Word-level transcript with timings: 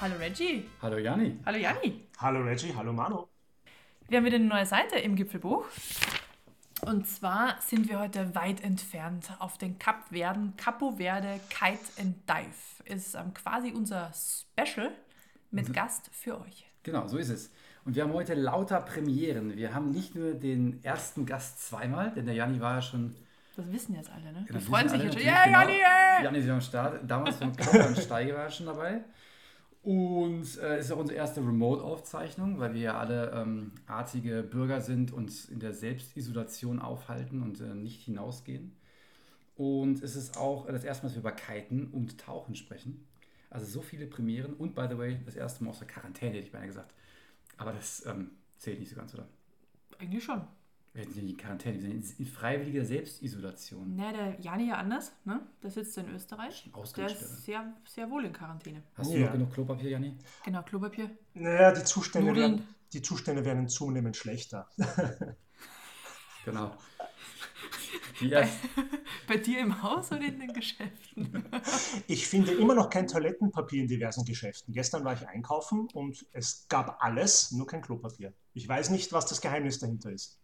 Hallo 0.00 0.14
Reggie. 0.18 0.64
Hallo 0.80 0.96
Janni. 0.96 1.38
Hallo 1.44 1.58
Janni. 1.58 2.06
Hallo 2.18 2.40
Reggie, 2.42 2.74
hallo 2.74 2.90
Manu. 2.90 3.26
Wir 4.08 4.16
haben 4.18 4.24
wieder 4.24 4.36
eine 4.36 4.46
neue 4.46 4.64
Seite 4.64 4.96
im 4.98 5.14
Gipfelbuch. 5.14 5.66
Und 6.80 7.06
zwar 7.06 7.60
sind 7.60 7.86
wir 7.90 8.00
heute 8.00 8.34
weit 8.34 8.64
entfernt 8.64 9.30
auf 9.40 9.58
den 9.58 9.78
Kapverden. 9.78 10.54
Capo 10.56 10.92
Verde 10.92 11.38
Kite 11.50 12.00
and 12.00 12.16
Dive 12.26 12.82
ist 12.86 13.14
ähm, 13.14 13.34
quasi 13.34 13.72
unser 13.72 14.10
Special 14.14 14.90
mit 15.50 15.74
Gast 15.74 16.08
für 16.12 16.40
euch. 16.40 16.64
Genau, 16.82 17.06
so 17.06 17.18
ist 17.18 17.28
es. 17.28 17.50
Und 17.84 17.94
wir 17.94 18.04
haben 18.04 18.14
heute 18.14 18.32
lauter 18.32 18.80
Premieren. 18.80 19.54
Wir 19.56 19.74
haben 19.74 19.90
nicht 19.90 20.14
nur 20.14 20.32
den 20.32 20.82
ersten 20.82 21.26
Gast 21.26 21.68
zweimal, 21.68 22.10
denn 22.12 22.24
der 22.24 22.34
Janni 22.34 22.58
war 22.58 22.76
ja 22.76 22.82
schon. 22.82 23.14
Das 23.54 23.70
wissen 23.70 23.94
jetzt 23.96 24.10
alle, 24.10 24.32
ne? 24.32 24.46
Ja, 24.48 24.56
Die 24.58 24.64
freuen 24.64 24.88
sich 24.88 24.98
alle 24.98 25.10
jetzt 25.10 25.18
schon. 25.18 25.26
Ja, 25.26 25.44
genau. 25.44 25.58
Janni, 25.60 25.72
ey! 25.74 26.24
Janni 26.24 26.38
ist 26.38 26.48
am 26.48 26.60
Start. 26.62 27.00
Damals 27.06 27.36
beim 27.36 27.54
Klopper 27.56 27.88
und 27.88 27.98
Steige 27.98 28.32
war 28.32 28.44
er 28.44 28.50
schon 28.50 28.64
dabei. 28.64 29.02
Und 29.82 30.58
äh, 30.58 30.78
ist 30.78 30.92
auch 30.92 30.98
unsere 30.98 31.18
erste 31.18 31.40
Remote-Aufzeichnung, 31.40 32.58
weil 32.58 32.74
wir 32.74 32.80
ja 32.80 32.98
alle 32.98 33.30
ähm, 33.32 33.72
artige 33.86 34.42
Bürger 34.42 34.80
sind, 34.82 35.10
uns 35.10 35.46
in 35.46 35.58
der 35.58 35.72
Selbstisolation 35.72 36.80
aufhalten 36.80 37.42
und 37.42 37.60
äh, 37.60 37.74
nicht 37.74 38.02
hinausgehen. 38.02 38.76
Und 39.56 40.02
es 40.02 40.16
ist 40.16 40.36
auch 40.36 40.66
das 40.66 40.84
erste 40.84 41.04
Mal, 41.04 41.08
dass 41.08 41.16
wir 41.16 41.20
über 41.20 41.32
Kiten 41.32 41.88
und 41.92 42.18
Tauchen 42.18 42.54
sprechen. 42.54 43.06
Also 43.48 43.66
so 43.66 43.80
viele 43.82 44.06
Premieren 44.06 44.54
und, 44.54 44.74
by 44.74 44.86
the 44.88 44.98
way, 44.98 45.18
das 45.24 45.34
erste 45.34 45.64
Mal 45.64 45.70
aus 45.70 45.78
der 45.78 45.88
Quarantäne, 45.88 46.36
hätte 46.36 46.46
ich 46.46 46.52
beinahe 46.52 46.68
gesagt. 46.68 46.94
Aber 47.56 47.72
das 47.72 48.04
ähm, 48.06 48.30
zählt 48.58 48.80
nicht 48.80 48.90
so 48.90 48.96
ganz, 48.96 49.14
oder? 49.14 49.28
Eigentlich 49.98 50.24
schon. 50.24 50.42
Sind 50.92 51.14
nicht 51.14 51.30
in 51.30 51.36
Quarantäne, 51.36 51.74
wir 51.80 51.88
sind 51.88 52.18
in 52.18 52.26
freiwilliger 52.26 52.84
Selbstisolation. 52.84 53.94
Ne, 53.94 54.12
der 54.12 54.40
Janni 54.40 54.68
ja 54.68 54.74
anders, 54.78 55.12
ne? 55.24 55.40
Der 55.62 55.70
sitzt 55.70 55.96
in 55.98 56.08
Österreich. 56.12 56.68
Der 56.96 57.06
ist 57.06 57.44
sehr, 57.44 57.72
sehr 57.86 58.10
wohl 58.10 58.24
in 58.24 58.32
Quarantäne. 58.32 58.82
Hast 58.96 59.12
du 59.12 59.16
Ja. 59.16 59.26
noch 59.26 59.32
genug 59.32 59.52
Klopapier, 59.52 59.90
Janni? 59.90 60.16
Genau, 60.44 60.62
Klopapier. 60.62 61.10
Naja, 61.34 61.70
die 61.72 61.84
Zustände, 61.84 62.28
Nudeln. 62.28 62.52
werden, 62.58 62.74
die 62.92 63.02
Zustände 63.02 63.44
werden 63.44 63.68
zunehmend 63.68 64.16
schlechter. 64.16 64.68
Genau. 66.44 66.74
Die 68.20 68.30
Bei 69.28 69.36
dir 69.36 69.60
im 69.60 69.82
Haus 69.82 70.10
oder 70.10 70.22
in 70.22 70.38
den 70.40 70.52
Geschäften? 70.54 71.44
Ich 72.06 72.26
finde 72.26 72.52
immer 72.52 72.74
noch 72.74 72.88
kein 72.88 73.06
Toilettenpapier 73.06 73.82
in 73.82 73.88
diversen 73.88 74.24
Geschäften. 74.24 74.72
Gestern 74.72 75.04
war 75.04 75.12
ich 75.14 75.28
einkaufen 75.28 75.86
und 75.92 76.26
es 76.32 76.66
gab 76.68 77.02
alles, 77.04 77.52
nur 77.52 77.66
kein 77.66 77.82
Klopapier. 77.82 78.32
Ich 78.54 78.66
weiß 78.66 78.88
nicht, 78.90 79.12
was 79.12 79.26
das 79.26 79.40
Geheimnis 79.42 79.78
dahinter 79.78 80.10
ist. 80.10 80.38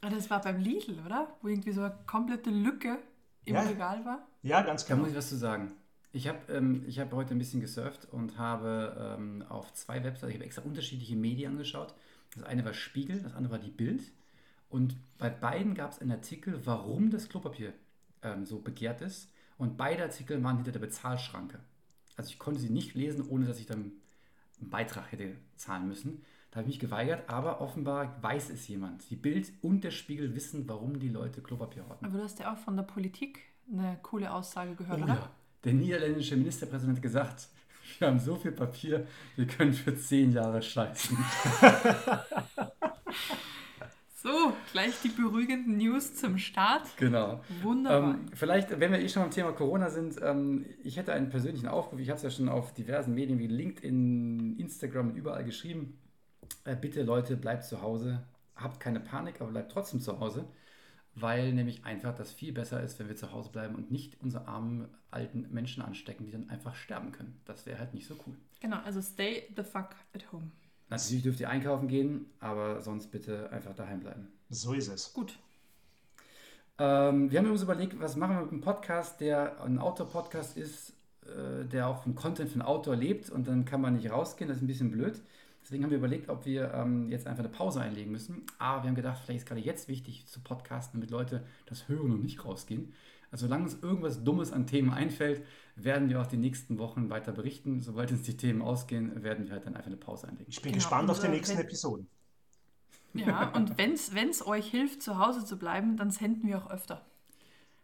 Ah, 0.00 0.10
Das 0.10 0.30
war 0.30 0.40
beim 0.40 0.58
Lidl, 0.58 0.98
oder? 1.04 1.36
Wo 1.42 1.48
irgendwie 1.48 1.72
so 1.72 1.82
eine 1.82 1.96
komplette 2.06 2.50
Lücke 2.50 2.98
im 3.44 3.54
Ja. 3.54 3.62
Regal 3.62 4.04
war. 4.04 4.26
Ja, 4.42 4.62
ganz 4.62 4.84
da 4.86 4.94
genau. 4.94 5.02
muss 5.02 5.10
ich 5.10 5.16
was 5.16 5.28
zu 5.28 5.36
sagen. 5.36 5.72
Ich 6.12 6.26
habe 6.26 6.52
ähm, 6.52 6.84
ich 6.86 6.98
hab 6.98 7.12
heute 7.12 7.34
ein 7.34 7.38
bisschen 7.38 7.60
gesurft 7.60 8.06
und 8.10 8.36
habe 8.38 9.16
ähm, 9.18 9.44
auf 9.48 9.72
zwei 9.74 10.02
Webseiten, 10.02 10.30
ich 10.30 10.36
habe 10.36 10.44
extra 10.44 10.62
unterschiedliche 10.62 11.16
Medien 11.16 11.52
angeschaut. 11.52 11.94
Das 12.34 12.44
eine 12.44 12.64
war 12.64 12.74
Spiegel, 12.74 13.20
das 13.22 13.34
andere 13.34 13.52
war 13.52 13.58
die 13.60 13.70
Bild. 13.70 14.02
Und 14.68 14.96
bei 15.18 15.30
beiden 15.30 15.74
gab 15.74 15.92
es 15.92 16.00
einen 16.00 16.12
Artikel, 16.12 16.64
warum 16.66 17.10
das 17.10 17.28
Klopapier 17.28 17.72
ähm, 18.22 18.46
so 18.46 18.60
begehrt 18.60 19.00
ist. 19.02 19.30
Und 19.58 19.76
beide 19.76 20.02
Artikel 20.02 20.42
waren 20.42 20.56
hinter 20.56 20.72
der 20.72 20.80
Bezahlschranke. 20.80 21.60
Also 22.16 22.30
ich 22.30 22.38
konnte 22.38 22.60
sie 22.60 22.70
nicht 22.70 22.94
lesen, 22.94 23.26
ohne 23.28 23.46
dass 23.46 23.58
ich 23.60 23.66
dann 23.66 23.92
einen 24.60 24.70
Beitrag 24.70 25.10
hätte 25.12 25.36
zahlen 25.56 25.86
müssen. 25.88 26.22
Da 26.50 26.56
habe 26.58 26.62
ich 26.68 26.74
mich 26.74 26.78
geweigert, 26.80 27.28
aber 27.28 27.60
offenbar 27.60 28.16
weiß 28.22 28.50
es 28.50 28.66
jemand. 28.66 29.08
Die 29.08 29.16
Bild 29.16 29.52
und 29.62 29.84
der 29.84 29.92
Spiegel 29.92 30.34
wissen, 30.34 30.68
warum 30.68 30.98
die 30.98 31.08
Leute 31.08 31.40
Klopapier 31.42 31.86
horten. 31.88 32.04
Aber 32.06 32.18
du 32.18 32.24
hast 32.24 32.40
ja 32.40 32.52
auch 32.52 32.58
von 32.58 32.76
der 32.76 32.82
Politik 32.82 33.38
eine 33.72 33.98
coole 34.02 34.32
Aussage 34.32 34.74
gehört, 34.74 34.98
Oh 35.00 35.04
oder? 35.04 35.14
ja. 35.14 35.30
Der 35.64 35.74
niederländische 35.74 36.36
Ministerpräsident 36.36 36.96
hat 36.96 37.02
gesagt, 37.02 37.48
wir 37.98 38.08
haben 38.08 38.18
so 38.18 38.34
viel 38.36 38.52
Papier, 38.52 39.06
wir 39.36 39.46
können 39.46 39.72
für 39.72 39.94
zehn 39.96 40.32
Jahre 40.32 40.60
scheißen. 40.62 41.16
So, 44.22 44.52
gleich 44.72 45.00
die 45.02 45.08
beruhigenden 45.08 45.78
News 45.78 46.14
zum 46.14 46.36
Start. 46.36 46.82
genau. 46.98 47.40
Wunderbar. 47.62 48.16
Ähm, 48.16 48.26
vielleicht, 48.34 48.78
wenn 48.78 48.92
wir 48.92 49.00
eh 49.00 49.08
schon 49.08 49.22
beim 49.22 49.30
Thema 49.30 49.52
Corona 49.52 49.88
sind, 49.88 50.16
ähm, 50.22 50.66
ich 50.84 50.98
hätte 50.98 51.14
einen 51.14 51.30
persönlichen 51.30 51.68
Aufruf. 51.68 51.98
Ich 52.00 52.10
habe 52.10 52.18
es 52.18 52.22
ja 52.22 52.30
schon 52.30 52.50
auf 52.50 52.74
diversen 52.74 53.14
Medien 53.14 53.38
wie 53.38 53.46
LinkedIn, 53.46 54.58
Instagram 54.58 55.08
und 55.12 55.16
überall 55.16 55.42
geschrieben. 55.42 55.98
Äh, 56.64 56.76
bitte 56.76 57.02
Leute, 57.02 57.36
bleibt 57.36 57.64
zu 57.64 57.82
Hause. 57.82 58.22
Habt 58.56 58.80
keine 58.80 59.00
Panik, 59.00 59.40
aber 59.40 59.50
bleibt 59.50 59.72
trotzdem 59.72 60.00
zu 60.00 60.20
Hause. 60.20 60.44
Weil 61.14 61.52
nämlich 61.52 61.84
einfach 61.84 62.14
das 62.14 62.32
viel 62.32 62.52
besser 62.52 62.82
ist, 62.82 62.98
wenn 62.98 63.08
wir 63.08 63.16
zu 63.16 63.32
Hause 63.32 63.50
bleiben 63.50 63.74
und 63.74 63.90
nicht 63.90 64.20
unsere 64.22 64.46
armen 64.46 64.88
alten 65.10 65.46
Menschen 65.50 65.82
anstecken, 65.82 66.24
die 66.24 66.32
dann 66.32 66.48
einfach 66.50 66.74
sterben 66.74 67.12
können. 67.12 67.40
Das 67.44 67.66
wäre 67.66 67.78
halt 67.78 67.94
nicht 67.94 68.06
so 68.06 68.14
cool. 68.26 68.36
genau, 68.60 68.78
also 68.84 69.00
stay 69.02 69.48
the 69.56 69.64
fuck 69.64 69.90
at 70.14 70.30
home. 70.32 70.50
Natürlich 70.88 71.22
dürft 71.22 71.40
ihr 71.40 71.48
einkaufen 71.48 71.88
gehen, 71.88 72.26
aber 72.40 72.80
sonst 72.80 73.10
bitte 73.10 73.50
einfach 73.50 73.74
daheim 73.74 74.00
bleiben. 74.00 74.28
So 74.50 74.72
ist 74.72 74.88
es. 74.88 75.12
Gut. 75.12 75.38
Ähm, 76.78 77.30
wir 77.30 77.38
haben 77.38 77.50
uns 77.50 77.62
überlegt, 77.62 77.98
was 78.00 78.16
machen 78.16 78.36
wir 78.36 78.42
mit 78.42 78.52
einem 78.52 78.60
Podcast, 78.60 79.20
der 79.20 79.60
ein 79.62 79.78
Outdoor-Podcast 79.78 80.56
ist, 80.56 80.94
äh, 81.26 81.64
der 81.66 81.86
auch 81.86 82.02
vom 82.02 82.14
Content 82.14 82.48
für 82.48 82.54
einen 82.54 82.62
Outdoor 82.62 82.96
lebt 82.96 83.30
und 83.30 83.46
dann 83.46 83.64
kann 83.64 83.80
man 83.80 83.94
nicht 83.94 84.10
rausgehen, 84.10 84.48
das 84.48 84.58
ist 84.58 84.62
ein 84.64 84.66
bisschen 84.66 84.90
blöd. 84.90 85.20
Deswegen 85.70 85.84
haben 85.84 85.90
wir 85.92 85.98
überlegt, 85.98 86.28
ob 86.28 86.46
wir 86.46 86.74
ähm, 86.74 87.08
jetzt 87.10 87.28
einfach 87.28 87.44
eine 87.44 87.48
Pause 87.52 87.80
einlegen 87.80 88.10
müssen. 88.10 88.42
Aber 88.58 88.82
wir 88.82 88.88
haben 88.88 88.96
gedacht, 88.96 89.20
vielleicht 89.24 89.42
ist 89.42 89.46
gerade 89.46 89.60
jetzt 89.60 89.86
wichtig 89.86 90.26
zu 90.26 90.40
podcasten, 90.40 90.98
damit 90.98 91.12
Leute 91.12 91.44
das 91.66 91.86
hören 91.88 92.10
und 92.10 92.22
nicht 92.24 92.44
rausgehen. 92.44 92.92
Also 93.30 93.46
solange 93.46 93.62
uns 93.62 93.78
irgendwas 93.80 94.24
Dummes 94.24 94.50
an 94.52 94.66
Themen 94.66 94.90
einfällt, 94.92 95.44
werden 95.76 96.08
wir 96.08 96.20
auch 96.20 96.26
die 96.26 96.38
nächsten 96.38 96.78
Wochen 96.78 97.08
weiter 97.08 97.30
berichten. 97.30 97.80
Sobald 97.82 98.10
uns 98.10 98.22
die 98.22 98.36
Themen 98.36 98.62
ausgehen, 98.62 99.22
werden 99.22 99.44
wir 99.46 99.52
halt 99.52 99.64
dann 99.64 99.76
einfach 99.76 99.86
eine 99.86 99.96
Pause 99.96 100.26
einlegen. 100.26 100.46
Ich 100.48 100.60
bin 100.60 100.72
Genau, 100.72 100.82
gespannt 100.82 101.08
auf 101.08 101.20
die 101.20 101.26
unser- 101.26 101.36
nächsten 101.36 101.58
wenn- 101.58 101.64
Episoden. 101.66 102.06
Ja, 103.14 103.50
und 103.50 103.78
wenn 103.78 103.92
es 103.92 104.44
euch 104.46 104.66
hilft, 104.68 105.02
zu 105.02 105.18
Hause 105.18 105.44
zu 105.44 105.56
bleiben, 105.56 105.96
dann 105.96 106.10
senden 106.10 106.48
wir 106.48 106.58
auch 106.58 106.70
öfter. 106.70 107.06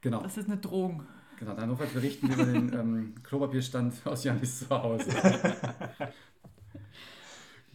Genau. 0.00 0.22
Das 0.22 0.36
ist 0.36 0.46
eine 0.48 0.56
Drohung. 0.56 1.04
Genau, 1.38 1.54
dann 1.54 1.69
notfalls 1.69 1.92
berichten 1.92 2.28
wir 2.28 2.34
über 2.36 2.44
den 2.46 2.72
ähm, 2.72 3.14
Klopapierstand 3.22 3.94
aus 4.06 4.25
Janis 4.25 4.60
zu 4.60 4.70
Hause. 4.70 5.06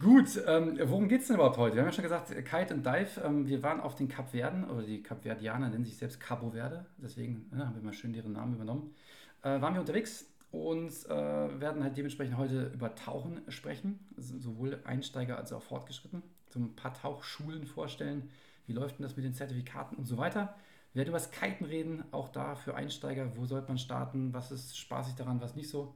Gut, 0.02 0.42
ähm, 0.48 0.80
worum 0.82 1.06
geht 1.06 1.20
es 1.20 1.28
denn 1.28 1.36
überhaupt 1.36 1.58
heute? 1.58 1.76
Wir 1.76 1.82
haben 1.82 1.88
ja 1.88 1.92
schon 1.92 2.02
gesagt, 2.02 2.28
Kite 2.28 2.74
und 2.74 2.84
Dive. 2.84 3.20
Ähm, 3.24 3.46
wir 3.46 3.62
waren 3.62 3.80
auf 3.80 3.94
den 3.94 4.08
Kapverden, 4.08 4.68
oder 4.68 4.82
die 4.82 5.00
Kapverdianer 5.00 5.68
nennen 5.68 5.84
sich 5.84 5.96
selbst 5.96 6.18
Cabo 6.18 6.50
Verde, 6.50 6.86
deswegen 6.98 7.48
ja, 7.52 7.66
haben 7.66 7.76
wir 7.76 7.82
mal 7.82 7.92
schön 7.92 8.12
deren 8.12 8.32
Namen 8.32 8.54
übernommen. 8.54 8.96
Äh, 9.42 9.60
waren 9.60 9.74
wir 9.74 9.80
unterwegs 9.80 10.26
und 10.50 10.90
äh, 11.08 11.60
werden 11.60 11.84
halt 11.84 11.96
dementsprechend 11.96 12.36
heute 12.36 12.72
über 12.74 12.96
Tauchen 12.96 13.42
sprechen, 13.46 14.00
also 14.16 14.36
sowohl 14.40 14.80
Einsteiger 14.82 15.38
als 15.38 15.52
auch 15.52 15.62
Fortgeschritten. 15.62 16.24
So 16.48 16.58
ein 16.58 16.74
paar 16.74 16.94
Tauchschulen 16.94 17.64
vorstellen. 17.64 18.28
Wie 18.66 18.72
läuft 18.72 18.98
denn 18.98 19.04
das 19.04 19.14
mit 19.14 19.24
den 19.24 19.34
Zertifikaten 19.34 19.96
und 19.96 20.06
so 20.06 20.18
weiter? 20.18 20.56
Wir 20.92 21.00
werden 21.00 21.10
über 21.10 21.18
das 21.18 21.30
Kiten 21.30 21.64
reden, 21.64 22.02
auch 22.10 22.28
da 22.28 22.56
für 22.56 22.74
Einsteiger. 22.74 23.36
Wo 23.36 23.46
sollte 23.46 23.68
man 23.68 23.78
starten? 23.78 24.32
Was 24.32 24.50
ist 24.50 24.76
spaßig 24.76 25.14
daran, 25.14 25.40
was 25.40 25.54
nicht 25.54 25.68
so? 25.68 25.94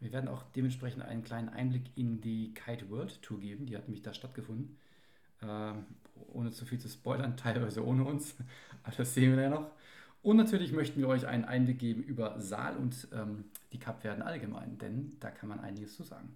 Wir 0.00 0.12
werden 0.12 0.28
auch 0.28 0.44
dementsprechend 0.54 1.02
einen 1.02 1.24
kleinen 1.24 1.48
Einblick 1.48 1.84
in 1.96 2.20
die 2.20 2.54
Kite 2.54 2.88
World 2.90 3.20
Tour 3.22 3.40
geben. 3.40 3.66
Die 3.66 3.76
hat 3.76 3.84
nämlich 3.84 4.02
da 4.02 4.14
stattgefunden. 4.14 4.76
Ähm, 5.42 5.86
ohne 6.32 6.50
zu 6.50 6.64
viel 6.64 6.78
zu 6.78 6.88
spoilern, 6.88 7.36
teilweise 7.36 7.84
ohne 7.84 8.04
uns. 8.04 8.36
Aber 8.82 8.94
das 8.96 9.14
sehen 9.14 9.36
wir 9.36 9.42
ja 9.42 9.50
noch. 9.50 9.70
Und 10.22 10.36
natürlich 10.36 10.72
möchten 10.72 11.00
wir 11.00 11.08
euch 11.08 11.26
einen 11.26 11.44
Einblick 11.44 11.78
geben 11.78 12.02
über 12.02 12.40
Saal 12.40 12.76
und 12.76 13.08
ähm, 13.12 13.44
die 13.72 13.78
Kapverden 13.78 14.22
allgemein, 14.22 14.76
denn 14.78 15.16
da 15.20 15.30
kann 15.30 15.48
man 15.48 15.60
einiges 15.60 15.96
zu 15.96 16.02
sagen. 16.02 16.34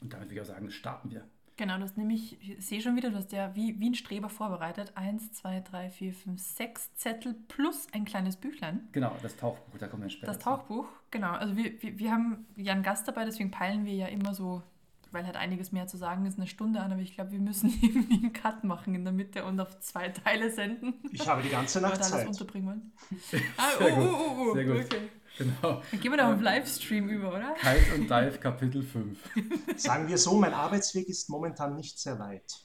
Und 0.00 0.12
damit 0.12 0.28
würde 0.28 0.34
ich 0.36 0.40
auch 0.42 0.54
sagen, 0.54 0.70
starten 0.70 1.10
wir. 1.10 1.24
Genau, 1.58 1.76
das 1.76 1.96
nämlich, 1.96 2.38
ich 2.40 2.64
sehe 2.64 2.80
schon 2.80 2.94
wieder, 2.94 3.10
du 3.10 3.16
hast 3.16 3.32
ja 3.32 3.54
wie, 3.56 3.78
wie 3.80 3.90
ein 3.90 3.94
Streber 3.96 4.28
vorbereitet. 4.28 4.92
Eins, 4.94 5.32
zwei, 5.32 5.60
drei, 5.60 5.90
vier, 5.90 6.14
fünf, 6.14 6.40
sechs 6.40 6.94
Zettel 6.94 7.34
plus 7.48 7.88
ein 7.92 8.04
kleines 8.04 8.36
Büchlein. 8.36 8.88
Genau, 8.92 9.14
das 9.22 9.36
Tauchbuch, 9.36 9.76
da 9.76 9.88
kommen 9.88 10.04
wir 10.04 10.10
später. 10.10 10.28
Das 10.28 10.38
zu. 10.38 10.44
Tauchbuch, 10.44 10.86
genau. 11.10 11.32
Also 11.32 11.56
wir, 11.56 11.82
wir, 11.82 11.98
wir 11.98 12.12
haben 12.12 12.46
ja 12.54 12.72
einen 12.72 12.84
Gast 12.84 13.08
dabei, 13.08 13.24
deswegen 13.24 13.50
peilen 13.50 13.84
wir 13.84 13.92
ja 13.92 14.06
immer 14.06 14.34
so, 14.34 14.62
weil 15.10 15.26
halt 15.26 15.34
einiges 15.34 15.72
mehr 15.72 15.88
zu 15.88 15.96
sagen 15.96 16.26
ist, 16.26 16.38
eine 16.38 16.46
Stunde 16.46 16.78
an, 16.80 16.92
aber 16.92 17.00
ich 17.02 17.14
glaube, 17.16 17.32
wir 17.32 17.40
müssen 17.40 17.76
irgendwie 17.82 18.14
einen 18.14 18.32
Cut 18.32 18.62
machen 18.62 18.94
in 18.94 19.02
der 19.02 19.12
Mitte 19.12 19.44
und 19.44 19.58
auf 19.58 19.80
zwei 19.80 20.10
Teile 20.10 20.52
senden. 20.52 20.94
Ich 21.10 21.26
habe 21.26 21.42
die 21.42 21.48
ganze 21.48 21.80
Nacht 21.80 21.94
da 21.94 22.04
alles 22.04 22.10
Zeit. 22.10 22.28
unterbringen 22.28 22.68
wollen. 22.68 22.92
Ah, 23.56 23.70
Sehr 23.78 23.98
oh, 23.98 24.00
gut, 24.00 24.10
oh, 24.12 24.16
oh, 24.16 24.50
oh, 24.50 24.54
sehr 24.54 24.64
gut. 24.64 24.84
Okay. 24.84 25.08
Genau. 25.38 25.82
Dann 25.90 26.00
gehen 26.00 26.10
wir 26.10 26.16
da 26.16 26.32
auf 26.32 26.40
Livestream 26.40 27.08
über, 27.08 27.28
oder? 27.28 27.54
Kite 27.54 27.94
und 27.94 28.10
Dive 28.10 28.38
Kapitel 28.38 28.82
5. 28.82 29.18
Sagen 29.76 30.08
wir 30.08 30.18
so, 30.18 30.36
mein 30.36 30.52
Arbeitsweg 30.52 31.08
ist 31.08 31.30
momentan 31.30 31.76
nicht 31.76 31.98
sehr 31.98 32.18
weit. 32.18 32.58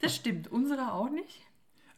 Das 0.00 0.16
stimmt. 0.16 0.48
Unserer 0.48 0.94
auch 0.94 1.10
nicht. 1.10 1.42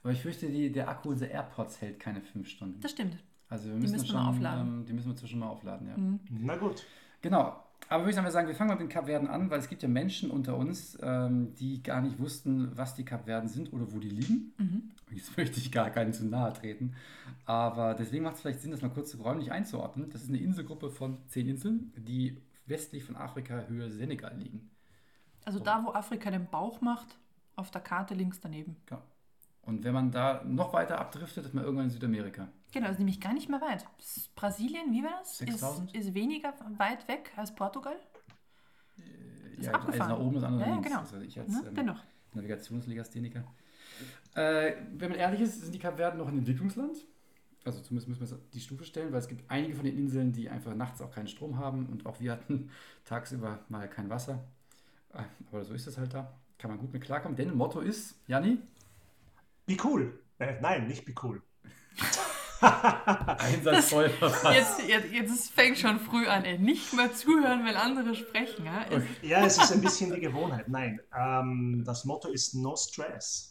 Aber 0.02 0.12
ich 0.12 0.20
fürchte, 0.20 0.48
die, 0.48 0.70
der 0.70 0.88
Akku 0.88 1.10
unserer 1.10 1.30
AirPods 1.30 1.80
hält 1.80 2.00
keine 2.00 2.20
5 2.20 2.48
Stunden. 2.48 2.80
Das 2.80 2.90
stimmt. 2.90 3.16
Also 3.48 3.68
wir 3.68 3.74
müssen, 3.76 3.92
müssen 3.92 4.06
wir 4.06 4.10
schon, 4.12 4.20
aufladen. 4.20 4.66
Ähm, 4.66 4.86
die 4.86 4.92
müssen 4.92 5.08
wir 5.08 5.16
zwischen 5.16 5.38
mal 5.38 5.48
aufladen, 5.48 5.88
ja. 5.88 5.94
Na 6.30 6.56
gut. 6.56 6.84
Genau. 7.22 7.62
Aber 7.88 8.04
würde 8.04 8.10
ich 8.10 8.32
sagen, 8.32 8.48
wir 8.48 8.54
fangen 8.54 8.69
mal 8.69 8.75
mit 8.75 8.82
den 8.82 8.88
Kapverden 8.88 9.28
an, 9.28 9.50
weil 9.50 9.58
es 9.58 9.69
gibt 9.69 9.82
ja 9.82 9.88
Menschen 9.88 10.31
unter 10.31 10.56
uns, 10.56 10.98
ähm, 11.02 11.54
die 11.54 11.82
gar 11.82 12.00
nicht 12.00 12.19
wussten, 12.19 12.76
was 12.76 12.94
die 12.94 13.04
Kapverden 13.04 13.48
sind 13.48 13.72
oder 13.72 13.92
wo 13.92 13.98
die 13.98 14.08
liegen. 14.08 14.52
Jetzt 15.10 15.36
möchte 15.36 15.58
ich 15.58 15.70
gar 15.70 15.90
keinen 15.90 16.12
zu 16.12 16.25
nahe 16.26 16.52
treten. 16.52 16.94
Aber 17.46 17.94
deswegen 17.94 18.25
macht 18.25 18.36
es 18.36 18.40
vielleicht 18.40 18.60
Sinn, 18.60 18.70
das 18.70 18.82
mal 18.82 18.88
kurz 18.88 19.16
räumlich 19.19 19.52
einzuordnen. 19.52 20.10
Das 20.10 20.22
ist 20.22 20.28
eine 20.28 20.38
Inselgruppe 20.38 20.90
von 20.90 21.19
zehn 21.28 21.48
Inseln, 21.48 21.92
die 21.96 22.40
südwestlich 22.64 23.04
von 23.04 23.16
Afrika, 23.16 23.64
Höhe 23.69 23.90
Senegal 23.90 24.37
liegen. 24.38 24.70
Also 25.44 25.58
da, 25.58 25.84
wo 25.84 25.90
Afrika 25.90 26.30
den 26.30 26.46
Bauch 26.46 26.80
macht, 26.80 27.19
auf 27.56 27.70
der 27.70 27.82
Karte 27.82 28.14
links 28.14 28.40
daneben. 28.40 28.76
Genau. 28.87 29.02
Und 29.66 29.82
wenn 29.84 29.94
man 29.94 30.11
da 30.11 30.43
noch 30.44 30.72
weiter 30.72 30.99
abdriftet, 31.00 31.46
ist 31.46 31.55
man 31.55 31.64
irgendwann 31.64 31.87
in 31.87 31.90
Südamerika. 31.90 32.49
Genau, 32.72 32.90
ist 32.90 32.99
nämlich 32.99 33.20
gar 33.20 33.32
nicht 33.32 33.49
mehr 33.49 33.61
weit. 33.61 33.87
Brasilien, 34.37 34.93
wie 34.93 35.02
war 35.02 35.19
das? 35.20 35.38
6000? 35.38 35.94
Ist, 35.94 36.08
ist 36.08 36.14
weniger 36.14 36.52
weit 36.76 37.06
weg 37.08 37.32
als 37.37 37.55
Portugal. 37.55 37.96
Ist 39.56 39.66
ja, 39.66 39.72
abgefahren. 39.72 40.00
eins 40.02 40.11
nach 40.11 40.19
oben, 40.19 40.34
das 40.34 40.44
andere 40.44 40.66
Ja, 40.69 40.72
links. 40.75 40.88
genau. 40.88 41.00
Also 41.00 41.16
ich 41.20 41.38
als 41.40 41.49
Ne? 41.49 41.72
ähm. 41.76 41.94
Navigationslegastheniker. 42.34 43.44
Äh, 44.34 44.72
wenn 44.96 45.11
man 45.11 45.19
ehrlich 45.19 45.40
ist, 45.40 45.61
sind 45.62 45.75
die 45.75 45.78
Kapverden 45.78 46.19
noch 46.19 46.28
ein 46.28 46.38
Entwicklungsland. 46.38 46.96
Also 47.64 47.81
zumindest 47.81 48.08
müssen 48.08 48.28
wir 48.28 48.38
die 48.52 48.61
Stufe 48.61 48.84
stellen, 48.84 49.12
weil 49.12 49.20
es 49.20 49.28
gibt 49.28 49.50
einige 49.50 49.75
von 49.75 49.84
den 49.84 49.96
Inseln, 49.96 50.32
die 50.32 50.50
einfach 50.50 50.75
nachts 50.75 51.00
auch 51.00 51.11
keinen 51.11 51.28
Strom 51.28 51.56
haben 51.58 51.87
und 51.87 52.05
auch 52.05 52.20
wir 52.20 52.32
hatten 52.32 52.70
tagsüber 53.05 53.61
mal 53.69 53.88
kein 53.88 54.11
Wasser. 54.11 54.44
Äh, 55.14 55.22
Aber 55.50 55.64
so 55.64 55.72
ist 55.75 55.87
es 55.87 55.96
halt 55.96 56.12
da. 56.12 56.34
Kann 56.58 56.70
man 56.70 56.78
gut 56.81 56.93
mit 56.93 57.02
klarkommen. 57.02 57.37
Denn 57.37 57.55
Motto 57.56 57.81
ist, 57.81 58.16
Janni, 58.26 58.58
Be 59.66 59.76
cool. 59.84 60.19
Äh, 60.38 60.61
nein, 60.61 60.87
nicht 60.88 61.05
be 61.05 61.14
cool. 61.22 61.43
einsatzvoll 62.61 64.08
verfasst. 64.11 64.55
Jetzt, 64.55 64.88
jetzt, 64.88 65.12
jetzt 65.12 65.50
fängt 65.52 65.78
schon 65.78 66.00
früh 66.00 66.26
an, 66.26 66.44
ey. 66.44 66.58
Nicht 66.58 66.93
mal 66.94 67.12
zuhören, 67.12 67.64
wenn 67.64 67.76
andere 67.76 68.14
sprechen. 68.14 68.64
Ja? 68.64 68.84
Es- 68.90 69.05
Ja, 69.22 69.44
es 69.44 69.58
ist 69.58 69.72
ein 69.72 69.81
bisschen 69.81 70.12
die 70.14 70.20
Gewohnheit. 70.20 70.69
Nein, 70.69 71.00
ähm, 71.16 71.82
das 71.84 72.05
Motto 72.05 72.28
ist 72.28 72.55
No 72.55 72.75
Stress. 72.76 73.50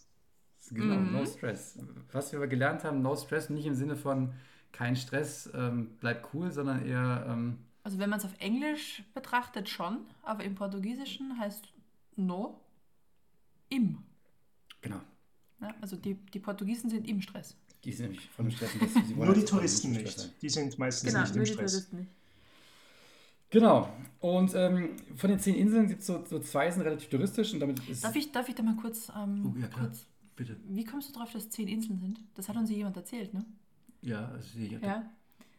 Genau, 0.72 0.96
Mhm. 0.96 1.12
no 1.12 1.26
stress. 1.26 1.78
Was 2.14 2.32
wir 2.32 2.40
aber 2.40 2.48
gelernt 2.48 2.84
haben, 2.84 3.02
no 3.02 3.16
stress, 3.16 3.50
nicht 3.50 3.66
im 3.66 3.76
Sinne 3.76 3.96
von 3.96 4.34
kein 4.72 4.96
Stress, 4.96 5.50
ähm, 5.54 5.98
bleib 6.00 6.34
cool, 6.34 6.52
sondern 6.52 6.86
eher 6.88 7.26
ähm, 7.30 7.60
Also 7.84 8.00
wenn 8.00 8.10
man 8.10 8.18
es 8.20 8.26
auf 8.26 8.34
Englisch 8.40 9.04
betrachtet 9.14 9.70
schon, 9.70 10.00
aber 10.24 10.44
im 10.46 10.56
Portugiesischen 10.56 11.38
heißt 11.38 11.66
no 12.16 12.60
im. 13.70 14.04
genau. 14.82 15.02
Ja? 15.64 15.74
Also 15.82 15.96
die, 15.96 16.16
die 16.16 16.40
Portugiesen 16.40 16.90
sind 16.90 17.08
im 17.08 17.22
Stress. 17.22 17.56
Die 17.84 17.92
sind 17.92 18.06
nämlich 18.12 18.30
von 18.30 18.46
dem 18.46 18.52
Stress, 18.52 18.70
dass 18.80 18.94
sie 18.94 19.16
wollen 19.16 19.26
Nur 19.28 19.34
die 19.34 19.42
jetzt 19.42 19.50
Touristen 19.50 19.92
nicht. 19.92 20.42
Die 20.42 20.50
sind 20.50 20.78
meistens 20.80 21.12
Genau, 21.12 21.24
nicht 21.26 21.36
im 21.36 21.46
Stress. 21.46 21.92
nicht. 21.92 22.08
Genau. 23.50 23.90
Und 24.20 24.56
ähm, 24.56 24.96
von 25.16 25.30
den 25.30 25.40
zehn 25.40 25.56
Inseln 25.56 25.88
gibt 25.88 26.02
es 26.02 26.08
so, 26.08 26.24
so 26.26 26.40
zwei 26.40 26.72
sind 26.72 26.82
relativ 26.82 27.10
touristisch 27.10 27.54
und 27.54 27.60
damit 27.60 27.88
ist. 27.88 28.04
Darf 28.04 28.16
ich, 28.16 28.32
darf 28.32 28.48
ich 28.50 28.56
da 28.56 28.64
mal 28.64 28.76
kurz, 28.76 29.12
ähm, 29.16 29.54
Oh, 29.56 29.60
ja, 29.60 29.68
klar. 29.68 29.88
kurz. 29.88 30.06
Bitte. 30.36 30.56
Wie 30.68 30.84
kommst 30.84 31.10
du 31.10 31.14
drauf, 31.14 31.32
dass 31.32 31.44
es 31.44 31.50
zehn 31.52 31.68
Inseln 31.68 32.00
sind? 32.00 32.20
Das 32.34 32.50
hat 32.50 32.56
uns 32.56 32.70
hier 32.70 32.78
jemand 32.80 32.98
erzählt, 32.98 33.34
ne? 33.34 33.46
Ja, 34.02 34.30
also 34.30 34.48
sehe 34.50 34.66
ich 34.66 34.72
Ja. 34.82 35.06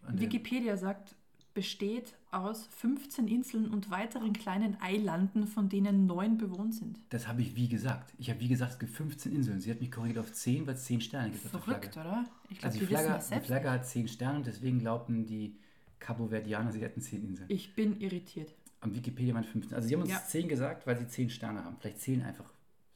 an 0.02 0.16
der- 0.16 0.20
Wikipedia 0.26 0.76
sagt, 0.76 1.14
besteht 1.54 2.14
aus 2.32 2.66
15 2.66 3.28
Inseln 3.28 3.68
und 3.70 3.90
weiteren 3.90 4.32
kleinen 4.32 4.76
Eilanden, 4.80 5.46
von 5.46 5.68
denen 5.68 6.06
neun 6.06 6.36
bewohnt 6.36 6.74
sind. 6.74 6.98
Das 7.10 7.28
habe 7.28 7.42
ich 7.42 7.54
wie 7.54 7.68
gesagt. 7.68 8.12
Ich 8.18 8.28
habe 8.28 8.40
wie 8.40 8.48
gesagt, 8.48 8.72
es 8.72 8.78
gibt 8.80 8.92
15 8.92 9.32
Inseln. 9.32 9.60
Sie 9.60 9.70
hat 9.70 9.80
mich 9.80 9.92
korrigiert 9.92 10.18
auf 10.18 10.32
10, 10.32 10.66
weil 10.66 10.74
es 10.74 10.84
10 10.84 11.00
Sterne 11.00 11.30
gibt 11.30 11.44
Verrückt, 11.46 11.96
oder? 11.96 12.24
Ich 12.50 12.58
glaube, 12.58 12.66
Also 12.74 12.78
die 12.80 12.86
Flagge, 12.86 13.20
die. 13.30 13.40
Flagge 13.46 13.70
hat 13.70 13.86
10 13.86 14.08
Sterne 14.08 14.38
und 14.38 14.46
deswegen 14.46 14.80
glaubten 14.80 15.26
die 15.26 15.56
Cabo-Verdianer, 16.00 16.72
sie 16.72 16.80
hätten 16.82 17.00
10 17.00 17.24
Inseln. 17.24 17.48
Ich 17.50 17.74
bin 17.74 18.00
irritiert. 18.00 18.52
Am 18.80 18.94
Wikipedia 18.94 19.32
waren 19.32 19.44
15. 19.44 19.74
Also 19.74 19.88
sie 19.88 19.94
haben 19.94 20.02
uns 20.02 20.10
Ja. 20.10 20.22
10 20.26 20.48
gesagt, 20.48 20.86
weil 20.86 20.98
sie 20.98 21.06
10 21.06 21.30
Sterne 21.30 21.64
haben. 21.64 21.76
Vielleicht 21.78 22.00
zählen 22.00 22.22
einfach 22.22 22.52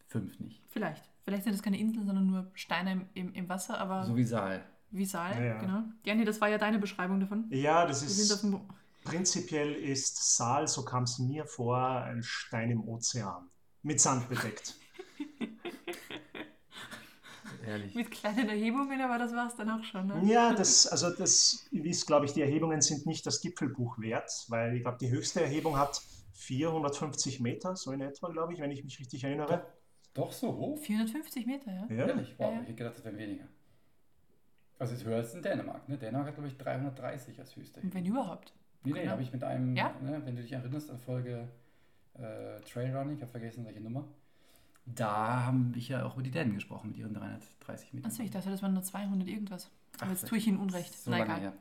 5 0.08 0.40
nicht. 0.40 0.60
Vielleicht. 0.68 1.08
Vielleicht 1.24 1.44
sind 1.44 1.52
das 1.54 1.62
keine 1.62 1.78
Inseln, 1.78 2.06
sondern 2.06 2.26
nur 2.26 2.50
Steine 2.54 2.92
im, 2.92 3.02
im, 3.14 3.32
im 3.34 3.48
Wasser, 3.48 3.78
aber 3.78 4.04
So 4.04 4.16
wie 4.16 4.24
Saal. 4.24 4.62
Wie 4.90 5.04
Saal, 5.04 5.34
Ja, 5.36 5.44
ja. 5.44 5.58
genau. 5.60 5.82
Janni, 6.04 6.24
das 6.24 6.40
war 6.40 6.48
ja 6.48 6.58
deine 6.58 6.78
Beschreibung 6.78 7.20
davon. 7.20 7.46
Ja, 7.50 7.86
das 7.86 8.02
ist 8.02 8.44
prinzipiell 9.04 9.72
ist 9.74 10.36
Saal, 10.36 10.68
so 10.68 10.84
kam 10.84 11.04
es 11.04 11.18
mir 11.18 11.46
vor, 11.46 11.78
ein 11.78 12.22
Stein 12.22 12.70
im 12.70 12.86
Ozean. 12.86 13.48
Mit 13.82 14.00
Sand 14.00 14.28
bedeckt. 14.28 14.74
Ehrlich. 17.66 17.94
mit 17.94 18.10
kleinen 18.10 18.48
Erhebungen, 18.48 19.00
aber 19.02 19.18
das 19.18 19.32
war 19.34 19.46
es 19.46 19.56
dann 19.56 19.68
auch 19.68 19.84
schon. 19.84 20.06
Ne? 20.06 20.22
Ja, 20.24 20.54
das, 20.54 20.86
also 20.86 21.10
das, 21.10 21.66
wisst, 21.70 22.06
glaube 22.06 22.24
ich, 22.24 22.32
die 22.32 22.40
Erhebungen 22.40 22.80
sind 22.80 23.04
nicht 23.04 23.26
das 23.26 23.42
Gipfelbuch 23.42 23.98
wert, 23.98 24.30
weil 24.48 24.76
ich 24.76 24.82
glaube, 24.82 24.96
die 24.98 25.10
höchste 25.10 25.42
Erhebung 25.42 25.76
hat 25.76 26.00
450 26.32 27.40
Meter, 27.40 27.76
so 27.76 27.92
in 27.92 28.00
etwa, 28.00 28.28
glaube 28.30 28.54
ich, 28.54 28.60
wenn 28.60 28.70
ich 28.70 28.84
mich 28.84 28.98
richtig 28.98 29.24
erinnere. 29.24 29.66
Doch 30.14 30.32
so 30.32 30.56
hoch? 30.56 30.78
450 30.78 31.46
Meter, 31.46 31.70
ja. 31.70 31.86
Ja, 31.90 32.06
Ehrlich? 32.06 32.34
Wow, 32.38 32.46
Ja, 32.46 32.52
ja. 32.54 32.54
ich 32.54 32.68
hätte 32.68 32.74
gedacht, 32.74 32.96
das 32.96 33.04
wären 33.04 33.18
weniger. 33.18 33.48
Also 34.78 34.94
ist 34.94 35.04
höher 35.04 35.16
als 35.16 35.34
in 35.34 35.42
Dänemark. 35.42 35.88
Ne? 35.88 35.98
Dänemark 35.98 36.28
hat, 36.28 36.34
glaube 36.34 36.48
ich, 36.48 36.56
330 36.56 37.38
als 37.40 37.56
höchste. 37.56 37.80
Und 37.80 37.94
wenn 37.94 38.06
überhaupt. 38.06 38.52
Nee, 38.84 38.92
nee, 38.92 39.00
Genau. 39.00 39.12
habe 39.12 39.22
ich 39.22 39.32
mit 39.32 39.42
einem, 39.42 39.74
Ja? 39.76 39.92
ne, 40.02 40.20
wenn 40.24 40.36
du 40.36 40.42
dich 40.42 40.52
erinnerst 40.52 40.90
an 40.90 40.98
Folge 40.98 41.48
äh, 42.14 42.60
Trailrunning, 42.60 43.16
ich 43.16 43.22
habe 43.22 43.30
vergessen, 43.30 43.64
welche 43.64 43.80
Nummer. 43.80 44.04
Da 44.86 45.44
haben 45.46 45.74
wir 45.74 45.82
ja 45.82 46.04
auch 46.06 46.14
über 46.14 46.22
die 46.22 46.30
Dänen 46.30 46.54
gesprochen 46.54 46.88
mit 46.90 46.96
ihren 46.98 47.12
330 47.12 47.92
Metern. 47.92 48.10
Achso, 48.10 48.22
ich 48.22 48.30
dachte, 48.30 48.50
das 48.50 48.62
waren 48.62 48.72
nur 48.72 48.82
200 48.82 49.28
irgendwas. 49.28 49.70
Aber 49.98 50.06
Ach, 50.06 50.10
jetzt 50.10 50.26
tue 50.28 50.38
ich 50.38 50.46
Ihnen 50.46 50.58
Unrecht. 50.58 50.94
So 50.94 51.10
Na 51.10 51.18
lange 51.18 51.30
egal. 51.30 51.40
her. 51.40 51.52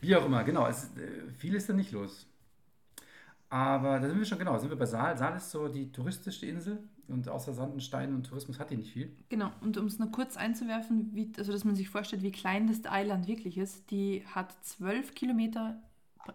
Wie 0.00 0.16
auch 0.16 0.24
immer, 0.24 0.42
genau. 0.42 0.66
Es, 0.66 0.84
äh, 0.96 1.30
viel 1.36 1.54
ist 1.54 1.68
da 1.68 1.72
nicht 1.74 1.92
los. 1.92 2.26
Aber 3.52 4.00
da 4.00 4.08
sind 4.08 4.18
wir 4.18 4.24
schon, 4.24 4.38
genau, 4.38 4.56
sind 4.56 4.70
wir 4.70 4.78
bei 4.78 4.86
Saal. 4.86 5.18
Saal 5.18 5.36
ist 5.36 5.50
so 5.50 5.68
die 5.68 5.92
touristische 5.92 6.46
Insel 6.46 6.82
und 7.06 7.28
außer 7.28 7.52
Sand 7.52 7.74
und 7.74 7.82
Steinen 7.82 8.14
und 8.14 8.22
Tourismus 8.22 8.58
hat 8.58 8.70
die 8.70 8.78
nicht 8.78 8.90
viel. 8.90 9.14
Genau, 9.28 9.52
und 9.60 9.76
um 9.76 9.84
es 9.84 9.98
nur 9.98 10.10
kurz 10.10 10.38
einzuwerfen, 10.38 11.10
wie, 11.12 11.30
also 11.36 11.52
dass 11.52 11.62
man 11.62 11.74
sich 11.74 11.90
vorstellt, 11.90 12.22
wie 12.22 12.32
klein 12.32 12.66
das 12.66 12.90
Eiland 12.90 13.26
wirklich 13.26 13.58
ist, 13.58 13.90
die 13.90 14.24
hat 14.26 14.54
12 14.64 15.14
Kilometer 15.14 15.82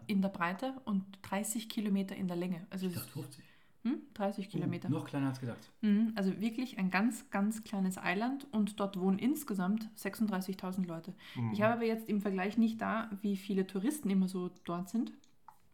in 0.05 0.21
der 0.21 0.29
Breite 0.29 0.75
und 0.85 1.05
30 1.23 1.69
Kilometer 1.69 2.15
in 2.15 2.27
der 2.27 2.37
Länge. 2.37 2.67
Also 2.69 2.85
Ich 2.85 2.93
dachte 2.93 3.07
ist, 3.07 3.13
50. 3.13 3.43
hm, 3.81 4.01
30 4.13 4.49
Kilometer. 4.51 4.87
Uh, 4.87 4.91
noch 4.91 5.05
kleiner 5.05 5.29
als 5.29 5.39
gedacht. 5.39 5.71
Mhm, 5.81 6.11
also 6.13 6.39
wirklich 6.39 6.77
ein 6.77 6.91
ganz, 6.91 7.31
ganz 7.31 7.63
kleines 7.63 7.97
Eiland 7.97 8.45
und 8.51 8.79
dort 8.79 8.99
wohnen 8.99 9.17
insgesamt 9.17 9.89
36.000 9.97 10.85
Leute. 10.85 11.15
Mhm. 11.33 11.51
Ich 11.51 11.63
habe 11.63 11.73
aber 11.73 11.85
jetzt 11.85 12.07
im 12.07 12.21
Vergleich 12.21 12.59
nicht 12.59 12.79
da, 12.79 13.09
wie 13.23 13.37
viele 13.37 13.65
Touristen 13.65 14.11
immer 14.11 14.27
so 14.27 14.51
dort 14.65 14.89
sind, 14.89 15.13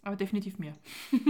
aber 0.03 0.15
definitiv 0.15 0.59
mehr. 0.59 0.75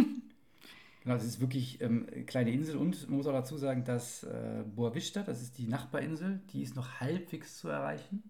Genau, 1.04 1.16
es 1.16 1.26
ist 1.26 1.42
wirklich 1.42 1.82
ähm, 1.82 2.08
eine 2.10 2.24
kleine 2.24 2.52
Insel 2.52 2.78
und 2.78 3.10
man 3.10 3.18
muss 3.18 3.28
auch 3.28 3.34
dazu 3.34 3.58
sagen, 3.58 3.84
dass 3.84 4.24
äh, 4.24 4.64
Boa 4.74 4.96
Vista, 4.96 5.22
das 5.22 5.42
ist 5.42 5.58
die 5.58 5.68
Nachbarinsel, 5.68 6.40
die 6.54 6.64
ist 6.64 6.78
noch 6.78 7.02
halbwegs 7.02 7.58
zu 7.58 7.68
erreichen 7.68 8.24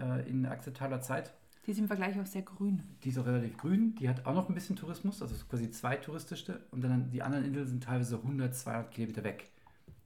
äh, 0.00 0.28
in 0.28 0.46
akzeptabler 0.46 1.00
Zeit. 1.00 1.32
Die 1.64 1.70
ist 1.70 1.78
im 1.78 1.86
Vergleich 1.86 2.18
auch 2.18 2.26
sehr 2.26 2.42
grün. 2.42 2.82
Die 3.04 3.10
ist 3.10 3.18
auch 3.18 3.26
relativ 3.26 3.56
grün, 3.56 3.94
die 4.00 4.08
hat 4.08 4.26
auch 4.26 4.34
noch 4.34 4.48
ein 4.48 4.54
bisschen 4.54 4.74
Tourismus, 4.74 5.22
also 5.22 5.36
quasi 5.48 5.70
zwei 5.70 5.94
touristischste 5.94 6.60
und 6.72 6.82
dann 6.82 7.10
die 7.10 7.22
anderen 7.22 7.44
Inseln 7.44 7.68
sind 7.68 7.84
teilweise 7.84 8.16
100, 8.16 8.52
200 8.52 8.90
Kilometer 8.90 9.22
weg. 9.22 9.48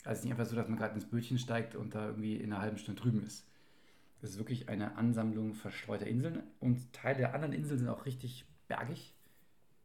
Also 0.04 0.12
es 0.12 0.19
ist 0.19 0.25
nicht 0.25 0.33
einfach 0.33 0.47
so, 0.47 0.57
dass 0.57 0.69
man 0.69 0.78
gerade 0.78 0.95
ins 0.95 1.07
Bötchen 1.07 1.38
steigt 1.38 1.76
und 1.76 1.95
da 1.95 2.09
irgendwie 2.09 2.37
in 2.37 2.52
einer 2.52 2.61
halben 2.61 2.76
Stunde 2.76 3.00
drüben 3.00 3.25
ist. 3.25 3.47
Das 4.21 4.30
ist 4.30 4.38
wirklich 4.38 4.69
eine 4.69 4.97
Ansammlung 4.97 5.54
verstreuter 5.54 6.07
Inseln 6.07 6.42
und 6.59 6.92
Teile 6.92 7.16
der 7.16 7.35
anderen 7.35 7.54
Inseln 7.54 7.78
sind 7.78 7.88
auch 7.88 8.04
richtig 8.04 8.45
bergig, 8.69 9.14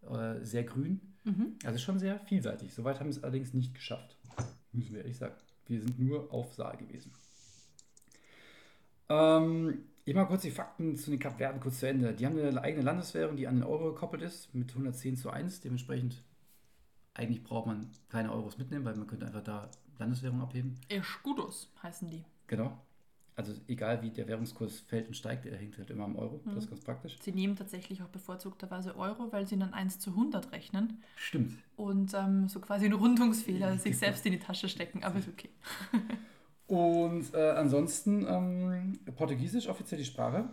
äh, 0.10 0.44
sehr 0.44 0.64
grün. 0.64 1.02
Mhm. 1.24 1.56
Also 1.64 1.80
schon 1.80 2.00
sehr 2.00 2.20
vielseitig. 2.20 2.74
Soweit 2.74 3.00
haben 3.00 3.08
wir 3.08 3.16
es 3.16 3.24
allerdings 3.24 3.54
nicht 3.54 3.74
geschafft. 3.74 4.18
Müssen 4.72 4.94
wir 4.94 5.02
ehrlich 5.02 5.18
sagen. 5.18 5.36
Wir 5.68 5.82
sind 5.82 6.00
nur 6.00 6.32
auf 6.32 6.54
Saal 6.54 6.78
gewesen. 6.78 7.12
Ähm, 9.10 9.86
ich 10.04 10.14
mache 10.14 10.28
kurz 10.28 10.44
die 10.44 10.52
Fakten 10.52 10.96
zu 10.96 11.10
den 11.10 11.20
Kapverden 11.20 11.60
kurz 11.60 11.80
zu 11.80 11.88
Ende. 11.88 12.14
Die 12.14 12.26
haben 12.26 12.38
eine 12.38 12.62
eigene 12.62 12.84
Landeswährung, 12.84 13.36
die 13.36 13.48
an 13.48 13.56
den 13.56 13.64
Euro 13.64 13.92
gekoppelt 13.92 14.22
ist, 14.22 14.54
mit 14.54 14.70
110 14.70 15.18
zu 15.18 15.32
1. 15.32 15.62
Dementsprechend, 15.62 16.24
eigentlich 17.16 17.44
braucht 17.44 17.68
man 17.68 17.90
keine 18.10 18.32
Euros 18.32 18.58
mitnehmen, 18.58 18.86
weil 18.86 18.96
man 18.96 19.08
könnte 19.08 19.26
einfach 19.26 19.44
da 19.44 19.70
Landeswährung 19.98 20.42
abheben. 20.42 20.76
Escudos 20.90 21.72
heißen 21.82 22.10
die. 22.10 22.24
Genau. 22.48 22.78
Also 23.38 23.54
egal 23.68 24.02
wie 24.02 24.12
der 24.12 24.28
Währungskurs 24.28 24.80
fällt 24.80 25.08
und 25.08 25.14
steigt, 25.14 25.46
er 25.46 25.58
hängt 25.58 25.78
halt 25.78 25.90
immer 25.90 26.06
am 26.06 26.16
Euro. 26.16 26.40
Das 26.46 26.64
ist 26.64 26.70
ganz 26.70 26.82
praktisch. 26.82 27.18
Sie 27.22 27.34
nehmen 27.34 27.58
tatsächlich 27.58 28.02
auch 28.02 28.08
bevorzugterweise 28.08 28.96
Euro, 28.96 29.32
weil 29.32 29.46
sie 29.46 29.58
dann 29.58 29.74
1 29.74 30.00
zu 30.00 30.12
100 30.12 30.54
rechnen 30.54 31.04
Stimmt. 31.18 31.58
und 31.76 32.14
ähm, 32.14 32.48
so 32.48 32.62
quasi 32.62 32.86
einen 32.86 32.94
Rundungsfehler 32.94 33.78
sich 33.78 33.98
selbst 33.98 34.26
in 34.26 34.32
die 34.32 34.40
Tasche 34.40 34.70
stecken. 34.70 35.04
Aber 35.04 35.20
ist 35.20 35.28
okay. 35.28 35.50
Und 36.68 37.32
äh, 37.36 37.52
ansonsten 37.52 38.26
ähm, 38.28 39.00
Portugiesisch 39.16 39.68
offiziell 39.68 40.00
die 40.00 40.06
Sprache. 40.06 40.50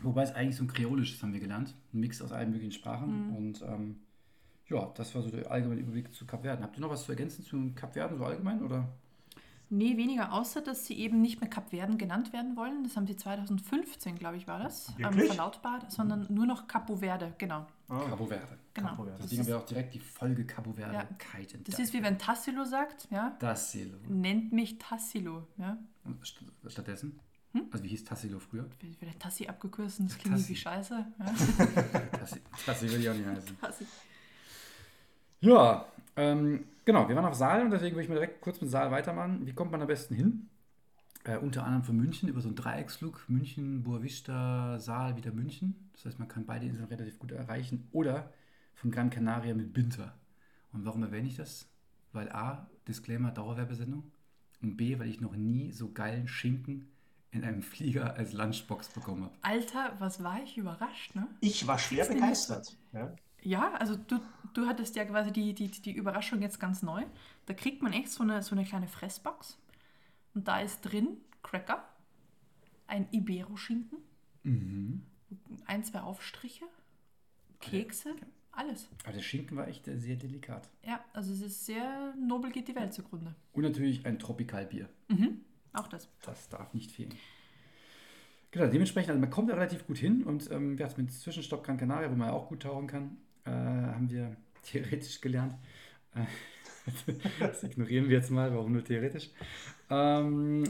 Wobei 0.00 0.22
es 0.22 0.32
eigentlich 0.32 0.56
so 0.56 0.62
ein 0.62 0.68
Kreolisch 0.68 1.14
ist, 1.14 1.22
haben 1.22 1.32
wir 1.32 1.40
gelernt. 1.40 1.74
Ein 1.92 2.00
Mix 2.00 2.22
aus 2.22 2.30
allen 2.30 2.50
möglichen 2.50 2.70
Sprachen. 2.70 3.34
Und 3.36 3.62
ähm, 3.62 3.96
ja, 4.68 4.92
das 4.94 5.14
war 5.14 5.22
so 5.22 5.30
der 5.30 5.50
allgemeine 5.50 5.80
Überblick 5.80 6.12
zu 6.12 6.24
Kapverden. 6.24 6.62
Habt 6.62 6.76
ihr 6.76 6.82
noch 6.82 6.90
was 6.90 7.04
zu 7.04 7.12
ergänzen 7.12 7.44
zu 7.44 7.72
Kapverden 7.74 8.18
so 8.18 8.24
allgemein? 8.24 8.62
Oder? 8.62 8.88
Nee, 9.70 9.96
weniger, 9.98 10.32
außer 10.32 10.62
dass 10.62 10.86
sie 10.86 10.94
eben 10.98 11.20
nicht 11.20 11.40
mehr 11.42 11.50
Kapverden 11.50 11.98
genannt 11.98 12.32
werden 12.32 12.56
wollen. 12.56 12.84
Das 12.84 12.96
haben 12.96 13.06
sie 13.06 13.16
2015, 13.16 14.16
glaube 14.16 14.36
ich, 14.38 14.46
war 14.48 14.58
das, 14.58 14.92
ähm, 14.98 15.12
verlautbart, 15.12 15.92
sondern 15.92 16.26
nur 16.30 16.46
noch 16.46 16.66
Capo 16.66 16.96
Verde, 16.96 17.34
genau. 17.36 17.66
Ah, 17.88 18.00
Cabo 18.08 18.24
Verde. 18.26 18.58
genau. 18.72 18.88
Capo 18.88 19.04
Verde. 19.04 19.18
Deswegen 19.22 19.46
wir 19.46 19.58
auch 19.58 19.66
direkt 19.66 19.94
die 19.94 19.98
Folge 20.00 20.46
Cabo 20.46 20.72
Verde. 20.72 20.94
Ja. 20.94 21.04
Kite 21.18 21.56
and 21.58 21.68
das 21.68 21.74
Dive. 21.76 21.82
ist 21.86 21.92
wie 21.92 22.02
wenn 22.02 22.18
Tassilo 22.18 22.64
sagt, 22.64 23.08
ja, 23.10 23.36
Ziel. 23.56 23.94
nennt 24.08 24.52
mich 24.52 24.78
Tassilo, 24.78 25.46
ja. 25.58 25.76
Und 26.04 26.22
st- 26.24 26.44
stattdessen? 26.70 27.20
Hm? 27.52 27.66
Also 27.70 27.84
wie 27.84 27.88
hieß 27.88 28.04
Tassilo 28.04 28.38
früher? 28.38 28.64
Wird 28.80 28.96
Vielleicht 28.98 29.20
Tassi 29.20 29.46
abgekürzt 29.48 30.00
und 30.00 30.10
das 30.10 30.18
klingt 30.18 30.36
Tassi. 30.36 30.48
wie 30.52 30.56
Scheiße. 30.56 31.06
Ja. 31.18 31.24
Tassi, 32.18 32.40
Tassi 32.64 32.90
will 32.90 33.00
ich 33.00 33.08
auch 33.10 33.14
nicht 33.14 33.26
heißen. 33.26 33.58
Tassi. 33.60 33.86
Ja, 35.40 35.86
ähm, 36.18 36.64
genau, 36.84 37.08
wir 37.08 37.14
waren 37.16 37.24
auf 37.24 37.34
Saal 37.34 37.62
und 37.64 37.70
deswegen 37.70 37.94
würde 37.94 38.02
ich 38.02 38.08
mal 38.08 38.16
direkt 38.16 38.40
kurz 38.40 38.60
mit 38.60 38.70
Saal 38.70 38.90
weitermachen. 38.90 39.46
Wie 39.46 39.52
kommt 39.52 39.70
man 39.70 39.80
am 39.80 39.86
besten 39.86 40.14
hin? 40.14 40.48
Äh, 41.24 41.38
unter 41.38 41.64
anderem 41.64 41.84
von 41.84 41.96
München 41.96 42.28
über 42.28 42.40
so 42.40 42.48
einen 42.48 42.56
Dreiecksflug. 42.56 43.24
München, 43.28 43.84
Boavista, 43.84 44.78
Saal, 44.80 45.16
wieder 45.16 45.32
München. 45.32 45.90
Das 45.92 46.06
heißt, 46.06 46.18
man 46.18 46.26
kann 46.26 46.44
beide 46.44 46.66
Inseln 46.66 46.86
relativ 46.86 47.18
gut 47.18 47.32
erreichen. 47.32 47.86
Oder 47.92 48.32
von 48.74 48.90
Gran 48.90 49.10
Canaria 49.10 49.54
mit 49.54 49.72
Binter. 49.72 50.14
Und 50.72 50.84
warum 50.84 51.02
erwähne 51.02 51.28
ich 51.28 51.36
das? 51.36 51.68
Weil 52.12 52.30
A, 52.30 52.68
Disclaimer, 52.86 53.30
Dauerwerbesendung. 53.30 54.10
Und 54.60 54.76
B, 54.76 54.98
weil 54.98 55.08
ich 55.08 55.20
noch 55.20 55.36
nie 55.36 55.70
so 55.70 55.92
geilen 55.92 56.26
Schinken 56.26 56.88
in 57.30 57.44
einem 57.44 57.62
Flieger 57.62 58.16
als 58.16 58.32
Lunchbox 58.32 58.88
bekommen 58.88 59.24
habe. 59.24 59.34
Alter, 59.42 59.92
was 59.98 60.22
war 60.22 60.42
ich 60.42 60.56
überrascht, 60.56 61.14
ne? 61.14 61.28
Ich 61.40 61.66
war 61.66 61.78
schwer 61.78 62.06
begeistert. 62.06 62.76
Ja. 62.92 63.14
Ja, 63.42 63.72
also 63.74 63.96
du, 63.96 64.20
du 64.54 64.66
hattest 64.66 64.96
ja 64.96 65.04
quasi 65.04 65.32
die, 65.32 65.54
die, 65.54 65.68
die 65.70 65.92
Überraschung 65.92 66.42
jetzt 66.42 66.58
ganz 66.58 66.82
neu. 66.82 67.04
Da 67.46 67.54
kriegt 67.54 67.82
man 67.82 67.92
echt 67.92 68.10
so 68.10 68.22
eine, 68.22 68.42
so 68.42 68.54
eine 68.54 68.64
kleine 68.64 68.88
Fressbox. 68.88 69.58
Und 70.34 70.48
da 70.48 70.60
ist 70.60 70.80
drin 70.82 71.18
Cracker, 71.42 71.84
ein 72.86 73.08
Ibero-Schinken, 73.12 73.98
ein, 75.66 75.84
zwei 75.84 76.00
Aufstriche, 76.00 76.64
Kekse, 77.60 78.14
alles. 78.52 78.88
Aber 79.04 79.12
der 79.12 79.22
Schinken 79.22 79.56
war 79.56 79.68
echt 79.68 79.86
äh, 79.88 79.98
sehr 79.98 80.16
delikat. 80.16 80.68
Ja, 80.84 81.04
also 81.12 81.32
es 81.32 81.40
ist 81.40 81.66
sehr 81.66 82.14
nobel 82.16 82.50
geht 82.50 82.68
die 82.68 82.74
Welt 82.74 82.92
zugrunde. 82.92 83.34
Und 83.52 83.62
natürlich 83.62 84.04
ein 84.04 84.18
Tropikalbier. 84.18 84.88
Auch 85.72 85.88
das. 85.88 86.08
Das 86.22 86.48
darf 86.48 86.74
nicht 86.74 86.90
fehlen. 86.90 87.14
Genau, 88.50 88.66
dementsprechend, 88.66 89.10
also 89.10 89.20
man 89.20 89.30
kommt 89.30 89.50
da 89.50 89.54
relativ 89.54 89.86
gut 89.86 89.98
hin 89.98 90.24
und 90.24 90.50
ähm, 90.50 90.78
ja, 90.78 90.88
mit 90.96 91.12
Zwischenstopp 91.12 91.64
Gran 91.64 91.76
Canaria, 91.76 92.10
wo 92.10 92.16
man 92.16 92.28
ja 92.28 92.34
auch 92.34 92.48
gut 92.48 92.62
tauchen 92.62 92.86
kann, 92.86 93.18
äh, 93.48 93.94
haben 93.94 94.10
wir 94.10 94.36
theoretisch 94.62 95.20
gelernt. 95.20 95.54
Äh, 96.14 96.24
das 97.40 97.62
ignorieren 97.62 98.08
wir 98.08 98.18
jetzt 98.18 98.30
mal, 98.30 98.52
warum 98.54 98.72
nur 98.72 98.84
theoretisch. 98.84 99.30
Ähm, 99.90 100.64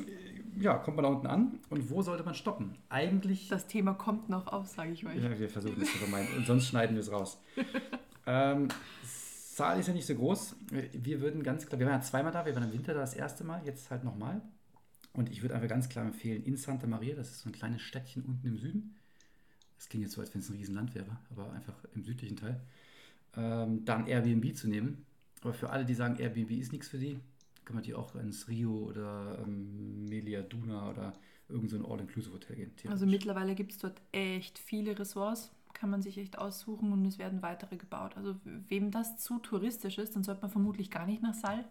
ja, 0.58 0.78
kommt 0.78 0.96
man 0.96 1.04
da 1.04 1.10
unten 1.10 1.26
an 1.26 1.60
und 1.70 1.90
wo 1.90 2.02
sollte 2.02 2.24
man 2.24 2.34
stoppen? 2.34 2.76
Eigentlich 2.88 3.48
Das 3.48 3.66
Thema 3.66 3.94
kommt 3.94 4.28
noch 4.28 4.46
auf, 4.48 4.66
sage 4.66 4.92
ich 4.92 5.06
euch. 5.06 5.22
Ja, 5.22 5.38
wir 5.38 5.48
versuchen 5.48 5.80
es 5.80 5.92
zu 5.92 5.98
vermeiden. 5.98 6.36
Und 6.36 6.46
sonst 6.46 6.66
schneiden 6.66 6.96
wir 6.96 7.00
es 7.00 7.12
raus. 7.12 7.42
ähm, 8.26 8.68
Saal 9.04 9.80
ist 9.80 9.88
ja 9.88 9.94
nicht 9.94 10.06
so 10.06 10.14
groß. 10.14 10.56
Wir 10.92 11.20
würden 11.20 11.42
ganz 11.42 11.66
klar, 11.66 11.78
wir 11.80 11.86
waren 11.86 11.96
ja 11.96 12.00
zweimal 12.00 12.32
da, 12.32 12.46
wir 12.46 12.54
waren 12.54 12.64
im 12.64 12.72
Winter 12.72 12.94
da 12.94 13.00
das 13.00 13.14
erste 13.14 13.44
Mal, 13.44 13.62
jetzt 13.64 13.90
halt 13.90 14.04
nochmal. 14.04 14.40
Und 15.12 15.30
ich 15.30 15.42
würde 15.42 15.56
einfach 15.56 15.68
ganz 15.68 15.88
klar 15.88 16.04
empfehlen, 16.04 16.44
in 16.44 16.56
Santa 16.56 16.86
Maria, 16.86 17.16
das 17.16 17.30
ist 17.30 17.40
so 17.40 17.48
ein 17.48 17.52
kleines 17.52 17.82
Städtchen 17.82 18.24
unten 18.24 18.46
im 18.46 18.58
Süden. 18.58 18.97
Das 19.78 19.88
klingt 19.88 20.04
jetzt 20.04 20.14
so, 20.14 20.20
als 20.20 20.34
wenn 20.34 20.40
es 20.40 20.50
ein 20.50 20.56
Riesenland 20.56 20.94
wäre, 20.94 21.16
aber 21.30 21.52
einfach 21.52 21.74
im 21.94 22.04
südlichen 22.04 22.36
Teil. 22.36 22.60
Ähm, 23.36 23.84
dann 23.84 24.06
Airbnb 24.06 24.56
zu 24.56 24.68
nehmen. 24.68 25.06
Aber 25.40 25.54
für 25.54 25.70
alle, 25.70 25.84
die 25.84 25.94
sagen, 25.94 26.18
Airbnb 26.18 26.50
ist 26.50 26.72
nichts 26.72 26.88
für 26.88 26.98
die, 26.98 27.18
kann 27.64 27.76
man 27.76 27.84
die 27.84 27.94
auch 27.94 28.14
ins 28.16 28.48
Rio 28.48 28.72
oder 28.72 29.38
ähm, 29.42 30.06
Melia 30.06 30.42
Duna 30.42 30.90
oder 30.90 31.12
irgend 31.48 31.70
so 31.70 31.76
All-Inclusive-Hotel 31.76 32.56
gehen. 32.56 32.72
Also 32.88 33.06
mittlerweile 33.06 33.54
gibt 33.54 33.72
es 33.72 33.78
dort 33.78 34.00
echt 34.12 34.58
viele 34.58 34.98
Ressorts, 34.98 35.52
kann 35.74 35.90
man 35.90 36.02
sich 36.02 36.18
echt 36.18 36.38
aussuchen 36.38 36.92
und 36.92 37.06
es 37.06 37.18
werden 37.18 37.42
weitere 37.42 37.76
gebaut. 37.76 38.16
Also 38.16 38.34
wem 38.44 38.90
das 38.90 39.18
zu 39.18 39.38
touristisch 39.38 39.98
ist, 39.98 40.16
dann 40.16 40.24
sollte 40.24 40.42
man 40.42 40.50
vermutlich 40.50 40.90
gar 40.90 41.06
nicht 41.06 41.22
nach 41.22 41.34
Sal. 41.34 41.64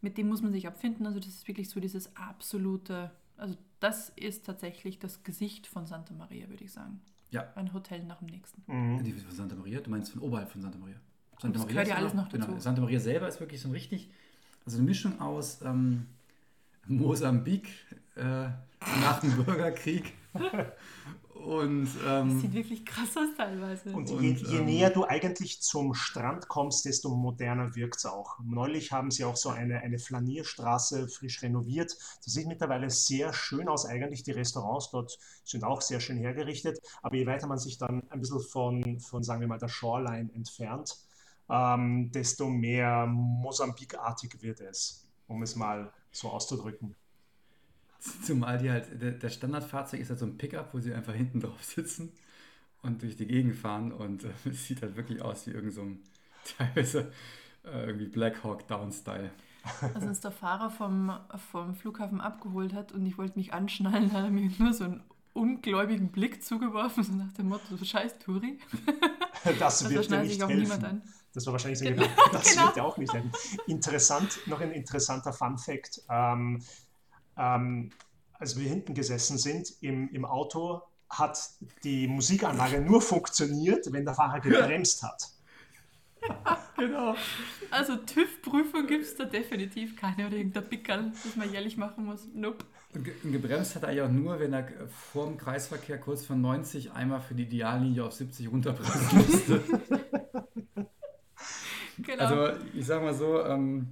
Mit 0.00 0.18
dem 0.18 0.28
muss 0.28 0.42
man 0.42 0.52
sich 0.52 0.66
abfinden. 0.66 1.06
Also 1.06 1.18
das 1.18 1.28
ist 1.28 1.48
wirklich 1.48 1.70
so 1.70 1.80
dieses 1.80 2.14
absolute, 2.14 3.10
also 3.36 3.56
das 3.80 4.10
ist 4.10 4.44
tatsächlich 4.44 4.98
das 4.98 5.22
Gesicht 5.22 5.66
von 5.66 5.86
Santa 5.86 6.14
Maria, 6.14 6.48
würde 6.48 6.64
ich 6.64 6.72
sagen. 6.72 7.00
Ja, 7.30 7.46
Ein 7.56 7.72
Hotel 7.72 8.04
nach 8.04 8.18
dem 8.18 8.28
nächsten. 8.28 8.62
Mhm. 8.66 9.02
Die 9.04 9.12
von 9.12 9.34
Santa 9.34 9.54
Maria? 9.54 9.80
Du 9.80 9.90
meinst 9.90 10.12
von 10.12 10.22
oberhalb 10.22 10.50
von 10.50 10.62
Santa 10.62 10.78
Maria? 10.78 10.96
Santa 11.40 11.58
Das 11.58 11.68
gehört 11.68 11.86
ist 11.86 11.90
ja 11.90 11.96
alles 11.96 12.10
genau- 12.12 12.22
noch 12.24 12.28
dazu. 12.30 12.46
Genau. 12.46 12.58
Santa 12.58 12.80
Maria 12.80 13.00
selber 13.00 13.28
ist 13.28 13.38
wirklich 13.40 13.60
so 13.60 13.68
ein 13.68 13.72
richtig, 13.72 14.10
also 14.64 14.78
eine 14.78 14.86
Mischung 14.86 15.20
aus 15.20 15.60
ähm, 15.62 16.06
Mosambik 16.86 17.68
äh, 18.16 18.48
nach 19.02 19.20
dem 19.20 19.36
Bürgerkrieg 19.44 20.14
und 21.44 21.88
Das 22.04 22.22
ähm, 22.22 22.40
sieht 22.40 22.52
wirklich 22.52 22.84
krass 22.84 23.16
aus 23.16 23.28
teilweise. 23.36 23.92
Und, 23.92 24.10
Und, 24.10 24.20
je, 24.20 24.32
je 24.32 24.58
ähm, 24.58 24.64
näher 24.64 24.90
du 24.90 25.04
eigentlich 25.04 25.60
zum 25.60 25.94
Strand 25.94 26.48
kommst, 26.48 26.84
desto 26.84 27.10
moderner 27.10 27.74
wirkt 27.74 27.96
es 27.96 28.06
auch. 28.06 28.38
Neulich 28.44 28.92
haben 28.92 29.10
sie 29.10 29.24
auch 29.24 29.36
so 29.36 29.50
eine, 29.50 29.80
eine 29.80 29.98
Flanierstraße 29.98 31.08
frisch 31.08 31.42
renoviert. 31.42 31.96
Das 32.24 32.32
sieht 32.32 32.46
mittlerweile 32.46 32.90
sehr 32.90 33.32
schön 33.32 33.68
aus. 33.68 33.86
Eigentlich 33.86 34.22
die 34.22 34.32
Restaurants 34.32 34.90
dort 34.90 35.18
sind 35.44 35.64
auch 35.64 35.80
sehr 35.80 36.00
schön 36.00 36.18
hergerichtet. 36.18 36.78
Aber 37.02 37.16
je 37.16 37.26
weiter 37.26 37.46
man 37.46 37.58
sich 37.58 37.78
dann 37.78 38.02
ein 38.10 38.20
bisschen 38.20 38.40
von, 38.40 39.00
von 39.00 39.22
sagen 39.22 39.40
wir 39.40 39.48
mal, 39.48 39.58
der 39.58 39.68
Shoreline 39.68 40.30
entfernt, 40.34 40.96
ähm, 41.48 42.10
desto 42.12 42.48
mehr 42.48 43.06
Mosambikartig 43.06 44.42
wird 44.42 44.60
es, 44.60 45.06
um 45.28 45.42
es 45.42 45.56
mal 45.56 45.92
so 46.10 46.28
auszudrücken. 46.28 46.94
Zumal 47.98 48.58
die 48.58 48.70
halt, 48.70 49.00
der, 49.00 49.12
der 49.12 49.28
Standardfahrzeug 49.28 50.00
ist 50.00 50.10
halt 50.10 50.18
so 50.18 50.26
ein 50.26 50.36
Pickup, 50.38 50.72
wo 50.74 50.80
sie 50.80 50.92
einfach 50.94 51.14
hinten 51.14 51.40
drauf 51.40 51.62
sitzen 51.64 52.12
und 52.82 53.02
durch 53.02 53.16
die 53.16 53.26
Gegend 53.26 53.56
fahren 53.56 53.92
und 53.92 54.24
äh, 54.24 54.28
es 54.50 54.66
sieht 54.66 54.82
halt 54.82 54.96
wirklich 54.96 55.22
aus 55.22 55.46
wie 55.46 55.50
irgend 55.52 55.72
so 55.74 55.82
ein 55.82 56.00
teilweise 56.58 57.12
äh, 57.64 57.86
irgendwie 57.86 58.06
Black 58.06 58.42
Hawk 58.44 58.66
Down-Style. 58.68 59.30
Als 59.94 60.04
uns 60.04 60.20
der 60.20 60.30
Fahrer 60.30 60.70
vom, 60.70 61.12
vom 61.52 61.74
Flughafen 61.74 62.20
abgeholt 62.20 62.72
hat 62.72 62.92
und 62.92 63.04
ich 63.04 63.18
wollte 63.18 63.38
mich 63.38 63.52
anschnallen, 63.52 64.12
hat 64.12 64.24
er 64.24 64.30
mir 64.30 64.50
nur 64.58 64.72
so 64.72 64.84
einen 64.84 65.02
ungläubigen 65.34 66.08
Blick 66.10 66.42
zugeworfen, 66.42 67.02
so 67.04 67.12
nach 67.12 67.32
dem 67.32 67.48
Motto, 67.48 67.76
scheiß 67.82 68.18
Touri. 68.20 68.58
Das 69.58 69.82
Also 69.82 69.90
wird 69.94 70.10
dir 70.10 70.20
nicht 70.20 70.32
sich 70.34 70.42
auch 70.42 70.48
helfen. 70.48 70.62
niemand 70.62 70.84
an. 70.84 71.02
Das 71.32 71.46
war 71.46 71.52
wahrscheinlich 71.52 71.78
so 71.78 71.84
Genau. 71.84 72.02
genau. 72.02 72.12
Das 72.32 72.50
Genau. 72.52 72.66
wird 72.66 72.76
ja 72.76 72.82
auch 72.82 72.96
nicht 72.98 73.12
helfen. 73.12 73.30
Interessant, 73.66 74.38
noch 74.46 74.60
ein 74.60 74.72
interessanter 74.72 75.32
Fun 75.32 75.58
Fact. 75.58 76.00
Ähm, 76.08 76.60
ähm, 77.38 77.90
als 78.34 78.58
wir 78.58 78.68
hinten 78.68 78.94
gesessen 78.94 79.38
sind 79.38 79.72
im, 79.80 80.08
im 80.12 80.24
Auto, 80.24 80.82
hat 81.08 81.38
die 81.84 82.06
Musikanlage 82.06 82.80
nur 82.80 83.00
funktioniert, 83.00 83.90
wenn 83.92 84.04
der 84.04 84.14
Fahrer 84.14 84.40
gebremst 84.40 85.02
hat. 85.02 85.28
Genau. 86.76 87.14
Also 87.70 87.96
TÜV-Prüfung 87.96 88.86
gibt 88.86 89.04
es 89.04 89.16
da 89.16 89.24
definitiv 89.24 89.96
keine 89.96 90.26
oder 90.26 90.36
irgendein 90.36 90.68
Pickerl, 90.68 91.12
das 91.24 91.36
man 91.36 91.50
jährlich 91.50 91.76
machen 91.76 92.04
muss. 92.04 92.28
Nope. 92.34 92.64
Und 92.94 93.04
ge- 93.04 93.14
und 93.22 93.32
gebremst 93.32 93.76
hat 93.76 93.84
er 93.84 93.92
ja 93.92 94.06
auch 94.06 94.10
nur, 94.10 94.38
wenn 94.40 94.52
er 94.52 94.66
vor 94.88 95.26
dem 95.26 95.36
Kreisverkehr 95.36 95.98
kurz 95.98 96.24
von 96.24 96.40
90 96.40 96.92
einmal 96.92 97.20
für 97.20 97.34
die 97.34 97.44
Ideallinie 97.44 98.04
auf 98.04 98.12
70 98.12 98.50
runterbremsen 98.50 99.18
musste. 99.18 99.62
Genau. 102.00 102.24
Also 102.24 102.60
ich 102.74 102.86
sag 102.86 103.02
mal 103.02 103.14
so, 103.14 103.44
ähm, 103.44 103.88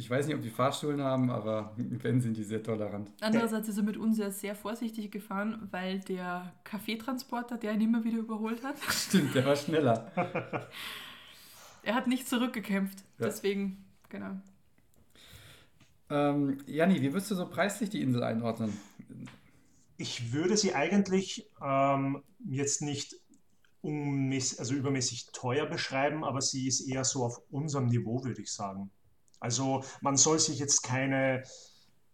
ich 0.00 0.08
weiß 0.08 0.26
nicht, 0.26 0.34
ob 0.34 0.40
die 0.40 0.50
Fahrschulen 0.50 1.02
haben, 1.02 1.30
aber 1.30 1.74
wenn, 1.76 2.20
sind 2.22 2.36
die 2.36 2.42
sehr 2.42 2.62
tolerant. 2.62 3.10
Andererseits 3.20 3.68
ist 3.68 3.76
er 3.76 3.82
mit 3.82 3.98
uns 3.98 4.16
ja 4.16 4.30
sehr 4.30 4.54
vorsichtig 4.54 5.10
gefahren, 5.10 5.68
weil 5.70 6.00
der 6.00 6.54
Kaffeetransporter, 6.64 7.58
der 7.58 7.74
ihn 7.74 7.82
immer 7.82 8.02
wieder 8.02 8.18
überholt 8.18 8.64
hat, 8.64 8.76
Stimmt, 8.90 9.34
der 9.34 9.44
war 9.44 9.56
schneller. 9.56 10.10
er 11.82 11.94
hat 11.94 12.06
nicht 12.06 12.26
zurückgekämpft. 12.26 13.00
Ja. 13.18 13.26
Deswegen, 13.26 13.84
genau. 14.08 14.40
Ähm, 16.08 16.58
Janni, 16.66 17.02
wie 17.02 17.12
würdest 17.12 17.30
du 17.30 17.34
so 17.34 17.46
preislich 17.46 17.90
die 17.90 18.00
Insel 18.00 18.22
einordnen? 18.22 18.76
Ich 19.98 20.32
würde 20.32 20.56
sie 20.56 20.74
eigentlich 20.74 21.46
ähm, 21.62 22.22
jetzt 22.48 22.80
nicht 22.80 23.16
also 23.82 24.74
übermäßig 24.74 25.28
teuer 25.32 25.66
beschreiben, 25.66 26.24
aber 26.24 26.40
sie 26.40 26.66
ist 26.66 26.80
eher 26.80 27.04
so 27.04 27.24
auf 27.24 27.40
unserem 27.50 27.86
Niveau, 27.86 28.24
würde 28.24 28.40
ich 28.42 28.52
sagen. 28.52 28.90
Also 29.40 29.82
man 30.00 30.16
soll 30.16 30.38
sich 30.38 30.58
jetzt 30.58 30.82
keine 30.82 31.42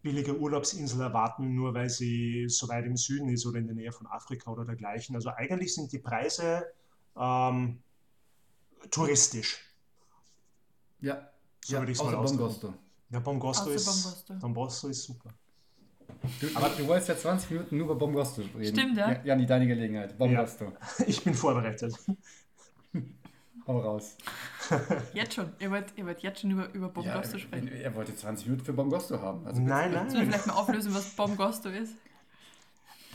billige 0.02 0.38
Urlaubsinsel 0.38 1.00
erwarten, 1.00 1.54
nur 1.54 1.75
weil 1.75 1.90
sie 1.90 2.49
so 2.49 2.68
weit 2.68 2.87
im 2.87 2.97
Süden 2.97 3.28
ist 3.28 3.45
oder 3.45 3.59
in 3.59 3.66
der 3.66 3.75
Nähe 3.75 3.92
von 3.92 4.06
Afrika 4.06 4.50
oder 4.52 4.64
dergleichen. 4.64 5.16
Also 5.16 5.30
eigentlich 5.30 5.75
sind 5.75 5.92
die 5.92 5.99
Preise 5.99 6.64
ähm, 7.16 7.83
touristisch. 8.90 9.59
Ja, 11.00 11.28
So 11.64 11.75
ja 11.75 11.80
würde 11.80 11.92
ich's 11.92 12.00
außer 12.00 12.12
mal 12.12 12.18
ausdrücken. 12.18 12.38
Bongosto. 12.38 12.75
Ja, 13.11 13.21
Bongosto 13.21 13.71
ist, 13.71 13.85
Bongosto. 13.87 14.35
Bongosto 14.38 14.88
ist 14.88 15.02
super. 15.02 15.35
Du, 16.40 16.47
aber 16.54 16.68
du 16.71 16.87
wolltest 16.87 17.09
ja 17.09 17.16
20 17.16 17.50
Minuten 17.50 17.76
nur 17.76 17.87
über 17.87 17.95
Bongosto 17.97 18.42
reden. 18.56 18.76
Stimmt, 18.76 18.97
ja. 18.97 19.25
Janni, 19.25 19.45
deine 19.45 19.66
Gelegenheit. 19.66 20.16
Bongosto. 20.16 20.73
Ich 21.06 21.23
bin 21.23 21.35
vorbereitet. 21.35 21.95
Hau 23.66 23.80
raus. 23.80 24.16
Jetzt 25.12 25.35
schon. 25.35 25.52
Ihr 25.58 25.70
wollt, 25.70 25.92
ihr 25.96 26.06
wollt 26.06 26.23
jetzt 26.23 26.40
schon 26.40 26.52
über, 26.52 26.73
über 26.73 26.88
Bomgosto 26.88 27.37
ja, 27.37 27.42
sprechen. 27.42 27.68
Er 27.68 27.94
wollte 27.96 28.14
20 28.14 28.46
Minuten 28.46 28.64
für 28.64 28.73
Bongosto 28.73 29.20
haben. 29.20 29.44
Also 29.44 29.61
Nein, 29.61 29.92
Sollen 29.92 30.08
wir 30.08 30.18
nein. 30.18 30.26
vielleicht 30.28 30.46
mal 30.46 30.54
auflösen, 30.54 30.94
was 30.94 31.06
Bomgosto 31.11 31.68
ist? 31.68 31.94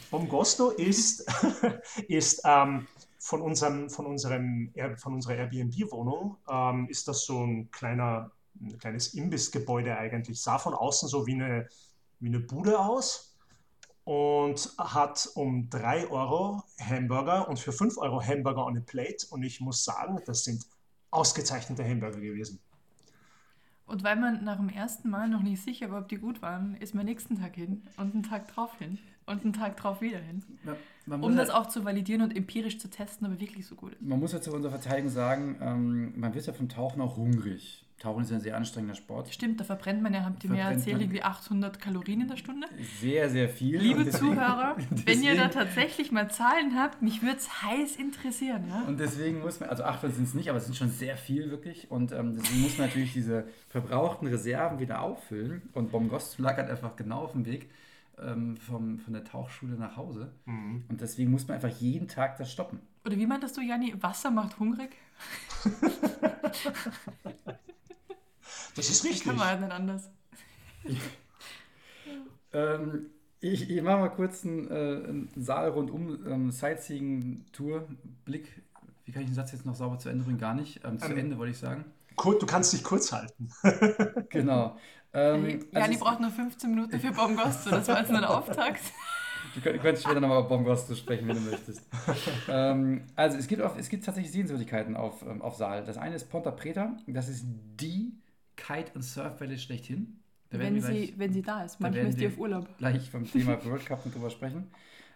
Bomgosto 0.09 0.71
ist, 0.71 1.25
ist 2.09 2.41
ähm, 2.43 2.85
von, 3.17 3.41
unserem, 3.41 3.89
von, 3.89 4.05
unserem, 4.05 4.73
von 4.97 5.13
unserer 5.13 5.35
Airbnb-Wohnung, 5.35 6.35
ähm, 6.49 6.87
ist 6.89 7.07
das 7.07 7.23
so 7.23 7.45
ein 7.45 7.71
kleiner, 7.71 8.31
ein 8.59 8.77
kleines 8.77 9.13
Imbissgebäude 9.13 9.97
eigentlich. 9.97 10.41
Sah 10.41 10.59
von 10.59 10.73
außen 10.73 11.07
so 11.07 11.25
wie 11.27 11.35
eine, 11.35 11.69
wie 12.19 12.27
eine 12.27 12.41
Bude 12.41 12.77
aus 12.77 13.30
und 14.03 14.71
hat 14.77 15.29
um 15.35 15.69
3 15.69 16.07
Euro 16.07 16.63
Hamburger 16.79 17.47
und 17.47 17.59
für 17.59 17.71
5 17.71 17.97
Euro 17.97 18.21
Hamburger 18.21 18.65
on 18.65 18.77
a 18.77 18.81
Plate. 18.81 19.27
Und 19.29 19.43
ich 19.43 19.61
muss 19.61 19.83
sagen, 19.83 20.19
das 20.25 20.43
sind 20.43 20.65
ausgezeichnete 21.11 21.83
Hamburger 21.87 22.19
gewesen. 22.19 22.59
Und 23.85 24.03
weil 24.03 24.15
man 24.15 24.43
nach 24.45 24.55
dem 24.57 24.69
ersten 24.69 25.09
Mal 25.09 25.27
noch 25.27 25.41
nicht 25.41 25.61
sicher 25.61 25.91
war, 25.91 25.99
ob 25.99 26.07
die 26.07 26.17
gut 26.17 26.41
waren, 26.41 26.75
ist 26.75 26.95
man 26.95 27.05
nächsten 27.05 27.37
Tag 27.39 27.55
hin 27.55 27.83
und 27.97 28.13
einen 28.13 28.23
Tag 28.23 28.47
drauf 28.47 28.77
hin 28.79 28.97
und 29.25 29.43
einen 29.43 29.51
Tag 29.51 29.75
drauf 29.75 29.99
wieder 29.99 30.19
hin. 30.19 30.43
Man, 30.63 30.77
man 31.05 31.23
Um 31.23 31.35
das 31.35 31.49
ja- 31.49 31.55
auch 31.59 31.67
zu 31.67 31.83
validieren 31.83 32.21
und 32.21 32.35
empirisch 32.35 32.79
zu 32.79 32.89
testen, 32.89 33.27
ob 33.27 33.33
er 33.33 33.39
wirklich 33.41 33.67
so 33.67 33.75
gut 33.75 33.91
ist. 33.93 34.01
Man 34.01 34.19
muss 34.19 34.31
ja 34.31 34.39
zu 34.39 34.53
unserer 34.53 34.71
Verteidigung 34.79 35.09
sagen, 35.11 35.57
ähm, 35.61 36.13
man 36.17 36.33
wird 36.33 36.45
ja 36.45 36.53
vom 36.53 36.69
Tauchen 36.69 37.01
auch 37.01 37.17
hungrig. 37.17 37.85
Tauchen 38.01 38.23
ist 38.23 38.31
ja 38.31 38.37
ein 38.37 38.41
sehr 38.41 38.57
anstrengender 38.57 38.95
Sport. 38.95 39.31
Stimmt, 39.31 39.59
da 39.59 39.63
verbrennt 39.63 40.01
man 40.01 40.11
ja, 40.13 40.23
habt 40.25 40.43
ihr 40.43 40.49
mir 40.49 40.61
erzählt, 40.61 40.99
irgendwie 41.01 41.21
800 41.21 41.79
Kalorien 41.79 42.21
in 42.21 42.27
der 42.29 42.37
Stunde. 42.37 42.65
Sehr, 42.99 43.29
sehr 43.29 43.47
viel. 43.47 43.79
Liebe 43.79 44.03
deswegen- 44.03 44.33
Zuhörer, 44.33 44.75
wenn 45.05 45.21
ihr 45.21 45.35
da 45.35 45.47
deswegen- 45.47 45.51
tatsächlich 45.51 46.11
mal 46.11 46.29
Zahlen 46.31 46.75
habt, 46.75 47.01
mich 47.03 47.21
würde 47.21 47.37
es 47.37 47.61
heiß 47.61 47.97
interessieren. 47.97 48.65
Ja? 48.69 48.81
Und 48.87 48.99
deswegen 48.99 49.41
muss 49.41 49.59
man, 49.59 49.69
also 49.69 49.83
800 49.83 50.15
sind 50.15 50.27
es 50.27 50.33
nicht, 50.33 50.49
aber 50.49 50.57
es 50.57 50.65
sind 50.65 50.75
schon 50.75 50.89
sehr 50.89 51.15
viel 51.15 51.51
wirklich. 51.51 51.91
Und 51.91 52.11
ähm, 52.11 52.37
deswegen 52.37 52.61
muss 52.61 52.77
man 52.79 52.87
natürlich 52.87 53.13
diese 53.13 53.45
verbrauchten 53.69 54.27
Reserven 54.27 54.79
wieder 54.79 55.01
auffüllen. 55.01 55.61
Und 55.73 55.91
Bomgost 55.91 56.39
lagert 56.39 56.71
einfach 56.71 56.95
genau 56.95 57.21
auf 57.25 57.33
dem 57.33 57.45
Weg 57.45 57.69
ähm, 58.19 58.57
vom, 58.57 58.97
von 58.99 59.13
der 59.13 59.23
Tauchschule 59.25 59.73
nach 59.75 59.95
Hause. 59.95 60.31
Und 60.47 60.99
deswegen 60.99 61.29
muss 61.29 61.47
man 61.47 61.55
einfach 61.55 61.69
jeden 61.79 62.07
Tag 62.07 62.37
das 62.37 62.51
stoppen. 62.51 62.79
Oder 63.05 63.15
wie 63.17 63.27
meintest 63.27 63.57
du, 63.57 63.61
Janni, 63.61 63.93
Wasser 64.01 64.31
macht 64.31 64.57
hungrig? 64.59 64.89
Das 68.75 68.89
ist 68.89 69.03
richtig. 69.03 69.25
Kann 69.25 69.37
man 69.37 69.47
halt 69.47 69.61
nicht 69.61 69.71
anders. 69.71 70.09
Ähm, 72.53 73.07
ich 73.39 73.69
ich 73.69 73.81
mache 73.81 73.97
mal 73.99 74.09
kurz 74.09 74.45
einen, 74.45 74.67
äh, 74.69 74.73
einen 74.73 75.29
Saal 75.37 75.69
rundum, 75.69 76.19
ähm, 76.27 76.51
Sightseeing-Tour, 76.51 77.87
Blick. 78.25 78.61
Wie 79.05 79.11
kann 79.11 79.21
ich 79.23 79.29
den 79.29 79.35
Satz 79.35 79.51
jetzt 79.53 79.65
noch 79.65 79.75
sauber 79.75 79.97
zu 79.99 80.09
Ende 80.09 80.23
bringen? 80.25 80.37
Gar 80.37 80.55
nicht. 80.55 80.81
Ähm, 80.83 80.99
zu 80.99 81.05
Ähm, 81.11 81.17
Ende 81.17 81.37
wollte 81.37 81.51
ich 81.51 81.57
sagen. 81.57 81.85
Du 82.17 82.45
kannst 82.45 82.73
dich 82.73 82.83
kurz 82.83 83.11
halten. 83.11 83.49
Genau. 84.29 84.77
Ähm, 85.13 85.65
Janni 85.71 85.95
also 85.95 85.99
braucht 86.05 86.19
nur 86.21 86.29
15 86.29 86.69
Minuten 86.69 86.99
für 86.99 87.11
Bomgosto, 87.11 87.69
das 87.69 87.87
war 87.87 87.99
jetzt 87.99 88.09
nur 88.09 88.19
ein 88.19 88.25
Auftakt. 88.25 88.81
Du 89.55 89.59
könnt- 89.59 89.75
du 89.75 89.81
könntest 89.81 90.03
später 90.05 90.21
nochmal 90.21 90.39
über 90.39 90.47
Bomgost 90.49 90.95
sprechen, 90.97 91.27
wenn 91.27 91.35
du 91.35 91.41
möchtest. 91.49 91.81
ähm, 92.47 93.03
also 93.17 93.37
es 93.37 93.47
gibt, 93.47 93.61
auf, 93.61 93.77
es 93.77 93.89
gibt 93.89 94.05
tatsächlich 94.05 94.31
Sehenswürdigkeiten 94.31 94.95
auf, 94.95 95.23
ähm, 95.23 95.41
auf 95.41 95.55
Saal. 95.55 95.83
Das 95.83 95.97
eine 95.97 96.15
ist 96.15 96.29
Ponta 96.29 96.51
Preta. 96.51 96.95
Das 97.07 97.27
ist 97.27 97.43
die 97.79 98.13
Kite- 98.61 98.91
und 98.95 99.01
Surf-Welle 99.03 99.57
schlechthin. 99.57 100.19
Da 100.49 100.59
Wenn 100.59 100.77
gleich, 100.79 101.09
sie, 101.09 101.13
wenn 101.17 101.33
sie 101.33 101.41
da 101.41 101.63
ist. 101.63 101.79
Manchmal 101.79 102.07
ist 102.07 102.19
die 102.19 102.27
auf 102.27 102.37
Urlaub. 102.37 102.67
gleich 102.77 103.09
vom 103.09 103.25
Thema 103.31 103.63
World 103.65 103.85
Cup 103.85 104.05
noch 104.05 104.13
drüber 104.13 104.29
sprechen. 104.29 104.67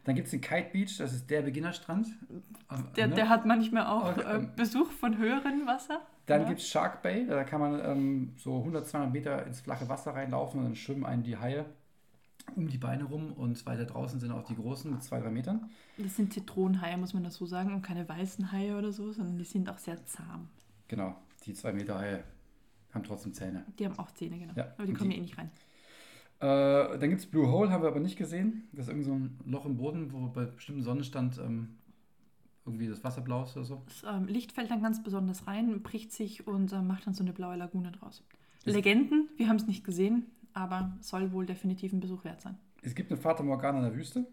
Dann 0.05 0.15
gibt 0.15 0.27
es 0.27 0.31
den 0.31 0.41
Kite 0.41 0.69
Beach. 0.71 0.97
Das 0.97 1.13
ist 1.13 1.29
der 1.29 1.41
Beginnerstrand. 1.41 2.07
Der, 2.95 3.07
Ne? 3.07 3.15
der 3.15 3.29
hat 3.29 3.45
manchmal 3.45 3.85
auch 3.87 4.11
Okay, 4.17 4.21
äh, 4.21 4.35
ähm, 4.37 4.51
Besuch 4.55 4.91
von 4.91 5.17
höherem 5.17 5.65
Wasser. 5.65 6.01
Dann 6.27 6.43
Ja. 6.43 6.47
gibt 6.47 6.59
es 6.61 6.67
Shark 6.67 7.01
Bay, 7.03 7.25
da 7.27 7.43
kann 7.43 7.59
man 7.59 7.79
ähm, 7.83 8.33
so 8.37 8.57
100, 8.59 8.87
200 8.87 9.13
Meter 9.13 9.45
ins 9.45 9.61
flache 9.61 9.87
Wasser 9.89 10.11
reinlaufen 10.15 10.59
und 10.59 10.65
dann 10.67 10.75
schwimmen 10.75 11.05
einen 11.05 11.23
die 11.23 11.37
Haie 11.37 11.65
um 12.55 12.67
die 12.67 12.77
Beine 12.77 13.03
rum 13.05 13.33
und 13.33 13.65
weiter 13.65 13.85
draußen 13.85 14.19
sind 14.19 14.31
auch 14.31 14.43
die 14.43 14.55
großen 14.55 14.91
mit 14.91 15.03
zwei, 15.03 15.19
drei 15.19 15.31
Metern. 15.31 15.69
Das 15.97 16.15
sind 16.15 16.31
Zitronenhaie, 16.31 16.95
muss 16.97 17.13
man 17.13 17.23
das 17.23 17.35
so 17.35 17.45
sagen, 17.47 17.73
und 17.73 17.81
keine 17.81 18.07
weißen 18.07 18.51
Haie 18.51 18.77
oder 18.77 18.91
so, 18.91 19.11
sondern 19.11 19.37
die 19.39 19.43
sind 19.45 19.67
auch 19.69 19.79
sehr 19.79 20.03
zahm. 20.05 20.47
Genau, 20.87 21.15
die 21.45 21.53
zwei 21.53 21.73
Meter 21.73 21.97
Haie 21.99 22.23
haben 22.95 23.03
trotzdem 23.03 23.33
Zähne. 23.33 23.63
Die 23.77 23.85
haben 23.85 23.97
auch 23.99 24.09
Zähne, 24.11 24.39
genau. 24.39 24.53
Ja, 24.55 24.73
Aber 24.77 24.85
die 24.87 24.93
kommen 24.93 25.09
die- 25.11 25.15
ja 25.17 25.21
eh 25.21 25.25
nicht 25.25 25.37
rein. 25.37 25.51
Äh, 26.39 26.97
dann 26.99 27.09
gibt 27.09 27.21
es 27.21 27.27
Blue 27.27 27.49
Hole, 27.49 27.69
haben 27.71 27.81
wir 27.83 27.87
aber 27.89 27.99
nicht 27.99 28.17
gesehen. 28.17 28.67
Das 28.73 28.85
ist 28.85 28.89
irgend 28.89 29.05
so 29.05 29.13
ein 29.13 29.39
Loch 29.45 29.65
im 29.65 29.77
Boden, 29.77 30.11
wo 30.11 30.27
bei 30.27 30.45
bestimmtem 30.45 30.83
Sonnenstand 30.83 31.37
ähm, 31.37 31.77
irgendwie 32.65 32.87
das 32.87 33.03
Wasser 33.03 33.21
blau 33.21 33.43
ist 33.43 33.55
oder 33.55 33.65
so. 33.65 33.83
Das 33.85 34.03
ähm, 34.15 34.27
Licht 34.27 34.51
fällt 34.51 34.69
dann 34.71 34.81
ganz 34.81 35.01
besonders 35.03 35.47
rein, 35.47 35.81
bricht 35.81 36.11
sich 36.11 36.45
und 36.47 36.73
äh, 36.73 36.81
macht 36.81 37.05
dann 37.07 37.13
so 37.13 37.23
eine 37.23 37.31
blaue 37.31 37.55
Lagune 37.55 37.91
draus. 37.91 38.23
Das- 38.65 38.73
Legenden, 38.73 39.29
wir 39.37 39.47
haben 39.47 39.55
es 39.57 39.67
nicht 39.67 39.83
gesehen, 39.85 40.25
aber 40.53 40.97
soll 40.99 41.31
wohl 41.31 41.45
definitiv 41.45 41.93
ein 41.93 41.99
Besuch 41.99 42.23
wert 42.25 42.41
sein. 42.41 42.57
Es 42.81 42.95
gibt 42.95 43.11
eine 43.11 43.19
Fata 43.21 43.41
Morgana 43.43 43.77
in 43.79 43.83
der 43.85 43.95
Wüste. 43.95 44.25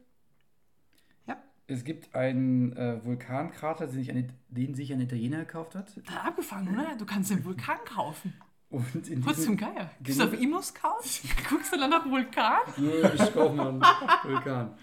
Ja. 1.26 1.36
Es 1.68 1.84
gibt 1.84 2.14
einen 2.16 2.72
äh, 2.76 3.04
Vulkankrater, 3.04 3.86
den 3.86 3.94
sich, 3.94 4.10
ein, 4.10 4.32
den 4.48 4.74
sich 4.74 4.92
ein 4.92 5.00
Italiener 5.00 5.40
gekauft 5.40 5.74
hat. 5.76 6.00
Da 6.08 6.22
abgefangen, 6.28 6.74
oder? 6.74 6.96
Du 6.96 7.06
kannst 7.06 7.30
den 7.30 7.44
Vulkan 7.44 7.78
kaufen. 7.84 8.32
Und 8.72 9.06
in 9.08 9.24
Was 9.26 9.44
zum 9.44 9.56
Geier? 9.56 9.90
Gehst 10.02 10.18
du 10.18 10.24
auf 10.24 10.32
Immoscout? 10.32 11.02
Guckst 11.50 11.72
du 11.72 11.78
dann 11.78 11.90
nach 11.90 12.04
Vulkan? 12.08 12.60
Nö, 12.78 12.90
ich 13.14 13.32
kaufe 13.34 13.54
mal 13.54 13.68
einen 13.68 13.80
Vulkan. 14.24 14.74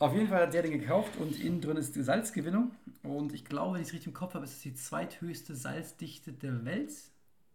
Auf 0.00 0.12
jeden 0.12 0.28
Fall 0.28 0.42
hat 0.42 0.52
der 0.52 0.62
den 0.62 0.72
gekauft 0.72 1.16
und 1.18 1.38
innen 1.40 1.60
drin 1.60 1.76
ist 1.76 1.94
die 1.94 2.02
Salzgewinnung. 2.02 2.72
Und 3.04 3.32
ich 3.32 3.44
glaube, 3.44 3.74
wenn 3.74 3.82
ich 3.82 3.88
es 3.88 3.92
richtig 3.94 4.08
im 4.08 4.14
Kopf 4.14 4.34
habe, 4.34 4.44
ist 4.44 4.54
es 4.54 4.60
die 4.60 4.74
zweithöchste 4.74 5.54
Salzdichte 5.54 6.32
der 6.32 6.64
Welt 6.64 6.92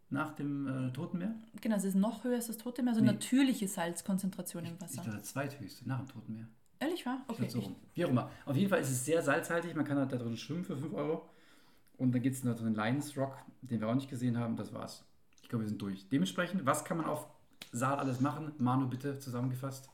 nach 0.09 0.31
dem 0.33 0.67
äh, 0.89 0.91
Toten 0.93 1.17
Meer. 1.19 1.35
Genau, 1.59 1.75
es 1.75 1.83
ist 1.83 1.95
noch 1.95 2.23
höher 2.23 2.35
als 2.35 2.47
das 2.47 2.57
Tote 2.57 2.81
Meer, 2.81 2.91
also 2.93 3.01
Nee. 3.03 3.11
natürliche 3.11 3.67
Salzkonzentration 3.67 4.63
im 4.65 4.75
Ich 4.75 4.81
Wasser. 4.81 5.01
glaube, 5.01 5.11
der 5.17 5.23
zweithöchste 5.23 5.87
nach 5.87 5.99
dem 5.99 6.07
Toten 6.07 6.33
Meer. 6.33 6.47
Ehrlich 6.79 7.05
wahr? 7.05 7.21
Ich 7.27 7.33
Okay. 7.39 7.49
so 7.49 7.59
Ich, 7.59 7.65
rum. 7.65 7.75
Wie 7.93 8.05
auch 8.05 8.09
immer. 8.09 8.31
Auf 8.45 8.55
jeden 8.55 8.69
Fall 8.69 8.79
ist 8.79 8.89
es 8.89 9.03
sehr 9.05 9.21
salzhaltig. 9.21 9.75
Man 9.75 9.85
kann 9.85 9.97
halt 9.97 10.11
da 10.13 10.17
drin 10.17 10.35
schwimmen 10.37 10.63
für 10.63 10.77
5 10.77 10.93
Euro. 10.93 11.27
Und 11.97 12.13
dann 12.13 12.21
gibt 12.21 12.35
es 12.37 12.43
noch 12.43 12.57
so 12.57 12.65
einen 12.65 12.73
Lions 12.75 13.15
Rock, 13.17 13.35
den 13.61 13.79
wir 13.81 13.87
auch 13.89 13.93
nicht 13.95 14.09
gesehen 14.09 14.37
haben. 14.37 14.55
Das 14.55 14.73
war's. 14.73 15.03
Ich 15.51 15.53
glaube, 15.53 15.65
wir 15.65 15.69
sind 15.69 15.81
durch. 15.81 16.07
Dementsprechend, 16.07 16.65
was 16.65 16.85
kann 16.85 16.95
man 16.95 17.07
auf 17.07 17.27
Saal 17.73 17.99
alles 17.99 18.21
machen? 18.21 18.53
Manu, 18.57 18.87
bitte 18.87 19.19
zusammengefasst. 19.19 19.89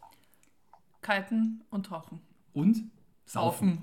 kiten 1.02 1.64
und 1.72 1.88
tauchen. 1.88 2.22
Und 2.54 2.84
Saufen. 3.26 3.80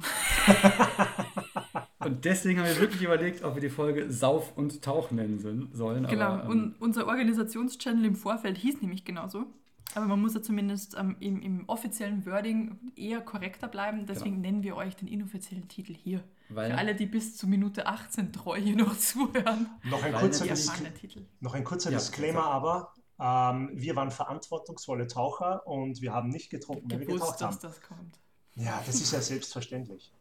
Und 1.99 2.25
deswegen 2.25 2.61
haben 2.61 2.67
wir 2.69 2.79
wirklich 2.79 3.03
überlegt, 3.03 3.43
ob 3.43 3.55
wir 3.57 3.61
die 3.61 3.71
Folge 3.71 4.09
Sauf 4.13 4.57
und 4.57 4.83
Tauch 4.83 5.11
nennen 5.11 5.41
sollen- 5.41 5.69
sollen. 5.73 6.07
Genau, 6.07 6.25
Aber, 6.35 6.45
ähm, 6.45 6.51
und 6.51 6.75
unser 6.81 7.07
Organisationschannel 7.09 8.05
im 8.05 8.15
Vorfeld 8.15 8.57
hieß 8.59 8.81
nämlich 8.83 9.05
genauso. 9.05 9.47
Aber 9.94 10.07
man 10.07 10.20
muss 10.20 10.35
ja 10.35 10.42
zumindest 10.42 10.97
ähm, 10.99 11.16
im, 11.20 11.40
im 11.40 11.68
offiziellen 11.68 12.27
Wording 12.27 12.79
eher 12.97 13.20
korrekter 13.20 13.68
bleiben. 13.68 14.07
Deswegen 14.07 14.40
nennen 14.40 14.62
wir 14.62 14.75
euch 14.77 14.97
den 14.97 15.07
inoffiziellen 15.09 15.68
Titel 15.68 15.94
hier. 15.94 16.25
Weil- 16.49 16.73
Für 16.73 16.79
alle, 16.79 16.94
die 16.97 17.07
bis 17.07 17.37
zu 17.37 17.47
Minute 17.47 17.87
18 17.87 18.33
treu 18.33 18.59
hier 18.59 18.77
noch 18.77 18.97
zuhören. 18.99 19.68
Noch 19.85 20.03
ein 20.03 20.12
kurzer, 20.12 20.47
Titel. 20.94 21.25
noch 21.40 21.55
ein 21.55 21.64
kurzer 21.64 21.90
Ja, 21.90 21.99
Disclaimer 21.99 22.44
aber. 22.44 22.92
Ähm, 23.20 23.70
wir 23.75 23.94
waren 23.94 24.11
verantwortungsvolle 24.11 25.07
Taucher 25.07 25.64
und 25.66 26.01
wir 26.03 26.12
haben 26.12 26.31
nicht 26.31 26.51
getrunken, 26.51 26.90
wenn 26.90 26.99
wir 27.01 27.07
getaucht 27.07 27.40
haben. 27.40 27.53
dass 27.53 27.61
das 27.61 27.81
kommt. 27.81 28.18
Ja, 28.57 28.83
das 28.85 28.97
ist 28.97 29.12
ja 29.12 29.20
selbstverständlich. 29.20 30.12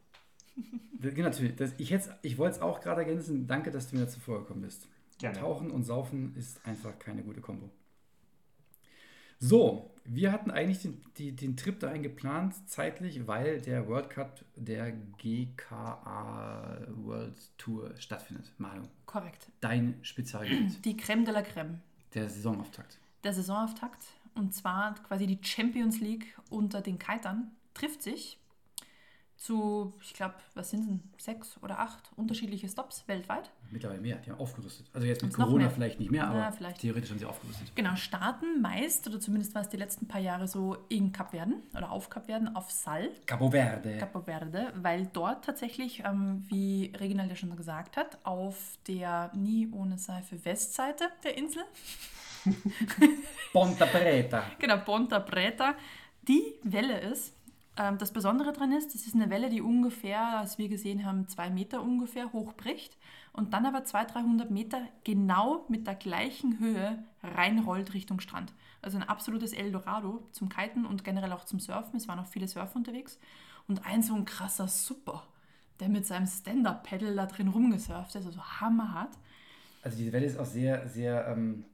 Genau, 1.02 1.28
natürlich. 1.30 1.56
Das, 1.58 1.74
ich 1.80 1.94
ich 2.22 2.38
wollte 2.38 2.56
es 2.56 2.62
auch 2.62 2.80
gerade 2.80 3.02
ergänzen. 3.02 3.46
Danke, 3.46 3.72
dass 3.72 3.90
du 3.90 3.98
mir 3.98 4.04
dazu 4.06 4.22
vorgekommen 4.22 4.62
bist. 4.64 4.88
Gerne. 5.18 5.38
Tauchen 5.38 5.70
und 5.70 5.84
Saufen 5.84 6.34
ist 6.38 6.66
einfach 6.66 6.98
keine 6.98 7.24
gute 7.24 7.42
Kombo. 7.42 7.70
So, 9.46 9.92
wir 10.06 10.32
hatten 10.32 10.52
eigentlich 10.52 10.84
den, 10.84 11.02
die, 11.18 11.36
den 11.36 11.58
Trip 11.58 11.78
dahin 11.78 12.02
geplant, 12.02 12.56
zeitlich, 12.70 13.28
weil 13.28 13.60
der 13.60 13.90
World 13.90 14.10
Cup 14.10 14.40
der 14.56 14.94
GKA 15.18 16.78
World 16.96 17.36
Tour 17.58 17.94
stattfindet. 17.98 18.54
Manu, 18.58 18.84
Korrekt. 19.06 19.48
dein 19.60 20.00
Spezialgebiet, 20.02 20.84
Die 20.86 20.96
Creme 20.96 21.26
de 21.26 21.34
la 21.34 21.42
Creme. 21.42 21.82
der 22.14 22.30
Saisonauftakt. 22.30 23.00
Der 23.26 23.34
Saisonauftakt. 23.34 24.06
Und 24.34 24.54
zwar 24.56 24.96
quasi 25.04 25.28
die 25.28 25.40
Champions 25.42 26.00
League 26.00 26.38
unter 26.50 26.80
den 26.82 26.98
Kitern 26.98 27.52
trifft 27.74 28.02
sich 28.02 28.40
zu, 29.44 29.94
ich 30.02 30.14
glaube, 30.14 30.36
was 30.56 30.70
sind 30.70 30.88
denn, 30.88 31.04
sechs 31.18 31.58
oder 31.62 31.80
acht 31.80 32.12
unterschiedliche 32.16 32.70
Stops 32.70 33.06
weltweit. 33.08 33.52
Mittlerweile 33.72 34.00
mehr, 34.00 34.16
die 34.18 34.32
haben 34.32 34.40
aufgerüstet. 34.40 34.86
Also 34.94 35.06
jetzt 35.06 35.22
mit 35.22 35.38
noch 35.38 35.48
Corona 35.48 35.70
vielleicht 35.70 36.00
nicht 36.00 36.12
mehr, 36.12 36.28
aber 36.28 36.54
Na, 36.60 36.72
theoretisch 36.72 37.10
haben 37.10 37.20
sie 37.20 37.26
aufgerüstet. 37.26 37.76
Genau, 37.76 37.96
starten 37.98 38.62
meist, 38.62 39.06
oder 39.08 39.20
zumindest 39.20 39.54
war 39.54 39.62
es 39.64 39.70
die 39.70 39.76
letzten 39.78 40.08
paar 40.08 40.22
Jahre 40.22 40.48
so, 40.48 40.78
in 40.88 41.12
Kapverden 41.12 41.62
oder 41.76 41.92
auf 41.92 42.10
Kapverden, 42.10 42.56
auf 42.56 42.72
Sal, 42.72 43.10
Cabo 43.26 43.52
Verde. 43.52 43.98
Capo 43.98 44.22
Verde, 44.22 44.72
weil 44.76 45.08
dort 45.12 45.44
tatsächlich, 45.44 46.04
ähm, 46.06 46.46
wie 46.48 46.94
Reginald 46.96 47.30
ja 47.30 47.36
schon 47.36 47.54
gesagt 47.58 47.98
hat, 47.98 48.20
auf 48.24 48.78
der 48.88 49.30
nie 49.36 49.68
ohne 49.74 49.98
Seife 49.98 50.44
Westseite 50.46 51.10
der 51.26 51.38
Insel, 51.38 51.64
Ponta 53.52 53.86
Preta. 53.88 54.44
genau, 54.58 54.78
Ponta 54.78 55.20
Preta, 55.20 55.76
die 56.28 56.56
Welle 56.64 57.00
ist. 57.02 57.34
Ähm, 57.78 57.98
das 57.98 58.12
Besondere 58.12 58.54
daran 58.54 58.72
ist, 58.72 58.94
das 58.94 59.08
ist 59.08 59.16
eine 59.16 59.30
Welle, 59.30 59.50
die 59.50 59.62
ungefähr, 59.62 60.40
als 60.40 60.58
wir 60.58 60.70
gesehen 60.70 61.06
haben, 61.06 61.28
zwei 61.28 61.50
Meter 61.50 61.82
ungefähr 61.82 62.32
hochbricht 62.32 62.98
und 63.32 63.54
dann 63.54 63.66
aber 63.66 63.84
200, 63.84 64.16
300 64.16 64.52
Meter 64.52 64.82
genau 65.04 65.66
mit 65.70 65.88
der 65.88 65.96
gleichen 65.96 66.60
Höhe 66.60 67.04
reinrollt 67.24 67.94
Richtung 67.94 68.20
Strand. 68.20 68.54
Also 68.82 68.98
ein 68.98 69.04
absolutes 69.04 69.54
Eldorado 69.54 70.28
zum 70.32 70.50
Kiten 70.50 70.86
und 70.86 71.04
generell 71.04 71.32
auch 71.32 71.46
zum 71.46 71.60
Surfen. 71.60 71.98
Es 71.98 72.08
waren 72.08 72.20
auch 72.20 72.28
viele 72.28 72.48
Surfer 72.48 72.76
unterwegs. 72.76 73.18
Und 73.68 73.86
ein 73.86 74.04
so 74.04 74.14
ein 74.14 74.26
krasser 74.26 74.68
Super, 74.68 75.24
der 75.80 75.90
mit 75.90 76.06
seinem 76.06 76.28
Stand-Up-Pedal 76.28 77.16
da 77.16 77.26
drin 77.26 77.48
rumgesurft 77.48 78.16
ist, 78.16 78.26
also 78.26 78.44
hammerhart. 78.44 79.18
Also 79.82 79.98
diese 79.98 80.12
Welle 80.12 80.26
ist 80.26 80.38
auch 80.38 80.46
sehr, 80.46 80.88
sehr 80.90 81.28
ähm, 81.28 81.66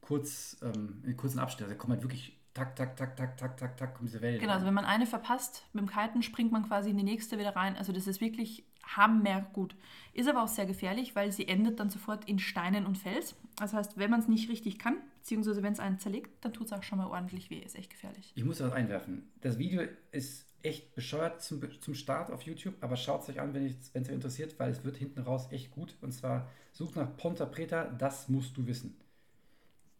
kurz, 0.00 0.56
ähm, 0.62 1.02
in 1.04 1.16
kurzen 1.16 1.38
Abständen. 1.38 1.72
Da 1.72 1.78
kommen 1.78 1.92
halt 1.92 2.02
wirklich 2.02 2.39
tak, 2.54 2.74
tak, 2.76 2.96
tak, 2.96 3.16
tak, 3.16 3.36
tak, 3.36 3.56
tak, 3.56 3.76
tak, 3.76 3.94
kommt 3.94 4.08
diese 4.08 4.20
Welle. 4.20 4.38
Genau, 4.38 4.54
also 4.54 4.66
wenn 4.66 4.74
man 4.74 4.84
eine 4.84 5.06
verpasst 5.06 5.64
mit 5.72 5.82
dem 5.82 5.88
Kiten, 5.88 6.22
springt 6.22 6.52
man 6.52 6.66
quasi 6.66 6.90
in 6.90 6.96
die 6.96 7.04
nächste 7.04 7.38
wieder 7.38 7.54
rein. 7.54 7.76
Also 7.76 7.92
das 7.92 8.06
ist 8.06 8.20
wirklich 8.20 8.64
hammergut. 8.96 9.76
Ist 10.12 10.28
aber 10.28 10.42
auch 10.42 10.48
sehr 10.48 10.66
gefährlich, 10.66 11.14
weil 11.14 11.32
sie 11.32 11.46
endet 11.46 11.78
dann 11.78 11.90
sofort 11.90 12.24
in 12.24 12.38
Steinen 12.38 12.86
und 12.86 12.98
Fels. 12.98 13.36
Das 13.56 13.72
heißt, 13.72 13.98
wenn 13.98 14.10
man 14.10 14.20
es 14.20 14.28
nicht 14.28 14.48
richtig 14.48 14.78
kann, 14.78 14.96
beziehungsweise 15.20 15.62
wenn 15.62 15.72
es 15.72 15.80
einen 15.80 15.98
zerlegt, 15.98 16.44
dann 16.44 16.52
tut 16.52 16.66
es 16.66 16.72
auch 16.72 16.82
schon 16.82 16.98
mal 16.98 17.06
ordentlich 17.06 17.50
weh. 17.50 17.58
Ist 17.58 17.76
echt 17.76 17.90
gefährlich. 17.90 18.32
Ich 18.34 18.44
muss 18.44 18.58
das 18.58 18.72
einwerfen. 18.72 19.30
Das 19.40 19.58
Video 19.58 19.82
ist 20.10 20.46
echt 20.62 20.94
bescheuert 20.94 21.42
zum, 21.42 21.62
zum 21.80 21.94
Start 21.94 22.30
auf 22.30 22.42
YouTube, 22.42 22.74
aber 22.80 22.96
schaut 22.96 23.22
es 23.22 23.28
euch 23.30 23.40
an, 23.40 23.54
wenn 23.54 23.66
es 23.66 23.94
euch 23.94 24.12
interessiert, 24.12 24.58
weil 24.58 24.70
es 24.70 24.84
wird 24.84 24.96
hinten 24.96 25.20
raus 25.20 25.48
echt 25.50 25.70
gut. 25.70 25.96
Und 26.00 26.12
zwar 26.12 26.48
sucht 26.72 26.96
nach 26.96 27.16
Ponta 27.16 27.46
Preta, 27.46 27.84
das 27.84 28.28
musst 28.28 28.56
du 28.56 28.66
wissen. 28.66 28.96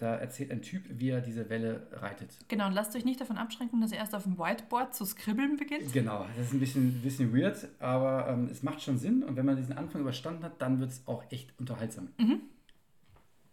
Da 0.01 0.17
erzählt 0.17 0.51
ein 0.51 0.63
Typ, 0.63 0.85
wie 0.89 1.11
er 1.11 1.21
diese 1.21 1.51
Welle 1.51 1.87
reitet. 1.93 2.31
Genau, 2.49 2.67
und 2.67 2.73
lasst 2.73 2.97
euch 2.97 3.05
nicht 3.05 3.21
davon 3.21 3.37
abschränken, 3.37 3.83
dass 3.83 3.93
ihr 3.93 3.99
erst 3.99 4.15
auf 4.15 4.23
dem 4.23 4.39
Whiteboard 4.39 4.95
zu 4.95 5.05
skribbeln 5.05 5.59
beginnt. 5.59 5.93
Genau, 5.93 6.27
das 6.37 6.47
ist 6.47 6.55
ein 6.55 6.61
bisschen, 6.61 7.03
bisschen 7.03 7.37
weird, 7.37 7.69
aber 7.81 8.29
ähm, 8.29 8.49
es 8.51 8.63
macht 8.63 8.81
schon 8.81 8.97
Sinn. 8.97 9.23
Und 9.23 9.37
wenn 9.37 9.45
man 9.45 9.57
diesen 9.57 9.77
Anfang 9.77 10.01
überstanden 10.01 10.43
hat, 10.43 10.63
dann 10.63 10.81
wird 10.81 10.91
es 10.91 11.03
auch 11.07 11.23
echt 11.31 11.53
unterhaltsam. 11.59 12.09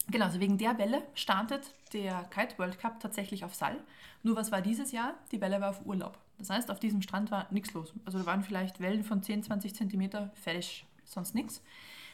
Genau, 0.10 0.26
also 0.26 0.40
wegen 0.40 0.58
der 0.58 0.78
Welle 0.78 1.04
startet 1.16 1.74
der 1.92 2.24
Kite 2.34 2.58
World 2.58 2.80
Cup 2.80 3.02
tatsächlich 3.02 3.44
auf 3.44 3.54
Sal. 3.54 3.76
Nur 4.24 4.38
was 4.38 4.50
war 4.50 4.62
dieses 4.62 4.94
Jahr? 4.94 5.16
Die 5.34 5.42
Welle 5.42 5.60
war 5.60 5.72
auf 5.72 5.86
Urlaub. 5.86 6.18
Das 6.38 6.50
heißt, 6.50 6.72
auf 6.72 6.80
diesem 6.80 7.02
Strand 7.02 7.30
war 7.30 7.48
nichts 7.52 7.74
los. 7.74 7.94
Also 8.06 8.20
da 8.20 8.26
waren 8.26 8.42
vielleicht 8.42 8.80
Wellen 8.80 9.04
von 9.04 9.22
10, 9.22 9.44
20 9.44 9.76
Zentimeter, 9.76 10.32
fertig, 10.36 10.86
sonst 11.04 11.36
nichts. 11.36 11.62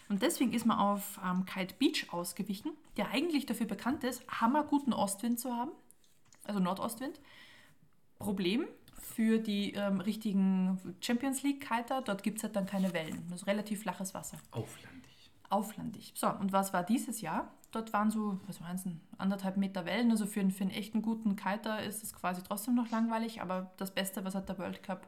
Und 0.10 0.22
deswegen 0.22 0.54
ist 0.54 0.66
man 0.66 0.78
auf 0.78 1.20
ähm, 1.26 1.46
Kite 1.46 1.76
Beach 1.80 2.08
ausgewichen, 2.12 2.72
der 2.98 3.10
eigentlich 3.10 3.46
dafür 3.46 3.68
bekannt 3.68 4.04
ist, 4.04 4.24
hammerguten 4.28 4.94
Ostwind 4.94 5.40
zu 5.40 5.56
haben, 5.56 5.72
also 6.44 6.60
Nordostwind. 6.60 7.20
Problem 8.20 8.68
für 9.00 9.40
die 9.40 9.74
ähm, 9.74 10.00
richtigen 10.00 10.96
Champions 11.02 11.44
League-Kiter, 11.44 12.02
dort 12.02 12.24
gibt 12.24 12.38
es 12.38 12.44
halt 12.44 12.56
dann 12.56 12.66
keine 12.66 12.94
Wellen. 12.94 13.26
Das 13.30 13.42
ist 13.42 13.48
relativ 13.48 13.82
flaches 13.82 14.14
Wasser 14.14 14.38
Auflandig. 14.52 15.32
auflandig. 15.50 16.14
So, 16.16 16.28
und 16.30 16.52
was 16.54 16.74
war 16.74 16.84
dieses 16.84 17.22
Jahr? 17.22 17.52
Dort 17.72 17.92
waren 17.92 18.12
so, 18.12 18.40
was 18.48 18.62
waren 18.62 18.76
es, 18.76 18.86
anderthalb 19.18 19.58
Meter 19.58 19.86
Wellen. 19.86 20.12
Also 20.12 20.26
für 20.26 20.40
einen, 20.40 20.52
für 20.52 20.64
einen 20.64 20.72
echten 20.72 21.02
guten 21.02 21.36
Kiter 21.36 21.84
ist 21.84 22.04
es 22.04 22.14
quasi 22.14 22.44
trotzdem 22.44 22.76
noch 22.76 22.92
langweilig, 22.92 23.42
aber 23.42 23.72
das 23.78 23.94
Beste, 23.94 24.24
was 24.24 24.36
hat 24.36 24.48
der 24.48 24.58
World 24.58 24.84
Cup 24.84 25.08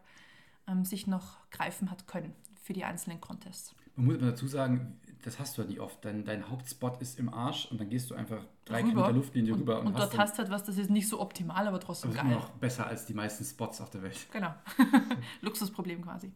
ähm, 0.67 0.83
sich 0.83 1.07
noch 1.07 1.49
greifen 1.51 1.91
hat 1.91 2.07
können 2.07 2.33
für 2.63 2.73
die 2.73 2.83
einzelnen 2.83 3.21
Contests. 3.21 3.75
Man 3.95 4.05
muss 4.07 4.15
aber 4.15 4.27
dazu 4.27 4.47
sagen, 4.47 4.99
das 5.23 5.39
hast 5.39 5.57
du 5.57 5.61
ja 5.63 5.67
nicht 5.67 5.79
oft. 5.79 6.03
Dein, 6.05 6.23
dein 6.23 6.49
Hauptspot 6.49 7.01
ist 7.01 7.17
im 7.17 7.33
Arsch 7.33 7.65
und 7.71 7.79
dann 7.79 7.89
gehst 7.89 8.09
du 8.11 8.15
einfach 8.15 8.45
drei 8.65 8.79
Rüber. 8.81 8.89
Kilometer 8.89 9.13
Luftlinie 9.13 9.53
Und, 9.53 9.61
rüber 9.61 9.79
und, 9.79 9.93
hast 9.95 10.13
dort 10.13 10.17
hast 10.17 10.33
du 10.35 10.37
halt 10.43 10.51
was, 10.51 10.63
das 10.63 10.77
ist 10.77 10.89
nicht 10.89 11.07
so 11.07 11.19
optimal, 11.19 11.67
aber 11.67 11.79
trotzdem 11.79 12.11
das 12.11 12.17
ist 12.17 12.23
immer 12.25 12.35
geil. 12.35 12.41
noch 12.43 12.49
besser 12.51 12.85
als 12.87 13.05
die 13.05 13.13
meisten 13.13 13.43
Spots 13.43 13.81
auf 13.81 13.89
der 13.89 14.03
Welt. 14.03 14.27
Genau. 14.31 14.53
Luxusproblem 15.41 16.01
quasi. 16.03 16.31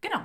Genau. 0.00 0.20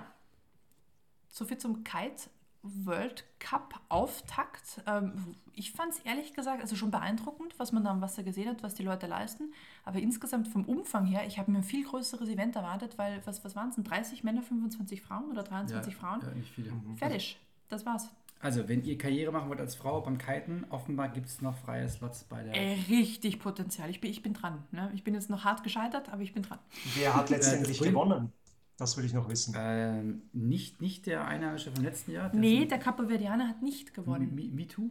Soviel 1.27 1.57
zum 1.57 1.83
Kite 1.83 2.29
World 2.63 3.25
Cup 3.39 3.79
Auftakt. 3.89 4.81
Ähm, 4.85 5.35
ich 5.53 5.71
fand 5.71 5.93
es 5.93 5.99
ehrlich 5.99 6.33
gesagt 6.33 6.61
also 6.61 6.75
schon 6.75 6.91
beeindruckend, 6.91 7.57
was 7.57 7.71
man 7.71 7.83
da 7.83 7.91
am 7.91 8.01
Wasser 8.01 8.23
gesehen 8.23 8.49
hat, 8.49 8.63
was 8.63 8.75
die 8.75 8.83
Leute 8.83 9.07
leisten. 9.07 9.53
Aber 9.83 9.99
insgesamt 9.99 10.47
vom 10.47 10.65
Umfang 10.65 11.05
her, 11.05 11.25
ich 11.25 11.39
habe 11.39 11.51
mir 11.51 11.59
ein 11.59 11.63
viel 11.63 11.85
größeres 11.85 12.29
Event 12.29 12.55
erwartet, 12.55 12.97
weil 12.97 13.21
was, 13.25 13.43
was 13.43 13.55
waren 13.55 13.69
es 13.69 13.75
denn? 13.75 13.83
30 13.83 14.23
Männer, 14.23 14.43
25 14.43 15.01
Frauen 15.01 15.29
oder 15.31 15.43
23 15.43 15.95
Frauen? 15.95 16.21
Ja, 16.21 16.31
nicht 16.33 16.51
viele. 16.51 16.71
Fertig. 16.97 17.39
Das 17.69 17.85
war's. 17.85 18.09
Also, 18.39 18.67
wenn 18.67 18.83
ihr 18.83 18.97
Karriere 18.97 19.31
machen 19.31 19.49
wollt 19.49 19.59
als 19.59 19.75
Frau 19.75 20.01
beim 20.01 20.17
Kiten, 20.17 20.65
offenbar 20.69 21.09
gibt 21.09 21.27
es 21.27 21.41
noch 21.41 21.55
freie 21.55 21.87
Slots 21.87 22.23
bei 22.23 22.41
der. 22.43 22.55
Äh, 22.55 22.73
richtig 22.89 23.39
Potenzial. 23.39 23.89
Ich 23.91 24.01
bin, 24.01 24.09
ich 24.09 24.23
bin 24.23 24.33
dran. 24.33 24.63
Ne? 24.71 24.91
Ich 24.95 25.03
bin 25.03 25.13
jetzt 25.13 25.29
noch 25.29 25.43
hart 25.43 25.63
gescheitert, 25.63 26.09
aber 26.09 26.23
ich 26.23 26.33
bin 26.33 26.41
dran. 26.41 26.57
Wer 26.95 27.13
hat 27.15 27.29
letztendlich 27.29 27.77
Problem- 27.77 27.93
gewonnen? 27.93 28.33
Das 28.81 28.97
will 28.97 29.05
ich 29.05 29.13
noch 29.13 29.29
wissen. 29.29 29.53
Ähm, 29.55 30.23
nicht, 30.33 30.81
nicht 30.81 31.05
der 31.05 31.27
Einheimische 31.27 31.71
vom 31.71 31.83
letzten 31.83 32.13
Jahr. 32.13 32.33
Nee, 32.35 32.63
ist 32.63 32.71
der 32.71 32.79
Capoverdianer 32.79 33.47
hat 33.47 33.61
nicht 33.61 33.93
gewonnen. 33.93 34.33
MeToo? 34.33 34.89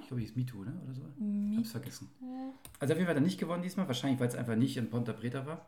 Ich 0.00 0.08
glaube, 0.08 0.20
hieß 0.22 0.34
MeToo, 0.34 0.64
ne? 0.64 0.72
Oder 0.84 0.92
so. 0.94 1.02
Mi- 1.20 1.56
Hab's 1.58 1.70
vergessen. 1.70 2.10
Also 2.80 2.94
auf 2.94 2.98
jeden 2.98 3.06
Fall 3.06 3.14
hat 3.14 3.22
er 3.22 3.24
nicht 3.24 3.38
gewonnen 3.38 3.62
diesmal, 3.62 3.86
wahrscheinlich, 3.86 4.18
weil 4.18 4.26
es 4.26 4.34
einfach 4.34 4.56
nicht 4.56 4.76
in 4.76 4.90
Ponta 4.90 5.12
Preta 5.12 5.46
war. 5.46 5.66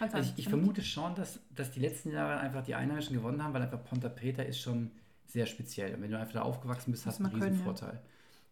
Also 0.00 0.18
ich, 0.18 0.38
ich 0.40 0.48
vermute 0.50 0.82
schon, 0.82 1.14
dass, 1.14 1.40
dass 1.56 1.70
die 1.70 1.80
letzten 1.80 2.10
Jahre 2.10 2.38
einfach 2.38 2.62
die 2.62 2.74
Einheimischen 2.74 3.16
gewonnen 3.16 3.42
haben, 3.42 3.54
weil 3.54 3.62
einfach 3.62 3.82
Ponta 3.84 4.10
Preta 4.10 4.42
ist 4.42 4.60
schon 4.60 4.90
sehr 5.26 5.46
speziell. 5.46 5.94
Und 5.94 6.02
wenn 6.02 6.10
du 6.10 6.18
einfach 6.18 6.34
da 6.34 6.42
aufgewachsen 6.42 6.90
bist, 6.92 7.06
Muss 7.06 7.14
hast 7.14 7.20
du 7.20 7.24
einen 7.24 7.32
man 7.32 7.42
riesen 7.42 7.56
können, 7.56 7.58
ja. 7.58 7.64
Vorteil. 7.64 8.02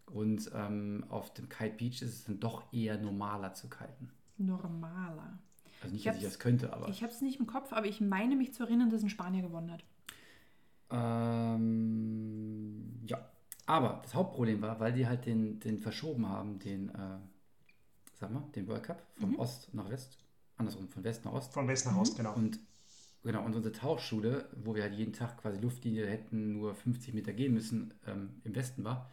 Und 0.07 0.51
ähm, 0.55 1.05
auf 1.09 1.31
dem 1.35 1.47
Kite 1.47 1.75
Beach 1.77 2.01
ist 2.01 2.13
es 2.15 2.23
dann 2.25 2.39
doch 2.39 2.73
eher 2.73 2.97
normaler 2.97 3.53
zu 3.53 3.69
kiten. 3.69 4.09
Normaler. 4.37 5.37
Also 5.81 5.93
nicht, 5.93 6.05
Ich 6.05 6.11
dass 6.11 6.17
ich 6.17 6.23
das 6.23 6.39
könnte, 6.39 6.73
aber. 6.73 6.89
Ich 6.89 7.01
habe 7.03 7.11
es 7.11 7.21
nicht 7.21 7.39
im 7.39 7.47
Kopf, 7.47 7.73
aber 7.73 7.87
ich 7.87 8.01
meine 8.01 8.35
mich 8.35 8.53
zu 8.53 8.63
erinnern, 8.63 8.89
dass 8.89 9.01
ein 9.03 9.09
Spanier 9.09 9.41
gewonnen 9.41 9.71
hat. 9.71 9.83
Ähm, 10.91 12.11
ja. 13.07 13.17
Aber 13.65 14.01
das 14.03 14.13
Hauptproblem 14.13 14.61
war, 14.61 14.79
weil 14.79 14.93
die 14.93 15.07
halt 15.07 15.25
den, 15.25 15.59
den 15.59 15.79
verschoben 15.79 16.27
haben, 16.27 16.59
den, 16.59 16.89
äh, 16.89 17.17
sag 18.19 18.31
mal, 18.31 18.43
den 18.55 18.67
World 18.67 18.83
Cup 18.83 19.01
von 19.15 19.35
Ost 19.37 19.73
nach 19.73 19.89
West. 19.89 20.17
Andersrum, 20.57 20.89
von 20.89 21.03
West 21.03 21.25
nach 21.25 21.33
Ost. 21.33 21.53
Von 21.53 21.67
West 21.67 21.85
nach 21.85 21.95
Ost, 21.97 22.17
genau. 22.17 22.33
Und 22.33 22.59
genau, 23.23 23.45
und 23.45 23.55
unsere 23.55 23.73
Tauchschule, 23.73 24.49
wo 24.63 24.75
wir 24.75 24.83
halt 24.83 24.93
jeden 24.93 25.13
Tag 25.13 25.37
quasi 25.37 25.59
Luftlinie 25.59 26.05
hätten 26.05 26.53
nur 26.53 26.75
50 26.75 27.13
Meter 27.13 27.33
gehen 27.33 27.53
müssen, 27.53 27.93
ähm, 28.05 28.41
im 28.43 28.55
Westen 28.55 28.83
war, 28.83 29.09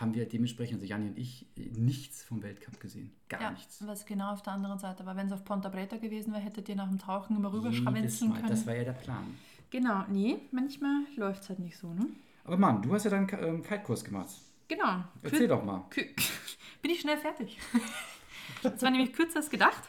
haben 0.00 0.14
wir 0.14 0.26
dementsprechend, 0.28 0.74
also 0.76 0.86
Janni 0.86 1.08
und 1.08 1.18
ich, 1.18 1.46
nichts 1.56 2.22
vom 2.22 2.42
Weltcup 2.42 2.78
gesehen. 2.80 3.12
Gar 3.28 3.40
ja, 3.40 3.50
nichts. 3.50 3.86
was 3.86 4.04
genau 4.06 4.32
auf 4.32 4.42
der 4.42 4.52
anderen 4.54 4.78
Seite 4.78 5.04
war. 5.06 5.16
Wenn 5.16 5.26
es 5.26 5.32
auf 5.32 5.44
Ponta 5.44 5.68
Preta 5.68 5.96
gewesen 5.96 6.32
wäre, 6.32 6.42
hättet 6.42 6.68
ihr 6.68 6.76
nach 6.76 6.88
dem 6.88 6.98
Tauchen 6.98 7.36
immer 7.36 7.50
Mal. 8.30 8.36
können. 8.40 8.50
Das 8.50 8.66
war 8.66 8.74
ja 8.76 8.84
der 8.84 8.92
Plan. 8.92 9.24
genau, 9.70 10.04
nee, 10.08 10.38
manchmal 10.52 11.02
läuft 11.16 11.42
es 11.42 11.48
halt 11.48 11.58
nicht 11.60 11.76
so, 11.78 11.92
ne? 11.92 12.06
Aber 12.44 12.56
Mann, 12.56 12.82
du 12.82 12.92
hast 12.94 13.04
ja 13.04 13.10
deinen 13.10 13.28
ähm, 13.40 13.62
Kite-Kurs 13.62 14.04
gemacht. 14.04 14.28
Genau. 14.68 15.02
Erzähl 15.22 15.48
doch 15.48 15.64
mal. 15.64 15.84
Kü- 15.90 16.08
Bin 16.82 16.90
ich 16.90 17.00
schnell 17.00 17.18
fertig. 17.18 17.58
Das 18.62 18.80
war 18.82 18.90
nämlich 18.90 19.12
kürzer 19.12 19.38
als 19.38 19.50
gedacht, 19.50 19.82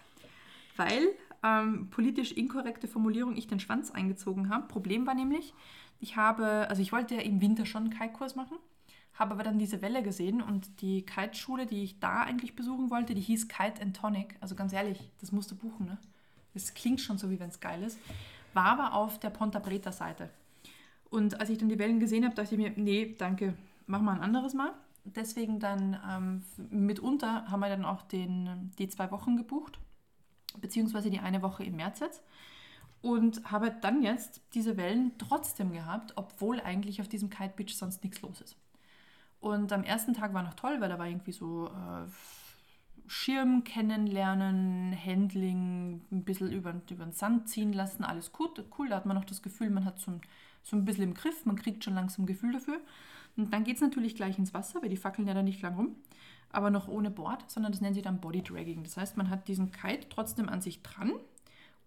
weil 0.78 1.10
ähm, 1.44 1.90
politisch 1.92 2.32
inkorrekte 2.32 2.88
Formulierung 2.88 3.36
ich 3.38 3.48
den 3.48 3.60
Schwanz 3.60 3.92
eingezogen 3.92 4.50
habe. 4.50 4.68
Problem 4.68 5.06
war 5.06 5.14
nämlich, 5.14 5.54
ich 6.00 6.16
habe, 6.16 6.68
also 6.70 6.82
ich 6.82 6.92
wollte 6.92 7.16
ja 7.16 7.22
im 7.22 7.40
Winter 7.40 7.66
schon 7.66 7.84
einen 7.84 7.92
Kite-Kurs 7.94 8.36
machen, 8.36 8.58
habe 9.18 9.34
aber 9.34 9.44
dann 9.44 9.58
diese 9.58 9.82
Welle 9.82 10.04
gesehen 10.04 10.42
und 10.42 10.82
die 10.82 11.04
Kite-Schule, 11.04 11.66
die 11.66 11.84
ich 11.84 12.00
da 12.00 12.22
eigentlich 12.22 12.56
besuchen 12.56 12.92
wollte, 12.92 13.16
die 13.16 13.22
hieß 13.22 13.48
Kite 13.48 13.82
and 13.82 13.96
Tonic. 13.96 14.36
Also 14.42 14.56
ganz 14.56 14.74
ehrlich, 14.74 15.12
das 15.20 15.32
musst 15.32 15.50
du 15.52 15.56
buchen, 15.56 15.88
ne? 15.88 15.98
Das 16.54 16.74
klingt 16.74 17.02
schon 17.02 17.18
so, 17.18 17.30
wie 17.30 17.40
wenn 17.40 17.50
es 17.50 17.60
geil 17.60 17.84
ist. 17.84 18.00
War 18.54 18.66
aber 18.66 18.94
auf 18.94 19.20
der 19.20 19.30
Ponta 19.30 19.60
Preta-Seite. 19.60 20.30
Und 21.10 21.40
als 21.40 21.50
ich 21.50 21.58
dann 21.58 21.70
die 21.70 21.80
Wellen 21.80 22.00
gesehen 22.00 22.26
habe, 22.26 22.36
dachte 22.36 22.56
ich 22.56 22.62
mir, 22.62 22.72
nee, 22.76 23.16
danke, 23.18 23.56
mach 23.86 24.02
mal 24.02 24.14
ein 24.14 24.22
anderes 24.22 24.54
Mal. 24.54 24.74
Deswegen 25.04 25.60
dann 25.60 26.00
ähm, 26.08 26.44
mitunter 26.70 27.50
haben 27.50 27.60
wir 27.60 27.70
dann 27.70 27.86
auch 27.86 28.02
den, 28.04 28.72
die 28.78 28.90
zwei 28.90 29.10
Wochen 29.12 29.38
gebucht, 29.38 29.80
beziehungsweise 30.60 31.10
die 31.10 31.20
eine 31.20 31.42
Woche 31.42 31.64
im 31.64 31.78
März 31.78 32.00
jetzt. 32.02 32.22
Und 33.02 33.50
habe 33.52 33.72
dann 33.82 34.02
jetzt 34.02 34.42
diese 34.54 34.76
Wellen 34.76 35.12
trotzdem 35.18 35.72
gehabt, 35.72 36.14
obwohl 36.18 36.60
eigentlich 36.60 37.00
auf 37.00 37.08
diesem 37.08 37.30
Kite 37.30 37.54
Beach 37.56 37.76
sonst 37.76 38.04
nichts 38.04 38.22
los 38.22 38.42
ist. 38.42 38.58
Und 39.40 39.72
am 39.72 39.84
ersten 39.84 40.14
Tag 40.14 40.34
war 40.34 40.44
noch 40.44 40.56
toll, 40.56 40.78
weil 40.80 40.90
da 40.90 40.98
war 40.98 41.08
irgendwie 41.08 41.32
so 41.32 41.68
äh, 41.68 42.08
Schirm 43.08 43.64
kennenlernen, 43.64 44.96
Handling, 45.06 46.02
ein 46.12 46.24
bisschen 46.24 46.52
über, 46.52 46.74
über 46.90 47.06
den 47.06 47.14
Sand 47.14 47.48
ziehen 47.48 47.72
lassen, 47.72 48.04
alles 48.04 48.34
gut, 48.34 48.64
cool. 48.78 48.90
Da 48.90 48.98
hat 48.98 49.06
man 49.06 49.16
noch 49.16 49.26
das 49.26 49.42
Gefühl, 49.42 49.70
man 49.70 49.86
hat 49.86 50.00
so, 50.00 50.20
so 50.64 50.76
ein 50.76 50.84
bisschen 50.84 51.04
im 51.04 51.14
Griff, 51.14 51.46
man 51.46 51.56
kriegt 51.56 51.84
schon 51.84 51.96
langsam 51.96 52.24
ein 52.24 52.28
Gefühl 52.28 52.52
dafür. 52.52 52.80
Und 53.38 53.54
dann 53.54 53.64
geht 53.64 53.76
es 53.76 53.82
natürlich 53.82 54.16
gleich 54.16 54.38
ins 54.38 54.54
Wasser, 54.54 54.82
weil 54.82 54.90
die 54.90 54.98
fackeln 54.98 55.28
ja 55.28 55.34
da 55.34 55.44
nicht 55.44 55.62
lang 55.62 55.76
rum, 55.76 55.96
aber 56.50 56.70
noch 56.70 56.88
ohne 56.88 57.12
Board, 57.12 57.50
sondern 57.50 57.72
das 57.72 57.82
nennen 57.82 57.94
sie 57.94 58.02
dann 58.02 58.20
Body 58.20 58.42
Dragging. 58.42 58.84
Das 58.84 58.98
heißt, 58.98 59.16
man 59.16 59.30
hat 59.30 59.48
diesen 59.48 59.72
Kite 59.72 60.10
trotzdem 60.10 60.50
an 60.50 60.62
sich 60.62 60.82
dran 60.82 61.14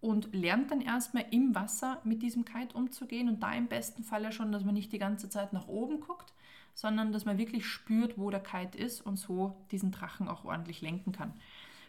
und 0.01 0.35
lernt 0.35 0.71
dann 0.71 0.81
erstmal 0.81 1.27
im 1.31 1.55
Wasser 1.55 2.01
mit 2.05 2.23
diesem 2.23 2.45
Kite 2.45 2.75
umzugehen 2.75 3.29
und 3.29 3.43
da 3.43 3.53
im 3.53 3.67
besten 3.67 4.05
Falle 4.05 4.33
schon, 4.33 4.53
dass 4.53 4.65
man 4.65 4.75
nicht 4.75 4.93
die 4.93 4.99
ganze 4.99 5.29
Zeit 5.29 5.53
nach 5.53 5.69
oben 5.69 6.01
guckt, 6.01 6.33
sondern 6.75 7.13
dass 7.13 7.25
man 7.25 7.39
wirklich 7.39 7.67
spürt, 7.67 8.19
wo 8.19 8.31
der 8.31 8.41
Kite 8.41 8.79
ist 8.79 9.01
und 9.01 9.19
so 9.19 9.57
diesen 9.71 9.93
Drachen 9.93 10.29
auch 10.29 10.45
ordentlich 10.45 10.81
lenken 10.81 11.13
kann. 11.13 11.35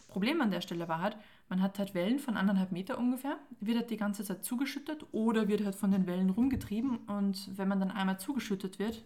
Problem 0.07 0.41
an 0.41 0.51
der 0.51 0.61
Stelle 0.61 0.87
war 0.89 0.99
halt, 0.99 1.17
man 1.47 1.61
hat 1.61 1.79
halt 1.79 1.93
Wellen 1.93 2.19
von 2.19 2.37
anderthalb 2.37 2.71
Meter 2.71 2.97
ungefähr, 2.97 3.37
wird 3.61 3.77
halt 3.77 3.89
die 3.89 3.97
ganze 3.97 4.23
Zeit 4.23 4.43
zugeschüttet 4.43 5.05
oder 5.13 5.47
wird 5.47 5.63
halt 5.63 5.75
von 5.75 5.91
den 5.91 6.05
Wellen 6.05 6.29
rumgetrieben 6.29 6.97
und 7.07 7.57
wenn 7.57 7.67
man 7.67 7.79
dann 7.79 7.91
einmal 7.91 8.19
zugeschüttet 8.19 8.77
wird, 8.77 9.03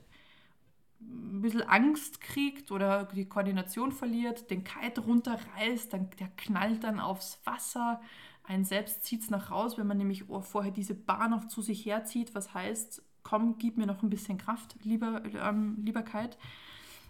ein 1.02 1.42
bisschen 1.42 1.62
Angst 1.62 2.22
kriegt 2.22 2.72
oder 2.72 3.06
die 3.06 3.26
Koordination 3.26 3.92
verliert, 3.92 4.50
den 4.50 4.64
Kite 4.64 5.02
runterreißt, 5.02 5.94
dann, 5.94 6.10
der 6.20 6.30
knallt 6.30 6.84
dann 6.84 7.00
aufs 7.00 7.40
Wasser. 7.46 8.02
Ein 8.44 8.64
selbst 8.64 9.04
zieht 9.04 9.22
es 9.22 9.30
nach 9.30 9.52
raus, 9.52 9.78
wenn 9.78 9.88
man 9.88 9.98
nämlich 9.98 10.26
vorher 10.42 10.72
diese 10.72 10.96
Bar 10.96 11.30
noch 11.30 11.48
zu 11.48 11.62
sich 11.62 11.86
herzieht, 11.86 12.34
was 12.34 12.54
heißt, 12.54 13.04
komm, 13.26 13.58
gib 13.58 13.76
mir 13.78 13.88
noch 13.88 14.04
ein 14.04 14.10
bisschen 14.10 14.38
Kraft, 14.38 14.78
lieber, 14.84 15.22
ähm, 15.44 15.78
lieber 15.84 16.04
Kite. 16.04 16.38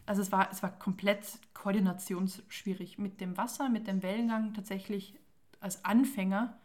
Also 0.07 0.21
es 0.21 0.31
war, 0.31 0.49
es 0.51 0.63
war 0.63 0.71
komplett 0.71 1.39
koordinationsschwierig 1.53 2.97
mit 2.97 3.21
dem 3.21 3.37
Wasser, 3.37 3.69
mit 3.69 3.85
dem 3.85 4.01
Wellengang 4.01 4.53
tatsächlich 4.53 5.19
als 5.59 5.83
Anfänger 5.83 6.57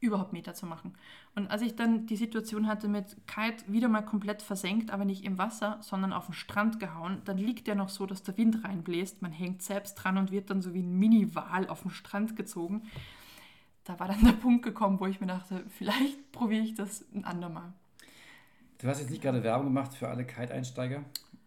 überhaupt 0.00 0.32
Meter 0.32 0.54
zu 0.54 0.66
machen. 0.66 0.94
Und 1.34 1.48
als 1.50 1.62
ich 1.62 1.76
dann 1.76 2.06
die 2.06 2.16
Situation 2.16 2.66
hatte 2.66 2.88
mit 2.88 3.16
Kite 3.26 3.64
wieder 3.66 3.88
mal 3.88 4.02
komplett 4.02 4.42
versenkt, 4.42 4.90
aber 4.90 5.04
nicht 5.04 5.24
im 5.24 5.38
Wasser, 5.38 5.78
sondern 5.80 6.12
auf 6.12 6.26
den 6.26 6.34
Strand 6.34 6.80
gehauen, 6.80 7.22
dann 7.24 7.38
liegt 7.38 7.66
der 7.66 7.74
noch 7.74 7.88
so, 7.88 8.06
dass 8.06 8.22
der 8.22 8.36
Wind 8.36 8.64
reinbläst. 8.64 9.22
Man 9.22 9.32
hängt 9.32 9.62
selbst 9.62 9.94
dran 9.94 10.18
und 10.18 10.30
wird 10.30 10.50
dann 10.50 10.62
so 10.62 10.74
wie 10.74 10.82
ein 10.82 10.98
Mini-Wal 10.98 11.68
auf 11.68 11.82
den 11.82 11.90
Strand 11.90 12.36
gezogen. 12.36 12.82
Da 13.84 13.98
war 14.00 14.08
dann 14.08 14.24
der 14.24 14.32
Punkt 14.32 14.64
gekommen, 14.64 14.98
wo 15.00 15.06
ich 15.06 15.20
mir 15.20 15.28
dachte, 15.28 15.64
vielleicht 15.68 16.32
probiere 16.32 16.64
ich 16.64 16.74
das 16.74 17.04
ein 17.12 17.24
andermal. 17.24 17.72
Du 18.78 18.86
hast 18.86 19.00
jetzt 19.00 19.10
nicht 19.10 19.22
gerade 19.22 19.42
Werbung 19.42 19.66
gemacht 19.66 19.94
für 19.94 20.08
alle 20.08 20.24
Kite-Einsteiger. 20.24 21.04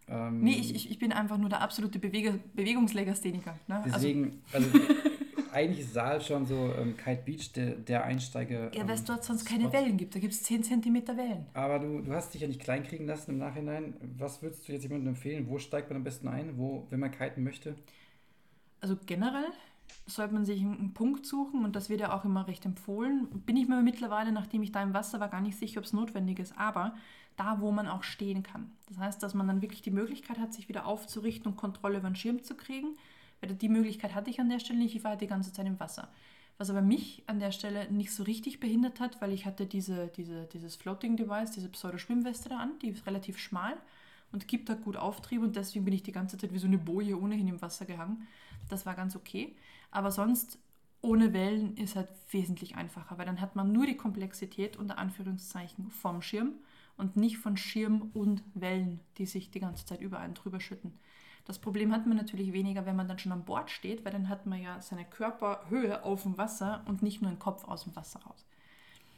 Ähm, 0.09 0.41
nee, 0.41 0.57
ich, 0.59 0.75
ich, 0.75 0.91
ich 0.91 0.99
bin 0.99 1.13
einfach 1.13 1.37
nur 1.37 1.49
der 1.49 1.61
absolute 1.61 1.97
Bewege 1.97 2.39
Bewegungslegastheniker. 2.53 3.57
Ne? 3.67 3.75
Also 3.75 3.89
deswegen, 3.93 4.41
also, 4.51 4.69
also 4.69 4.85
eigentlich 5.53 5.79
ist 5.79 5.93
Saal 5.93 6.19
schon 6.21 6.45
so 6.45 6.73
ähm, 6.77 6.97
Kite 6.97 7.21
Beach, 7.23 7.53
der, 7.53 7.75
der 7.75 8.03
Einsteiger. 8.03 8.73
Ja, 8.75 8.85
weil 8.85 8.95
es 8.95 9.01
ähm, 9.01 9.07
dort 9.07 9.23
sonst 9.23 9.47
Spot. 9.47 9.57
keine 9.57 9.71
Wellen 9.71 9.95
gibt. 9.95 10.13
Da 10.13 10.19
gibt 10.19 10.33
es 10.33 10.43
10 10.43 10.63
cm 10.63 11.07
Wellen. 11.07 11.45
Aber 11.53 11.79
du, 11.79 12.01
du 12.01 12.11
hast 12.11 12.33
dich 12.33 12.41
ja 12.41 12.47
nicht 12.47 12.59
kleinkriegen 12.59 13.07
lassen 13.07 13.31
im 13.31 13.37
Nachhinein. 13.37 13.93
Was 14.17 14.41
würdest 14.41 14.67
du 14.67 14.73
jetzt 14.73 14.83
jemandem 14.83 15.09
empfehlen? 15.09 15.47
Wo 15.47 15.57
steigt 15.57 15.89
man 15.89 15.97
am 15.97 16.03
besten 16.03 16.27
ein, 16.27 16.57
wo, 16.57 16.85
wenn 16.89 16.99
man 16.99 17.11
kiten 17.11 17.43
möchte? 17.43 17.75
Also 18.81 18.97
generell 19.05 19.51
sollte 20.05 20.33
man 20.33 20.45
sich 20.45 20.61
einen 20.61 20.93
Punkt 20.93 21.25
suchen 21.25 21.63
und 21.63 21.75
das 21.75 21.89
wird 21.89 22.01
ja 22.01 22.13
auch 22.13 22.25
immer 22.25 22.47
recht 22.47 22.65
empfohlen. 22.65 23.27
Bin 23.45 23.57
ich 23.57 23.67
mir 23.67 23.81
mittlerweile, 23.81 24.31
nachdem 24.31 24.63
ich 24.63 24.71
da 24.71 24.81
im 24.81 24.93
Wasser 24.93 25.19
war, 25.19 25.29
gar 25.29 25.41
nicht 25.41 25.57
sicher, 25.57 25.79
ob 25.79 25.85
es 25.85 25.93
notwendig 25.93 26.39
ist, 26.39 26.57
aber 26.57 26.95
da, 27.37 27.61
wo 27.61 27.71
man 27.71 27.87
auch 27.87 28.03
stehen 28.03 28.43
kann. 28.43 28.71
Das 28.87 28.97
heißt, 28.97 29.23
dass 29.23 29.33
man 29.33 29.47
dann 29.47 29.61
wirklich 29.61 29.81
die 29.81 29.91
Möglichkeit 29.91 30.39
hat, 30.39 30.53
sich 30.53 30.69
wieder 30.69 30.85
aufzurichten 30.85 31.51
und 31.51 31.57
Kontrolle 31.57 31.99
über 31.99 32.09
den 32.09 32.15
Schirm 32.15 32.43
zu 32.43 32.55
kriegen. 32.55 32.97
Weil 33.39 33.55
die 33.55 33.69
Möglichkeit 33.69 34.13
hatte 34.13 34.29
ich 34.29 34.39
an 34.39 34.49
der 34.49 34.59
Stelle 34.59 34.79
nicht, 34.79 34.95
ich 34.95 35.03
war 35.03 35.11
halt 35.11 35.21
die 35.21 35.27
ganze 35.27 35.51
Zeit 35.51 35.65
im 35.65 35.79
Wasser. 35.79 36.09
Was 36.57 36.69
aber 36.69 36.81
mich 36.81 37.23
an 37.25 37.39
der 37.39 37.51
Stelle 37.51 37.91
nicht 37.91 38.11
so 38.11 38.23
richtig 38.23 38.59
behindert 38.59 38.99
hat, 38.99 39.19
weil 39.19 39.31
ich 39.31 39.45
hatte 39.45 39.65
diese, 39.65 40.09
diese, 40.09 40.45
dieses 40.45 40.75
Floating 40.75 41.17
Device, 41.17 41.51
diese 41.51 41.69
Pseudo-Schwimmweste 41.69 42.49
da 42.49 42.57
an, 42.57 42.77
die 42.81 42.89
ist 42.89 43.07
relativ 43.07 43.39
schmal 43.39 43.75
und 44.31 44.47
gibt 44.47 44.69
da 44.69 44.75
gut 44.75 44.95
Auftrieb 44.95 45.41
und 45.41 45.55
deswegen 45.55 45.85
bin 45.85 45.93
ich 45.93 46.03
die 46.03 46.11
ganze 46.11 46.37
Zeit 46.37 46.53
wie 46.53 46.59
so 46.59 46.67
eine 46.67 46.77
Boje 46.77 47.19
ohnehin 47.19 47.47
im 47.47 47.61
Wasser 47.61 47.85
gehangen. 47.85 48.27
Das 48.69 48.85
war 48.85 48.93
ganz 48.93 49.15
okay. 49.15 49.55
Aber 49.91 50.11
sonst 50.11 50.57
ohne 51.01 51.33
Wellen 51.33 51.75
ist 51.77 51.95
halt 51.95 52.09
wesentlich 52.29 52.75
einfacher, 52.75 53.17
weil 53.17 53.25
dann 53.25 53.41
hat 53.41 53.55
man 53.55 53.71
nur 53.71 53.85
die 53.85 53.97
Komplexität 53.97 54.77
unter 54.77 54.97
Anführungszeichen 54.97 55.89
vom 55.89 56.21
Schirm 56.21 56.53
und 56.97 57.17
nicht 57.17 57.37
von 57.37 57.57
Schirm 57.57 58.11
und 58.13 58.43
Wellen, 58.53 58.99
die 59.17 59.25
sich 59.25 59.51
die 59.51 59.59
ganze 59.59 59.85
Zeit 59.85 60.01
über 60.01 60.19
einen 60.19 60.35
drüber 60.35 60.59
schütten. 60.59 60.93
Das 61.45 61.57
Problem 61.57 61.91
hat 61.91 62.05
man 62.05 62.17
natürlich 62.17 62.53
weniger, 62.53 62.85
wenn 62.85 62.95
man 62.95 63.07
dann 63.07 63.17
schon 63.17 63.31
an 63.31 63.45
Bord 63.45 63.71
steht, 63.71 64.05
weil 64.05 64.11
dann 64.11 64.29
hat 64.29 64.45
man 64.45 64.61
ja 64.61 64.79
seine 64.81 65.05
Körperhöhe 65.05 66.03
auf 66.03 66.21
dem 66.23 66.37
Wasser 66.37 66.83
und 66.87 67.01
nicht 67.01 67.21
nur 67.21 67.31
den 67.31 67.39
Kopf 67.39 67.65
aus 67.65 67.83
dem 67.83 67.95
Wasser 67.95 68.19
raus. 68.21 68.45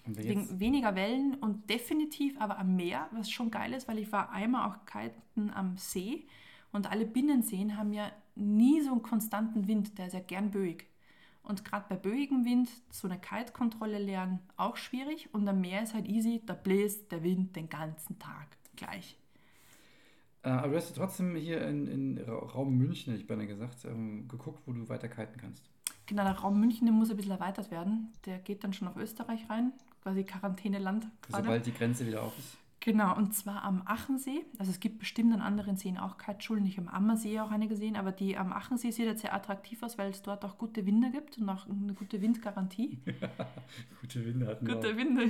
Deswegen 0.05 0.59
weniger 0.59 0.95
Wellen 0.95 1.35
und 1.35 1.69
definitiv 1.69 2.39
aber 2.39 2.57
am 2.57 2.75
Meer, 2.75 3.07
was 3.11 3.29
schon 3.29 3.51
geil 3.51 3.73
ist, 3.73 3.87
weil 3.87 3.99
ich 3.99 4.11
war 4.11 4.31
einmal 4.31 4.69
auch 4.69 4.85
kiten 4.85 5.49
am 5.53 5.77
See 5.77 6.25
und 6.73 6.91
alle 6.91 7.05
Binnenseen 7.05 7.77
haben 7.77 7.93
ja 7.93 8.11
nie 8.35 8.81
so 8.81 8.91
einen 8.91 9.03
konstanten 9.03 9.67
Wind, 9.67 9.97
der 9.97 10.07
ist 10.07 10.13
ja 10.13 10.19
gern 10.19 10.51
böig. 10.51 10.87
Und 11.43 11.65
gerade 11.65 11.85
bei 11.89 11.95
böigem 11.95 12.45
Wind 12.45 12.69
so 12.89 13.07
eine 13.07 13.19
Kaltkontrolle 13.19 13.99
lernen 13.99 14.39
auch 14.55 14.77
schwierig. 14.77 15.29
Und 15.33 15.47
am 15.47 15.61
Meer 15.61 15.83
ist 15.83 15.93
halt 15.93 16.07
easy, 16.07 16.41
da 16.45 16.53
bläst 16.53 17.11
der 17.11 17.21
Wind 17.21 17.55
den 17.55 17.69
ganzen 17.69 18.17
Tag 18.17 18.47
gleich. 18.75 19.17
Äh, 20.41 20.49
aber 20.49 20.69
du 20.69 20.75
hast 20.77 20.95
trotzdem 20.95 21.35
hier 21.35 21.65
in, 21.67 21.87
in 21.87 22.17
Raum 22.25 22.77
München, 22.77 23.11
hätte 23.11 23.21
ich 23.21 23.27
beinahe 23.27 23.47
gesagt, 23.47 23.85
ähm, 23.85 24.27
geguckt, 24.27 24.61
wo 24.65 24.71
du 24.71 24.87
weiter 24.89 25.09
kiten 25.09 25.37
kannst. 25.39 25.63
Genau, 26.05 26.23
der 26.23 26.39
Raum 26.39 26.59
München, 26.59 26.85
der 26.85 26.93
muss 26.93 27.11
ein 27.11 27.17
bisschen 27.17 27.31
erweitert 27.33 27.71
werden. 27.71 28.13
Der 28.25 28.39
geht 28.39 28.63
dann 28.63 28.73
schon 28.73 28.87
auf 28.87 28.95
Österreich 28.95 29.49
rein, 29.49 29.73
quasi 30.01 30.23
Quarantäneland. 30.23 31.07
Sobald 31.29 31.65
die 31.65 31.73
Grenze 31.73 32.05
wieder 32.07 32.23
auf 32.23 32.37
ist. 32.39 32.57
Genau, 32.85 33.15
und 33.15 33.33
zwar 33.33 33.63
am 33.63 33.81
Achensee. 33.85 34.43
Also 34.57 34.69
es 34.69 34.81
gibt 34.81 34.99
bestimmt 34.99 35.33
an 35.33 35.39
anderen 35.39 35.77
Seen 35.77 35.97
auch 35.97 36.17
Kiteschulen. 36.17 36.65
Ich 36.65 36.77
habe 36.77 36.89
am 36.89 36.93
Ammersee 36.93 37.39
auch 37.39 37.49
eine 37.49 37.69
gesehen, 37.69 37.95
aber 37.95 38.11
die 38.11 38.35
am 38.35 38.51
Achensee 38.51 38.91
sieht 38.91 39.05
jetzt 39.05 39.21
sehr 39.21 39.33
attraktiv 39.33 39.81
aus, 39.83 39.97
weil 39.97 40.09
es 40.09 40.21
dort 40.21 40.43
auch 40.43 40.57
gute 40.57 40.85
Winde 40.85 41.09
gibt 41.09 41.37
und 41.37 41.47
auch 41.47 41.65
eine 41.65 41.93
gute 41.93 42.21
Windgarantie. 42.21 42.99
gute 44.01 44.25
Winde 44.25 44.47
hatten 44.47 44.67
wir 44.67 44.75
Gute 44.75 44.97
Winde. 44.97 45.29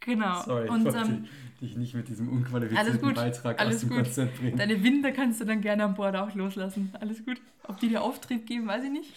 genau. 0.00 0.42
Sorry, 0.42 0.68
und, 0.68 0.86
ich 0.86 0.94
ähm, 0.94 1.24
dich 1.62 1.76
nicht 1.78 1.94
mit 1.94 2.08
diesem 2.08 2.28
unqualifizierten 2.28 3.14
Beitrag 3.14 3.58
alles 3.58 3.76
aus 3.76 3.80
dem 3.80 3.88
gut. 3.88 3.98
Konzept 4.04 4.38
bringen. 4.38 4.58
Deine 4.58 4.84
Winde 4.84 5.14
kannst 5.14 5.40
du 5.40 5.46
dann 5.46 5.62
gerne 5.62 5.84
an 5.84 5.94
Bord 5.94 6.14
auch 6.14 6.34
loslassen. 6.34 6.92
Alles 7.00 7.24
gut. 7.24 7.40
Ob 7.62 7.80
die 7.80 7.88
dir 7.88 8.02
Auftrieb 8.02 8.46
geben, 8.46 8.66
weiß 8.66 8.84
ich 8.84 8.90
nicht. 8.90 9.14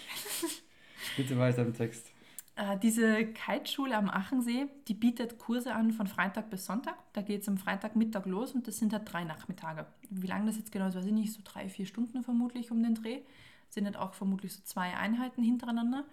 Bitte 1.17 1.38
weiter 1.38 1.63
im 1.63 1.73
Text. 1.73 2.10
Äh, 2.59 2.77
diese 2.77 3.25
Kiteschule 3.25 3.95
am 3.95 4.09
Achensee, 4.09 4.67
die 4.89 4.93
bietet 4.93 5.39
Kurse 5.39 5.73
an 5.73 5.93
von 5.93 6.07
Freitag 6.07 6.49
bis 6.49 6.65
Sonntag. 6.65 6.95
Da 7.13 7.21
geht 7.21 7.41
es 7.41 7.47
am 7.47 7.57
Freitagmittag 7.57 8.25
los 8.25 8.51
und 8.51 8.67
das 8.67 8.77
sind 8.77 8.91
halt 8.91 9.11
drei 9.11 9.23
Nachmittage. 9.23 9.85
Wie 10.09 10.27
lange 10.27 10.47
das 10.47 10.57
jetzt 10.57 10.73
genau 10.73 10.87
ist, 10.87 10.95
weiß 10.95 11.05
ich 11.05 11.13
nicht, 11.13 11.31
so 11.31 11.39
drei, 11.45 11.69
vier 11.69 11.85
Stunden 11.85 12.21
vermutlich 12.21 12.69
um 12.69 12.83
den 12.83 12.95
Dreh. 12.95 13.21
Sind 13.69 13.85
halt 13.85 13.95
auch 13.95 14.13
vermutlich 14.13 14.53
so 14.53 14.61
zwei 14.65 14.93
Einheiten 14.97 15.41
hintereinander. 15.41 16.03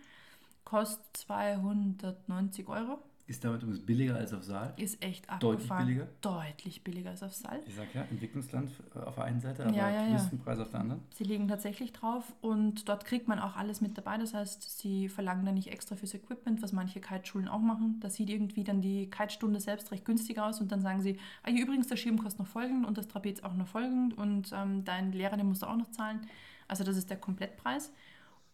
Kostet 0.64 1.16
290 1.16 2.68
Euro. 2.68 3.00
Ist 3.28 3.44
damit 3.44 3.62
übrigens 3.62 3.84
billiger 3.84 4.14
als 4.14 4.32
auf 4.32 4.44
Saal. 4.44 4.72
Ist 4.76 5.02
echt 5.02 5.28
abgefahren. 5.28 5.58
Deutlich 5.58 5.68
billiger? 5.78 6.08
Deutlich 6.20 6.84
billiger 6.84 7.10
als 7.10 7.22
auf 7.24 7.34
Saal. 7.34 7.60
Ich 7.66 7.74
sag 7.74 7.92
ja, 7.92 8.02
Entwicklungsland 8.02 8.70
auf 8.94 9.16
der 9.16 9.24
einen 9.24 9.40
Seite, 9.40 9.64
aber 9.64 9.74
Ja, 9.74 9.90
ja, 9.90 10.02
ja. 10.02 10.06
Touristenpreis 10.10 10.60
auf 10.60 10.70
der 10.70 10.80
anderen. 10.80 11.02
Sie 11.10 11.24
liegen 11.24 11.48
tatsächlich 11.48 11.92
drauf 11.92 12.32
und 12.40 12.88
dort 12.88 13.04
kriegt 13.04 13.26
man 13.26 13.40
auch 13.40 13.56
alles 13.56 13.80
mit 13.80 13.98
dabei. 13.98 14.16
Das 14.16 14.32
heißt, 14.32 14.78
sie 14.78 15.08
verlangen 15.08 15.44
da 15.44 15.50
nicht 15.50 15.72
extra 15.72 15.96
fürs 15.96 16.14
Equipment, 16.14 16.62
was 16.62 16.72
manche 16.72 17.00
Kiteschulen 17.00 17.48
auch 17.48 17.60
machen. 17.60 17.98
Da 17.98 18.10
sieht 18.10 18.30
irgendwie 18.30 18.62
dann 18.62 18.80
die 18.80 19.10
Kitestunde 19.10 19.58
selbst 19.58 19.90
recht 19.90 20.04
günstig 20.04 20.38
aus 20.38 20.60
und 20.60 20.70
dann 20.70 20.80
sagen 20.80 21.02
sie, 21.02 21.18
ah, 21.42 21.50
übrigens, 21.50 21.88
der 21.88 21.96
Schirm 21.96 22.18
kostet 22.22 22.38
noch 22.38 22.46
folgend 22.46 22.86
und 22.86 22.96
das 22.96 23.08
Trapez 23.08 23.42
auch 23.42 23.54
noch 23.54 23.66
folgend 23.66 24.16
und 24.16 24.52
ähm, 24.54 24.84
dein 24.84 25.10
Lehrer, 25.10 25.36
den 25.36 25.48
musst 25.48 25.62
du 25.62 25.66
auch 25.66 25.76
noch 25.76 25.90
zahlen. 25.90 26.20
Also 26.68 26.84
das 26.84 26.96
ist 26.96 27.10
der 27.10 27.16
Komplettpreis. 27.16 27.92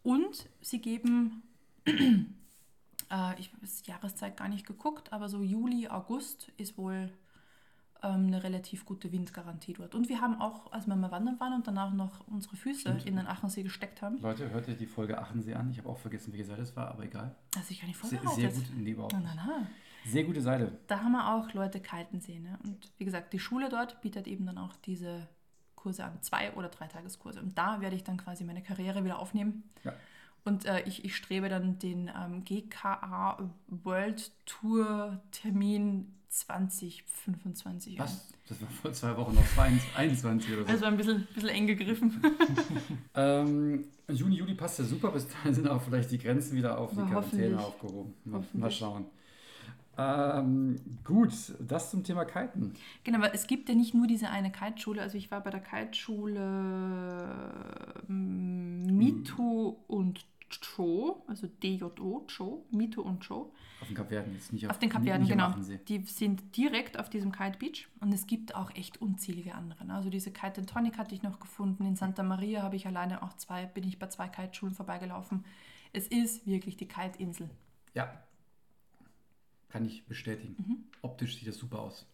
Und 0.02 0.48
sie 0.62 0.80
geben, 0.80 1.42
äh, 3.12 3.38
ich 3.38 3.52
habe 3.52 3.64
die 3.66 3.90
Jahreszeit 3.90 4.36
gar 4.36 4.48
nicht 4.48 4.66
geguckt, 4.66 5.12
aber 5.12 5.28
so 5.28 5.42
Juli, 5.42 5.88
August 5.88 6.48
ist 6.56 6.76
wohl 6.78 7.12
ähm, 8.02 8.26
eine 8.26 8.42
relativ 8.42 8.84
gute 8.84 9.12
Windgarantie 9.12 9.74
dort. 9.74 9.94
Und 9.94 10.08
wir 10.08 10.20
haben 10.20 10.40
auch, 10.40 10.72
als 10.72 10.86
wir 10.86 10.96
mal 10.96 11.10
wandern 11.12 11.38
waren 11.38 11.52
und 11.54 11.66
danach 11.66 11.92
noch 11.92 12.26
unsere 12.26 12.56
Füße 12.56 12.80
Stimmt. 12.80 13.06
in 13.06 13.16
den 13.16 13.26
Achensee 13.26 13.62
gesteckt 13.62 14.02
haben, 14.02 14.18
Leute, 14.20 14.50
hört 14.50 14.66
ihr 14.66 14.74
die 14.74 14.86
Folge 14.86 15.18
Achensee 15.18 15.54
an? 15.54 15.70
Ich 15.70 15.78
habe 15.78 15.88
auch 15.88 15.98
vergessen, 15.98 16.32
welche 16.32 16.46
Seite 16.46 16.62
es 16.62 16.74
war, 16.74 16.88
aber 16.88 17.04
egal. 17.04 17.36
also 17.54 17.70
ich 17.70 17.80
gar 17.80 17.86
nicht 17.86 18.02
Sehr, 18.04 18.18
vorbereitet. 18.20 18.54
sehr 18.54 18.64
gut, 18.64 18.76
nee, 18.76 18.90
überhaupt 18.90 19.12
Na, 19.12 19.20
nicht. 19.20 19.32
na, 19.36 19.46
na. 19.60 19.66
Sehr 20.10 20.24
gute 20.24 20.40
Seite. 20.40 20.80
Da 20.88 21.00
haben 21.00 21.12
wir 21.12 21.32
auch 21.32 21.52
Leute 21.52 21.78
kalten 21.80 22.20
sehen. 22.20 22.42
Ne? 22.42 22.58
Und 22.64 22.90
wie 22.98 23.04
gesagt, 23.04 23.32
die 23.32 23.38
Schule 23.38 23.68
dort 23.68 24.00
bietet 24.00 24.26
eben 24.26 24.46
dann 24.46 24.58
auch 24.58 24.74
diese 24.84 25.28
Kurse 25.76 26.04
an, 26.04 26.20
zwei 26.22 26.52
oder 26.54 26.68
drei 26.70 26.88
Tageskurse. 26.88 27.40
Und 27.40 27.56
da 27.56 27.80
werde 27.80 27.94
ich 27.94 28.02
dann 28.02 28.16
quasi 28.16 28.42
meine 28.42 28.62
Karriere 28.62 29.04
wieder 29.04 29.20
aufnehmen. 29.20 29.62
Ja. 29.84 29.92
Und 30.44 30.64
äh, 30.64 30.82
ich, 30.86 31.04
ich 31.04 31.16
strebe 31.16 31.48
dann 31.48 31.78
den 31.78 32.08
ähm, 32.08 32.44
GKA 32.44 33.50
World 33.68 34.32
Tour 34.44 35.20
Termin 35.30 36.12
2025 36.28 38.00
an. 38.00 38.06
Was? 38.06 38.28
Das 38.48 38.60
war 38.60 38.68
vor 38.68 38.92
zwei 38.92 39.16
Wochen 39.16 39.34
noch 39.34 39.44
21 39.96 40.52
oder 40.52 40.62
so. 40.64 40.68
Also 40.68 40.84
ein 40.86 40.96
bisschen, 40.96 41.26
bisschen 41.32 41.48
eng 41.50 41.66
gegriffen. 41.66 42.20
Ähm, 43.14 43.84
Juni, 44.08 44.36
Juli 44.36 44.54
passt 44.54 44.78
ja 44.78 44.86
super. 44.86 45.10
Bis 45.10 45.28
dahin 45.28 45.52
sind 45.54 45.68
auch 45.68 45.82
vielleicht 45.82 46.10
die 46.10 46.18
Grenzen 46.18 46.56
wieder 46.56 46.78
auf 46.78 46.90
die 46.90 46.96
Quarantäne 46.96 47.60
aufgehoben. 47.60 48.14
Mal, 48.24 48.42
mal 48.54 48.70
schauen. 48.70 49.04
Ähm, 49.98 50.80
gut, 51.04 51.32
das 51.60 51.90
zum 51.90 52.02
Thema 52.02 52.24
Kiten. 52.24 52.72
Genau, 53.04 53.18
aber 53.18 53.34
es 53.34 53.46
gibt 53.46 53.68
ja 53.68 53.74
nicht 53.74 53.92
nur 53.92 54.06
diese 54.06 54.30
eine 54.30 54.50
Kiteschule. 54.50 55.02
Also 55.02 55.18
ich 55.18 55.30
war 55.30 55.42
bei 55.42 55.50
der 55.50 55.60
Kiteschule 55.60 56.40
ähm, 58.08 58.86
Mito 58.86 59.84
und 59.88 60.24
Cho, 60.60 61.24
also 61.26 61.46
DJO, 61.46 62.26
Cho, 62.26 62.66
Mito 62.70 63.02
und 63.02 63.20
Cho. 63.26 63.52
Auf 63.80 63.88
den 63.88 63.96
Kapverden 63.96 64.32
jetzt, 64.34 64.52
nicht 64.52 64.66
auf, 64.66 64.72
Auf 64.72 64.78
den 64.78 64.90
Kapverden, 64.90 65.26
genau. 65.26 65.54
Die 65.88 65.98
sind 66.04 66.56
direkt 66.56 66.98
auf 66.98 67.10
diesem 67.10 67.32
Kite 67.32 67.58
Beach 67.58 67.88
und 68.00 68.12
es 68.12 68.26
gibt 68.26 68.54
auch 68.54 68.70
echt 68.74 69.00
unzählige 69.00 69.54
andere. 69.54 69.84
ne? 69.84 69.94
Also 69.94 70.10
diese 70.10 70.30
Kite 70.30 70.60
and 70.60 70.70
Tonic 70.70 70.98
hatte 70.98 71.14
ich 71.14 71.22
noch 71.22 71.40
gefunden. 71.40 71.84
In 71.86 71.96
Santa 71.96 72.22
Maria 72.22 72.62
habe 72.62 72.76
ich 72.76 72.86
alleine 72.86 73.22
auch 73.22 73.32
zwei, 73.34 73.66
bin 73.66 73.84
ich 73.84 73.98
bei 73.98 74.08
zwei 74.08 74.28
Kiteschulen 74.28 74.74
vorbeigelaufen. 74.74 75.44
Es 75.92 76.06
ist 76.06 76.46
wirklich 76.46 76.76
die 76.76 76.88
Kite-Insel. 76.88 77.50
Ja, 77.94 78.22
kann 79.68 79.84
ich 79.84 80.04
bestätigen. 80.06 80.54
Mhm. 80.58 80.84
Optisch 81.02 81.38
sieht 81.38 81.48
das 81.48 81.56
super 81.56 81.80
aus. 81.80 82.06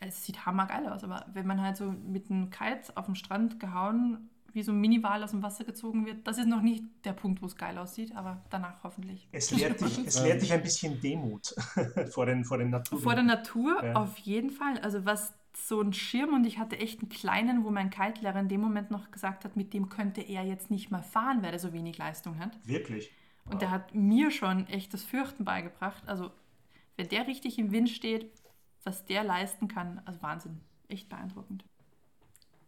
Es 0.00 0.24
sieht 0.26 0.46
hammergeil 0.46 0.88
aus, 0.88 1.04
aber 1.04 1.26
wenn 1.32 1.46
man 1.46 1.60
halt 1.60 1.76
so 1.76 1.92
mit 1.92 2.30
einem 2.30 2.50
Kite 2.50 2.96
auf 2.96 3.06
dem 3.06 3.14
Strand 3.14 3.60
gehauen, 3.60 4.30
wie 4.54 4.62
so 4.62 4.72
ein 4.72 4.80
Mini-Wal 4.80 5.22
aus 5.24 5.30
dem 5.30 5.42
Wasser 5.42 5.64
gezogen 5.64 6.06
wird, 6.06 6.26
das 6.26 6.38
ist 6.38 6.46
noch 6.46 6.62
nicht 6.62 6.84
der 7.04 7.12
Punkt, 7.12 7.42
wo 7.42 7.46
es 7.46 7.56
geil 7.56 7.78
aussieht, 7.78 8.14
aber 8.14 8.42
danach 8.50 8.82
hoffentlich. 8.82 9.28
Es 9.32 9.50
lehrt 9.50 9.80
dich, 9.80 9.98
es 10.06 10.22
lehrt 10.22 10.42
dich 10.42 10.52
ein 10.52 10.62
bisschen 10.62 11.00
Demut 11.00 11.54
vor 12.10 12.26
den, 12.26 12.44
vor 12.44 12.58
den 12.58 12.70
Natur. 12.70 13.00
Vor 13.00 13.14
der 13.14 13.24
Natur 13.24 13.82
Ja. 13.84 13.94
auf 13.94 14.18
jeden 14.18 14.50
Fall. 14.50 14.78
Also 14.78 15.04
was 15.04 15.34
so 15.54 15.80
einen 15.80 15.92
Schirm 15.92 16.32
und 16.32 16.44
ich 16.46 16.58
hatte 16.58 16.78
echt 16.78 17.00
einen 17.00 17.10
kleinen, 17.10 17.64
wo 17.64 17.70
mein 17.70 17.90
Kite-Lehrer 17.90 18.40
in 18.40 18.48
dem 18.48 18.60
Moment 18.60 18.90
noch 18.90 19.10
gesagt 19.10 19.44
hat, 19.44 19.56
mit 19.56 19.74
dem 19.74 19.88
könnte 19.88 20.22
er 20.22 20.44
jetzt 20.44 20.70
nicht 20.70 20.90
mal 20.90 21.02
fahren, 21.02 21.42
weil 21.42 21.52
er 21.52 21.58
so 21.58 21.72
wenig 21.72 21.98
Leistung 21.98 22.38
hat. 22.38 22.58
Wirklich? 22.66 23.10
Und 23.50 23.60
der 23.60 23.70
hat 23.70 23.94
mir 23.94 24.30
schon 24.30 24.66
echt 24.68 24.94
das 24.94 25.02
Fürchten 25.02 25.44
beigebracht. 25.44 26.02
Also, 26.06 26.30
wenn 26.96 27.08
der 27.08 27.26
richtig 27.26 27.58
im 27.58 27.70
Wind 27.72 27.90
steht, 27.90 28.30
was 28.84 29.04
der 29.04 29.24
leisten 29.24 29.68
kann, 29.68 30.00
also 30.04 30.22
Wahnsinn. 30.22 30.60
Echt 30.88 31.08
beeindruckend. 31.08 31.64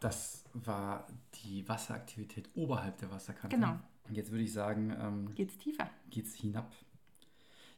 Das 0.05 0.45
war 0.53 1.07
die 1.37 1.67
Wasseraktivität 1.67 2.51
oberhalb 2.55 2.99
der 2.99 3.11
Wasserkante. 3.11 3.57
Genau. 3.57 3.79
Und 4.07 4.15
jetzt 4.15 4.31
würde 4.31 4.45
ich 4.45 4.53
sagen, 4.53 4.95
ähm, 5.01 5.35
Geht's 5.35 5.57
tiefer? 5.57 5.89
geht's 6.11 6.35
hinab. 6.35 6.71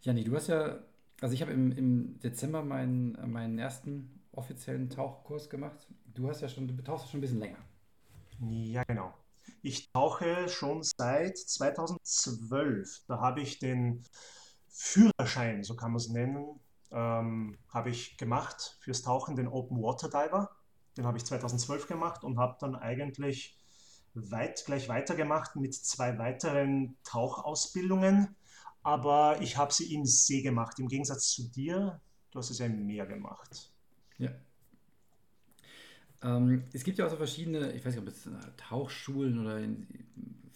Jani, 0.02 0.24
du 0.24 0.34
hast 0.34 0.48
ja, 0.48 0.80
also 1.20 1.34
ich 1.34 1.40
habe 1.40 1.52
im, 1.52 1.70
im 1.70 2.18
Dezember 2.18 2.64
meinen, 2.64 3.30
meinen 3.30 3.60
ersten 3.60 4.24
offiziellen 4.32 4.90
Tauchkurs 4.90 5.48
gemacht. 5.48 5.86
Du 6.14 6.28
hast 6.28 6.40
ja 6.40 6.48
schon, 6.48 6.66
du 6.66 6.82
tauchst 6.82 7.12
schon 7.12 7.18
ein 7.18 7.20
bisschen 7.20 7.38
länger. 7.38 7.58
Ja, 8.40 8.82
genau. 8.82 9.14
Ich 9.62 9.92
tauche 9.92 10.48
schon 10.48 10.82
seit 10.82 11.38
2012. 11.38 13.04
Da 13.06 13.20
habe 13.20 13.40
ich 13.40 13.60
den 13.60 14.02
Führerschein, 14.66 15.62
so 15.62 15.76
kann 15.76 15.92
man 15.92 15.98
es 15.98 16.08
nennen, 16.08 16.58
ähm, 16.90 17.56
habe 17.68 17.90
ich 17.90 18.16
gemacht 18.16 18.78
fürs 18.80 19.02
Tauchen, 19.02 19.36
den 19.36 19.46
Open 19.46 19.80
Water 19.80 20.08
Diver. 20.08 20.50
Den 20.96 21.06
habe 21.06 21.18
ich 21.18 21.24
2012 21.24 21.86
gemacht 21.86 22.24
und 22.24 22.38
habe 22.38 22.56
dann 22.60 22.74
eigentlich 22.74 23.56
weit, 24.14 24.64
gleich 24.64 24.88
weitergemacht 24.88 25.56
mit 25.56 25.74
zwei 25.74 26.18
weiteren 26.18 26.96
Tauchausbildungen. 27.04 28.34
Aber 28.82 29.40
ich 29.40 29.56
habe 29.56 29.72
sie 29.72 29.92
im 29.94 30.06
See 30.06 30.42
gemacht. 30.42 30.78
Im 30.78 30.88
Gegensatz 30.88 31.30
zu 31.30 31.48
dir, 31.48 32.00
du 32.30 32.38
hast 32.38 32.50
es 32.50 32.58
ja 32.58 32.66
im 32.66 32.86
Meer 32.86 33.06
gemacht. 33.06 33.70
Ja. 34.18 34.30
Ähm, 36.22 36.64
es 36.72 36.84
gibt 36.84 36.98
ja 36.98 37.06
auch 37.06 37.10
so 37.10 37.16
verschiedene, 37.16 37.72
ich 37.72 37.84
weiß 37.84 37.94
nicht, 37.94 38.02
ob 38.02 38.08
es 38.08 38.26
äh, 38.26 38.30
Tauchschulen 38.56 39.40
oder 39.40 39.58
in, 39.58 39.86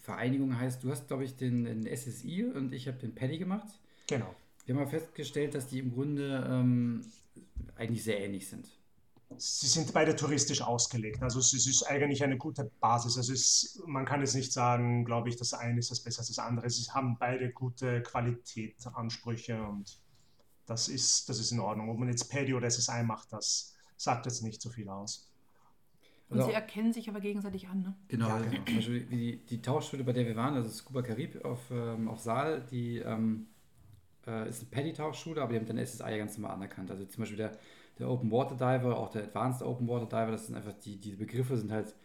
Vereinigungen 0.01 0.57
heißt. 0.57 0.83
Du 0.83 0.89
hast, 0.89 1.07
glaube 1.07 1.23
ich, 1.23 1.35
den, 1.37 1.65
den 1.65 1.85
SSI 1.85 2.45
und 2.45 2.73
ich 2.73 2.87
habe 2.87 2.97
den 2.97 3.13
Paddy 3.13 3.37
gemacht. 3.37 3.67
Genau. 4.07 4.33
Wir 4.65 4.75
haben 4.75 4.83
mal 4.83 4.89
festgestellt, 4.89 5.53
dass 5.53 5.67
die 5.67 5.79
im 5.79 5.93
Grunde 5.93 6.47
ähm, 6.49 7.01
eigentlich 7.75 8.03
sehr 8.03 8.19
ähnlich 8.19 8.47
sind. 8.47 8.67
Sie 9.37 9.67
sind 9.67 9.93
beide 9.93 10.15
touristisch 10.15 10.61
ausgelegt. 10.61 11.21
Also 11.23 11.39
es 11.39 11.53
ist 11.53 11.83
eigentlich 11.83 12.23
eine 12.23 12.37
gute 12.37 12.69
Basis. 12.79 13.17
Also 13.17 13.33
es, 13.33 13.81
man 13.85 14.05
kann 14.05 14.19
jetzt 14.21 14.35
nicht 14.35 14.51
sagen, 14.51 15.05
glaube 15.05 15.29
ich, 15.29 15.35
das 15.35 15.53
eine 15.53 15.79
ist 15.79 15.89
das 15.91 16.01
besser 16.01 16.19
als 16.19 16.27
das 16.27 16.39
andere. 16.39 16.69
Sie 16.69 16.89
haben 16.91 17.17
beide 17.19 17.51
gute 17.51 18.01
Qualitätsansprüche 18.03 19.61
und 19.63 19.99
das 20.65 20.87
ist, 20.87 21.27
das 21.29 21.39
ist 21.39 21.51
in 21.51 21.59
Ordnung. 21.59 21.89
Ob 21.89 21.97
man 21.97 22.07
jetzt 22.09 22.29
Paddy 22.29 22.53
oder 22.53 22.69
SSI 22.69 23.03
macht, 23.03 23.31
das 23.33 23.75
sagt 23.97 24.25
jetzt 24.25 24.41
nicht 24.43 24.61
so 24.61 24.69
viel 24.69 24.89
aus. 24.89 25.27
Und 26.29 26.37
Also- 26.37 26.49
sie 26.49 26.55
erkennen 26.55 26.93
sich 26.93 27.09
aber 27.09 27.19
gegenseitig 27.19 27.67
an, 27.67 27.81
ne? 27.81 27.95
Genau, 28.07 28.27
Ja, 28.29 28.35
also 28.35 28.49
genau. 28.49 28.63
zum 28.65 28.75
Beispiel 28.75 29.09
wie 29.09 29.17
die, 29.17 29.45
die 29.45 29.61
Tauchschule, 29.61 30.03
bei 30.03 30.13
der 30.13 30.25
wir 30.25 30.35
waren, 30.35 30.53
also 30.55 30.69
Scuba 30.69 31.01
Carib 31.01 31.43
auf, 31.43 31.59
ähm, 31.71 32.07
auf 32.07 32.19
Saal, 32.19 32.65
die 32.71 32.99
ähm, 32.99 33.47
äh, 34.25 34.47
ist 34.47 34.61
eine 34.61 34.69
Paddy-Tauchschule, 34.69 35.41
aber 35.41 35.51
die 35.53 35.59
haben 35.59 35.65
dann 35.67 35.77
SSI 35.85 36.03
ja 36.11 36.17
ganz 36.17 36.37
normal 36.37 36.55
anerkannt. 36.55 36.89
Also 36.89 37.05
zum 37.05 37.21
Beispiel 37.23 37.37
der, 37.37 37.57
der 38.01 38.09
Open 38.09 38.31
Water 38.31 38.55
Diver, 38.55 38.97
auch 38.97 39.09
der 39.09 39.23
Advanced 39.23 39.61
Open 39.61 39.87
Water 39.87 40.07
Diver, 40.07 40.31
das 40.31 40.47
sind 40.47 40.55
einfach, 40.55 40.73
die, 40.73 40.99
die 40.99 41.15
Begriffe 41.15 41.55
sind 41.55 41.71
halt 41.71 41.95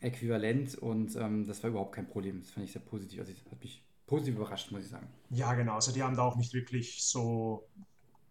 äquivalent 0.00 0.76
und 0.76 1.14
ähm, 1.16 1.46
das 1.46 1.62
war 1.62 1.70
überhaupt 1.70 1.94
kein 1.94 2.08
Problem. 2.08 2.40
Das 2.40 2.50
fand 2.50 2.66
ich 2.66 2.72
sehr 2.72 2.82
positiv. 2.82 3.20
Also 3.20 3.32
das 3.32 3.52
hat 3.52 3.60
mich 3.60 3.84
positiv 4.06 4.36
überrascht, 4.36 4.72
muss 4.72 4.84
ich 4.84 4.88
sagen. 4.88 5.06
Ja, 5.30 5.54
genau. 5.54 5.74
Also 5.74 5.92
die 5.92 6.02
haben 6.02 6.16
da 6.16 6.22
auch 6.22 6.36
nicht 6.36 6.54
wirklich 6.54 7.04
so, 7.04 7.68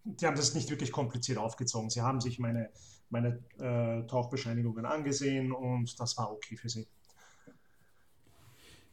die 0.03 0.25
haben 0.25 0.35
das 0.35 0.53
nicht 0.55 0.69
wirklich 0.69 0.91
kompliziert 0.91 1.37
aufgezogen. 1.37 1.89
Sie 1.89 2.01
haben 2.01 2.19
sich 2.19 2.39
meine, 2.39 2.69
meine 3.09 3.39
äh, 3.59 4.05
Tauchbescheinigungen 4.07 4.85
angesehen 4.85 5.51
und 5.51 5.99
das 5.99 6.17
war 6.17 6.31
okay 6.31 6.57
für 6.57 6.69
sie. 6.69 6.87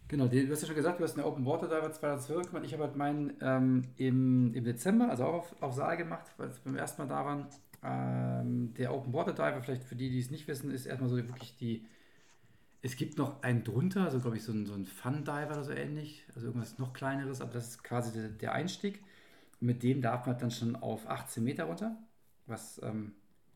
Genau, 0.09 0.26
du 0.26 0.50
hast 0.50 0.61
ja 0.62 0.66
schon 0.66 0.76
gesagt, 0.76 0.98
du 0.98 1.04
hast 1.04 1.14
eine 1.16 1.24
Open 1.24 1.46
Water 1.46 1.68
Diver 1.68 1.90
2012 1.90 2.48
gemacht. 2.48 2.64
Ich 2.66 2.72
habe 2.72 2.83
halt 2.83 2.96
meinen 2.96 3.33
ähm, 3.40 3.83
im, 3.96 4.52
im 4.54 4.64
Dezember, 4.64 5.09
also 5.09 5.24
auch 5.24 5.35
auf, 5.35 5.62
auf 5.62 5.74
Saal 5.74 5.96
gemacht, 5.96 6.26
weil 6.37 6.48
wir 6.48 6.56
beim 6.64 6.76
ersten 6.76 7.00
Mal 7.00 7.09
da 7.09 7.24
waren. 7.24 7.46
Ähm, 7.83 8.75
der 8.75 8.95
Open 8.95 9.12
Water 9.12 9.33
Diver, 9.33 9.62
vielleicht 9.62 9.85
für 9.85 9.97
die, 9.97 10.11
die 10.11 10.21
es 10.21 10.31
nicht 10.31 10.49
wissen, 10.49 10.71
ist 10.71 10.87
erstmal 10.87 11.09
so 11.09 11.16
wirklich 11.16 11.57
die. 11.57 11.87
Es 12.83 12.97
gibt 12.97 13.19
noch 13.19 13.43
einen 13.43 13.62
drunter, 13.62 14.05
also 14.05 14.21
glaube 14.21 14.38
ich 14.38 14.43
so 14.43 14.53
ein, 14.53 14.64
so 14.64 14.73
ein 14.73 14.87
Fun 14.87 15.25
Diver 15.25 15.51
oder 15.51 15.64
so 15.64 15.73
ähnlich, 15.73 16.25
also 16.35 16.47
irgendwas 16.47 16.79
noch 16.79 16.95
kleineres, 16.95 17.43
aber 17.43 17.53
das 17.53 17.69
ist 17.69 17.85
quasi 17.85 18.12
der, 18.12 18.29
der 18.31 18.53
Einstieg. 18.53 19.05
Mit 19.61 19.83
dem 19.83 20.01
darf 20.01 20.27
man 20.27 20.38
dann 20.38 20.51
schon 20.51 20.77
auf 20.77 21.07
18 21.07 21.45
Meter 21.45 21.64
runter, 21.64 21.99
was 22.47 22.81
ähm, 22.83 23.12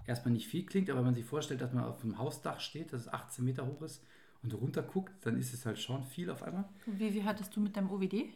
erstmal 0.06 0.34
nicht 0.34 0.48
viel 0.48 0.66
klingt, 0.66 0.90
aber 0.90 0.98
wenn 0.98 1.06
man 1.06 1.14
sich 1.14 1.24
vorstellt, 1.24 1.62
dass 1.62 1.72
man 1.72 1.84
auf 1.84 2.02
einem 2.02 2.18
Hausdach 2.18 2.60
steht, 2.60 2.92
das 2.92 3.08
18 3.08 3.44
Meter 3.44 3.66
hoch 3.66 3.80
ist 3.80 4.04
und 4.42 4.52
runter 4.52 4.82
guckt, 4.82 5.12
dann 5.22 5.38
ist 5.38 5.54
es 5.54 5.64
halt 5.64 5.78
schon 5.78 6.04
viel 6.04 6.30
auf 6.30 6.42
einmal. 6.42 6.66
Wie 6.84 7.10
viel 7.10 7.24
hattest 7.24 7.56
du 7.56 7.60
mit 7.60 7.74
deinem 7.76 7.90
OWD? 7.90 8.26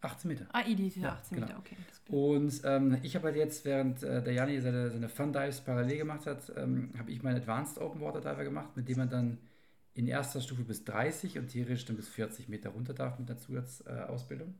18 0.00 0.28
Meter. 0.28 0.46
Ah, 0.52 0.62
ID, 0.66 0.78
diese 0.94 1.00
Ja, 1.00 1.12
18 1.12 1.36
genau. 1.36 1.46
Meter, 1.46 1.58
okay. 1.58 1.76
Und 2.08 2.62
ähm, 2.64 2.98
ich 3.02 3.14
habe 3.16 3.26
halt 3.26 3.36
jetzt, 3.36 3.64
während 3.64 4.02
äh, 4.02 4.22
der 4.22 4.32
Jani 4.32 4.60
seine, 4.60 4.90
seine 4.90 5.08
Fun 5.10 5.32
Dives 5.32 5.60
parallel 5.60 5.98
gemacht 5.98 6.26
hat, 6.26 6.50
ähm, 6.56 6.92
habe 6.98 7.10
ich 7.10 7.22
meinen 7.22 7.36
Advanced 7.36 7.78
Open 7.78 8.00
Water 8.00 8.20
Diver 8.20 8.44
gemacht, 8.44 8.76
mit 8.76 8.88
dem 8.88 8.98
man 8.98 9.10
dann 9.10 9.38
in 9.94 10.06
erster 10.06 10.40
Stufe 10.40 10.64
bis 10.64 10.84
30 10.84 11.38
und 11.38 11.48
theoretisch 11.48 11.84
dann 11.86 11.96
bis 11.96 12.08
40 12.08 12.48
Meter 12.48 12.70
runter 12.70 12.94
darf 12.94 13.18
mit 13.18 13.28
der 13.28 13.38
Zusatzausbildung. 13.38 13.98
Äh, 14.08 14.12
Ausbildung. 14.12 14.54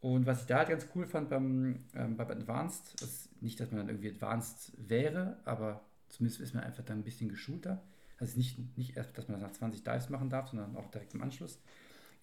und 0.00 0.26
was 0.26 0.42
ich 0.42 0.46
da 0.46 0.58
halt 0.58 0.68
ganz 0.68 0.86
cool 0.94 1.06
fand 1.06 1.28
beim, 1.30 1.76
ähm, 1.94 2.16
beim 2.16 2.30
Advanced, 2.30 3.00
ist 3.02 3.30
nicht, 3.42 3.58
dass 3.60 3.70
man 3.70 3.78
dann 3.80 3.88
irgendwie 3.88 4.10
Advanced 4.10 4.72
wäre, 4.76 5.38
aber 5.44 5.82
zumindest 6.08 6.40
ist 6.40 6.54
man 6.54 6.64
einfach 6.64 6.84
dann 6.84 6.98
ein 7.00 7.04
bisschen 7.04 7.28
geschulter. 7.28 7.82
Also 8.18 8.36
nicht, 8.38 8.58
nicht 8.76 8.96
erst, 8.96 9.16
dass 9.18 9.28
man 9.28 9.40
das 9.40 9.50
nach 9.50 9.56
20 9.56 9.82
Dives 9.84 10.08
machen 10.10 10.30
darf, 10.30 10.48
sondern 10.48 10.76
auch 10.76 10.90
direkt 10.90 11.14
im 11.14 11.22
Anschluss, 11.22 11.60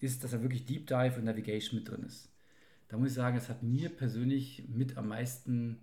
ist, 0.00 0.24
dass 0.24 0.32
da 0.32 0.42
wirklich 0.42 0.64
Deep 0.66 0.86
Dive 0.86 1.16
und 1.16 1.24
Navigation 1.24 1.78
mit 1.80 1.88
drin 1.90 2.04
ist. 2.04 2.28
Da 2.88 2.96
muss 2.96 3.08
ich 3.08 3.14
sagen, 3.14 3.36
es 3.36 3.48
hat 3.48 3.62
mir 3.62 3.88
persönlich 3.88 4.64
mit 4.68 4.96
am 4.96 5.08
meisten 5.08 5.80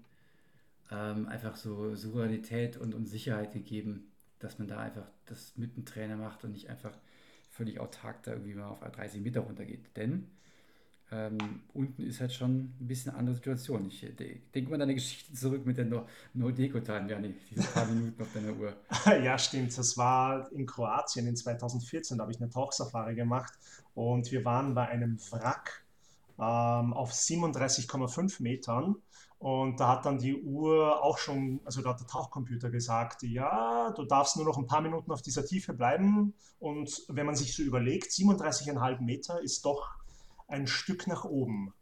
ähm, 0.92 1.28
einfach 1.28 1.56
so 1.56 1.96
Souveränität 1.96 2.78
und, 2.78 2.94
und 2.94 3.08
Sicherheit 3.08 3.54
gegeben, 3.54 4.12
dass 4.40 4.60
man 4.60 4.68
da 4.68 4.80
einfach 4.80 5.08
das 5.26 5.58
mit 5.58 5.76
dem 5.76 5.86
Trainer 5.86 6.18
macht 6.18 6.44
und 6.44 6.52
nicht 6.52 6.70
einfach 6.70 6.98
völlig 7.50 7.80
autark 7.80 8.24
da 8.24 8.32
irgendwie 8.32 8.56
mal 8.56 8.68
auf 8.68 8.80
30 8.80 9.22
Meter 9.22 9.42
runtergeht. 9.42 9.96
Denn 9.96 10.28
ähm, 11.14 11.62
unten 11.74 12.02
ist 12.04 12.20
halt 12.22 12.34
schon 12.34 12.52
ein 12.80 12.88
bisschen 12.88 13.12
eine 13.12 13.20
andere 13.20 13.36
Situation. 13.36 13.86
Ich 13.88 14.02
de 14.02 14.40
denke 14.56 14.70
mal 14.70 14.76
an 14.76 14.80
deine 14.82 14.96
Geschichte 14.96 15.32
zurück 15.34 15.66
mit 15.66 15.78
der 15.78 15.86
No- 15.86 16.08
No-Deco-Time, 16.34 17.10
ja, 17.12 17.20
nee, 17.20 17.36
diese 17.52 17.68
paar 17.68 17.86
Minuten 17.86 18.20
auf 18.22 18.34
deiner 18.34 18.54
Uhr. 18.58 18.74
Ja, 19.24 19.38
stimmt. 19.38 19.78
Das 19.78 19.98
war 19.98 20.52
in 20.52 20.66
Kroatien 20.66 21.28
in 21.28 21.36
2014. 21.36 22.18
Da 22.18 22.24
habe 22.24 22.32
ich 22.32 22.42
eine 22.42 22.50
Tauchsafari 22.50 23.16
gemacht 23.16 23.54
und 23.94 24.32
wir 24.32 24.44
waren 24.46 24.74
bei 24.74 24.88
einem 24.88 25.20
Wrack 25.32 25.84
ähm, 26.40 26.94
auf 26.94 27.12
37,5 27.14 28.42
Metern. 28.42 28.96
Und 29.40 29.80
da 29.80 29.90
hat 29.90 30.06
dann 30.06 30.20
die 30.20 30.42
Uhr 30.42 31.04
auch 31.04 31.18
schon, 31.18 31.60
also 31.66 31.82
da 31.82 31.90
hat 31.90 32.00
der 32.00 32.08
Tauchcomputer 32.08 32.70
gesagt, 32.70 33.24
ja, 33.24 33.92
du 33.92 34.06
darfst 34.06 34.38
nur 34.38 34.46
noch 34.46 34.58
ein 34.58 34.68
paar 34.68 34.80
Minuten 34.82 35.12
auf 35.12 35.22
dieser 35.22 35.46
Tiefe 35.46 35.74
bleiben. 35.74 36.34
Und 36.60 37.04
wenn 37.10 37.26
man 37.26 37.36
sich 37.36 37.54
so 37.54 37.62
überlegt, 37.62 38.12
37,5 38.12 39.02
Meter 39.02 39.42
ist 39.42 39.66
doch 39.66 39.90
ein 40.54 40.68
Stück 40.68 41.08
nach 41.08 41.26
oben. 41.26 41.74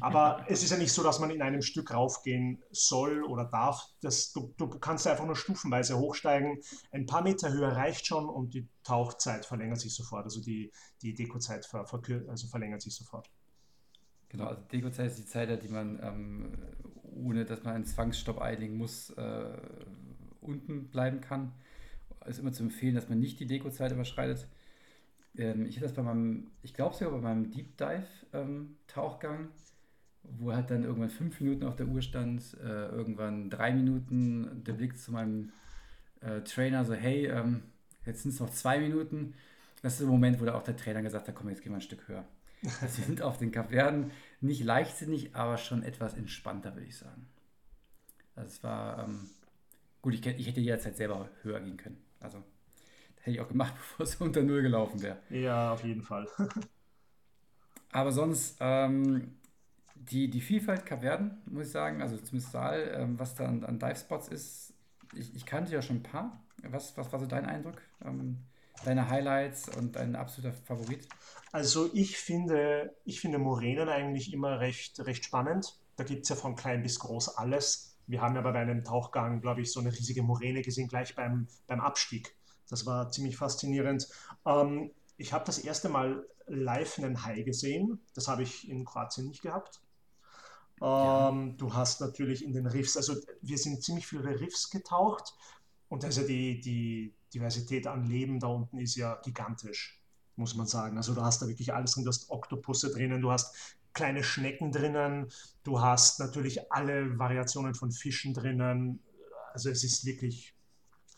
Aber 0.00 0.44
es 0.48 0.62
ist 0.62 0.70
ja 0.70 0.76
nicht 0.76 0.92
so, 0.92 1.02
dass 1.02 1.20
man 1.20 1.30
in 1.30 1.40
einem 1.40 1.62
Stück 1.62 1.94
raufgehen 1.94 2.62
soll 2.70 3.22
oder 3.22 3.44
darf. 3.44 3.86
Das, 4.02 4.32
du, 4.32 4.52
du 4.56 4.68
kannst 4.68 5.06
einfach 5.06 5.24
nur 5.24 5.36
stufenweise 5.36 5.98
hochsteigen. 5.98 6.58
Ein 6.90 7.06
paar 7.06 7.22
Meter 7.22 7.52
höher 7.52 7.72
reicht 7.72 8.06
schon 8.06 8.28
und 8.28 8.54
die 8.54 8.66
Tauchzeit 8.82 9.46
verlängert 9.46 9.80
sich 9.80 9.94
sofort. 9.94 10.24
Also 10.24 10.40
die, 10.40 10.72
die 11.02 11.14
Dekozeit 11.14 11.64
ver, 11.64 11.86
also 12.28 12.48
verlängert 12.48 12.82
sich 12.82 12.94
sofort. 12.94 13.30
Genau, 14.28 14.46
also 14.46 14.62
Dekozeit 14.72 15.06
ist 15.06 15.18
die 15.18 15.26
Zeit, 15.26 15.62
die 15.62 15.68
man, 15.68 16.00
ähm, 16.02 16.52
ohne 17.14 17.44
dass 17.44 17.62
man 17.62 17.74
einen 17.74 17.84
Zwangsstopp 17.84 18.40
einlegen 18.40 18.76
muss, 18.76 19.10
äh, 19.10 19.56
unten 20.40 20.88
bleiben 20.88 21.20
kann. 21.20 21.52
Ist 22.26 22.40
immer 22.40 22.52
zu 22.52 22.64
empfehlen, 22.64 22.94
dass 22.94 23.08
man 23.08 23.20
nicht 23.20 23.38
die 23.38 23.46
Dekozeit 23.46 23.92
überschreitet. 23.92 24.48
Ähm, 25.36 25.66
ich 25.66 25.76
hatte 25.76 25.86
das 25.86 25.94
bei 25.94 26.02
meinem, 26.02 26.50
ich 26.62 26.74
glaube 26.74 26.94
sogar 26.94 27.12
bei 27.14 27.20
meinem 27.20 27.50
Deep 27.50 27.76
Dive 27.76 28.06
ähm, 28.32 28.76
Tauchgang, 28.86 29.48
wo 30.22 30.52
halt 30.52 30.70
dann 30.70 30.84
irgendwann 30.84 31.10
fünf 31.10 31.40
Minuten 31.40 31.64
auf 31.64 31.76
der 31.76 31.86
Uhr 31.86 32.02
stand, 32.02 32.56
äh, 32.62 32.88
irgendwann 32.88 33.50
drei 33.50 33.72
Minuten, 33.72 34.62
der 34.64 34.72
Blick 34.74 34.98
zu 34.98 35.12
meinem 35.12 35.50
äh, 36.20 36.40
Trainer 36.40 36.84
so, 36.84 36.94
hey, 36.94 37.26
ähm, 37.26 37.62
jetzt 38.06 38.22
sind 38.22 38.32
es 38.32 38.40
noch 38.40 38.50
zwei 38.50 38.78
Minuten. 38.78 39.34
Das 39.82 39.94
ist 39.94 40.00
der 40.00 40.08
Moment, 40.08 40.40
wo 40.40 40.44
da 40.44 40.54
auch 40.54 40.62
der 40.62 40.76
Trainer 40.76 41.02
gesagt 41.02 41.28
hat, 41.28 41.34
komm, 41.34 41.50
jetzt 41.50 41.62
gehen 41.62 41.72
wir 41.72 41.78
ein 41.78 41.82
Stück 41.82 42.08
höher. 42.08 42.24
Also 42.80 42.98
wir 42.98 43.04
sind 43.04 43.20
auf 43.20 43.36
den 43.36 43.52
Kapverden 43.52 44.10
nicht 44.40 44.64
leichtsinnig, 44.64 45.36
aber 45.36 45.58
schon 45.58 45.82
etwas 45.82 46.14
entspannter, 46.14 46.74
würde 46.74 46.86
ich 46.86 46.96
sagen. 46.96 47.26
Also 48.34 48.48
es 48.48 48.62
war, 48.62 49.04
ähm, 49.04 49.28
gut, 50.00 50.14
ich, 50.14 50.26
ich 50.26 50.46
hätte 50.46 50.60
jederzeit 50.60 50.96
selber 50.96 51.28
höher 51.42 51.60
gehen 51.60 51.76
können. 51.76 51.98
Also 52.20 52.42
hätte 53.24 53.36
ich 53.36 53.40
auch 53.40 53.48
gemacht, 53.48 53.74
bevor 53.98 54.04
es 54.04 54.16
unter 54.16 54.42
Null 54.42 54.62
gelaufen 54.62 55.02
wäre. 55.02 55.18
Ja, 55.30 55.72
auf 55.72 55.84
jeden 55.84 56.02
Fall. 56.02 56.28
Aber 57.92 58.12
sonst, 58.12 58.56
ähm, 58.60 59.36
die, 59.94 60.28
die 60.28 60.40
Vielfalt 60.40 60.84
Kapverden, 60.84 61.42
muss 61.46 61.66
ich 61.66 61.72
sagen, 61.72 62.02
also 62.02 62.16
zumindest 62.16 62.52
Saal, 62.52 62.92
ähm, 62.94 63.18
was 63.18 63.34
da 63.34 63.46
an, 63.46 63.64
an 63.64 63.78
Dive-Spots 63.78 64.28
ist, 64.28 64.74
ich, 65.14 65.34
ich 65.34 65.46
kannte 65.46 65.72
ja 65.72 65.80
schon 65.80 65.96
ein 65.96 66.02
paar. 66.02 66.42
Was, 66.62 66.96
was 66.96 67.12
war 67.12 67.20
so 67.20 67.26
dein 67.26 67.46
Eindruck? 67.46 67.80
Ähm, 68.04 68.38
deine 68.84 69.08
Highlights 69.08 69.68
und 69.76 69.96
dein 69.96 70.16
absoluter 70.16 70.52
Favorit? 70.52 71.08
Also 71.52 71.88
ich 71.94 72.18
finde, 72.18 72.96
ich 73.04 73.20
finde 73.20 73.38
Moränen 73.38 73.88
eigentlich 73.88 74.32
immer 74.32 74.60
recht, 74.60 75.00
recht 75.00 75.24
spannend. 75.24 75.78
Da 75.96 76.04
gibt 76.04 76.24
es 76.24 76.30
ja 76.30 76.36
von 76.36 76.56
klein 76.56 76.82
bis 76.82 76.98
groß 76.98 77.36
alles. 77.36 77.96
Wir 78.06 78.20
haben 78.20 78.34
ja 78.34 78.42
bei 78.42 78.52
einem 78.52 78.84
Tauchgang, 78.84 79.40
glaube 79.40 79.62
ich, 79.62 79.72
so 79.72 79.80
eine 79.80 79.92
riesige 79.92 80.22
Moräne 80.22 80.62
gesehen, 80.62 80.88
gleich 80.88 81.14
beim, 81.14 81.46
beim 81.66 81.80
Abstieg. 81.80 82.34
Das 82.74 82.86
war 82.86 83.08
ziemlich 83.08 83.36
faszinierend. 83.36 84.08
Ähm, 84.44 84.90
ich 85.16 85.32
habe 85.32 85.44
das 85.44 85.58
erste 85.58 85.88
Mal 85.88 86.26
live 86.48 86.98
einen 86.98 87.24
Hai 87.24 87.42
gesehen. 87.42 88.00
Das 88.14 88.26
habe 88.26 88.42
ich 88.42 88.68
in 88.68 88.84
Kroatien 88.84 89.28
nicht 89.28 89.42
gehabt. 89.42 89.80
Ja. 90.80 91.28
Ähm, 91.28 91.56
du 91.56 91.72
hast 91.72 92.00
natürlich 92.00 92.44
in 92.44 92.52
den 92.52 92.66
Riffs, 92.66 92.96
also 92.96 93.14
wir 93.42 93.58
sind 93.58 93.84
ziemlich 93.84 94.08
viele 94.08 94.40
Riffs 94.40 94.70
getaucht 94.70 95.34
und 95.88 96.04
also 96.04 96.26
die, 96.26 96.60
die 96.60 97.14
Diversität 97.32 97.86
an 97.86 98.08
Leben 98.08 98.40
da 98.40 98.48
unten 98.48 98.78
ist 98.78 98.96
ja 98.96 99.20
gigantisch, 99.22 100.02
muss 100.34 100.56
man 100.56 100.66
sagen. 100.66 100.96
Also 100.96 101.14
du 101.14 101.22
hast 101.22 101.40
da 101.42 101.46
wirklich 101.46 101.72
alles 101.72 101.92
drin, 101.92 102.02
du 102.02 102.08
hast 102.08 102.28
Oktopusse 102.28 102.90
drinnen, 102.90 103.22
du 103.22 103.30
hast 103.30 103.54
kleine 103.92 104.24
Schnecken 104.24 104.72
drinnen, 104.72 105.30
du 105.62 105.80
hast 105.80 106.18
natürlich 106.18 106.72
alle 106.72 107.20
Variationen 107.20 107.76
von 107.76 107.92
Fischen 107.92 108.34
drinnen. 108.34 108.98
Also 109.52 109.70
es 109.70 109.84
ist 109.84 110.04
wirklich 110.04 110.54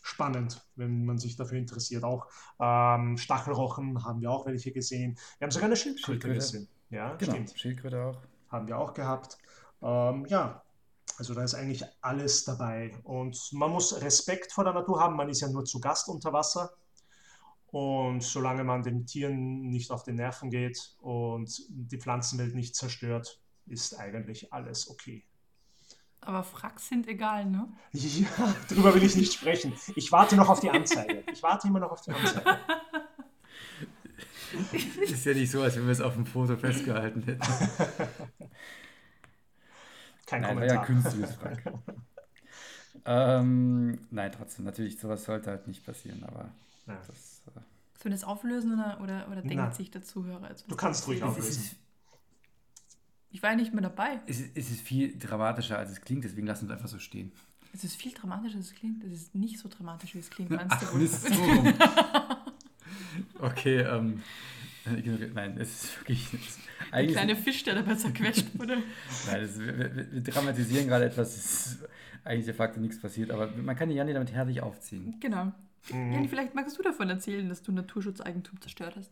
spannend, 0.06 0.64
wenn 0.76 1.04
man 1.04 1.18
sich 1.18 1.36
dafür 1.36 1.58
interessiert. 1.58 2.04
Auch 2.04 2.28
ähm, 2.60 3.16
Stachelrochen 3.16 4.04
haben 4.04 4.20
wir 4.20 4.30
auch 4.30 4.46
welche 4.46 4.72
gesehen. 4.72 5.18
Wir 5.38 5.46
haben 5.46 5.50
sogar 5.50 5.66
eine 5.66 5.76
Schildkröte 5.76 6.32
gesehen. 6.32 6.68
Ja, 6.90 7.14
genau, 7.14 7.32
stimmt. 7.32 7.58
Schildkröte 7.58 8.04
auch. 8.04 8.18
Haben 8.48 8.68
wir 8.68 8.78
auch 8.78 8.94
gehabt. 8.94 9.36
Ähm, 9.82 10.24
ja, 10.26 10.62
also 11.18 11.34
da 11.34 11.42
ist 11.42 11.54
eigentlich 11.54 11.82
alles 12.00 12.44
dabei. 12.44 12.94
Und 13.02 13.52
man 13.52 13.70
muss 13.72 14.00
Respekt 14.00 14.52
vor 14.52 14.64
der 14.64 14.74
Natur 14.74 15.00
haben. 15.00 15.16
Man 15.16 15.28
ist 15.28 15.40
ja 15.40 15.48
nur 15.48 15.64
zu 15.64 15.80
Gast 15.80 16.08
unter 16.08 16.32
Wasser. 16.32 16.70
Und 17.66 18.22
solange 18.22 18.62
man 18.62 18.82
den 18.82 19.06
Tieren 19.06 19.68
nicht 19.68 19.90
auf 19.90 20.04
den 20.04 20.14
Nerven 20.14 20.50
geht 20.50 20.96
und 21.00 21.62
die 21.68 21.98
Pflanzenwelt 21.98 22.54
nicht 22.54 22.76
zerstört, 22.76 23.40
ist 23.66 23.98
eigentlich 23.98 24.52
alles 24.52 24.88
okay. 24.88 25.24
Aber 26.26 26.42
Fracks 26.42 26.88
sind 26.88 27.06
egal, 27.06 27.46
ne? 27.46 27.68
Ja, 27.92 28.26
darüber 28.68 28.92
will 28.94 29.04
ich 29.04 29.14
nicht 29.14 29.32
sprechen. 29.32 29.72
Ich 29.94 30.10
warte 30.10 30.34
noch 30.34 30.48
auf 30.48 30.58
die 30.58 30.70
Anzeige. 30.70 31.22
Ich 31.32 31.40
warte 31.40 31.68
immer 31.68 31.78
noch 31.78 31.92
auf 31.92 32.02
die 32.02 32.10
Anzeige. 32.10 32.58
Ist 35.02 35.24
ja 35.24 35.34
nicht 35.34 35.50
so, 35.50 35.62
als 35.62 35.76
wenn 35.76 35.84
wir 35.84 35.92
es 35.92 36.00
auf 36.00 36.14
dem 36.14 36.26
Foto 36.26 36.56
festgehalten 36.56 37.22
hätten. 37.22 37.40
Kein 40.26 40.42
nein, 40.42 40.54
Kommentar. 40.54 40.76
War 40.76 40.82
ja 40.82 40.84
künstliches 40.84 41.34
Frack. 41.36 41.62
ähm, 43.04 44.00
nein, 44.10 44.32
trotzdem, 44.32 44.64
natürlich, 44.64 44.98
sowas 44.98 45.24
sollte 45.24 45.50
halt 45.50 45.68
nicht 45.68 45.86
passieren, 45.86 46.24
aber 46.24 46.50
ja. 46.86 46.98
das. 47.06 47.42
Äh, 47.46 47.60
Sollen 48.02 48.02
wir 48.02 48.10
das 48.10 48.24
auflösen 48.24 48.74
oder, 48.74 49.00
oder, 49.00 49.28
oder 49.30 49.42
denkt 49.42 49.76
sich 49.76 49.92
der 49.92 50.02
Zuhörer? 50.02 50.50
du 50.66 50.76
kannst 50.76 51.06
ruhig 51.06 51.22
auflösen. 51.22 51.76
Ich 53.30 53.42
war 53.42 53.50
ja 53.50 53.56
nicht 53.56 53.72
mehr 53.72 53.82
dabei. 53.82 54.20
Es 54.26 54.40
ist, 54.40 54.56
es 54.56 54.70
ist 54.70 54.80
viel 54.80 55.18
dramatischer, 55.18 55.78
als 55.78 55.90
es 55.90 56.00
klingt, 56.00 56.24
deswegen 56.24 56.46
lassen 56.46 56.68
wir 56.68 56.74
es 56.74 56.78
einfach 56.78 56.90
so 56.90 56.98
stehen. 56.98 57.32
Es 57.72 57.84
ist 57.84 57.96
viel 57.96 58.12
dramatischer, 58.12 58.56
als 58.56 58.68
es 58.68 58.74
klingt. 58.74 59.04
Es 59.04 59.12
ist 59.12 59.34
nicht 59.34 59.58
so 59.58 59.68
dramatisch, 59.68 60.14
wie 60.14 60.18
es 60.18 60.30
klingt. 60.30 60.50
Meinst 60.50 60.66
Ach, 60.70 60.92
du? 60.92 60.98
Ist 60.98 61.26
so 61.26 61.74
okay, 63.40 63.80
ähm. 63.80 64.22
Nein, 65.34 65.58
es 65.58 65.84
ist 65.84 66.00
wirklich. 66.00 66.32
Es 66.32 66.40
ist 66.40 66.60
ein 66.92 67.08
kleiner 67.08 67.36
Fisch, 67.36 67.64
der 67.64 67.74
dabei 67.74 67.96
zerquetscht 67.96 68.58
wurde. 68.58 68.78
Nein, 69.26 69.42
ist, 69.42 69.58
wir, 69.58 69.78
wir, 69.78 70.12
wir, 70.12 70.20
dramatisieren 70.20 70.86
gerade 70.86 71.06
etwas, 71.06 71.36
es 71.36 71.66
ist 71.66 71.88
eigentlich 72.24 72.46
de 72.46 72.54
facto 72.54 72.80
nichts 72.80 73.00
passiert, 73.00 73.30
aber 73.30 73.48
man 73.48 73.74
kann 73.76 73.88
die 73.88 73.96
Janni 73.96 74.12
damit 74.12 74.32
herrlich 74.32 74.62
aufziehen. 74.62 75.16
Genau. 75.20 75.52
Mhm. 75.90 76.12
Janni, 76.12 76.28
vielleicht 76.28 76.54
magst 76.54 76.78
du 76.78 76.82
davon 76.82 77.10
erzählen, 77.10 77.48
dass 77.48 77.62
du 77.62 77.72
Naturschutzeigentum 77.72 78.60
zerstört 78.60 78.96
hast. 78.96 79.10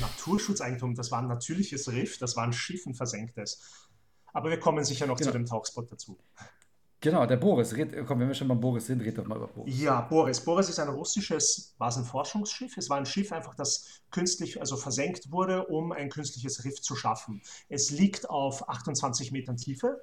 Naturschutzeigentum, 0.00 0.94
das 0.94 1.10
war 1.10 1.20
ein 1.20 1.28
natürliches 1.28 1.90
Riff, 1.90 2.18
das 2.18 2.36
war 2.36 2.44
ein 2.44 2.52
Schiff, 2.52 2.86
ein 2.86 2.94
versenktes. 2.94 3.88
Aber 4.32 4.50
wir 4.50 4.58
kommen 4.58 4.84
sicher 4.84 5.06
noch 5.06 5.16
genau. 5.16 5.30
zu 5.30 5.38
dem 5.38 5.46
Tauchspot 5.46 5.90
dazu. 5.92 6.18
Genau, 7.04 7.26
der 7.26 7.36
Boris. 7.36 7.76
Red, 7.76 8.06
komm, 8.06 8.20
wenn 8.20 8.28
wir 8.28 8.34
schon 8.34 8.48
beim 8.48 8.60
Boris 8.60 8.86
sind, 8.86 9.02
red 9.02 9.18
doch 9.18 9.26
mal 9.26 9.36
über 9.36 9.46
Boris. 9.46 9.78
Ja, 9.78 10.00
Boris. 10.00 10.40
Boris 10.40 10.70
ist 10.70 10.78
ein 10.78 10.88
russisches 10.88 11.74
Basenforschungsschiff. 11.76 12.78
Es 12.78 12.88
war 12.88 12.96
ein 12.96 13.04
Schiff 13.04 13.30
einfach, 13.30 13.54
das 13.54 14.00
künstlich, 14.10 14.58
also 14.58 14.78
versenkt 14.78 15.30
wurde, 15.30 15.66
um 15.66 15.92
ein 15.92 16.08
künstliches 16.08 16.64
Riff 16.64 16.80
zu 16.80 16.96
schaffen. 16.96 17.42
Es 17.68 17.90
liegt 17.90 18.30
auf 18.30 18.68
28 18.70 19.32
Metern 19.32 19.58
Tiefe. 19.58 20.00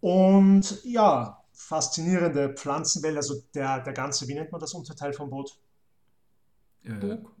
Und 0.00 0.82
ja, 0.82 1.44
faszinierende 1.52 2.54
Pflanzenwelt, 2.54 3.18
also 3.18 3.42
der, 3.54 3.80
der 3.80 3.92
ganze, 3.92 4.28
wie 4.28 4.34
nennt 4.34 4.52
man 4.52 4.62
das 4.62 4.72
Unterteil 4.72 5.12
vom 5.12 5.28
Boot? 5.28 5.58
Äh, 6.84 6.92
Bug. 6.92 7.36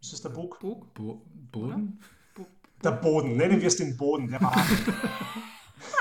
Ist 0.00 0.12
das 0.12 0.22
der 0.22 0.30
Bug? 0.30 0.58
Bug? 0.60 0.92
Bo 0.94 1.22
Boden? 1.52 2.00
Der 2.82 2.92
Boden, 2.92 3.36
nennen 3.36 3.60
wir 3.60 3.68
es 3.68 3.76
den 3.76 3.96
Boden. 3.96 4.28
Der 4.28 4.40
war 4.40 4.54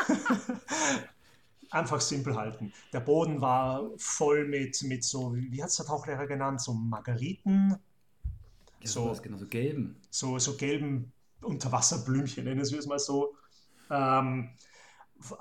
einfach 1.71 2.01
simpel 2.01 2.35
halten. 2.35 2.73
Der 2.93 2.99
Boden 2.99 3.41
war 3.41 3.89
voll 3.97 4.47
mit, 4.47 4.81
mit 4.83 5.03
so, 5.03 5.35
wie 5.35 5.61
hat 5.61 5.69
es 5.69 5.77
der 5.77 5.85
Tauchlehrer 5.85 6.27
genannt, 6.27 6.61
so 6.61 6.73
Margariten. 6.73 7.77
Ja, 8.81 8.87
so, 8.87 9.15
genau, 9.21 9.37
so 9.37 9.47
gelben. 9.47 9.99
So, 10.09 10.39
so 10.39 10.55
gelben 10.55 11.11
Unterwasserblümchen, 11.41 12.43
nennen 12.43 12.69
wir 12.69 12.79
es 12.79 12.87
mal 12.87 12.99
so. 12.99 13.35
Ähm, 13.89 14.49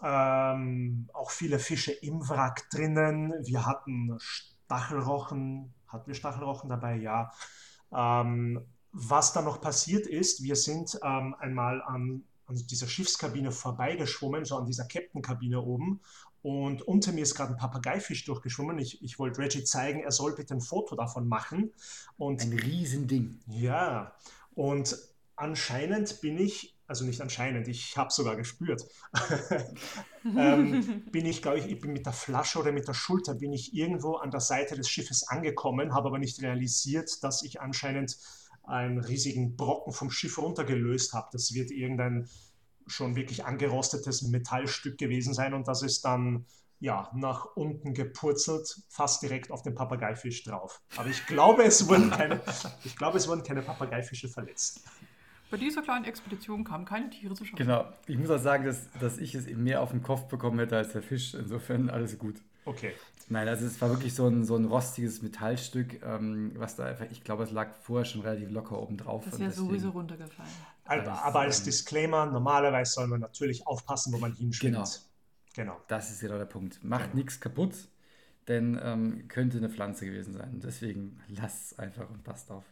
ähm, 0.03 1.09
auch 1.13 1.31
viele 1.31 1.59
Fische 1.59 1.93
im 1.93 2.27
Wrack 2.29 2.69
drinnen. 2.71 3.33
Wir 3.45 3.67
hatten 3.67 4.17
Stachelrochen. 4.19 5.75
Hatten 5.89 6.07
wir 6.07 6.15
Stachelrochen 6.15 6.71
dabei? 6.71 6.97
Ja. 6.97 7.33
Ähm, 7.93 8.61
was 8.93 9.33
dann 9.33 9.45
noch 9.45 9.61
passiert 9.61 10.07
ist, 10.07 10.43
wir 10.43 10.57
sind 10.57 10.99
ähm, 11.03 11.35
einmal 11.39 11.83
an, 11.83 12.23
an, 12.47 12.55
dieser 12.55 12.87
Schiffskabine 12.87 13.53
vorbeigeschwommen, 13.53 14.45
so 14.45 14.57
an 14.57 14.67
dieser 14.67 14.87
Captain-Kabine 14.87 15.61
oben. 15.61 16.01
Und 16.43 16.83
unter 16.83 17.13
mir 17.13 17.23
ist 17.23 17.35
gerade 17.35 17.53
ein 17.53 17.59
Papageifisch 17.59 18.25
durchgeschwommen. 18.25 18.79
Ich, 18.79 19.03
ich 19.03 19.19
wollte 19.19 19.41
Reggie 19.41 19.65
zeigen, 19.65 20.01
er 20.01 20.13
soll 20.13 20.35
bitte 20.35 20.55
ein 20.55 20.61
Foto 20.61 20.95
davon 20.95 21.27
machen. 21.27 21.73
Und, 22.17 22.41
ein 22.41 22.53
Riesending. 22.53 23.41
Ja, 23.49 24.15
und 24.55 24.97
anscheinend 25.35 26.21
bin 26.21 26.39
ich 26.39 26.76
also 26.87 27.05
nicht 27.05 27.21
anscheinend, 27.21 27.69
ich 27.69 27.97
habe 27.97 28.13
sogar 28.13 28.37
gespürt, 28.37 28.85
ähm, 30.25 31.03
bin 31.13 31.27
ich, 31.27 31.43
glaube 31.43 31.59
ich, 31.59 31.67
ich 31.67 31.81
bin 31.81 31.93
mit 31.93 32.07
der 32.07 32.13
Flasche 32.13 32.59
oder 32.59 32.73
mit 32.73 32.87
der 32.87 32.95
Schulter 32.95 33.35
bin 33.35 33.53
ich 33.53 33.75
irgendwo 33.75 34.17
an 34.17 34.31
der 34.31 34.41
Seite 34.41 34.77
des 34.77 34.89
Schiffes 34.89 35.27
angekommen, 35.29 35.95
habe 35.95 36.09
aber 36.09 36.19
nicht 36.19 36.43
realisiert, 36.43 37.23
dass 37.23 37.43
ich 37.43 37.61
anscheinend 37.61 38.17
einen 38.65 38.99
riesigen 38.99 39.57
Brocken 39.57 39.93
vom 39.93 40.11
Schiff 40.11 40.39
runtergelöst 40.39 41.13
habe. 41.13 41.29
Das 41.33 41.55
wird 41.55 41.71
irgendein 41.71 42.29
schon 42.89 43.17
wirklich 43.17 43.45
angerostetes 43.45 44.23
Metallstück 44.23 44.99
gewesen 44.99 45.35
sein 45.35 45.55
und 45.55 45.69
das 45.69 45.83
ist 45.83 46.05
dann 46.05 46.47
ja, 46.79 47.11
nach 47.15 47.47
unten 47.57 47.95
gepurzelt, 47.95 48.83
fast 48.89 49.23
direkt 49.23 49.51
auf 49.51 49.63
den 49.63 49.75
Papageifisch 49.75 50.45
drauf. 50.45 50.83
Aber 50.97 51.09
ich 51.09 51.25
glaube, 51.27 51.65
es 51.65 51.89
wurden 51.89 52.11
keine, 52.11 52.41
ich 52.85 52.97
glaube, 52.97 53.17
es 53.17 53.29
wurden 53.29 53.43
keine 53.43 53.63
Papageifische 53.63 54.29
verletzt. 54.29 54.83
Bei 55.51 55.57
dieser 55.57 55.83
kleinen 55.83 56.05
Expedition 56.05 56.65
kamen 56.65 56.85
keine 56.85 57.09
Tiere 57.11 57.35
zu 57.35 57.45
schaffen. 57.45 57.57
Genau. 57.57 57.87
Ich 58.07 58.19
muss 58.19 58.31
auch 58.31 58.39
sagen, 58.39 58.65
dass, 58.65 58.91
dass 59.01 59.19
ich 59.19 59.35
es 59.35 59.47
mehr 59.47 59.81
auf 59.81 59.91
den 59.91 60.03
Kopf 60.03 60.25
bekommen 60.25 60.59
hätte 60.59 60.77
als 60.77 60.93
der 60.93 61.03
Fisch. 61.03 61.35
Insofern 61.35 61.89
alles 61.89 62.19
gut. 62.19 62.37
Okay. 62.65 62.93
Nein, 63.29 63.49
also 63.49 63.67
es 63.67 63.81
war 63.81 63.91
wirklich 63.91 64.15
so 64.15 64.27
ein, 64.27 64.45
so 64.45 64.57
ein 64.57 64.67
rostiges 64.67 65.23
Metallstück, 65.23 66.03
ähm, 66.05 66.53
was 66.57 66.77
da 66.77 66.85
einfach, 66.87 67.07
ich 67.11 67.25
glaube, 67.25 67.45
es 67.45 67.51
lag 67.51 67.75
vorher 67.83 68.05
schon 68.05 68.21
relativ 68.21 68.51
locker 68.51 68.81
oben 68.81 68.97
drauf. 68.97 69.25
Das 69.25 69.39
wäre 69.39 69.51
sowieso 69.51 69.91
runtergefallen. 69.91 70.51
Aber, 70.85 71.25
aber 71.25 71.41
als 71.41 71.63
Disclaimer, 71.65 72.27
normalerweise 72.27 72.93
soll 72.93 73.09
man 73.09 73.21
natürlich 73.21 73.67
aufpassen, 73.67 74.13
wo 74.13 74.19
man 74.19 74.33
hinschwimmt. 74.33 74.75
Genau. 75.55 75.73
genau. 75.73 75.81
Das 75.89 76.11
ist 76.11 76.21
genau 76.21 76.39
der 76.39 76.45
Punkt. 76.45 76.83
Macht 76.85 77.05
genau. 77.05 77.17
nichts 77.17 77.41
kaputt, 77.41 77.75
denn 78.47 78.79
ähm, 78.81 79.27
könnte 79.27 79.59
eine 79.59 79.71
Pflanze 79.71 80.07
gewesen 80.07 80.33
sein. 80.33 80.61
Deswegen 80.63 81.21
lasst 81.29 81.73
es 81.73 81.79
einfach 81.79 82.09
und 82.09 82.23
passt 82.23 82.51
auf. 82.53 82.65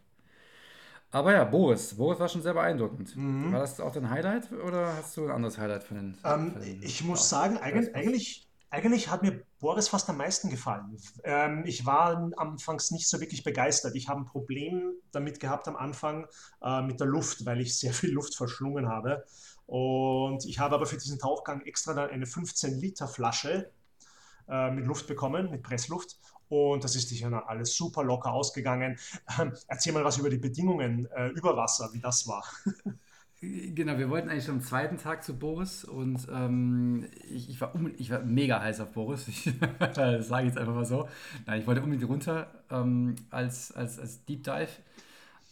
Aber 1.14 1.32
ja, 1.32 1.44
Boris. 1.44 1.94
Boris 1.94 2.18
war 2.18 2.28
schon 2.28 2.42
sehr 2.42 2.54
beeindruckend. 2.54 3.14
Mhm. 3.14 3.52
War 3.52 3.60
das 3.60 3.78
auch 3.78 3.92
dein 3.92 4.10
Highlight 4.10 4.50
oder 4.50 4.96
hast 4.96 5.16
du 5.16 5.26
ein 5.26 5.30
anderes 5.30 5.58
Highlight 5.58 5.84
von 5.84 5.96
den. 5.96 6.18
Ähm, 6.24 6.52
von 6.52 6.60
den 6.60 6.82
ich 6.82 7.04
muss 7.04 7.28
sagen, 7.28 7.56
eigentlich, 7.56 7.94
eigentlich, 7.94 8.48
eigentlich 8.68 9.10
hat 9.10 9.22
mir 9.22 9.44
Boris 9.60 9.86
fast 9.86 10.10
am 10.10 10.16
meisten 10.16 10.50
gefallen. 10.50 10.98
Ähm, 11.22 11.62
ich 11.66 11.86
war 11.86 12.32
anfangs 12.36 12.90
nicht 12.90 13.08
so 13.08 13.20
wirklich 13.20 13.44
begeistert. 13.44 13.94
Ich 13.94 14.08
habe 14.08 14.22
ein 14.22 14.26
Problem 14.26 14.90
damit 15.12 15.38
gehabt 15.38 15.68
am 15.68 15.76
Anfang 15.76 16.26
äh, 16.60 16.82
mit 16.82 16.98
der 16.98 17.06
Luft, 17.06 17.46
weil 17.46 17.60
ich 17.60 17.78
sehr 17.78 17.92
viel 17.94 18.10
Luft 18.10 18.34
verschlungen 18.34 18.88
habe. 18.88 19.24
Und 19.66 20.44
ich 20.44 20.58
habe 20.58 20.74
aber 20.74 20.86
für 20.86 20.96
diesen 20.96 21.20
Tauchgang 21.20 21.60
extra 21.60 21.94
dann 21.94 22.10
eine 22.10 22.26
15 22.26 22.80
Liter 22.80 23.06
Flasche 23.06 23.70
äh, 24.48 24.72
mit 24.72 24.84
Luft 24.84 25.06
bekommen, 25.06 25.48
mit 25.52 25.62
Pressluft. 25.62 26.18
Und 26.48 26.84
das 26.84 26.96
ist 26.96 27.08
sicher 27.08 27.48
alles 27.48 27.74
super 27.76 28.02
locker 28.04 28.32
ausgegangen. 28.32 28.98
Ähm, 29.40 29.52
erzähl 29.68 29.92
mal 29.92 30.04
was 30.04 30.18
über 30.18 30.30
die 30.30 30.38
Bedingungen 30.38 31.06
äh, 31.16 31.28
über 31.28 31.56
Wasser, 31.56 31.90
wie 31.92 32.00
das 32.00 32.26
war. 32.28 32.44
Genau, 33.40 33.98
wir 33.98 34.08
wollten 34.08 34.28
eigentlich 34.28 34.44
schon 34.44 34.56
am 34.56 34.60
zweiten 34.62 34.96
Tag 34.96 35.22
zu 35.22 35.38
Boris 35.38 35.84
und 35.84 36.26
ähm, 36.32 37.06
ich, 37.28 37.50
ich, 37.50 37.60
war 37.60 37.74
um, 37.74 37.92
ich 37.98 38.10
war 38.10 38.20
mega 38.20 38.60
heiß 38.60 38.80
auf 38.80 38.92
Boris. 38.92 39.26
Ich, 39.28 39.52
das 39.78 40.28
sage 40.28 40.46
ich 40.46 40.54
jetzt 40.54 40.58
einfach 40.58 40.74
mal 40.74 40.84
so. 40.84 41.08
Nein, 41.46 41.60
ich 41.60 41.66
wollte 41.66 41.82
unbedingt 41.82 42.08
runter 42.08 42.46
ähm, 42.70 43.16
als, 43.30 43.72
als, 43.72 43.98
als 43.98 44.24
Deep 44.24 44.44
Dive. 44.44 44.68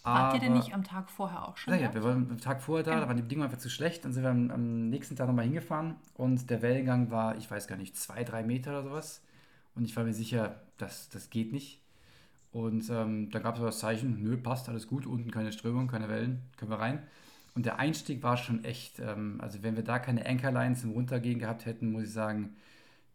Wart 0.05 0.35
ihr 0.35 0.41
denn 0.41 0.55
nicht 0.55 0.75
am 0.75 0.83
Tag 0.83 1.11
vorher 1.11 1.47
auch 1.47 1.57
schon? 1.57 1.75
Ja, 1.75 1.81
ja, 1.81 1.95
wir 1.95 2.03
waren 2.03 2.29
am 2.31 2.41
Tag 2.41 2.63
vorher 2.63 2.85
da, 2.85 2.99
da 2.99 3.07
waren 3.07 3.17
die 3.17 3.23
Bedingungen 3.23 3.49
einfach 3.49 3.61
zu 3.61 3.71
schlecht. 3.71 4.05
Dann 4.05 4.13
sind 4.13 4.23
wir 4.23 4.31
am, 4.31 4.51
am 4.51 4.89
nächsten 4.89 5.15
Tag 5.17 5.29
nochmal 5.29 5.45
hingefahren 5.45 5.97
und 6.15 6.51
der 6.51 6.63
Wellengang 6.63 7.11
war, 7.11 7.37
ich 7.37 7.51
weiß 7.51 7.69
gar 7.69 7.77
nicht, 7.77 7.97
zwei, 7.97 8.25
drei 8.25 8.43
Meter 8.43 8.71
oder 8.71 8.83
sowas. 8.83 9.23
Und 9.75 9.85
ich 9.85 9.97
war 9.97 10.05
mir 10.05 10.13
sicher, 10.13 10.63
das, 10.79 11.09
das 11.09 11.31
geht 11.31 11.53
nicht. 11.53 11.81
Und 12.53 12.91
ähm, 12.91 13.31
da 13.31 13.39
gab 13.39 13.55
es 13.55 13.61
aber 13.61 13.69
das 13.71 13.79
Zeichen, 13.79 14.23
nö, 14.23 14.37
passt, 14.37 14.69
alles 14.69 14.87
gut, 14.87 15.07
unten 15.07 15.31
keine 15.31 15.53
Strömung, 15.53 15.89
keine 15.89 16.09
Wellen, 16.09 16.43
können 16.57 16.71
wir 16.71 16.79
rein. 16.79 17.03
Und 17.55 17.67
der 17.67 17.79
Einstieg 17.79 18.23
war 18.23 18.37
schon 18.37 18.65
echt, 18.65 18.99
ähm, 18.99 19.41
also 19.41 19.63
wenn 19.63 19.77
wir 19.77 19.85
da 19.85 19.99
keine 19.99 20.27
Anchorline 20.27 20.75
zum 20.75 20.93
Runtergehen 20.93 21.39
gehabt 21.39 21.67
hätten, 21.67 21.93
muss 21.93 22.05
ich 22.05 22.13
sagen, 22.13 22.57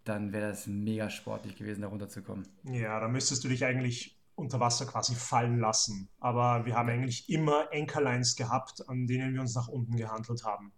dann 0.03 0.31
wäre 0.31 0.49
das 0.49 0.67
mega 0.67 1.09
sportlich 1.09 1.55
gewesen, 1.55 1.81
da 1.81 1.87
runterzukommen. 1.87 2.47
Ja, 2.63 2.99
da 2.99 3.07
müsstest 3.07 3.43
du 3.43 3.49
dich 3.49 3.65
eigentlich 3.65 4.17
unter 4.35 4.59
Wasser 4.59 4.85
quasi 4.85 5.15
fallen 5.15 5.59
lassen. 5.59 6.09
Aber 6.19 6.65
wir 6.65 6.75
haben 6.75 6.89
eigentlich 6.89 7.29
immer 7.29 7.67
Anchorlines 7.73 8.35
gehabt, 8.35 8.87
an 8.87 9.07
denen 9.07 9.33
wir 9.33 9.41
uns 9.41 9.55
nach 9.55 9.67
unten 9.67 9.97
gehandelt 9.97 10.43
haben. 10.45 10.71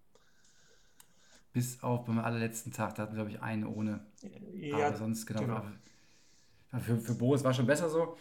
Bis 1.52 1.82
auf 1.82 2.06
beim 2.06 2.20
allerletzten 2.20 2.72
Tag, 2.72 2.96
da 2.96 3.04
hatten 3.04 3.14
wir, 3.14 3.24
glaube 3.24 3.32
ich, 3.32 3.42
einen 3.42 3.66
ohne. 3.66 4.02
Ja, 4.54 4.88
Aber 4.88 4.98
sonst, 4.98 5.26
genau. 5.26 5.42
genau. 5.42 5.64
Für, 6.80 6.98
für 6.98 7.16
Boris 7.16 7.44
war 7.44 7.54
schon 7.54 7.66
besser 7.66 7.90
so. 7.90 8.16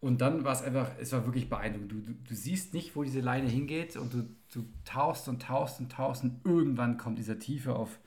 Und 0.00 0.20
dann 0.20 0.44
war 0.44 0.52
es 0.52 0.60
einfach, 0.60 0.90
es 1.00 1.12
war 1.12 1.24
wirklich 1.24 1.48
beeindruckend. 1.48 1.90
Du, 1.90 2.00
du, 2.00 2.12
du, 2.12 2.34
siehst 2.34 2.74
nicht, 2.74 2.94
wo 2.94 3.02
diese 3.04 3.20
Leine 3.20 3.48
hingeht 3.48 3.96
und 3.96 4.12
du, 4.12 4.28
du 4.52 4.66
tauchst 4.84 5.28
und 5.28 5.40
tauchst 5.40 5.80
und 5.80 5.90
tauchst 5.90 6.24
und 6.24 6.44
irgendwann 6.44 6.98
kommt 6.98 7.18
dieser 7.18 7.38
Tiefe 7.38 7.74
auf 7.74 7.98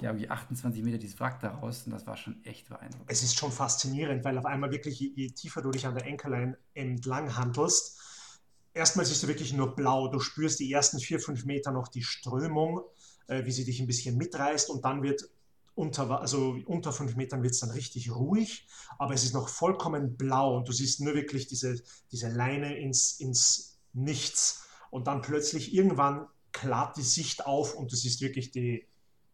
ja, 0.00 0.16
wie 0.16 0.28
28 0.28 0.82
Meter 0.82 0.98
dieses 0.98 1.18
Wrack 1.18 1.40
da 1.40 1.50
raus 1.50 1.82
und 1.86 1.92
das 1.92 2.06
war 2.06 2.16
schon 2.16 2.44
echt 2.44 2.68
beeindruckend. 2.68 3.10
Es 3.10 3.22
ist 3.22 3.36
schon 3.36 3.50
faszinierend, 3.50 4.24
weil 4.24 4.38
auf 4.38 4.46
einmal 4.46 4.70
wirklich, 4.70 5.00
je, 5.00 5.12
je 5.14 5.30
tiefer 5.30 5.62
du 5.62 5.70
dich 5.70 5.86
an 5.86 5.94
der 5.94 6.06
Anchorline 6.06 6.56
entlang 6.74 7.36
handelst, 7.36 8.00
erstmal 8.74 9.06
siehst 9.06 9.22
du 9.22 9.28
wirklich 9.28 9.52
nur 9.52 9.74
blau. 9.74 10.08
Du 10.08 10.20
spürst 10.20 10.60
die 10.60 10.72
ersten 10.72 11.00
vier, 11.00 11.20
fünf 11.20 11.44
Meter 11.44 11.72
noch 11.72 11.88
die 11.88 12.02
Strömung, 12.02 12.82
äh, 13.28 13.44
wie 13.44 13.52
sie 13.52 13.64
dich 13.64 13.80
ein 13.80 13.86
bisschen 13.86 14.16
mitreißt 14.16 14.70
und 14.70 14.84
dann 14.84 15.02
wird 15.02 15.30
unter, 15.78 16.20
also 16.20 16.58
unter 16.66 16.92
fünf 16.92 17.14
Metern 17.14 17.42
wird 17.44 17.52
es 17.52 17.60
dann 17.60 17.70
richtig 17.70 18.10
ruhig, 18.10 18.66
aber 18.98 19.14
es 19.14 19.22
ist 19.22 19.32
noch 19.32 19.48
vollkommen 19.48 20.16
blau 20.16 20.56
und 20.56 20.68
du 20.68 20.72
siehst 20.72 21.00
nur 21.00 21.14
wirklich 21.14 21.46
diese, 21.46 21.80
diese 22.10 22.28
Leine 22.28 22.76
ins, 22.76 23.20
ins 23.20 23.78
Nichts. 23.92 24.66
Und 24.90 25.06
dann 25.06 25.22
plötzlich 25.22 25.72
irgendwann 25.72 26.26
klappt 26.52 26.96
die 26.96 27.02
Sicht 27.02 27.46
auf 27.46 27.74
und 27.74 27.92
du 27.92 27.96
siehst 27.96 28.20
wirklich 28.20 28.50
die, 28.50 28.86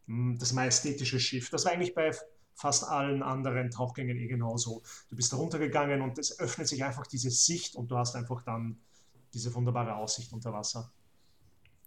hm, 0.06 0.36
das 0.38 0.52
majestätische 0.52 1.18
Schiff. 1.18 1.48
Das 1.48 1.64
war 1.64 1.72
eigentlich 1.72 1.94
bei 1.94 2.10
fast 2.54 2.84
allen 2.84 3.22
anderen 3.22 3.70
Tauchgängen 3.70 4.18
eh 4.18 4.26
genauso. 4.26 4.82
Du 5.08 5.16
bist 5.16 5.32
da 5.32 5.38
runtergegangen 5.38 6.02
und 6.02 6.18
es 6.18 6.38
öffnet 6.38 6.68
sich 6.68 6.84
einfach 6.84 7.06
diese 7.06 7.30
Sicht 7.30 7.74
und 7.74 7.90
du 7.90 7.96
hast 7.96 8.14
einfach 8.16 8.42
dann 8.42 8.78
diese 9.32 9.54
wunderbare 9.54 9.96
Aussicht 9.96 10.32
unter 10.32 10.52
Wasser. 10.52 10.92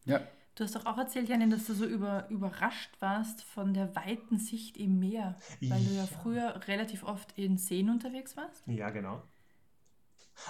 Ja, 0.04 0.28
Du 0.58 0.64
hast 0.64 0.76
doch 0.76 0.88
auch 0.88 0.98
erzählt, 0.98 1.30
Janin, 1.30 1.52
dass 1.52 1.68
du 1.68 1.76
so 1.76 1.86
über, 1.86 2.28
überrascht 2.30 2.90
warst 3.00 3.44
von 3.44 3.76
der 3.76 3.96
weiten 3.96 4.40
Sicht 4.40 4.76
im 4.78 4.98
Meer, 4.98 5.38
weil 5.62 5.84
ja. 5.84 5.88
du 5.90 5.96
ja 5.96 6.08
früher 6.08 6.68
relativ 6.68 7.04
oft 7.04 7.38
in 7.38 7.60
Seen 7.60 7.92
unterwegs 7.92 8.36
warst. 8.36 8.64
Ja, 8.66 8.90
genau. 8.90 9.22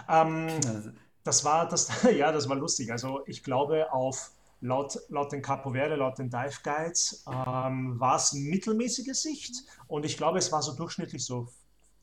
Ähm, 0.08 0.48
das 1.26 1.44
war 1.44 1.68
das, 1.68 2.04
ja, 2.16 2.32
das 2.32 2.48
war 2.48 2.56
lustig. 2.56 2.90
Also 2.90 3.20
ich 3.26 3.44
glaube, 3.44 3.92
auf 3.92 4.32
laut, 4.62 4.98
laut 5.10 5.34
den 5.34 5.42
Capo 5.42 5.72
Verde, 5.72 5.98
laut 5.98 6.18
den 6.18 6.30
Dive 6.30 6.62
Guides, 6.64 7.26
ähm, 7.28 8.00
war 8.00 8.16
es 8.16 8.32
mittelmäßige 8.32 9.14
Sicht 9.14 9.66
und 9.88 10.06
ich 10.06 10.16
glaube, 10.16 10.38
es 10.38 10.54
war 10.54 10.62
so 10.62 10.72
durchschnittlich 10.72 11.26
so 11.26 11.50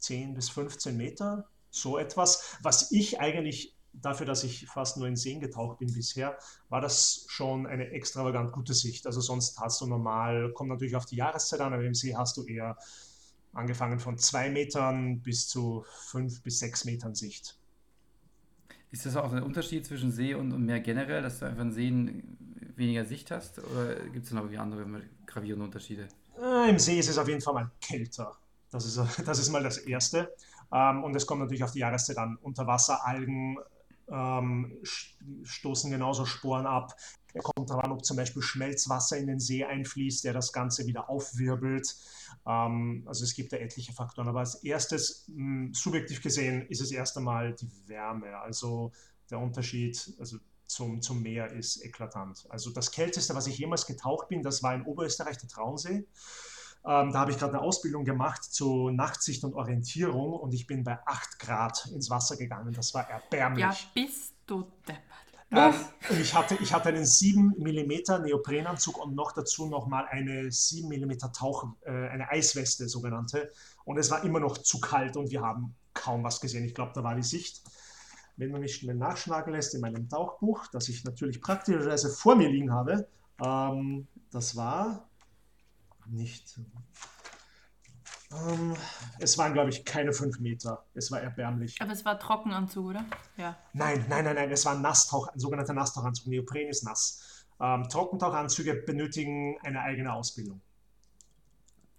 10 0.01 0.35
bis 0.35 0.51
15 0.51 0.95
Meter, 0.95 1.49
so 1.71 1.97
etwas, 1.97 2.59
was 2.61 2.93
ich 2.93 3.19
eigentlich 3.19 3.74
dafür, 4.01 4.27
dass 4.27 4.45
ich 4.45 4.67
fast 4.67 4.97
nur 4.97 5.07
in 5.07 5.17
Seen 5.17 5.41
getaucht 5.41 5.79
bin 5.79 5.93
bisher, 5.93 6.39
war 6.69 6.81
das 6.81 7.25
schon 7.29 7.67
eine 7.67 7.91
extravagant 7.91 8.53
gute 8.53 8.75
Sicht. 8.75 9.07
Also 9.07 9.21
sonst 9.21 9.59
hast 9.61 9.81
du 9.81 9.87
normal, 9.87 10.53
kommt 10.53 10.71
natürlich 10.71 10.97
auf 10.97 11.07
die 11.07 11.17
Jahreszeit 11.17 11.61
an, 11.61 11.73
aber 11.73 11.85
im 11.85 11.95
See 11.95 12.15
hast 12.15 12.37
du 12.37 12.45
eher 12.45 12.77
angefangen 13.53 14.01
von 14.01 14.19
zwei 14.19 14.51
Metern 14.51 15.21
bis 15.21 15.49
zu 15.49 15.85
fünf 16.07 16.43
bis 16.43 16.59
sechs 16.59 16.85
Metern 16.85 17.15
Sicht. 17.15 17.57
Ist 18.91 19.07
das 19.07 19.17
auch 19.17 19.33
ein 19.33 19.43
Unterschied 19.43 19.87
zwischen 19.87 20.13
See 20.13 20.35
und, 20.35 20.53
und 20.53 20.65
Meer 20.65 20.81
generell, 20.81 21.23
dass 21.23 21.41
du 21.41 21.47
einfach 21.47 21.63
in 21.63 21.73
Seen 21.73 22.37
weniger 22.77 23.05
Sicht 23.05 23.31
hast? 23.31 23.59
Oder 23.59 23.97
gibt 24.13 24.27
es 24.27 24.33
noch 24.33 24.43
irgendwie 24.43 24.59
andere 24.59 24.87
gravierende 25.27 25.65
Unterschiede? 25.65 26.09
Äh, 26.41 26.71
Im 26.71 26.79
See 26.79 26.99
ist 26.99 27.09
es 27.09 27.19
auf 27.19 27.29
jeden 27.29 27.41
Fall 27.41 27.55
mal 27.55 27.71
kälter. 27.81 28.37
Das 28.71 28.85
ist, 28.85 29.01
das 29.27 29.39
ist 29.39 29.51
mal 29.51 29.63
das 29.63 29.79
Erste. 29.79 30.33
Ähm, 30.73 31.03
und 31.05 31.15
es 31.17 31.27
kommt 31.27 31.41
natürlich 31.41 31.65
auf 31.65 31.73
die 31.73 31.81
Jahreszeit 31.81 32.19
an. 32.19 32.37
Unterwasseralgen 32.37 33.59
ähm, 34.11 34.79
stoßen 35.43 35.91
genauso 35.91 36.25
Sporen 36.25 36.67
ab. 36.67 36.95
Er 37.33 37.43
kommt 37.43 37.69
daran, 37.69 37.91
ob 37.91 38.05
zum 38.05 38.17
Beispiel 38.17 38.43
Schmelzwasser 38.43 39.19
in 39.19 39.27
den 39.27 39.41
See 39.41 39.65
einfließt, 39.65 40.25
der 40.25 40.33
das 40.33 40.53
Ganze 40.53 40.87
wieder 40.87 41.11
aufwirbelt. 41.11 41.97
Ähm, 42.47 43.03
also 43.07 43.25
es 43.25 43.35
gibt 43.35 43.53
da 43.53 43.57
etliche 43.57 43.93
Faktoren. 43.93 44.29
Aber 44.29 44.41
als 44.41 44.63
erstes, 44.63 45.25
mh, 45.29 45.37
hm, 45.37 45.75
subjektiv 45.75 46.23
gesehen, 46.23 46.67
ist 46.69 46.81
es 46.81 46.93
erst 46.93 47.17
einmal 47.17 47.55
die 47.55 47.71
Wärme. 47.87 48.39
Also 48.39 48.93
der 49.31 49.41
Unterschied 49.41 50.15
also 50.19 50.39
zum, 50.67 51.03
zum 51.03 51.23
Meer 51.23 51.53
ist 51.53 51.85
eklatant. 51.85 52.47
Also 52.49 52.71
das 52.71 52.91
Kälteste, 52.91 53.35
was 53.35 53.47
ich 53.47 53.59
jemals 53.59 53.87
getaucht 53.87 54.29
bin, 54.29 54.43
das 54.43 54.63
war 54.63 54.75
in 54.75 54.83
Oberösterreich 54.83 55.39
der 55.39 55.49
Traunsee. 55.49 56.07
Ähm, 56.87 57.13
da 57.13 57.21
habe 57.21 57.31
ich 57.31 57.39
gerade 57.39 57.55
eine 57.55 57.63
Ausbildung 57.63 58.05
gemacht 58.05 58.45
zu 58.45 58.91
Nachtsicht 58.91 59.43
und 59.45 59.55
Orientierung 59.55 60.35
und 60.35 60.53
ich 60.53 60.67
bin 60.67 60.85
bei 60.85 60.99
8 61.07 61.39
Grad 61.39 61.87
ins 61.95 62.11
Wasser 62.11 62.37
gegangen. 62.37 62.75
Das 62.75 62.93
war 62.93 63.09
erbärmlich. 63.09 63.65
Ja, 63.65 63.75
bist 63.95 64.35
du 64.47 64.65
deppert. 64.87 65.25
Ähm, 65.51 65.75
ich, 66.21 66.35
hatte, 66.35 66.57
ich 66.61 66.75
hatte 66.75 66.91
einen 66.91 67.07
7 67.07 67.55
mm 67.57 68.23
Neoprenanzug 68.23 68.99
und 68.99 69.15
noch 69.15 69.33
dazu 69.33 69.67
nochmal 69.67 70.07
eine 70.11 70.51
7 70.51 70.89
mm 70.89 71.33
Tauch, 71.33 71.69
äh, 71.83 71.91
eine 71.91 72.29
Eisweste 72.29 72.89
sogenannte. 72.89 73.51
Und 73.85 73.97
es 73.99 74.11
war 74.11 74.25
immer 74.25 74.41
noch 74.41 74.59
zu 74.59 74.81
kalt 74.81 75.17
und 75.17 75.31
wir 75.31 75.41
haben 75.41 75.75
kaum 75.95 76.25
was 76.25 76.41
gesehen. 76.41 76.65
Ich 76.65 76.75
glaube, 76.75 76.93
da 76.95 77.03
war 77.03 77.15
die 77.15 77.23
Sicht. 77.23 77.63
Wenn 78.37 78.51
man 78.51 78.61
mich 78.61 78.75
schnell 78.75 78.97
nachschlagen 78.97 79.55
lässt 79.55 79.75
in 79.75 79.81
meinem 79.81 80.09
Tauchbuch, 80.09 80.67
das 80.73 80.89
ich 80.89 81.05
natürlich 81.05 81.41
praktischerweise 81.41 82.11
vor 82.11 82.35
mir 82.35 82.49
liegen 82.49 82.73
habe, 82.73 83.09
ähm, 83.43 84.09
das 84.33 84.57
war 84.57 85.09
nicht. 86.07 86.59
Ähm, 88.33 88.75
es 89.19 89.39
waren, 89.39 89.53
glaube 89.53 89.71
ich, 89.71 89.85
keine 89.85 90.13
fünf 90.13 90.41
Meter. 90.41 90.85
Es 90.95 91.11
war 91.11 91.21
erbärmlich. 91.21 91.81
Aber 91.81 91.93
es 91.93 92.05
war 92.05 92.19
Trockenanzug, 92.19 92.87
oder? 92.87 93.05
Ja. 93.37 93.57
Nein, 93.73 94.05
nein, 94.09 94.25
nein, 94.25 94.35
nein. 94.35 94.51
Es 94.51 94.65
war 94.65 94.75
ein 94.75 94.83
Nasstauch, 94.83 95.29
ein 95.29 95.39
sogenannter 95.39 95.75
Nasstauchanzug. 95.75 96.27
Neopren 96.27 96.69
ist 96.69 96.85
nass. 96.85 97.47
Ähm, 97.61 97.89
Trockentauchanzüge 97.89 98.75
benötigen 98.87 99.57
eine 99.63 99.81
eigene 99.81 100.13
Ausbildung. 100.13 100.61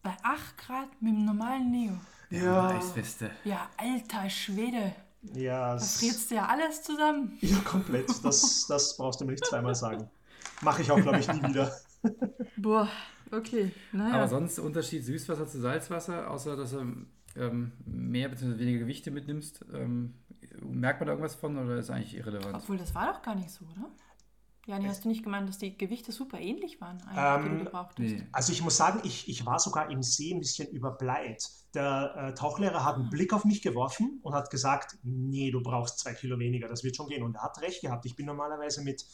Bei 0.02 0.16
8 0.22 0.58
Grad 0.58 1.02
mit 1.02 1.14
dem 1.14 1.26
normalen 1.26 1.72
Neo. 1.72 1.94
Ja. 2.30 2.70
Eisweste. 2.70 3.32
Ja, 3.44 3.70
alter 3.78 4.30
Schwede. 4.30 4.94
Ja. 5.34 5.76
Da 5.76 5.80
frierst 5.80 6.30
du 6.30 6.36
ja 6.36 6.46
alles 6.48 6.84
zusammen. 6.84 7.38
Ja, 7.42 7.58
komplett. 7.60 8.10
Das, 8.24 8.68
das 8.68 8.98
brauchst 8.98 9.22
du 9.22 9.26
mir 9.26 9.32
nicht 9.32 9.46
zweimal 9.46 9.74
sagen. 9.74 10.10
Mache 10.62 10.82
ich 10.82 10.92
auch, 10.92 11.00
glaube 11.00 11.20
ich, 11.20 11.28
nie 11.32 11.44
wieder. 11.44 11.72
Boah. 12.58 12.90
Okay, 13.32 13.72
naja. 13.92 14.16
Aber 14.16 14.28
sonst 14.28 14.60
Unterschied 14.60 15.04
Süßwasser 15.04 15.48
zu 15.48 15.60
Salzwasser, 15.60 16.30
außer 16.30 16.56
dass 16.56 16.72
du 16.72 17.06
ähm, 17.36 17.72
mehr 17.86 18.30
bzw. 18.30 18.60
weniger 18.60 18.80
Gewichte 18.80 19.12
mitnimmst. 19.12 19.66
Ähm, 19.74 20.16
merkt 20.62 21.00
man 21.00 21.08
da 21.08 21.14
irgendwas 21.14 21.36
von 21.36 21.58
oder 21.58 21.78
ist 21.78 21.90
eigentlich 21.90 22.16
irrelevant? 22.16 22.56
Obwohl, 22.56 22.78
das 22.78 22.94
war 22.96 23.12
doch 23.12 23.22
gar 23.22 23.36
nicht 23.36 23.50
so, 23.50 23.66
oder? 23.66 23.90
Jani, 24.68 24.88
hast 24.88 25.06
du 25.06 25.10
nicht 25.10 25.24
gemeint, 25.24 25.48
dass 25.48 25.60
die 25.60 25.78
Gewichte 25.78 26.12
super 26.12 26.40
ähnlich 26.40 26.82
waren, 26.82 26.98
ähm, 27.16 27.44
die 27.44 27.58
du 27.58 27.66
gebraucht 27.66 27.92
hast? 27.92 28.00
Nee. 28.00 28.24
Also 28.32 28.52
ich 28.52 28.64
muss 28.64 28.76
sagen, 28.76 29.00
ich, 29.04 29.30
ich 29.30 29.46
war 29.46 29.60
sogar 29.60 29.92
im 29.92 30.02
See 30.02 30.34
ein 30.34 30.40
bisschen 30.40 30.68
überbleit. 30.70 31.48
Der 31.76 32.16
äh, 32.16 32.34
Tauchlehrer 32.34 32.84
hat 32.84 32.96
einen 32.96 33.12
Blick 33.12 33.32
auf 33.32 33.46
mich 33.46 33.62
geworfen 33.62 34.20
und 34.24 34.34
hat 34.34 34.50
gesagt, 34.50 34.98
nee, 35.04 35.52
du 35.52 35.62
brauchst 35.62 36.00
zwei 36.00 36.14
Kilo 36.14 36.40
weniger, 36.40 36.68
das 36.68 36.84
wird 36.84 36.96
schon 36.96 37.08
gehen. 37.08 37.22
Und 37.22 37.36
er 37.36 37.44
hat 37.44 37.62
recht 37.62 37.82
gehabt. 37.82 38.08
Ich 38.08 38.16
bin 38.16 38.26
normalerweise 38.26 38.82
mit 38.82 39.06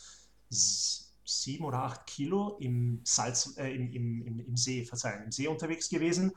sieben 1.31 1.65
oder 1.65 1.83
acht 1.83 2.05
Kilo 2.05 2.57
im 2.59 3.01
Salz, 3.03 3.55
äh, 3.57 3.73
im, 3.73 3.91
im, 3.91 4.39
im, 4.39 4.57
See, 4.57 4.85
verzeihen, 4.85 5.23
im 5.23 5.31
See 5.31 5.47
unterwegs 5.47 5.89
gewesen. 5.89 6.33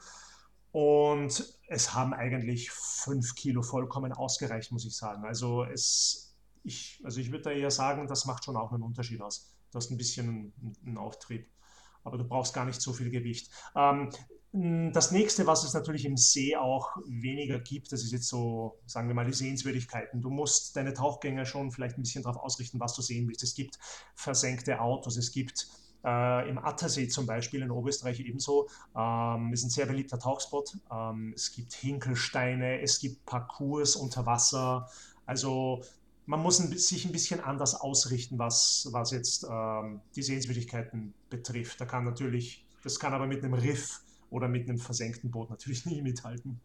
Und 0.73 1.59
es 1.69 1.95
haben 1.95 2.15
eigentlich 2.15 2.71
fünf 2.71 3.35
Kilo 3.35 3.63
vollkommen 3.63 4.13
ausgereicht, 4.13 4.73
muss 4.73 4.85
ich 4.85 4.97
sagen. 4.97 5.25
Also 5.25 5.65
es, 5.65 6.35
ich, 6.65 7.01
also 7.05 7.21
ich 7.21 7.31
würde 7.31 7.45
da 7.45 7.51
eher 7.51 7.71
sagen, 7.71 8.09
das 8.09 8.25
macht 8.25 8.45
schon 8.45 8.57
auch 8.57 8.73
einen 8.73 8.83
Unterschied 8.83 9.21
aus. 9.21 9.55
Du 9.71 9.77
hast 9.77 9.91
ein 9.91 9.97
bisschen 9.97 10.29
einen, 10.29 10.77
einen 10.85 10.99
Auftrieb, 10.99 11.49
aber 12.03 12.19
du 12.19 12.25
brauchst 12.25 12.55
gar 12.55 12.65
nicht 12.65 12.81
so 12.81 12.93
viel 12.93 13.11
Gewicht. 13.11 13.51
Ähm, 13.77 14.11
Das 14.57 15.11
nächste, 15.11 15.49
was 15.49 15.65
es 15.65 15.75
natürlich 15.75 16.05
im 16.05 16.17
See 16.17 16.55
auch 16.55 16.91
weniger 17.09 17.59
gibt, 17.59 17.91
das 17.91 18.05
ist 18.05 18.13
jetzt 18.13 18.29
so, 18.29 18.79
sagen 18.87 19.09
wir 19.09 19.15
mal, 19.17 19.25
die 19.25 19.33
Sehenswürdigkeiten. 19.33 20.23
Du 20.23 20.31
musst 20.31 20.77
deine 20.77 20.95
Tauchgänge 20.95 21.45
schon 21.45 21.73
vielleicht 21.73 21.99
ein 21.99 22.03
bisschen 22.03 22.23
darauf 22.23 22.41
ausrichten, 22.41 22.79
was 22.79 22.95
du 22.95 23.03
sehen 23.03 23.27
willst. 23.27 23.43
Es 23.43 23.57
gibt 23.57 23.81
versenkte 24.15 24.81
Autos, 24.81 25.17
es 25.17 25.33
gibt 25.33 25.67
äh, 26.05 26.49
im 26.49 26.59
Attersee 26.59 27.09
zum 27.09 27.27
Beispiel 27.27 27.63
in 27.63 27.73
Oberösterreich 27.73 28.21
ebenso, 28.21 28.69
ähm, 28.97 29.53
ist 29.53 29.65
ein 29.65 29.71
sehr 29.71 29.87
beliebter 29.87 30.21
Tauchspot. 30.21 30.79
Ähm, 30.89 31.33
es 31.35 31.51
gibt 31.51 31.73
Hinkelsteine, 31.73 32.81
es 32.81 33.01
gibt 33.01 33.27
Parcours 33.27 33.97
unter 33.97 34.25
Wasser. 34.25 34.89
Also 35.27 35.83
man 36.27 36.39
muss 36.39 36.61
ein, 36.61 36.71
sich 36.79 37.05
ein 37.05 37.11
bisschen 37.11 37.41
anders 37.41 37.75
ausrichten, 37.75 38.39
was, 38.39 38.87
was 38.93 39.11
jetzt 39.11 39.45
ähm, 39.51 40.01
die 40.15 40.23
Sehenswürdigkeiten 40.23 41.13
betrifft. 41.29 41.81
Da 41.81 41.87
kann 41.87 42.05
natürlich, 42.05 42.65
das 42.85 43.01
kann 43.01 43.13
aber 43.13 43.27
mit 43.27 43.43
einem 43.43 43.55
Riff 43.55 44.04
oder 44.35 44.49
mit 44.49 44.69
einem 44.69 44.79
versenkten 44.79 45.31
Boot 45.31 45.49
natürlich 45.49 45.87
nie 45.87 46.03
mithalten. 46.03 46.61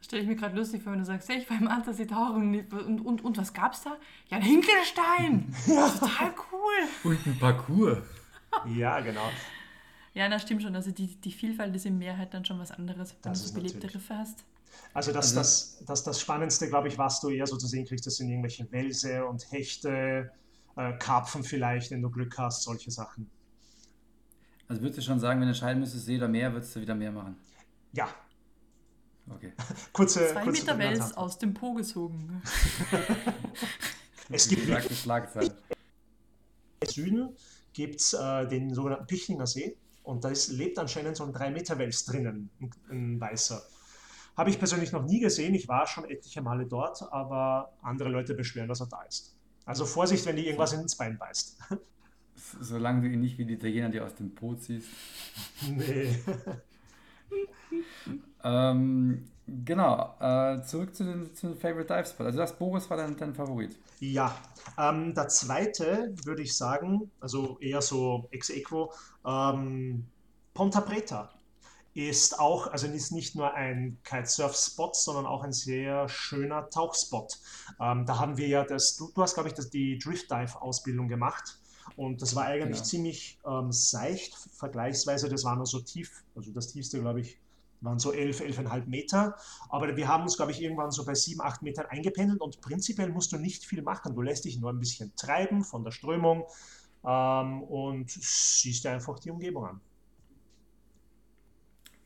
Stelle 0.00 0.22
ich 0.22 0.28
mir 0.28 0.36
gerade 0.36 0.56
lustig 0.56 0.82
vor, 0.82 0.92
wenn 0.92 0.98
du 0.98 1.04
sagst, 1.04 1.28
hey, 1.28 1.38
ich 1.38 1.48
war 1.48 1.58
im 1.58 1.68
Attersee 1.68 2.06
tauchen 2.06 2.58
und, 2.72 3.00
und, 3.00 3.24
und 3.24 3.38
was 3.38 3.52
gab's 3.52 3.82
da? 3.84 3.96
Ja, 4.30 4.38
ein 4.38 4.42
Hinkelstein! 4.42 5.54
ja. 5.66 5.88
Total 5.90 6.34
cool! 6.52 7.12
Und 7.12 7.26
ein 7.26 7.38
Parcours. 7.38 7.98
ja, 8.76 9.00
genau. 9.00 9.28
Ja, 10.14 10.28
das 10.28 10.42
stimmt 10.42 10.62
schon. 10.62 10.74
Also 10.74 10.90
die, 10.90 11.06
die 11.06 11.32
Vielfalt 11.32 11.74
ist 11.76 11.84
im 11.84 11.98
Meer 11.98 12.16
halt 12.16 12.32
dann 12.32 12.44
schon 12.44 12.58
was 12.58 12.70
anderes, 12.70 13.14
wenn 13.22 13.32
das 13.32 13.46
du 13.46 13.54
belebte 13.54 13.76
natürlich. 13.76 13.96
Riffe 13.96 14.16
hast. 14.16 14.44
Also 14.94 15.12
das, 15.12 15.36
also 15.36 15.36
das, 15.36 15.84
das, 15.86 16.04
das 16.04 16.20
Spannendste, 16.20 16.68
glaube 16.68 16.88
ich, 16.88 16.96
was 16.96 17.20
du 17.20 17.28
eher 17.28 17.46
so 17.46 17.56
zu 17.56 17.66
sehen 17.66 17.84
kriegst, 17.84 18.06
das 18.06 18.16
sind 18.16 18.30
irgendwelche 18.30 18.70
Wälse 18.72 19.26
und 19.26 19.50
Hechte, 19.52 20.30
äh, 20.76 20.92
Karpfen 20.98 21.44
vielleicht, 21.44 21.90
wenn 21.90 22.00
du 22.00 22.10
Glück 22.10 22.38
hast, 22.38 22.62
solche 22.62 22.90
Sachen. 22.90 23.30
Also 24.68 24.82
würdest 24.82 24.98
du 24.98 25.02
schon 25.02 25.20
sagen, 25.20 25.40
wenn 25.40 25.46
du 25.46 25.52
entscheiden 25.52 25.80
müsstest, 25.80 26.06
See 26.06 26.16
oder 26.16 26.28
Meer, 26.28 26.52
würdest 26.52 26.74
du 26.74 26.80
wieder 26.80 26.94
mehr 26.94 27.12
machen? 27.12 27.36
Ja. 27.92 28.08
Okay. 29.30 29.52
kurze, 29.92 30.28
Zwei 30.28 30.42
kurze 30.42 30.60
Meter 30.62 30.78
Wels 30.78 31.16
aus 31.16 31.38
dem 31.38 31.54
Po 31.54 31.74
gezogen. 31.74 32.42
es 34.30 34.48
gibt 34.48 34.66
Schlagzeile. 34.92 35.56
Im 36.80 36.88
Süden 36.88 37.36
gibt 37.72 38.00
es 38.00 38.12
äh, 38.12 38.46
den 38.46 38.74
sogenannten 38.74 39.06
Pichlinger 39.06 39.46
See 39.46 39.76
und 40.02 40.24
da 40.24 40.28
ist, 40.28 40.48
lebt 40.48 40.78
anscheinend 40.78 41.16
so 41.16 41.24
ein 41.24 41.32
3-Meter-Wels 41.32 42.04
drinnen, 42.04 42.50
ein, 42.60 42.70
ein 42.90 43.20
weißer. 43.20 43.62
Habe 44.36 44.50
ich 44.50 44.58
persönlich 44.58 44.92
noch 44.92 45.04
nie 45.04 45.20
gesehen. 45.20 45.54
Ich 45.54 45.68
war 45.68 45.86
schon 45.86 46.04
etliche 46.04 46.42
Male 46.42 46.66
dort, 46.66 47.02
aber 47.12 47.72
andere 47.82 48.08
Leute 48.08 48.34
beschweren, 48.34 48.68
dass 48.68 48.80
er 48.80 48.86
da 48.86 49.02
ist. 49.02 49.34
Also 49.64 49.86
Vorsicht, 49.86 50.26
wenn 50.26 50.36
die 50.36 50.44
irgendwas 50.44 50.72
ins 50.72 50.96
Bein 50.96 51.18
beißt. 51.18 51.58
Solange 52.60 53.02
du 53.02 53.08
ihn 53.08 53.20
nicht 53.20 53.38
wie 53.38 53.44
die 53.44 53.54
Italiener 53.54 53.88
dir 53.88 54.04
aus 54.04 54.14
dem 54.14 54.34
Po 54.34 54.54
ziehst. 54.54 54.88
Nee. 55.68 56.14
ähm, 58.44 59.28
genau, 59.46 60.14
äh, 60.20 60.62
zurück 60.62 60.94
zu 60.94 61.04
den, 61.04 61.34
zu 61.34 61.48
den 61.48 61.56
Favorite 61.56 61.92
Dive 61.92 62.06
Spot. 62.06 62.24
Also 62.24 62.38
das 62.38 62.56
Boris 62.56 62.88
war 62.90 62.96
dein, 62.96 63.16
dein 63.16 63.34
Favorit. 63.34 63.76
Ja, 64.00 64.36
ähm, 64.78 65.14
der 65.14 65.28
zweite 65.28 66.14
würde 66.24 66.42
ich 66.42 66.56
sagen, 66.56 67.10
also 67.20 67.58
eher 67.60 67.80
so 67.80 68.28
ex 68.30 68.50
equo, 68.50 68.92
ähm, 69.24 70.06
Ponta 70.52 70.80
Preta 70.80 71.30
ist 71.94 72.40
auch, 72.40 72.66
also 72.66 72.88
ist 72.88 73.12
nicht 73.12 73.36
nur 73.36 73.54
ein 73.54 73.98
Kitesurf-Spot, 74.02 74.90
sondern 74.92 75.26
auch 75.26 75.44
ein 75.44 75.52
sehr 75.52 76.08
schöner 76.08 76.68
Tauchspot. 76.68 77.38
Ähm, 77.80 78.04
da 78.04 78.18
haben 78.18 78.36
wir 78.36 78.48
ja 78.48 78.64
das, 78.64 78.96
du, 78.96 79.12
du 79.14 79.22
hast, 79.22 79.34
glaube 79.34 79.48
ich, 79.48 79.54
das, 79.54 79.70
die 79.70 79.98
Drift-Dive-Ausbildung 79.98 81.08
gemacht. 81.08 81.58
Und 81.96 82.22
das 82.22 82.34
war 82.34 82.46
eigentlich 82.46 82.78
genau. 82.78 82.84
ziemlich 82.84 83.38
ähm, 83.46 83.72
seicht, 83.72 84.34
vergleichsweise. 84.34 85.28
Das 85.28 85.44
war 85.44 85.56
nur 85.56 85.66
so 85.66 85.80
tief, 85.80 86.24
also 86.34 86.50
das 86.52 86.68
tiefste, 86.68 87.00
glaube 87.00 87.20
ich, 87.20 87.38
waren 87.80 87.98
so 87.98 88.12
11, 88.12 88.40
11,5 88.40 88.86
Meter. 88.86 89.36
Aber 89.68 89.96
wir 89.96 90.08
haben 90.08 90.22
uns, 90.22 90.36
glaube 90.36 90.52
ich, 90.52 90.62
irgendwann 90.62 90.90
so 90.90 91.04
bei 91.04 91.14
7, 91.14 91.40
8 91.40 91.62
Metern 91.62 91.86
eingependelt 91.86 92.40
und 92.40 92.60
prinzipiell 92.60 93.10
musst 93.10 93.32
du 93.32 93.36
nicht 93.36 93.64
viel 93.64 93.82
machen. 93.82 94.14
Du 94.14 94.22
lässt 94.22 94.44
dich 94.44 94.58
nur 94.58 94.70
ein 94.70 94.78
bisschen 94.78 95.14
treiben 95.16 95.62
von 95.64 95.84
der 95.84 95.90
Strömung 95.90 96.44
ähm, 97.04 97.62
und 97.62 98.10
siehst 98.10 98.84
dir 98.84 98.92
einfach 98.92 99.18
die 99.18 99.30
Umgebung 99.30 99.66
an. 99.66 99.80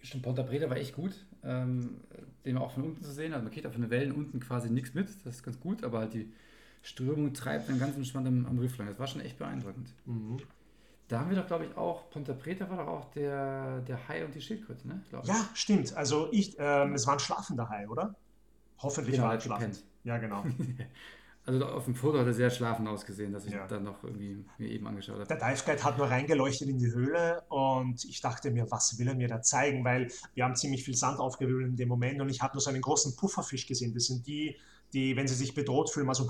Stimmt, 0.01 0.25
Ponta 0.25 0.43
Preta 0.43 0.71
war 0.71 0.77
echt 0.77 0.95
gut, 0.95 1.27
ähm, 1.43 2.01
den 2.45 2.57
auch 2.57 2.73
von 2.73 2.85
unten 2.85 3.03
zu 3.03 3.13
sehen. 3.13 3.33
Also 3.33 3.45
man 3.45 3.53
kriegt 3.53 3.67
auch 3.67 3.73
von 3.73 3.83
den 3.83 3.91
Wellen 3.91 4.13
unten 4.13 4.41
quasi 4.41 4.71
nichts 4.71 4.95
mit, 4.95 5.09
das 5.25 5.37
ist 5.37 5.43
ganz 5.43 5.59
gut, 5.61 5.85
aber 5.85 5.99
halt 5.99 6.15
die 6.15 6.33
Strömung 6.89 7.35
treibt 7.35 7.69
dann 7.69 7.79
ganz 7.79 7.97
entspannt 7.97 8.27
am, 8.27 8.47
am 8.47 8.59
Riff 8.59 8.79
lang. 8.79 8.89
Das 8.89 8.99
war 8.99 9.07
schon 9.07 9.21
echt 9.21 9.39
beeindruckend. 9.39 9.93
Mhm. 10.07 10.39
Da 11.09 11.21
haben 11.21 11.31
wir 11.31 11.37
doch, 11.37 11.47
glaube 11.47 11.67
ich, 11.67 11.77
auch, 11.77 12.11
Ponta 12.11 12.35
Preta 12.35 12.69
war 12.69 12.79
doch 12.79 12.87
auch 12.87 13.11
der, 13.13 13.81
der 13.81 14.09
Hai 14.09 14.25
und 14.25 14.35
die 14.35 14.41
Schildkröte, 14.41 14.87
ne? 14.89 15.03
Ja, 15.25 15.49
stimmt. 15.55 15.95
Also 15.97 16.29
ich, 16.33 16.57
ähm, 16.59 16.95
es 16.95 17.07
war 17.07 17.15
ein 17.15 17.19
schlafender 17.19 17.69
Hai, 17.69 17.89
oder? 17.89 18.15
Hoffentlich 18.79 19.17
genau, 19.17 19.27
war 19.27 19.35
er 19.35 19.41
schlafend. 19.41 19.85
Ja, 20.05 20.19
genau. 20.19 20.45
Also 21.45 21.65
auf 21.65 21.87
dem 21.87 21.95
Foto 21.95 22.19
hat 22.19 22.27
er 22.27 22.35
sehr 22.35 22.51
schlafend 22.51 22.87
ausgesehen, 22.89 23.33
dass 23.33 23.47
ich 23.47 23.55
ja. 23.55 23.67
dann 23.67 23.83
noch 23.83 24.05
irgendwie 24.05 24.45
mir 24.59 24.69
eben 24.69 24.87
angeschaut 24.87 25.15
habe. 25.15 25.27
Der 25.27 25.39
Dive 25.39 25.65
Guide 25.65 25.83
hat 25.83 25.97
nur 25.97 26.11
reingeleuchtet 26.11 26.69
in 26.69 26.77
die 26.77 26.93
Höhle 26.93 27.43
und 27.49 28.05
ich 28.05 28.21
dachte 28.21 28.51
mir, 28.51 28.71
was 28.71 28.99
will 28.99 29.09
er 29.09 29.15
mir 29.15 29.29
da 29.29 29.41
zeigen? 29.41 29.83
Weil 29.83 30.13
wir 30.35 30.45
haben 30.45 30.57
ziemlich 30.57 30.85
viel 30.85 30.95
Sand 30.95 31.19
aufgewirbelt 31.19 31.69
in 31.69 31.77
dem 31.77 31.89
Moment 31.89 32.21
und 32.21 32.29
ich 32.29 32.43
habe 32.43 32.53
nur 32.53 32.61
so 32.61 32.69
einen 32.69 32.83
großen 32.83 33.17
Pufferfisch 33.17 33.67
gesehen. 33.67 33.95
Das 33.95 34.05
sind 34.05 34.27
die, 34.27 34.59
die, 34.93 35.17
wenn 35.17 35.27
sie 35.27 35.37
sich 35.37 35.55
bedroht 35.55 35.89
fühlen, 35.89 36.05
mal 36.07 36.13
so 36.13 36.27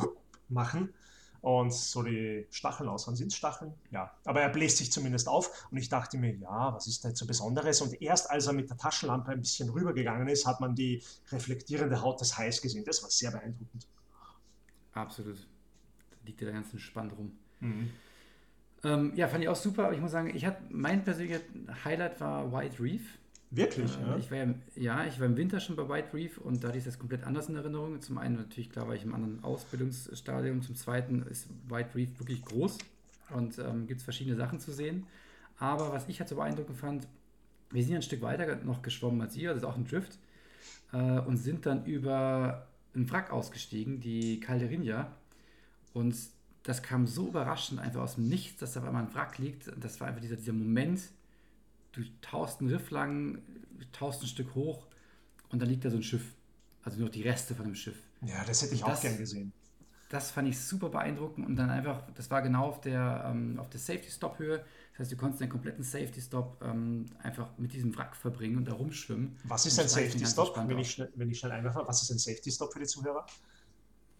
machen 0.51 0.93
und 1.41 1.73
so 1.73 2.03
die 2.03 2.47
Stacheln 2.51 2.89
aushauen. 2.89 3.17
Sind 3.17 3.29
es 3.29 3.37
Stacheln? 3.37 3.73
Ja. 3.91 4.13
Aber 4.25 4.41
er 4.41 4.49
bläst 4.49 4.79
sich 4.79 4.91
zumindest 4.91 5.29
auf 5.29 5.69
und 5.71 5.79
ich 5.79 5.89
dachte 5.89 6.19
mir, 6.19 6.35
ja, 6.35 6.75
was 6.75 6.87
ist 6.87 7.05
da 7.05 7.09
jetzt 7.09 7.19
so 7.19 7.27
Besonderes? 7.27 7.81
Und 7.81 8.01
erst 8.03 8.31
als 8.31 8.47
er 8.47 8.53
mit 8.53 8.69
der 8.71 8.77
Taschenlampe 8.77 9.31
ein 9.31 9.41
bisschen 9.41 9.71
rübergegangen 9.71 10.29
ist, 10.29 10.47
hat 10.47 10.61
man 10.61 10.75
die 10.75 11.03
reflektierende 11.31 12.03
Haut 12.03 12.21
des 12.21 12.37
Hais 12.37 12.61
gesehen. 12.61 12.85
Das 12.85 13.03
war 13.03 13.11
sehr 13.11 13.31
beeindruckend. 13.31 13.87
Absolut. 14.93 15.39
Da 15.39 16.17
liegt 16.25 16.41
ja 16.41 16.47
der 16.47 16.55
ganze 16.55 16.79
Spann 16.79 17.11
rum. 17.11 17.33
Mhm. 17.61 17.91
Ähm, 18.85 19.13
ja, 19.17 19.29
fand 19.29 19.43
ich 19.43 19.49
auch 19.49 19.57
super, 19.57 19.85
aber 19.85 19.95
ich 19.95 20.01
muss 20.01 20.13
sagen, 20.13 20.35
ich 20.35 20.45
hatte, 20.45 20.63
mein 20.71 21.05
persönlicher 21.05 21.41
Highlight 21.85 22.21
war 22.21 22.53
White 22.53 22.83
Reef. 22.83 23.19
Wirklich? 23.51 23.97
Äh, 23.97 24.03
ja? 24.03 24.17
Ich 24.17 24.31
war 24.31 24.39
ja, 24.39 24.55
ja, 24.77 25.05
ich 25.07 25.19
war 25.19 25.27
im 25.27 25.37
Winter 25.37 25.61
schon 25.61 25.77
bei 25.77 25.89
White 25.89 26.13
Reef 26.15 26.39
und 26.39 26.63
da 26.63 26.69
hatte 26.69 26.79
ich 26.79 26.85
das 26.85 26.99
komplett 26.99 27.25
anders 27.25 27.49
in 27.49 27.57
Erinnerung. 27.57 28.01
Zum 28.01 28.19
einen 28.19 28.37
natürlich, 28.37 28.71
klar, 28.71 28.89
war 28.89 28.95
ich 28.95 29.05
im 29.05 29.15
anderen 29.15 29.43
Ausbildungsstadium. 29.43 30.63
Zum 30.63 30.75
zweiten 30.75 31.23
ist 31.23 31.49
White 31.69 31.95
Reef 31.95 32.19
wirklich 32.19 32.45
groß 32.45 32.79
und 33.31 33.59
ähm, 33.59 33.87
gibt 33.87 34.01
es 34.01 34.05
verschiedene 34.05 34.37
Sachen 34.37 34.61
zu 34.61 34.73
sehen. 34.73 35.07
Aber 35.59 35.93
was 35.93 36.09
ich 36.09 36.21
halt 36.21 36.29
so 36.29 36.37
beeindruckend 36.37 36.79
fand, 36.79 37.09
wir 37.71 37.83
sind 37.83 37.93
ja 37.93 37.99
ein 37.99 38.03
Stück 38.03 38.23
weiter 38.23 38.57
noch 38.57 38.83
geschwommen 38.83 39.21
als 39.21 39.37
ihr, 39.37 39.51
das 39.51 39.59
ist 39.59 39.65
auch 39.65 39.77
ein 39.77 39.87
Drift, 39.87 40.19
äh, 40.93 41.21
und 41.21 41.37
sind 41.37 41.67
dann 41.67 41.85
über 41.85 42.67
ein 42.95 43.11
Wrack 43.11 43.31
ausgestiegen, 43.31 44.01
die 44.01 44.41
Calderinha. 44.41 45.11
Und 45.95 46.17
das 46.63 46.83
kam 46.83 47.07
so 47.07 47.29
überraschend 47.29 47.81
einfach 47.81 48.03
aus 48.03 48.17
dem 48.17 48.29
Nichts, 48.29 48.61
dass 48.61 48.75
da 48.75 48.81
auf 48.81 48.87
einmal 48.87 49.05
ein 49.05 49.15
Wrack 49.15 49.39
liegt. 49.39 49.73
Das 49.81 50.01
war 50.01 50.09
einfach 50.09 50.21
dieser, 50.21 50.37
dieser 50.37 50.53
Moment, 50.53 51.01
du 51.93 52.03
tauchst 52.21 52.61
einen 52.61 52.71
Riff 52.71 52.91
lang, 52.91 53.43
tauchst 53.93 54.23
ein 54.23 54.27
Stück 54.29 54.55
hoch 54.55 54.87
und 55.51 55.61
dann 55.61 55.69
liegt 55.69 55.85
da 55.85 55.91
so 55.91 55.97
ein 55.97 56.03
Schiff. 56.03 56.35
Also 56.83 57.01
nur 57.01 57.11
die 57.11 57.23
Reste 57.23 57.55
von 57.55 57.65
dem 57.65 57.75
Schiff. 57.75 57.97
Ja, 58.23 58.45
das 58.45 58.63
hätte 58.63 58.75
ich 58.75 58.81
das, 58.81 58.99
auch 58.99 59.03
gern 59.03 59.19
gesehen. 59.19 59.53
Das 60.09 60.31
fand 60.31 60.49
ich 60.49 60.59
super 60.59 60.89
beeindruckend 60.89 61.47
und 61.47 61.57
dann 61.57 61.71
einfach, 61.71 62.03
das 62.15 62.31
war 62.31 62.41
genau 62.41 62.67
auf 62.67 62.81
der, 62.81 63.25
ähm, 63.27 63.59
auf 63.59 63.69
der 63.69 63.81
Safety-Stop-Höhe. 63.81 64.65
Das 64.93 65.01
heißt, 65.01 65.13
du 65.13 65.17
konntest 65.17 65.43
den 65.43 65.51
kompletten 65.51 65.85
Safety-Stop 65.85 66.63
ähm, 66.63 67.07
einfach 67.23 67.51
mit 67.59 67.73
diesem 67.73 67.95
Wrack 67.97 68.17
verbringen 68.17 68.57
und 68.57 68.67
da 68.67 68.73
rumschwimmen. 68.73 69.37
Was 69.45 69.67
ist 69.67 69.79
ein 69.79 69.89
Safety-Stop, 69.89 70.57
wenn, 70.67 70.79
ich 70.79 70.93
schnell, 70.93 71.13
wenn 71.15 71.31
ich 71.31 71.39
schnell 71.39 71.53
einwerfe? 71.53 71.83
Was 71.87 72.03
ist 72.03 72.11
ein 72.11 72.19
Safety-Stop 72.19 72.73
für 72.73 72.81
die 72.81 72.87
Zuhörer? 72.87 73.27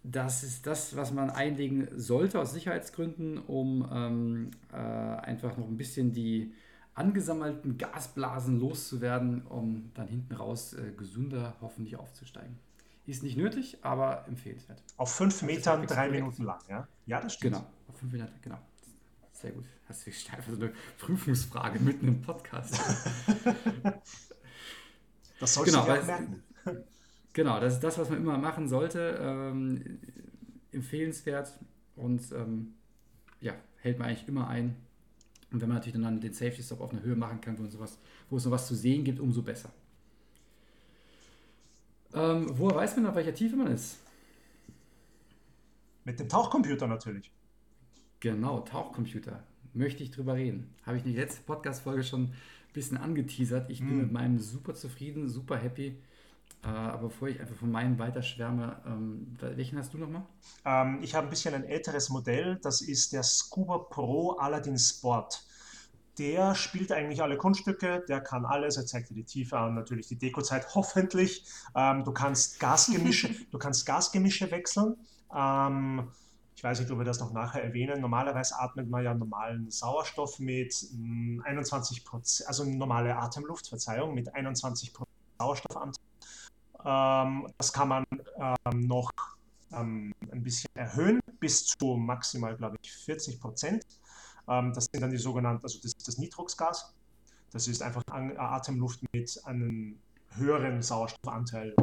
Das 0.05 0.43
ist 0.43 0.67
das, 0.67 0.95
was 0.95 1.13
man 1.13 1.31
einlegen 1.31 1.89
sollte 1.99 2.39
aus 2.39 2.53
Sicherheitsgründen, 2.53 3.39
um 3.39 3.89
ähm, 3.91 4.51
äh, 4.73 4.77
einfach 4.77 5.57
noch 5.57 5.67
ein 5.67 5.77
bisschen 5.77 6.13
die 6.13 6.55
angesammelten 6.99 7.79
Gasblasen 7.79 8.59
loszuwerden, 8.61 9.47
um 9.47 9.91
dann 9.95 10.09
hinten 10.09 10.35
raus 10.35 10.75
äh, 10.75 10.93
gesünder 10.97 11.55
hoffentlich 11.61 11.97
aufzusteigen. 11.97 12.59
Ist 13.07 13.23
nicht 13.23 13.39
nötig, 13.39 13.79
aber 13.83 14.27
empfehlenswert. 14.29 14.83
Auf 14.99 15.15
fünf 15.15 15.43
Metern, 15.43 15.87
drei 15.87 16.11
Minuten 16.11 16.45
lang, 16.45 16.61
ja? 16.69 16.87
Ja, 17.07 17.21
das 17.21 17.35
stimmt. 17.35 17.55
Genau, 17.55 17.67
auf 17.89 17.97
fünf 17.97 18.13
Metern, 18.13 18.29
genau. 18.43 18.59
Sehr 19.33 19.53
gut. 19.53 19.65
Hast 19.89 20.07
du 20.07 20.11
einfach 20.11 20.53
so 20.53 20.61
eine 20.61 20.73
Prüfungsfrage 20.99 21.81
mitten 21.81 22.09
im 22.09 22.21
Podcast. 22.21 22.79
das 25.41 25.55
sollst 25.55 25.73
genau, 25.73 25.87
du 25.87 25.93
dir 25.95 26.03
merken. 26.05 26.43
Genau, 27.35 27.61
das 27.61 27.75
ist 27.75 27.85
das, 27.85 27.97
was 27.99 28.11
man 28.11 28.19
immer 28.19 28.37
machen 28.37 28.67
sollte. 28.69 29.17
Ähm, 29.21 30.01
empfehlenswert 30.73 31.53
und 31.95 32.33
ähm, 32.33 32.75
ja, 33.41 33.55
hält 33.77 33.99
man 33.99 34.09
eigentlich 34.09 34.27
immer 34.27 34.49
ein. 34.49 34.75
Und 35.51 35.61
wenn 35.61 35.69
man 35.69 35.79
natürlich 35.79 36.01
dann 36.01 36.21
den 36.21 36.33
Safety 36.33 36.63
Stop 36.63 36.81
auf 36.81 36.93
einer 36.93 37.03
Höhe 37.03 37.17
machen 37.17 37.41
kann, 37.41 37.59
wo, 37.59 37.67
sowas, 37.67 37.99
wo 38.29 38.37
es 38.37 38.45
noch 38.45 38.53
was 38.53 38.67
zu 38.67 38.75
sehen 38.75 39.05
gibt, 39.05 39.19
umso 39.19 39.43
besser. 39.43 39.71
Ähm, 42.15 42.47
woher 42.59 42.77
weiß 42.77 42.97
man, 42.97 43.07
auf 43.07 43.15
welcher 43.15 43.35
Tiefe 43.35 43.57
man 43.57 43.69
ist? 43.69 43.99
Mit 46.05 46.21
dem 46.21 46.29
Tauchcomputer 46.29 46.87
natürlich. 46.87 47.31
Genau, 48.21 48.61
Tauchcomputer. 48.61 49.43
Möchte 49.75 50.03
ich 50.03 50.11
drüber 50.11 50.35
reden. 50.35 50.75
Habe 50.85 50.97
ich 50.99 51.05
in 51.05 51.15
der 51.15 51.25
letzten 51.25 51.45
Podcast-Folge 51.45 52.03
schon 52.03 52.33
bisschen 52.73 52.97
angeteasert. 52.97 53.71
Ich 53.71 53.81
bin 53.81 53.91
Hm. 53.91 53.99
mit 53.99 54.13
meinem 54.13 54.39
super 54.39 54.75
zufrieden, 54.75 55.29
super 55.29 55.57
happy. 55.57 55.97
Äh, 56.65 56.67
aber 56.69 57.09
bevor 57.09 57.29
ich 57.29 57.41
einfach 57.41 57.55
von 57.57 57.71
meinem 57.71 57.99
weiterschwärme, 57.99 58.83
ähm, 58.87 59.37
welchen 59.41 59.79
hast 59.79 59.95
du 59.95 59.99
nochmal? 59.99 60.27
Ähm, 60.65 60.99
ich 61.03 61.15
habe 61.15 61.27
ein 61.27 61.31
bisschen 61.31 61.55
ein 61.55 61.65
älteres 61.65 62.09
Modell, 62.09 62.59
das 62.63 62.81
ist 62.81 63.13
der 63.13 63.23
Scuba 63.23 63.79
Pro 63.79 64.33
Aladdin 64.33 64.79
Sport. 64.79 65.45
Der 66.19 66.57
spielt 66.57 66.91
eigentlich 66.91 67.23
alle 67.23 67.37
Kunststücke, 67.37 68.05
der 68.09 68.21
kann 68.21 68.45
alles, 68.45 68.77
er 68.77 68.87
zeigt 68.87 69.11
dir 69.11 69.15
die 69.15 69.25
Tiefe 69.25 69.57
an, 69.57 69.75
natürlich 69.77 70.09
die 70.09 70.17
Dekozeit, 70.17 70.75
hoffentlich. 70.75 71.45
Ähm, 71.77 72.03
du 72.05 72.13
kannst 72.13 72.59
Gasgemische, 72.59 73.31
du 73.53 73.59
kannst 73.59 73.87
Gasgemische 73.87 74.51
wechseln. 74.51 74.97
Ähm, 75.33 76.09
ich 76.57 76.65
weiß 76.65 76.81
nicht, 76.81 76.91
ob 76.91 76.99
wir 76.99 77.05
das 77.05 77.21
noch 77.21 77.33
nachher 77.33 77.63
erwähnen. 77.63 78.01
Normalerweise 78.01 78.59
atmet 78.59 78.91
man 78.91 79.05
ja 79.05 79.15
normalen 79.15 79.71
Sauerstoff 79.71 80.41
mit 80.41 80.89
mm, 80.91 81.43
21 81.45 82.05
Prozent, 82.05 82.49
also 82.49 82.65
normale 82.65 83.17
Atemluft, 83.17 83.69
Verzeihung, 83.69 84.13
mit 84.13 84.35
21 84.35 84.93
Prozent 84.93 85.15
Sauerstoffanteil. 85.39 86.08
Ähm, 86.85 87.49
das 87.59 87.73
kann 87.73 87.89
man 87.89 88.05
ähm, 88.39 88.87
noch 88.87 89.11
ähm, 89.73 90.15
ein 90.31 90.43
bisschen 90.43 90.71
erhöhen, 90.75 91.21
bis 91.41 91.67
zu 91.67 91.97
maximal, 91.97 92.57
glaube 92.57 92.77
ich, 92.83 92.93
40 92.93 93.41
Prozent. 93.41 93.85
Das 94.47 94.87
sind 94.91 95.03
dann 95.03 95.11
die 95.11 95.19
sogenannten, 95.19 95.63
also 95.63 95.79
das 95.83 95.93
ist 95.93 96.09
das 96.09 96.17
Nitroxgas. 96.17 96.95
Das 97.51 97.69
ist 97.69 97.83
einfach 97.83 98.03
Atemluft 98.09 99.01
mit 99.13 99.39
einem 99.45 100.01
höheren 100.37 100.81
Sauerstoffanteil. 100.81 101.77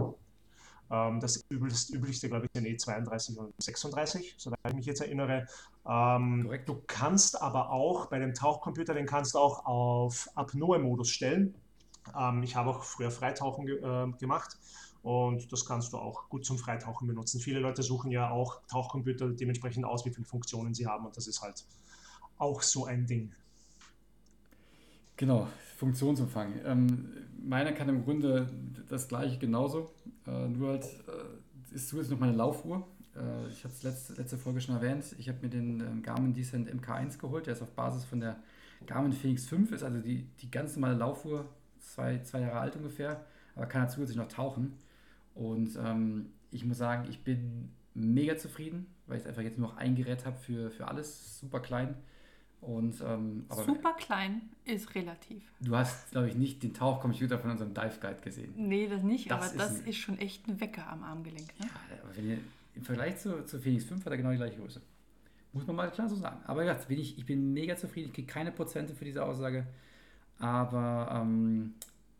Das 0.89 1.45
üblichste, 1.51 1.95
üblichste, 1.95 2.27
glaube 2.27 2.47
ich, 2.47 2.51
sind 2.55 2.65
eh 2.65 2.75
32 2.75 3.37
und 3.37 3.53
36, 3.59 4.33
soweit 4.39 4.57
ich 4.69 4.73
mich 4.73 4.87
jetzt 4.87 5.01
erinnere. 5.01 5.45
Du 5.85 6.81
kannst 6.87 7.39
aber 7.39 7.69
auch 7.69 8.07
bei 8.07 8.17
dem 8.17 8.33
Tauchcomputer, 8.33 8.95
den 8.95 9.05
kannst 9.05 9.35
du 9.35 9.37
auch 9.37 9.63
auf 9.67 10.27
Apnoe-Modus 10.33 11.11
stellen. 11.11 11.53
Ich 12.41 12.55
habe 12.55 12.71
auch 12.71 12.83
früher 12.83 13.11
Freitauchen 13.11 13.67
äh, 13.67 14.11
gemacht 14.17 14.57
und 15.06 15.51
das 15.51 15.66
kannst 15.68 15.93
du 15.93 15.97
auch 15.97 16.30
gut 16.30 16.45
zum 16.45 16.58
Freitauchen 16.58 17.08
benutzen. 17.08 17.39
Viele 17.39 17.60
Leute 17.60 17.84
suchen 17.84 18.10
ja 18.10 18.32
auch 18.32 18.60
Tauchcomputer 18.68 19.30
dementsprechend 19.30 19.86
aus, 19.86 20.03
wie 20.03 20.10
viele 20.10 20.26
Funktionen 20.26 20.74
sie 20.74 20.88
haben 20.88 21.06
und 21.06 21.16
das 21.16 21.28
ist 21.28 21.43
halt 21.43 21.64
auch 22.39 22.64
so 22.64 22.86
ein 22.86 23.06
Ding. 23.06 23.32
Genau, 25.16 25.47
Funktionsumfang. 25.78 26.53
Ähm, 26.66 27.10
meiner 27.38 27.72
kann 27.72 27.88
im 27.88 28.03
Grunde 28.03 28.49
das 28.89 29.08
gleiche 29.08 29.38
genauso. 29.38 29.91
Äh, 30.26 30.47
nur 30.47 30.72
halt 30.72 30.86
äh, 30.86 31.76
ist 31.76 31.88
zusätzlich 31.89 32.14
noch 32.14 32.20
meine 32.20 32.36
Laufuhr. 32.36 32.88
Äh, 33.16 33.47
ich 33.49 33.64
habe 33.64 33.76
es 33.76 33.84
letzte, 33.84 34.14
letzte 34.14 34.39
Folge 34.39 34.60
schon 34.60 34.74
erwähnt. 34.74 35.16
Ich 35.20 35.30
habe 35.30 35.38
mir 35.43 35.49
den 35.49 35.82
ähm, 35.82 36.01
Garmin 36.01 36.34
Descent 36.34 36.68
MK1 36.68 37.20
geholt. 37.20 37.45
Der 37.45 37.53
ist 37.53 37.62
auf 37.62 37.70
Basis 37.76 38.06
von 38.06 38.22
der 38.22 38.38
Garmin 38.88 39.14
Phoenix 39.14 39.45
5. 39.45 39.72
Ist 39.72 39.84
also 39.84 39.99
die, 39.99 40.24
die 40.41 40.49
ganz 40.49 40.76
normale 40.76 40.97
Laufuhr, 40.97 41.45
zwei, 41.80 42.18
zwei 42.24 42.41
Jahre 42.41 42.60
alt 42.60 42.76
ungefähr, 42.76 43.24
aber 43.56 43.68
kann 43.68 43.82
halt 43.82 43.91
zusätzlich 43.91 44.18
noch 44.18 44.28
tauchen. 44.28 44.74
Und 45.36 45.77
ähm, 45.77 46.31
ich 46.51 46.65
muss 46.65 46.77
sagen, 46.77 47.05
ich 47.09 47.23
bin 47.23 47.69
mega 47.93 48.36
zufrieden, 48.38 48.88
weil 49.05 49.19
ich 49.19 49.27
einfach 49.27 49.41
jetzt 49.43 49.57
nur 49.59 49.69
noch 49.69 49.77
ein 49.77 49.95
Gerät 49.95 50.25
habe 50.25 50.38
für, 50.38 50.71
für 50.71 50.88
alles. 50.88 51.39
Super 51.39 51.59
klein. 51.59 51.95
Und, 52.61 52.99
ähm, 53.01 53.45
Super 53.65 53.93
klein 53.93 54.41
ist 54.63 54.95
relativ. 54.95 55.43
Du 55.61 55.75
hast, 55.75 56.09
glaube 56.11 56.29
ich, 56.29 56.36
nicht 56.36 56.63
den 56.63 56.73
Tauchcomputer 56.73 57.38
von 57.38 57.51
unserem 57.51 57.75
Dive 57.75 57.99
Guide 58.01 58.21
gesehen. 58.23 58.53
Nee, 58.57 58.88
das 58.88 59.03
nicht, 59.03 59.29
Das 59.29 59.38
aber 59.38 59.45
ist 59.51 59.59
das 59.59 59.81
ein- 59.81 59.86
ist 59.88 59.97
schon 59.97 60.17
echt 60.17 60.47
ein 60.47 60.59
Wecker 60.59 60.88
am 60.89 61.03
Armgelenk. 61.03 61.47
Ne? 61.59 61.65
Ja, 61.91 62.01
aber 62.03 62.15
wenn 62.17 62.27
ihr, 62.29 62.38
im 62.73 62.83
Vergleich 62.83 63.17
zu, 63.17 63.45
zu 63.45 63.59
Phoenix 63.59 63.83
5 63.86 64.03
hat 64.03 64.11
er 64.11 64.17
genau 64.17 64.31
die 64.31 64.38
gleiche 64.38 64.57
Größe. 64.59 64.81
Muss 65.53 65.67
man 65.67 65.75
mal 65.75 65.91
klar 65.91 66.09
so 66.09 66.15
sagen. 66.15 66.39
Aber 66.45 66.63
ja, 66.63 66.73
bin 66.73 66.99
ich, 66.99 67.17
ich 67.19 67.25
bin 67.25 67.53
mega 67.53 67.75
zufrieden. 67.77 68.07
Ich 68.07 68.13
kriege 68.13 68.27
keine 68.27 68.51
Prozente 68.51 68.95
für 68.95 69.05
diese 69.05 69.23
Aussage. 69.23 69.67
Aber 70.39 71.21
ähm, 71.21 71.75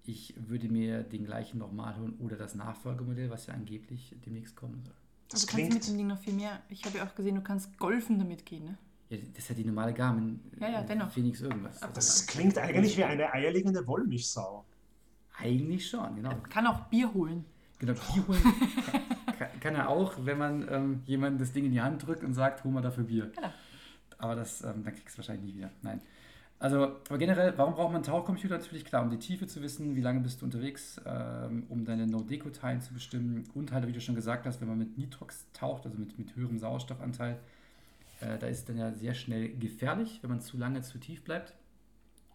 ich 0.08 0.34
würde 0.38 0.70
mir 0.70 1.04
den 1.04 1.26
gleichen 1.26 1.58
nochmal 1.58 1.98
holen 1.98 2.14
oder 2.20 2.36
das 2.36 2.56
Nachfolgemodell, 2.56 3.30
was 3.30 3.48
ja 3.48 3.54
angeblich 3.54 4.16
demnächst 4.26 4.56
kommen 4.56 4.82
soll. 4.84 4.94
Das 5.30 5.46
du 5.46 5.48
kannst 5.48 5.74
mit 5.74 5.88
dem 5.88 5.98
Ding 5.98 6.08
noch 6.08 6.20
viel 6.20 6.34
mehr. 6.34 6.62
Ich 6.70 6.86
habe 6.86 7.00
ja 7.00 7.06
auch 7.06 7.16
gesehen, 7.16 7.36
du 7.36 7.42
kannst 7.42 7.78
golfen 7.78 8.20
damit 8.20 8.46
gehen. 8.46 8.66
Ne? 8.66 8.78
Ja, 9.10 9.18
das 9.18 9.44
ist 9.44 9.50
ja 9.50 9.56
die 9.56 9.66
normale 9.66 9.94
Garmin. 9.94 10.40
Ja, 10.60 10.70
ja, 10.70 10.82
äh, 10.82 10.86
dennoch. 10.86 11.12
Phoenix 11.12 11.42
irgendwas. 11.42 11.82
Aber 11.82 11.94
das 11.94 12.26
klingt 12.28 12.58
eigentlich 12.58 12.98
wie 12.98 13.04
eine 13.04 13.32
eierlegende 13.32 13.86
Wollmilchsau. 13.86 14.66
Eigentlich 15.38 15.90
schon, 15.90 16.16
genau. 16.16 16.36
Kann 16.50 16.68
auch 16.68 16.82
Bier 16.86 17.14
holen. 17.14 17.46
Genau, 17.80 17.94
Bier 17.94 18.28
holen 18.28 18.42
kann, 19.38 19.60
kann 19.60 19.76
er 19.76 19.90
auch, 19.90 20.14
wenn 20.20 20.38
man 20.38 20.68
ähm, 20.72 21.02
jemandem 21.06 21.40
das 21.40 21.52
Ding 21.52 21.66
in 21.66 21.72
die 21.72 21.82
Hand 21.82 22.06
drückt 22.06 22.24
und 22.24 22.34
sagt, 22.34 22.64
hol 22.64 22.72
mal 22.72 22.82
dafür 22.82 23.04
Bier. 23.04 23.32
Genau. 23.36 23.50
Aber 24.18 24.36
das, 24.36 24.62
ähm, 24.62 24.84
dann 24.84 24.96
kriegst 24.96 25.16
du 25.16 25.18
wahrscheinlich 25.18 25.46
nie 25.46 25.58
wieder. 25.58 25.72
Nein. 25.82 26.02
Also, 26.58 26.84
aber 26.84 27.18
generell, 27.18 27.54
warum 27.58 27.74
braucht 27.74 27.90
man 27.90 27.96
einen 27.96 28.06
Tauchcomputer? 28.06 28.58
Natürlich 28.58 28.86
klar, 28.86 29.04
um 29.04 29.10
die 29.10 29.20
Tiefe 29.20 29.46
zu 29.46 29.62
wissen, 29.62 29.96
wie 29.96 30.02
lange 30.02 30.22
bist 30.22 30.42
du 30.42 30.46
unterwegs, 30.46 31.02
ähm, 31.06 31.66
um 31.70 31.84
deine 31.84 32.08
No-Deco-Teilen 32.08 32.82
zu 32.82 32.94
bestimmen 32.94 33.44
und 33.54 33.72
halt, 33.72 33.86
wie 33.88 33.92
du 33.92 34.00
schon 34.00 34.16
gesagt 34.16 34.46
hast, 34.46 34.62
wenn 34.62 34.70
man 34.70 34.78
mit 34.78 34.98
Nitrox 34.98 35.46
taucht, 35.54 35.86
also 35.86 35.98
mit, 35.98 36.18
mit 36.18 36.36
höherem 36.36 36.58
Sauerstoffanteil, 36.58 37.38
äh, 38.22 38.38
da 38.38 38.48
ist 38.48 38.60
es 38.60 38.66
dann 38.66 38.78
ja 38.78 38.94
sehr 38.94 39.14
schnell 39.14 39.50
gefährlich, 39.58 40.20
wenn 40.22 40.30
man 40.30 40.42
zu 40.42 40.58
lange 40.58 40.82
zu 40.82 40.98
tief 40.98 41.24
bleibt. 41.24 41.54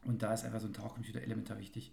Und 0.05 0.23
da 0.23 0.33
ist 0.33 0.45
einfach 0.45 0.61
so 0.61 0.66
ein 0.66 0.73
Tauchcomputer 0.73 1.23
elementar 1.23 1.59
wichtig, 1.59 1.93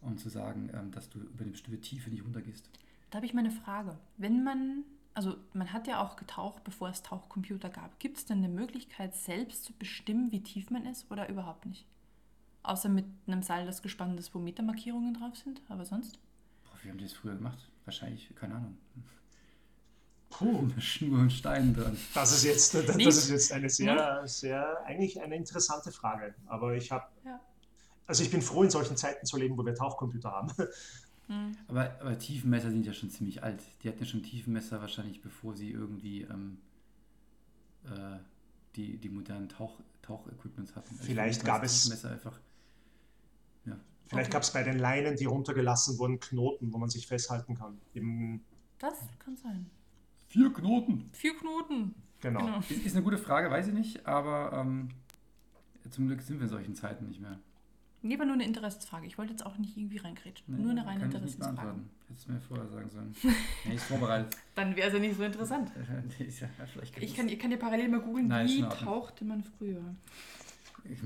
um 0.00 0.16
zu 0.16 0.28
sagen, 0.28 0.70
ähm, 0.74 0.90
dass 0.92 1.10
du 1.10 1.18
über 1.18 1.42
eine 1.42 1.50
bestimmte 1.50 1.80
Tiefe 1.80 2.10
nicht 2.10 2.24
runtergehst. 2.24 2.68
Da 3.10 3.16
habe 3.16 3.26
ich 3.26 3.34
meine 3.34 3.50
Frage. 3.50 3.96
Wenn 4.16 4.42
man, 4.42 4.84
also 5.14 5.36
man 5.52 5.72
hat 5.72 5.86
ja 5.86 6.02
auch 6.02 6.16
getaucht, 6.16 6.64
bevor 6.64 6.88
es 6.88 7.02
Tauchcomputer 7.02 7.70
gab. 7.70 7.98
Gibt 8.00 8.18
es 8.18 8.24
denn 8.26 8.38
eine 8.38 8.48
Möglichkeit, 8.48 9.14
selbst 9.14 9.64
zu 9.64 9.72
bestimmen, 9.72 10.32
wie 10.32 10.42
tief 10.42 10.70
man 10.70 10.86
ist 10.86 11.10
oder 11.10 11.28
überhaupt 11.28 11.66
nicht? 11.66 11.86
Außer 12.62 12.88
mit 12.88 13.04
einem 13.26 13.42
Seil, 13.42 13.66
das 13.66 13.82
gespannt 13.82 14.18
ist, 14.18 14.34
wo 14.34 14.38
Metermarkierungen 14.38 15.14
drauf 15.14 15.36
sind, 15.36 15.60
aber 15.68 15.84
sonst? 15.84 16.18
Boah, 16.64 16.72
wie 16.82 16.90
haben 16.90 16.98
die 16.98 17.04
das 17.04 17.12
früher 17.12 17.34
gemacht? 17.34 17.58
Wahrscheinlich, 17.84 18.28
keine 18.34 18.54
Ahnung. 18.56 18.76
Puh, 20.30 20.58
Eine 20.72 20.80
Schnur 20.80 21.18
und 21.20 21.30
Stein 21.32 21.74
dran. 21.74 21.96
das 22.14 22.32
ist 22.32 22.44
jetzt, 22.44 22.74
das 22.74 22.96
Nee. 22.96 23.04
ist 23.04 23.28
jetzt 23.30 23.52
eine 23.52 23.70
sehr, 23.70 24.26
sehr, 24.26 24.82
eigentlich 24.84 25.20
eine 25.20 25.36
interessante 25.36 25.92
Frage. 25.92 26.34
Aber 26.46 26.74
ich 26.74 26.90
habe, 26.90 27.06
Ja. 27.24 27.38
also 28.06 28.22
ich 28.24 28.30
bin 28.30 28.42
froh, 28.42 28.62
in 28.64 28.70
solchen 28.70 28.96
Zeiten 28.96 29.26
zu 29.26 29.36
leben, 29.36 29.56
wo 29.56 29.64
wir 29.64 29.74
Tauchcomputer 29.74 30.32
haben. 30.32 30.50
Hm. 31.28 31.56
Aber, 31.68 31.98
aber 32.00 32.18
Tiefenmesser 32.18 32.70
sind 32.70 32.84
ja 32.86 32.92
schon 32.92 33.10
ziemlich 33.10 33.42
alt. 33.42 33.62
Die 33.82 33.88
hatten 33.88 34.00
ja 34.00 34.06
schon 34.06 34.22
Tiefenmesser 34.22 34.80
wahrscheinlich, 34.80 35.22
bevor 35.22 35.54
sie 35.56 35.70
irgendwie 35.70 36.22
ähm, 36.22 36.58
äh, 37.86 38.18
die, 38.76 38.96
die 38.98 39.08
modernen 39.08 39.48
Tauch, 39.48 39.80
Tauchequipments 40.02 40.74
hatten. 40.76 40.90
Also 40.90 41.04
Vielleicht 41.04 41.40
ich 41.40 41.46
gab 41.46 41.62
es- 41.64 41.82
Tiefenmesser 41.84 42.10
einfach. 42.10 42.38
Vielleicht 44.06 44.26
Okay. 44.28 44.32
gab 44.34 44.42
es 44.42 44.52
bei 44.52 44.62
den 44.62 44.78
Leinen, 44.78 45.16
die 45.16 45.24
runtergelassen 45.24 45.98
wurden, 45.98 46.20
Knoten, 46.20 46.70
wo 46.74 46.76
man 46.76 46.90
sich 46.90 47.06
festhalten 47.06 47.54
kann. 47.54 47.80
Eben, 47.94 48.44
Das 48.78 48.98
kann 49.18 49.34
sein. 49.34 49.70
Vier 50.28 50.52
Knoten! 50.52 51.08
Vier 51.14 51.34
Knoten. 51.38 51.94
genau. 52.20 52.40
Genau. 52.44 52.58
Ist, 52.68 52.84
ist 52.84 52.94
eine 52.94 53.02
gute 53.02 53.16
Frage, 53.16 53.50
weiß 53.50 53.68
ich 53.68 53.72
nicht, 53.72 54.04
aber 54.06 54.52
ähm, 54.52 54.90
zum 55.90 56.06
Glück 56.06 56.20
sind 56.20 56.36
wir 56.36 56.42
in 56.44 56.50
solchen 56.50 56.74
Zeiten 56.74 57.06
nicht 57.08 57.18
mehr. 57.22 57.40
Nee, 58.04 58.18
war 58.18 58.26
nur 58.26 58.34
eine 58.34 58.44
Interessensfrage. 58.44 59.06
Ich 59.06 59.16
wollte 59.16 59.32
jetzt 59.32 59.46
auch 59.46 59.56
nicht 59.56 59.76
irgendwie 59.78 59.96
reingrätschen. 59.96 60.54
Nee, 60.54 60.62
nur 60.62 60.72
eine 60.72 60.84
reine 60.84 61.00
kann 61.00 61.08
ich 61.08 61.14
nicht 61.14 61.34
Interessensfrage. 61.36 61.68
beantworten. 61.68 61.90
Hättest 62.08 62.28
du 62.28 62.32
mir 62.32 62.40
vorher 62.40 62.68
sagen 62.68 62.90
sollen. 62.90 63.16
nee, 63.64 63.74
ist 63.74 63.84
vorbereitet. 63.84 64.36
Dann 64.54 64.76
wäre 64.76 64.88
es 64.88 64.94
ja 64.94 65.00
nicht 65.00 65.16
so 65.16 65.22
interessant. 65.22 65.72
Ja 66.18 66.66
vielleicht 66.66 66.98
Ich 66.98 67.14
kann, 67.14 67.28
ich 67.28 67.38
kann 67.38 67.50
dir 67.50 67.56
parallel 67.56 67.88
mal 67.88 68.00
googeln, 68.00 68.30
wie 68.30 68.62
tauchte 68.62 69.24
man 69.24 69.42
früher. 69.42 69.80
Ich, 70.84 70.98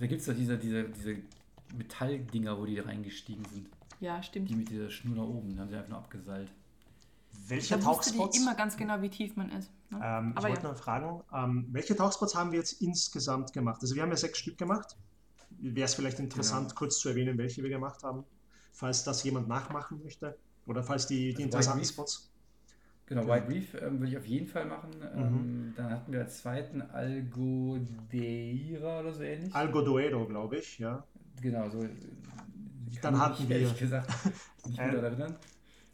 da 0.00 0.06
gibt 0.06 0.20
es 0.20 0.26
doch 0.26 0.34
diese, 0.34 0.58
diese, 0.58 0.88
diese 0.88 1.16
Metalldinger, 1.76 2.58
wo 2.58 2.66
die 2.66 2.80
reingestiegen 2.80 3.44
sind. 3.44 3.68
Ja, 4.00 4.20
stimmt. 4.20 4.50
Die 4.50 4.56
mit 4.56 4.70
dieser 4.70 4.90
Schnur 4.90 5.16
nach 5.16 5.24
oben, 5.24 5.50
die 5.50 5.58
haben 5.58 5.68
sie 5.68 5.76
einfach 5.76 5.90
nur 5.90 5.98
abgeseilt. 5.98 6.50
Welche 7.46 7.78
Da 7.78 7.84
wusste 7.84 8.10
die 8.10 8.18
Tauchspots? 8.18 8.38
immer 8.38 8.54
ganz 8.56 8.76
genau, 8.76 9.00
wie 9.02 9.08
tief 9.08 9.36
man 9.36 9.50
ist. 9.50 9.70
Ne? 9.90 10.00
Ähm, 10.02 10.30
ich 10.32 10.36
Aber 10.38 10.48
wollte 10.48 10.62
ja. 10.64 10.72
noch 10.72 10.78
fragen, 10.78 11.22
ähm, 11.32 11.68
welche 11.70 11.94
Tauchspots 11.94 12.34
haben 12.34 12.50
wir 12.50 12.58
jetzt 12.58 12.82
insgesamt 12.82 13.52
gemacht? 13.52 13.80
Also 13.82 13.94
wir 13.94 14.02
haben 14.02 14.10
ja 14.10 14.16
sechs 14.16 14.38
Stück 14.38 14.58
gemacht. 14.58 14.96
Wäre 15.62 15.84
es 15.84 15.94
vielleicht 15.94 16.18
interessant, 16.18 16.68
Genau. 16.68 16.78
kurz 16.78 16.98
zu 16.98 17.08
erwähnen, 17.10 17.36
welche 17.38 17.62
wir 17.62 17.70
gemacht 17.70 18.02
haben, 18.02 18.24
falls 18.72 19.04
das 19.04 19.22
jemand 19.24 19.48
nachmachen 19.48 20.02
möchte 20.02 20.36
oder 20.66 20.82
falls 20.82 21.06
die, 21.06 21.28
die 21.34 21.34
Also 21.34 21.42
interessanten? 21.44 21.84
Spots. 21.84 22.30
Genau, 23.06 23.22
Genau. 23.22 23.34
White 23.34 23.48
Reef 23.48 23.74
ähm, 23.74 23.98
würde 23.98 24.12
ich 24.12 24.18
auf 24.18 24.26
jeden 24.26 24.46
Fall 24.46 24.64
machen. 24.66 24.90
Ähm, 25.14 25.74
dann 25.76 25.90
hatten 25.90 26.12
wir 26.12 26.20
als 26.20 26.38
zweiten 26.38 26.80
Algodeira 26.82 29.00
oder 29.00 29.12
so 29.12 29.22
ähnlich. 29.22 29.54
Algo 29.54 29.82
Duero, 29.82 30.26
glaube 30.26 30.58
ich, 30.58 30.78
ja. 30.78 31.04
genau, 31.42 31.68
so. 31.68 31.82
äh, 31.82 31.88
Dann 33.02 33.18
hatten 33.18 33.48
wir- 33.48 33.56
ehrlich 33.56 33.78
gesagt 33.78 34.10
nicht 34.66 34.78
Äh, 34.78 34.94
erinnern. 34.96 35.36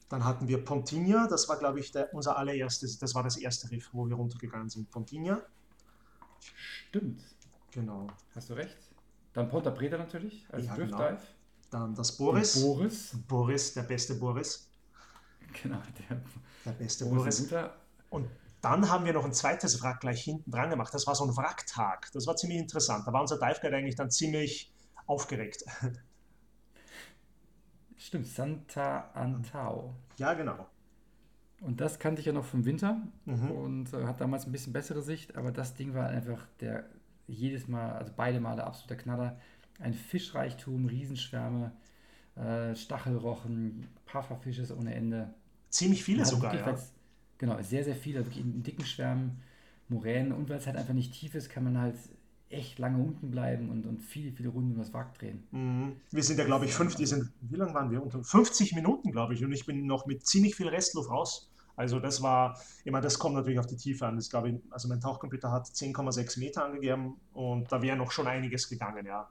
Dann 0.09 0.25
hatten 0.25 0.47
wir 0.47 0.65
Pontinia, 0.65 1.27
das 1.27 1.49
war, 1.49 1.59
glaube 1.59 1.81
ich, 1.81 1.91
der, 1.91 2.15
unser 2.15 2.39
allererstes, 2.39 2.97
das 2.99 3.13
war 3.17 3.25
das 3.25 3.37
erste 3.37 3.69
Riff, 3.73 3.89
wo 3.93 4.07
wir 4.09 4.15
runtergegangen 4.15 4.69
sind. 4.71 4.89
Pontinia, 4.91 5.43
Stimmt, 6.41 7.23
genau. 7.73 8.07
hast 8.35 8.51
du 8.51 8.55
recht. 8.55 8.77
Dann 9.37 9.51
Ponta 9.51 9.71
Preta 9.71 9.99
natürlich, 9.99 10.47
als 10.51 10.65
Ja, 10.65 10.75
Drift 10.75 10.93
genau. 10.93 11.09
Dive. 11.11 11.21
Dann 11.69 11.95
das 11.95 12.17
Boris. 12.17 12.57
Und 12.57 12.63
Boris. 12.63 13.11
Boris, 13.29 13.75
der 13.75 13.83
beste 13.83 14.15
Boris. 14.15 14.71
Genau, 15.63 15.77
der 16.09 16.21
Der 16.65 16.71
beste 16.73 17.05
Boris. 17.05 17.47
Boris. 17.49 17.71
Und 18.09 18.31
dann 18.63 18.89
haben 18.91 19.05
wir 19.05 19.13
noch 19.13 19.27
ein 19.27 19.35
zweites 19.35 19.83
Wrack 19.83 20.01
gleich 20.01 20.23
hinten 20.23 20.51
dran 20.51 20.71
gemacht. 20.71 20.95
Das 20.95 21.07
war 21.07 21.15
so 21.15 21.25
ein 21.25 21.37
Wracktag. 21.37 22.11
Das 22.13 22.27
war 22.27 22.35
ziemlich 22.37 22.59
interessant. 22.61 23.07
Da 23.07 23.13
war 23.13 23.21
unser 23.21 23.39
Dive 23.39 23.61
Guide 23.61 23.77
eigentlich 23.77 23.95
dann 23.95 24.11
ziemlich 24.11 24.73
aufgeregt. 25.07 25.65
Stimmt, 27.99 28.27
Santa 28.29 29.11
Antao. 29.13 29.95
Ja, 30.17 30.33
genau. 30.33 30.67
Und 31.61 31.81
das 31.81 31.99
kannte 31.99 32.21
ich 32.21 32.27
ja 32.27 32.33
noch 32.33 32.45
vom 32.47 32.65
Winter 32.65 33.03
Mhm. 33.27 33.51
und 33.51 33.93
äh, 33.93 34.05
hat 34.05 34.21
damals 34.21 34.47
ein 34.47 34.53
bisschen 34.53 34.73
bessere 34.73 35.03
Sicht, 35.03 35.37
aber 35.37 35.53
das 35.53 35.75
Ding 35.75 35.93
war 35.95 36.09
einfach 36.09 36.47
der 36.61 36.89
jedes 37.27 37.69
Mal, 37.69 37.93
also 37.93 38.13
beide 38.17 38.41
Male 38.41 38.65
absoluter 38.65 38.97
Knaller. 38.97 39.39
Ein 39.79 39.95
Fischreichtum, 39.95 40.87
Riesenschwärme, 40.87 41.73
äh, 42.37 42.75
Stachelrochen, 42.75 43.87
Pufferfisches 44.07 44.73
ohne 44.73 44.95
Ende. 44.95 45.35
Ziemlich 45.71 46.03
viele 46.03 46.25
sogar, 46.25 46.55
ja. 46.55 46.79
Genau, 47.39 47.61
sehr, 47.61 47.85
sehr 47.85 47.97
viele, 47.97 48.21
wirklich 48.25 48.41
in 48.41 48.63
dicken 48.63 48.87
Schwärmen, 48.87 49.43
Moränen 49.89 50.33
und 50.33 50.49
weil 50.49 50.59
es 50.59 50.67
halt 50.67 50.77
einfach 50.77 50.95
nicht 50.95 51.13
tief 51.13 51.35
ist, 51.35 51.51
kann 51.51 51.65
man 51.65 51.79
halt 51.79 51.97
echt 52.49 52.79
lange 52.79 53.03
unten 53.03 53.31
bleiben 53.31 53.71
und, 53.71 53.87
und 53.87 54.01
viele, 54.01 54.33
viele 54.33 54.49
Runden 54.49 54.73
übers 54.73 54.93
Wrack 54.93 55.19
drehen. 55.19 55.43
Mhm. 55.51 55.97
Wir 56.11 56.23
sind 56.23 56.39
ja, 56.39 56.45
glaube 56.45 56.65
ich, 56.65 56.73
fünf, 56.73 56.95
die 56.95 57.07
sind, 57.07 57.31
wie 57.41 57.57
lange 57.57 57.75
waren 57.75 57.91
wir? 57.91 58.03
Unter 58.03 58.23
50 58.23 58.75
Minuten, 58.75 59.11
glaube 59.11 59.35
ich, 59.35 59.45
und 59.45 59.53
ich 59.53 59.67
bin 59.67 59.87
noch 59.87 60.07
mit 60.07 60.27
ziemlich 60.27 60.55
viel 60.55 60.69
Restluft 60.69 61.11
raus. 61.11 61.51
Also 61.77 62.01
das 62.01 62.23
war, 62.23 62.59
ich 62.85 62.91
meine, 62.91 63.05
das 63.05 63.19
kommt 63.19 63.35
natürlich 63.35 63.59
auf 63.59 63.67
die 63.67 63.77
Tiefe 63.77 64.07
an. 64.07 64.17
Das 64.17 64.31
glaube 64.31 64.49
ich, 64.51 64.57
also 64.71 64.89
mein 64.89 65.01
Tauchcomputer 65.01 65.51
hat 65.53 65.67
10,6 65.67 66.39
Meter 66.39 66.65
angegeben 66.65 67.17
und 67.35 67.71
da 67.71 67.83
wäre 67.83 67.97
noch 67.97 68.11
schon 68.13 68.27
einiges 68.27 68.69
gegangen, 68.69 69.05
ja. 69.07 69.29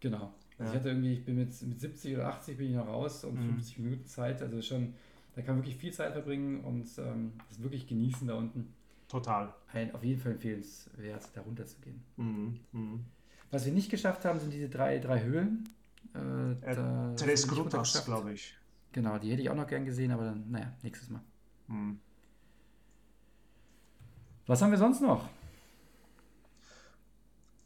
Genau. 0.00 0.34
Also 0.58 0.64
Ja. 0.64 0.70
ich 0.70 0.74
hatte 0.80 0.88
irgendwie, 0.88 1.12
ich 1.14 1.24
bin 1.24 1.36
mit, 1.36 1.62
mit 1.62 1.80
70 1.80 2.16
oder 2.16 2.26
80 2.28 2.56
bin 2.58 2.70
ich 2.70 2.74
noch 2.76 2.86
raus 2.88 3.24
und 3.24 3.34
Mhm. 3.34 3.54
50 3.54 3.78
Minuten 3.78 4.06
Zeit, 4.06 4.42
also 4.42 4.60
schon, 4.62 4.94
da 5.34 5.42
kann 5.42 5.54
man 5.56 5.64
wirklich 5.64 5.76
viel 5.76 5.92
Zeit 5.92 6.12
verbringen 6.12 6.60
und 6.64 6.86
ähm, 6.98 7.32
das 7.48 7.62
wirklich 7.62 7.86
genießen 7.86 8.26
da 8.26 8.34
unten. 8.34 8.74
Total. 9.08 9.54
Ein, 9.72 9.94
auf 9.94 10.02
jeden 10.02 10.20
Fall 10.20 10.32
empfehlenswert, 10.32 11.28
da 11.34 11.40
runter 11.42 11.66
zu 11.66 11.76
gehen. 11.80 12.02
Mhm. 12.16 12.60
Mhm. 12.72 13.04
Was 13.50 13.64
wir 13.66 13.72
nicht 13.72 13.90
geschafft 13.90 14.24
haben, 14.24 14.40
sind 14.40 14.52
diese 14.52 14.68
drei, 14.68 14.98
drei 14.98 15.22
Höhlen. 15.22 15.68
Äh, 16.14 16.52
Äh, 16.72 17.14
Tres 17.16 17.46
Grutas, 17.46 18.04
glaube 18.04 18.32
ich. 18.32 18.54
Genau, 18.92 19.18
die 19.18 19.32
hätte 19.32 19.42
ich 19.42 19.50
auch 19.50 19.54
noch 19.54 19.66
gern 19.66 19.84
gesehen, 19.84 20.12
aber 20.12 20.24
dann, 20.24 20.50
naja, 20.50 20.72
nächstes 20.82 21.08
Mal. 21.08 21.22
Mhm. 21.68 21.98
Was 24.46 24.60
haben 24.60 24.70
wir 24.70 24.78
sonst 24.78 25.00
noch? 25.00 25.28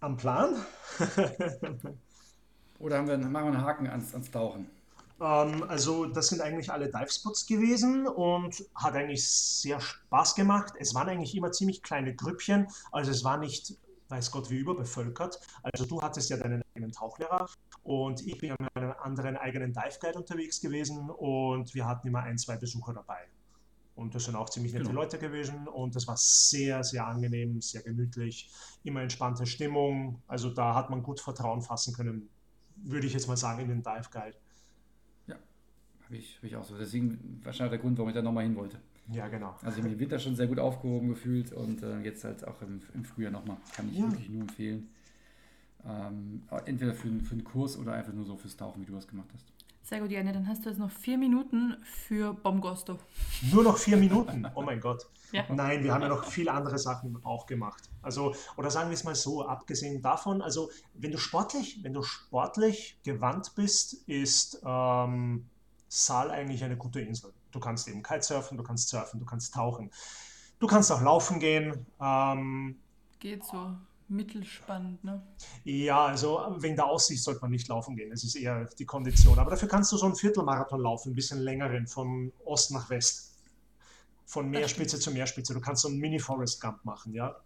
Am 0.00 0.16
Plan? 0.16 0.54
Oder 2.78 2.98
haben 2.98 3.08
wir, 3.08 3.18
machen 3.18 3.32
wir 3.32 3.52
einen 3.52 3.62
Haken 3.62 3.86
ans, 3.88 4.12
ans 4.14 4.30
Tauchen? 4.30 4.70
Ähm, 5.20 5.64
also 5.68 6.06
das 6.06 6.28
sind 6.28 6.40
eigentlich 6.42 6.70
alle 6.70 6.90
Dive-Spots 6.90 7.46
gewesen 7.46 8.06
und 8.06 8.62
hat 8.74 8.94
eigentlich 8.94 9.26
sehr 9.28 9.80
Spaß 9.80 10.34
gemacht. 10.34 10.74
Es 10.78 10.94
waren 10.94 11.08
eigentlich 11.08 11.34
immer 11.34 11.50
ziemlich 11.52 11.82
kleine 11.82 12.14
Grüppchen, 12.14 12.68
also 12.92 13.10
es 13.10 13.24
war 13.24 13.38
nicht, 13.38 13.74
weiß 14.08 14.30
Gott, 14.30 14.50
wie 14.50 14.58
überbevölkert. 14.58 15.40
Also 15.62 15.86
du 15.86 16.02
hattest 16.02 16.30
ja 16.30 16.36
deinen 16.36 16.62
eigenen 16.76 16.92
Tauchlehrer 16.92 17.48
und 17.82 18.26
ich 18.26 18.38
bin 18.38 18.50
ja 18.50 18.56
mit 18.60 18.76
einem 18.76 18.92
anderen 19.02 19.36
eigenen 19.36 19.72
Dive-Guide 19.72 20.18
unterwegs 20.18 20.60
gewesen 20.60 21.10
und 21.10 21.74
wir 21.74 21.86
hatten 21.86 22.06
immer 22.08 22.20
ein, 22.20 22.38
zwei 22.38 22.56
Besucher 22.56 22.92
dabei. 22.94 23.18
Und 23.94 24.14
das 24.14 24.24
sind 24.26 24.36
auch 24.36 24.50
ziemlich 24.50 24.74
nette 24.74 24.84
Genau. 24.84 25.00
Leute 25.00 25.18
gewesen 25.18 25.66
und 25.68 25.96
das 25.96 26.06
war 26.06 26.18
sehr, 26.18 26.84
sehr 26.84 27.06
angenehm, 27.06 27.62
sehr 27.62 27.82
gemütlich, 27.82 28.50
immer 28.84 29.00
entspannte 29.00 29.46
Stimmung. 29.46 30.20
Also 30.26 30.50
da 30.50 30.74
hat 30.74 30.90
man 30.90 31.02
gut 31.02 31.18
Vertrauen 31.18 31.62
fassen 31.62 31.94
können, 31.94 32.28
würde 32.76 33.06
ich 33.06 33.14
jetzt 33.14 33.26
mal 33.26 33.38
sagen, 33.38 33.60
in 33.62 33.68
den 33.68 33.82
Dive-Guide. 33.82 34.36
Habe 36.04 36.18
ich, 36.18 36.36
hab 36.36 36.44
ich 36.44 36.54
auch 36.54 36.62
so. 36.62 36.78
Deswegen 36.78 37.40
wahrscheinlich 37.42 37.70
der 37.72 37.78
Grund, 37.80 37.98
warum 37.98 38.10
ich 38.10 38.14
da 38.14 38.22
nochmal 38.22 38.44
hin 38.44 38.54
wollte. 38.54 38.78
Ja, 39.10 39.26
genau. 39.26 39.56
Also 39.60 39.70
ich 39.70 39.72
habe 39.78 39.82
mich 39.88 39.94
im 39.94 39.98
Winter 39.98 40.20
schon 40.20 40.36
sehr 40.36 40.46
gut 40.46 40.60
aufgehoben 40.60 41.08
gefühlt 41.08 41.52
und 41.52 41.82
äh, 41.82 41.98
jetzt 42.02 42.22
halt 42.22 42.46
auch 42.46 42.62
im, 42.62 42.80
im 42.94 43.04
Frühjahr 43.04 43.32
nochmal. 43.32 43.56
Kann 43.74 43.88
ich 43.88 43.98
Ja. 43.98 44.04
wirklich 44.08 44.28
nur 44.28 44.42
empfehlen. 44.42 44.88
Ähm, 45.88 46.42
entweder 46.64 46.94
für, 46.94 47.08
einen- 47.08 47.20
für 47.20 47.32
einen 47.32 47.44
Kurs 47.44 47.76
oder 47.78 47.92
einfach 47.92 48.12
nur 48.12 48.24
so 48.24 48.36
fürs 48.36 48.56
Tauchen, 48.56 48.82
wie 48.82 48.86
du 48.86 48.94
das 48.94 49.06
gemacht 49.06 49.28
hast. 49.32 49.44
Sehr 49.84 50.00
gut, 50.00 50.10
Janne. 50.10 50.32
Dann 50.32 50.48
hast 50.48 50.64
du 50.64 50.68
jetzt 50.70 50.78
noch 50.80 50.90
vier 50.90 51.16
Minuten 51.16 51.76
für 51.84 52.34
Bomgosto. 52.34 52.98
Nur 53.52 53.62
noch 53.62 53.78
vier 53.78 53.96
Minuten. 53.96 54.44
Oh 54.54 54.62
mein 54.62 54.80
Gott. 54.80 55.06
Ja. 55.32 55.44
Nein, 55.52 55.82
wir 55.82 55.92
haben 55.92 56.02
ja 56.02 56.08
noch 56.08 56.22
viele 56.24 56.52
andere 56.52 56.78
Sachen 56.78 57.18
auch 57.24 57.46
gemacht. 57.46 57.90
Also, 58.00 58.32
oder 58.56 58.70
sagen 58.70 58.90
wir 58.90 58.94
es 58.94 59.02
mal 59.02 59.16
so, 59.16 59.44
abgesehen 59.44 60.00
davon, 60.00 60.40
also 60.40 60.70
wenn 60.94 61.10
du 61.10 61.18
sportlich, 61.18 61.80
wenn 61.82 61.94
du 61.94 62.02
sportlich 62.04 62.96
gewandt 63.02 63.52
bist, 63.56 63.94
ist 64.06 64.62
ähm, 64.64 65.46
Saal 65.88 66.30
eigentlich 66.30 66.62
eine 66.62 66.76
gute 66.76 67.00
Insel. 67.00 67.32
Du 67.50 67.58
kannst 67.58 67.88
eben 67.88 68.04
Kitesurfen, 68.04 68.56
du 68.56 68.62
kannst 68.62 68.88
surfen, 68.88 69.18
du 69.18 69.26
kannst 69.26 69.52
tauchen. 69.52 69.90
Du 70.60 70.68
kannst 70.68 70.92
auch 70.92 71.02
laufen 71.02 71.40
gehen. 71.40 71.84
Ähm, 72.00 72.76
Geht 73.18 73.44
so 73.44 73.72
mittelspannend, 74.08 75.02
ne? 75.04 75.22
Ja, 75.64 76.06
also 76.06 76.54
wegen 76.58 76.76
der 76.76 76.86
Aussicht 76.86 77.22
sollte 77.22 77.40
man 77.40 77.50
nicht 77.50 77.68
laufen 77.68 77.96
gehen. 77.96 78.12
Es 78.12 78.24
ist 78.24 78.36
eher 78.36 78.64
die 78.78 78.84
Kondition. 78.84 79.38
Aber 79.38 79.50
dafür 79.50 79.68
kannst 79.68 79.90
du 79.92 79.96
so 79.96 80.06
einen 80.06 80.14
Viertelmarathon 80.14 80.80
laufen, 80.80 81.12
ein 81.12 81.14
bisschen 81.14 81.40
längeren, 81.40 81.86
von 81.86 82.32
Ost 82.44 82.70
nach 82.72 82.88
West. 82.90 83.34
Von 84.24 84.50
Meerspitze 84.50 84.98
zu 84.98 85.10
Meerspitze. 85.10 85.54
Du 85.54 85.60
kannst 85.60 85.82
so 85.82 85.88
einen 85.88 85.98
Mini-Forest 85.98 86.60
Gump 86.60 86.84
machen, 86.84 87.12
ja. 87.12 87.36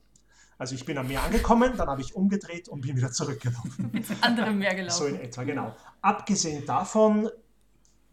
Also 0.59 0.75
ich 0.75 0.85
bin 0.85 0.99
am 0.99 1.09
Meer 1.09 1.23
angekommen, 1.23 1.75
dann 1.77 1.89
habe 1.89 2.03
ich 2.03 2.15
umgedreht 2.15 2.69
und 2.69 2.83
bin 2.83 2.95
wieder 2.97 3.11
zurückgelaufen. 3.11 3.91
Mit 3.93 4.05
anderem 4.21 4.59
Meer 4.59 4.91
So 4.91 5.07
in 5.07 5.15
gelaufen. 5.15 5.27
etwa, 5.29 5.45
genau. 5.45 5.77
Abgesehen 6.03 6.67
davon 6.67 7.31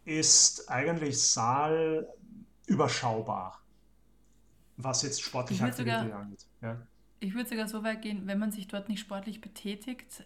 ist 0.05 0.69
eigentlich 0.69 1.21
Saal 1.21 2.07
überschaubar, 2.65 3.61
was 4.77 5.01
jetzt 5.01 5.21
sportliche 5.21 5.65
Aktivitäten 5.65 6.13
angeht. 6.13 6.45
Ja. 6.61 6.77
Ich 7.19 7.33
würde 7.33 7.49
sogar 7.49 7.67
so 7.67 7.83
weit 7.83 8.01
gehen, 8.01 8.23
wenn 8.25 8.39
man 8.39 8.51
sich 8.51 8.67
dort 8.67 8.89
nicht 8.89 8.99
sportlich 8.99 9.41
betätigt 9.41 10.23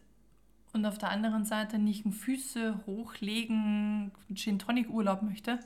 und 0.74 0.86
auf 0.86 0.98
der 0.98 1.10
anderen 1.10 1.46
Seite 1.46 1.80
nicht 1.80 2.06
Füße 2.06 2.86
hochlegen, 2.86 4.12
einen 4.28 4.36
Gin 4.36 4.60
Tonic 4.60 4.90
Urlaub 4.90 5.22
möchte, 5.22 5.60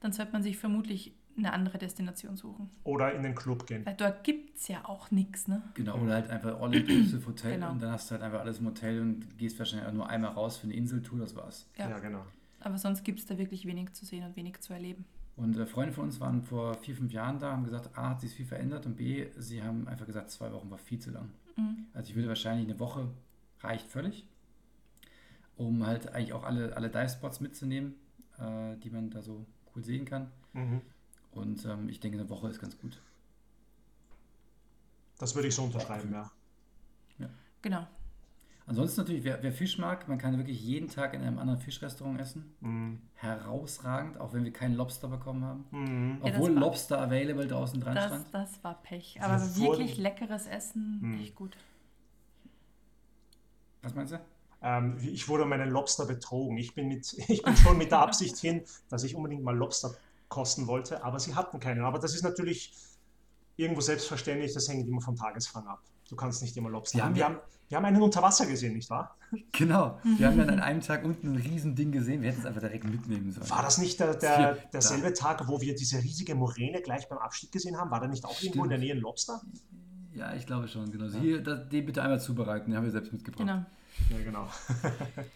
dann 0.00 0.12
sollte 0.12 0.32
man 0.32 0.42
sich 0.42 0.56
vermutlich 0.56 1.12
eine 1.36 1.52
andere 1.52 1.78
Destination 1.78 2.36
suchen. 2.36 2.70
Oder 2.84 3.14
in 3.14 3.22
den 3.22 3.34
Club 3.34 3.66
gehen. 3.66 3.84
Weil 3.84 3.94
dort 3.94 4.24
gibt 4.24 4.56
es 4.56 4.68
ja 4.68 4.84
auch 4.86 5.10
nichts, 5.10 5.48
ne? 5.48 5.62
Genau, 5.74 5.98
oder 5.98 6.14
halt 6.14 6.30
einfach 6.30 6.60
All-Inclusive 6.60 7.26
Hotel 7.26 7.54
Genau. 7.54 7.70
und 7.72 7.82
dann 7.82 7.90
hast 7.92 8.10
du 8.10 8.12
halt 8.14 8.22
einfach 8.22 8.40
alles 8.40 8.58
im 8.58 8.66
Hotel 8.66 9.00
und 9.02 9.36
gehst 9.38 9.58
wahrscheinlich 9.58 9.86
auch 9.86 9.92
nur 9.92 10.08
einmal 10.08 10.32
raus 10.32 10.56
für 10.56 10.64
eine 10.64 10.74
Inseltour, 10.74 11.18
das 11.18 11.36
war's. 11.36 11.68
Ja. 11.76 11.90
ja 11.90 11.98
genau. 11.98 12.24
Aber 12.60 12.78
sonst 12.78 13.04
gibt 13.04 13.18
es 13.18 13.26
da 13.26 13.36
wirklich 13.36 13.66
wenig 13.66 13.92
zu 13.92 14.06
sehen 14.06 14.24
und 14.24 14.34
wenig 14.34 14.60
zu 14.60 14.72
erleben. 14.72 15.04
Und 15.36 15.56
äh, 15.58 15.66
Freunde 15.66 15.92
von 15.92 16.04
uns 16.04 16.18
waren 16.18 16.42
vor 16.42 16.74
vier, 16.74 16.96
fünf 16.96 17.12
Jahren 17.12 17.38
da, 17.38 17.52
haben 17.52 17.64
gesagt, 17.64 17.96
A, 17.96 18.10
hat 18.10 18.20
sich 18.20 18.32
viel 18.32 18.46
verändert 18.46 18.86
und 18.86 18.96
B, 18.96 19.28
sie 19.36 19.62
haben 19.62 19.86
einfach 19.86 20.06
gesagt, 20.06 20.30
zwei 20.30 20.50
Wochen 20.52 20.70
war 20.70 20.78
viel 20.78 20.98
zu 20.98 21.10
lang. 21.10 21.28
Mhm. 21.56 21.86
Also 21.92 22.10
ich 22.10 22.16
würde 22.16 22.28
wahrscheinlich 22.28 22.68
eine 22.68 22.80
Woche 22.80 23.08
reicht 23.60 23.86
völlig, 23.86 24.26
um 25.56 25.86
halt 25.86 26.08
eigentlich 26.14 26.32
auch 26.32 26.44
alle, 26.44 26.74
alle 26.74 26.88
Dive-Spots 26.88 27.40
mitzunehmen, 27.40 27.94
äh, 28.38 28.76
die 28.78 28.90
man 28.90 29.10
da 29.10 29.22
so 29.22 29.44
cool 29.74 29.84
sehen 29.84 30.06
kann. 30.06 30.30
Mhm. 30.54 30.80
Und 31.32 31.64
ähm, 31.66 31.88
ich 31.90 32.00
denke, 32.00 32.18
eine 32.18 32.30
Woche 32.30 32.48
ist 32.48 32.60
ganz 32.60 32.78
gut. 32.78 32.98
Das 35.18 35.34
würde 35.34 35.48
ich 35.48 35.54
so 35.54 35.64
unterschreiben, 35.64 36.12
ja. 36.12 36.30
Genau. 37.66 37.86
Ansonsten 38.68 39.00
natürlich, 39.02 39.22
wer, 39.22 39.40
wer 39.44 39.52
Fisch 39.52 39.78
mag, 39.78 40.08
man 40.08 40.18
kann 40.18 40.36
wirklich 40.38 40.60
jeden 40.60 40.88
Tag 40.88 41.14
in 41.14 41.22
einem 41.22 41.38
anderen 41.38 41.60
Fischrestaurant 41.60 42.20
essen. 42.20 42.52
Mhm. 42.60 43.00
Herausragend, 43.14 44.18
auch 44.18 44.32
wenn 44.32 44.42
wir 44.42 44.52
keinen 44.52 44.74
Lobster 44.74 45.06
bekommen 45.06 45.44
haben. 45.44 45.64
Mhm. 45.70 46.20
Ja, 46.24 46.34
Obwohl 46.34 46.52
war- 46.54 46.60
Lobster 46.62 47.00
available 47.00 47.46
draußen 47.46 47.80
dran 47.80 47.94
Das, 47.94 48.06
stand. 48.06 48.26
das 48.34 48.64
war 48.64 48.82
Pech. 48.82 49.18
Aber 49.22 49.40
Wir 49.40 49.56
wirklich 49.68 49.98
leckeres 49.98 50.46
Essen, 50.48 50.98
Mhm. 51.00 51.20
echt 51.20 51.36
gut. 51.36 51.56
Was 53.82 53.94
meinst 53.94 54.14
du? 54.14 54.20
Ähm, 54.62 54.96
ich 55.00 55.28
wurde 55.28 55.44
um 55.44 55.48
meinen 55.48 55.70
Lobster 55.70 56.04
betrogen. 56.06 56.56
Ich 56.58 56.74
bin, 56.74 56.88
mit, 56.88 57.12
ich 57.30 57.42
bin 57.44 57.56
schon 57.56 57.78
mit 57.78 57.92
der 57.92 58.00
Absicht 58.00 58.36
hin, 58.38 58.62
dass 58.88 59.04
ich 59.04 59.14
unbedingt 59.14 59.44
mal 59.44 59.56
Lobster 59.56 59.94
kosten 60.28 60.66
wollte, 60.66 61.04
aber 61.04 61.20
sie 61.20 61.36
hatten 61.36 61.60
keinen. 61.60 61.84
Aber 61.84 62.00
das 62.00 62.14
ist 62.16 62.24
natürlich 62.24 62.74
irgendwo 63.54 63.80
selbstverständlich, 63.80 64.52
das 64.54 64.68
hängt 64.68 64.88
immer 64.88 65.00
vom 65.00 65.14
Tagesfang 65.14 65.68
ab. 65.68 65.80
Du 66.08 66.16
kannst 66.16 66.42
nicht 66.42 66.56
immer 66.56 66.70
Lobster 66.70 66.98
Wir 66.98 67.04
haben. 67.04 67.14
Wir 67.14 67.20
ja- 67.20 67.28
haben, 67.28 67.38
wir 67.68 67.76
haben 67.78 67.84
einen 67.84 68.00
unter 68.02 68.22
Wasser 68.22 68.46
gesehen, 68.46 68.74
nicht 68.74 68.88
wahr? 68.90 69.16
Genau. 69.52 69.98
Wir 70.04 70.28
haben 70.28 70.38
dann 70.38 70.50
an 70.50 70.60
einem 70.60 70.80
Tag 70.80 71.04
unten 71.04 71.32
ein 71.32 71.36
Riesending 71.36 71.90
gesehen. 71.90 72.22
Wir 72.22 72.30
hätten 72.30 72.40
es 72.40 72.46
einfach 72.46 72.60
direkt 72.60 72.84
mitnehmen 72.84 73.32
sollen. 73.32 73.50
War 73.50 73.62
das 73.62 73.78
nicht 73.78 73.98
der, 73.98 74.14
der, 74.14 74.54
derselbe 74.72 75.12
Tag, 75.14 75.48
wo 75.48 75.60
wir 75.60 75.74
diese 75.74 75.98
riesige 76.00 76.36
Moräne 76.36 76.80
gleich 76.80 77.08
beim 77.08 77.18
Abstieg 77.18 77.50
gesehen 77.50 77.76
haben? 77.76 77.90
War 77.90 77.98
da 78.00 78.06
nicht 78.06 78.24
auch 78.24 78.40
irgendwo 78.40 78.62
in 78.64 78.70
der 78.70 78.78
Nähe 78.78 78.94
ein 78.94 79.00
Lobster? 79.00 79.40
Ja, 80.14 80.32
ich 80.34 80.46
glaube 80.46 80.68
schon. 80.68 80.90
Genau. 80.92 81.04
Also 81.06 81.18
Hier, 81.18 81.42
das, 81.42 81.68
den 81.68 81.84
bitte 81.86 82.02
einmal 82.02 82.20
zubereiten. 82.20 82.70
Den 82.70 82.76
haben 82.76 82.84
wir 82.84 82.92
selbst 82.92 83.12
mitgebracht. 83.12 83.46
Genau. 83.46 83.64
Ja, 84.16 84.24
genau. 84.24 84.48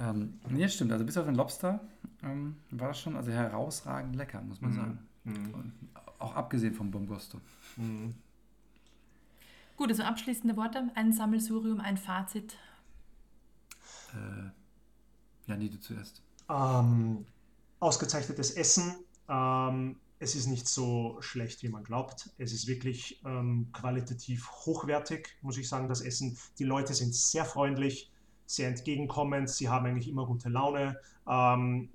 Ähm, 0.00 0.34
nee, 0.48 0.68
stimmt. 0.68 0.90
Also 0.92 1.04
bis 1.04 1.16
auf 1.16 1.26
den 1.26 1.34
Lobster 1.34 1.78
ähm, 2.22 2.56
war 2.70 2.88
das 2.88 2.98
schon 3.00 3.14
also 3.16 3.30
herausragend 3.30 4.16
lecker, 4.16 4.40
muss 4.42 4.60
man 4.60 4.70
Mhm. 4.72 4.76
sagen. 4.76 4.98
Mhm. 5.24 5.54
Und 5.54 5.72
auch 6.18 6.34
abgesehen 6.34 6.74
vom 6.74 6.90
Bomgosto. 6.90 7.38
Mhm. 7.76 8.14
Gut, 9.76 9.90
also 9.90 10.02
abschließende 10.02 10.56
Worte, 10.56 10.90
ein 10.94 11.12
Sammelsurium, 11.12 11.80
ein 11.80 11.96
Fazit. 11.96 12.56
Äh, 14.12 14.50
ja, 15.46 15.56
nee, 15.56 15.68
du 15.68 15.80
zuerst. 15.80 16.22
Ähm, 16.48 17.24
ausgezeichnetes 17.80 18.52
Essen. 18.52 18.94
Ähm, 19.28 19.96
es 20.18 20.36
ist 20.36 20.46
nicht 20.46 20.68
so 20.68 21.16
schlecht, 21.20 21.62
wie 21.62 21.68
man 21.68 21.82
glaubt. 21.82 22.30
Es 22.38 22.52
ist 22.52 22.68
wirklich 22.68 23.20
ähm, 23.24 23.68
qualitativ 23.72 24.48
hochwertig, 24.50 25.28
muss 25.40 25.58
ich 25.58 25.68
sagen, 25.68 25.88
das 25.88 26.00
Essen. 26.00 26.38
Die 26.58 26.64
Leute 26.64 26.94
sind 26.94 27.14
sehr 27.14 27.44
freundlich, 27.44 28.10
sehr 28.46 28.68
entgegenkommend. 28.68 29.50
Sie 29.50 29.68
haben 29.68 29.86
eigentlich 29.86 30.08
immer 30.08 30.26
gute 30.26 30.48
Laune. 30.48 30.96
Ähm, 31.26 31.88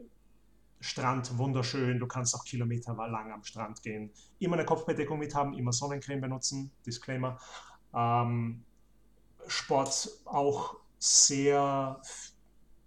Strand 0.80 1.38
wunderschön, 1.38 2.00
du 2.00 2.08
kannst 2.08 2.36
auch 2.36 2.44
Kilometer 2.44 2.94
lang 2.94 3.32
am 3.32 3.44
Strand 3.44 3.82
gehen. 3.82 4.12
Immer 4.40 4.58
eine 4.58 4.66
Kopfbedeckung 4.66 5.20
mit 5.20 5.34
haben, 5.34 5.54
immer 5.54 5.72
Sonnencreme 5.72 6.22
benutzen, 6.22 6.72
Disclaimer. 6.86 7.40
Ähm, 7.94 8.64
Sport 9.48 10.10
auch 10.26 10.78
sehr 11.00 12.02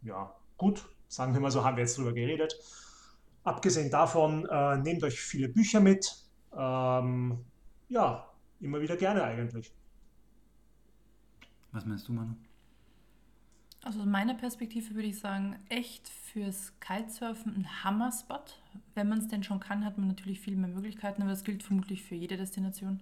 ja, 0.03 0.35
gut, 0.57 0.89
sagen 1.09 1.35
wir 1.35 1.41
mal 1.41 1.51
so, 1.51 1.65
haben 1.65 1.77
wir 1.77 1.85
jetzt 1.85 1.99
drüber 1.99 2.13
geredet. 2.13 2.55
Abgesehen 3.45 3.91
davon, 3.91 4.47
äh, 4.47 4.79
nehmt 4.79 5.03
euch 5.03 5.21
viele 5.21 5.49
Bücher 5.49 5.81
mit. 5.81 6.25
Ähm, 6.57 7.45
ja, 7.89 8.29
immer 8.61 8.81
wieder 8.81 8.97
gerne 8.97 9.25
eigentlich. 9.25 9.73
Was 11.73 11.87
meinst 11.87 12.09
du, 12.09 12.13
Manu? 12.13 12.35
Also 13.83 14.01
aus 14.01 14.07
meiner 14.07 14.35
Perspektive 14.35 14.95
würde 14.95 15.09
ich 15.09 15.19
sagen, 15.19 15.57
echt 15.71 16.09
fürs 16.09 16.79
Kitesurfen 16.81 17.57
ein 17.57 17.85
Hammer-Spot. 17.85 18.45
Wenn 18.95 19.09
man 19.09 19.21
es 19.21 19.29
denn 19.29 19.43
schon 19.43 19.61
kann, 19.61 19.85
hat 19.85 19.97
man 19.97 20.09
natürlich 20.09 20.41
viel 20.41 20.57
mehr 20.57 20.69
Möglichkeiten, 20.69 21.23
aber 21.23 21.31
das 21.31 21.45
gilt 21.45 21.63
vermutlich 21.63 22.03
für 22.03 22.15
jede 22.15 22.37
Destination. 22.37 23.01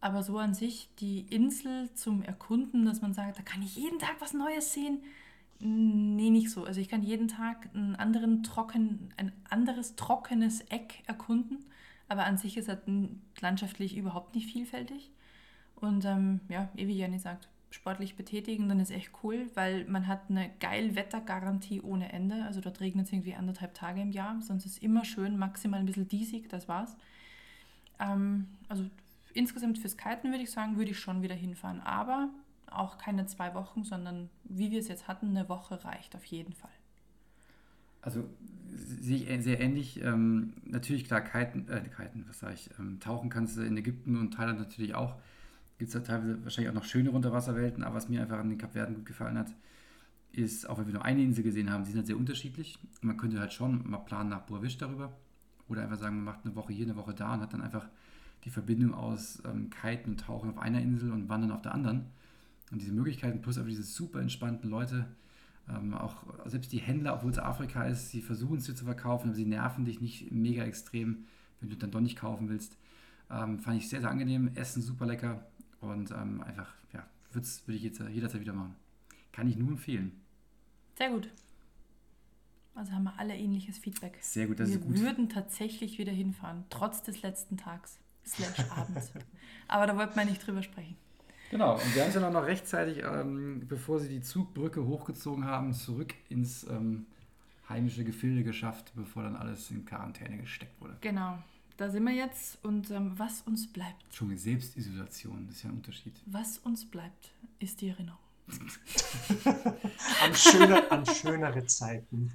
Aber 0.00 0.22
so 0.22 0.38
an 0.38 0.54
sich, 0.54 0.90
die 1.00 1.20
Insel 1.30 1.92
zum 1.94 2.22
Erkunden, 2.22 2.84
dass 2.84 3.00
man 3.00 3.14
sagt, 3.14 3.38
da 3.38 3.42
kann 3.42 3.62
ich 3.62 3.76
jeden 3.76 3.98
Tag 3.98 4.16
was 4.20 4.34
Neues 4.34 4.72
sehen, 4.74 5.02
nee, 5.58 6.30
nicht 6.30 6.50
so. 6.50 6.64
Also 6.64 6.80
ich 6.80 6.88
kann 6.88 7.02
jeden 7.02 7.28
Tag 7.28 7.68
einen 7.74 7.96
anderen 7.96 8.42
trocken, 8.42 9.12
ein 9.16 9.32
anderes 9.48 9.96
trockenes 9.96 10.60
Eck 10.68 11.02
erkunden, 11.06 11.64
aber 12.08 12.26
an 12.26 12.36
sich 12.36 12.56
ist 12.56 12.68
es 12.68 12.78
landschaftlich 13.40 13.96
überhaupt 13.96 14.34
nicht 14.34 14.52
vielfältig. 14.52 15.10
Und 15.76 16.04
ähm, 16.04 16.40
ja, 16.48 16.68
wie 16.74 16.92
Jenny 16.92 17.18
sagt, 17.18 17.48
sportlich 17.70 18.16
betätigen, 18.16 18.68
dann 18.68 18.80
ist 18.80 18.90
echt 18.90 19.10
cool, 19.22 19.50
weil 19.54 19.84
man 19.86 20.06
hat 20.06 20.30
eine 20.30 20.50
geil 20.60 20.94
Wettergarantie 20.94 21.80
ohne 21.80 22.12
Ende. 22.12 22.44
Also 22.44 22.60
dort 22.60 22.80
regnet 22.80 23.06
es 23.06 23.12
irgendwie 23.12 23.34
anderthalb 23.34 23.74
Tage 23.74 24.00
im 24.00 24.10
Jahr, 24.10 24.40
sonst 24.40 24.64
ist 24.64 24.72
es 24.72 24.78
immer 24.78 25.04
schön, 25.04 25.38
maximal 25.38 25.80
ein 25.80 25.86
bisschen 25.86 26.08
diesig, 26.08 26.48
das 26.48 26.68
war's. 26.68 26.96
Ähm, 27.98 28.46
also 28.68 28.84
insgesamt 29.34 29.78
fürs 29.78 29.96
Kiten 29.96 30.30
würde 30.30 30.42
ich 30.44 30.50
sagen, 30.50 30.76
würde 30.76 30.90
ich 30.90 30.98
schon 30.98 31.22
wieder 31.22 31.34
hinfahren. 31.34 31.80
Aber 31.80 32.30
auch 32.70 32.98
keine 32.98 33.26
zwei 33.26 33.54
Wochen, 33.54 33.84
sondern 33.84 34.30
wie 34.44 34.70
wir 34.70 34.80
es 34.80 34.88
jetzt 34.88 35.08
hatten, 35.08 35.28
eine 35.28 35.48
Woche 35.48 35.84
reicht 35.84 36.14
auf 36.16 36.24
jeden 36.24 36.52
Fall. 36.52 36.70
Also 38.00 38.24
sehe 38.68 39.40
sehr 39.42 39.60
ähnlich. 39.60 40.02
Ähm, 40.02 40.54
natürlich 40.64 41.04
klar, 41.04 41.20
Kiten, 41.20 41.68
äh, 41.68 41.80
Kiten, 41.80 42.24
was 42.28 42.38
sage 42.38 42.54
ich, 42.54 42.70
ähm, 42.78 43.00
tauchen 43.00 43.30
kannst 43.30 43.56
du 43.56 43.62
in 43.62 43.76
Ägypten 43.76 44.16
und 44.16 44.32
Thailand 44.34 44.58
natürlich 44.58 44.94
auch. 44.94 45.16
Gibt 45.78 45.88
es 45.88 45.94
da 45.94 46.00
teilweise 46.00 46.42
wahrscheinlich 46.42 46.70
auch 46.70 46.74
noch 46.74 46.84
schöne 46.84 47.10
Unterwasserwelten, 47.12 47.84
aber 47.84 47.96
was 47.96 48.08
mir 48.08 48.22
einfach 48.22 48.38
an 48.38 48.48
den 48.48 48.58
Kapverden 48.58 48.96
gut 48.96 49.06
gefallen 49.06 49.38
hat, 49.38 49.54
ist, 50.32 50.68
auch 50.68 50.78
wenn 50.78 50.86
wir 50.86 50.94
nur 50.94 51.04
eine 51.04 51.22
Insel 51.22 51.44
gesehen 51.44 51.70
haben, 51.70 51.84
sie 51.84 51.92
sind 51.92 51.98
halt 51.98 52.06
sehr 52.08 52.16
unterschiedlich. 52.16 52.78
Man 53.00 53.16
könnte 53.16 53.40
halt 53.40 53.52
schon 53.52 53.88
mal 53.88 53.98
planen 53.98 54.30
nach 54.30 54.42
Burwisch 54.42 54.76
darüber 54.76 55.12
oder 55.68 55.82
einfach 55.82 55.98
sagen, 55.98 56.16
man 56.16 56.24
macht 56.24 56.44
eine 56.44 56.54
Woche 56.54 56.72
hier, 56.72 56.84
eine 56.84 56.96
Woche 56.96 57.14
da 57.14 57.34
und 57.34 57.40
hat 57.40 57.52
dann 57.52 57.62
einfach 57.62 57.86
die 58.44 58.50
Verbindung 58.50 58.94
aus 58.94 59.42
ähm, 59.44 59.70
Kiten 59.70 60.10
und 60.10 60.20
Tauchen 60.20 60.50
auf 60.50 60.58
einer 60.58 60.80
Insel 60.80 61.12
und 61.12 61.28
Wandern 61.28 61.52
auf 61.52 61.62
der 61.62 61.74
anderen. 61.74 62.06
Und 62.70 62.82
diese 62.82 62.92
Möglichkeiten 62.92 63.40
plus 63.40 63.58
aber 63.58 63.68
diese 63.68 63.82
super 63.82 64.20
entspannten 64.20 64.68
Leute, 64.68 65.06
ähm, 65.68 65.94
auch 65.94 66.24
selbst 66.46 66.72
die 66.72 66.78
Händler, 66.78 67.14
obwohl 67.14 67.30
es 67.30 67.38
Afrika 67.38 67.84
ist, 67.84 68.10
sie 68.10 68.22
versuchen 68.22 68.58
es 68.58 68.64
dir 68.64 68.74
zu 68.74 68.84
verkaufen, 68.84 69.28
aber 69.28 69.36
sie 69.36 69.46
nerven 69.46 69.84
dich 69.84 70.00
nicht 70.00 70.30
mega 70.30 70.64
extrem, 70.64 71.24
wenn 71.60 71.70
du 71.70 71.76
dann 71.76 71.90
doch 71.90 72.00
nicht 72.00 72.18
kaufen 72.18 72.48
willst. 72.48 72.76
Ähm, 73.30 73.58
fand 73.58 73.78
ich 73.78 73.88
sehr, 73.88 74.00
sehr 74.00 74.10
angenehm, 74.10 74.50
Essen 74.54 74.82
super 74.82 75.06
lecker 75.06 75.46
und 75.80 76.10
ähm, 76.10 76.42
einfach, 76.42 76.72
ja, 76.92 77.06
würde 77.32 77.46
ich 77.68 77.82
jetzt 77.82 78.00
jederzeit 78.00 78.40
wieder 78.40 78.52
machen. 78.52 78.74
Kann 79.32 79.48
ich 79.48 79.56
nur 79.56 79.68
empfehlen. 79.68 80.12
Sehr 80.96 81.10
gut. 81.10 81.30
Also 82.74 82.92
haben 82.92 83.04
wir 83.04 83.18
alle 83.18 83.36
ähnliches 83.36 83.78
Feedback. 83.78 84.18
Sehr 84.20 84.46
gut, 84.46 84.60
das 84.60 84.68
wir 84.68 84.76
ist 84.76 84.82
gut. 84.82 84.94
Wir 84.94 85.02
würden 85.02 85.28
tatsächlich 85.28 85.98
wieder 85.98 86.12
hinfahren, 86.12 86.64
trotz 86.70 87.02
des 87.02 87.22
letzten 87.22 87.56
Tags, 87.56 87.98
slash 88.24 88.70
abends. 88.70 89.12
Aber 89.68 89.86
da 89.86 89.96
wollten 89.96 90.16
wir 90.16 90.24
nicht 90.24 90.46
drüber 90.46 90.62
sprechen. 90.62 90.96
Genau, 91.50 91.74
und 91.74 91.94
wir 91.94 92.02
haben 92.02 92.08
es 92.08 92.14
ja 92.14 92.30
noch 92.30 92.44
rechtzeitig, 92.44 93.02
ähm, 93.02 93.66
bevor 93.66 93.98
sie 94.00 94.08
die 94.08 94.20
Zugbrücke 94.20 94.84
hochgezogen 94.86 95.44
haben, 95.44 95.72
zurück 95.72 96.14
ins 96.28 96.64
ähm, 96.64 97.06
heimische 97.68 98.04
Gefilde 98.04 98.44
geschafft, 98.44 98.92
bevor 98.94 99.22
dann 99.22 99.34
alles 99.34 99.70
in 99.70 99.84
Quarantäne 99.84 100.38
gesteckt 100.38 100.80
wurde. 100.80 100.96
Genau, 101.00 101.38
da 101.78 101.88
sind 101.88 102.04
wir 102.04 102.12
jetzt 102.12 102.62
und 102.64 102.90
ähm, 102.90 103.12
was 103.16 103.42
uns 103.42 103.72
bleibt. 103.72 104.04
Schon 104.12 104.36
Selbstisolation, 104.36 105.46
das 105.46 105.56
ist 105.56 105.62
ja 105.62 105.70
ein 105.70 105.76
Unterschied. 105.76 106.12
Was 106.26 106.58
uns 106.58 106.84
bleibt, 106.84 107.30
ist 107.60 107.80
die 107.80 107.88
Erinnerung. 107.88 108.18
an, 110.22 110.34
schöner, 110.34 110.90
an 110.90 111.06
schönere 111.06 111.64
Zeiten. 111.66 112.32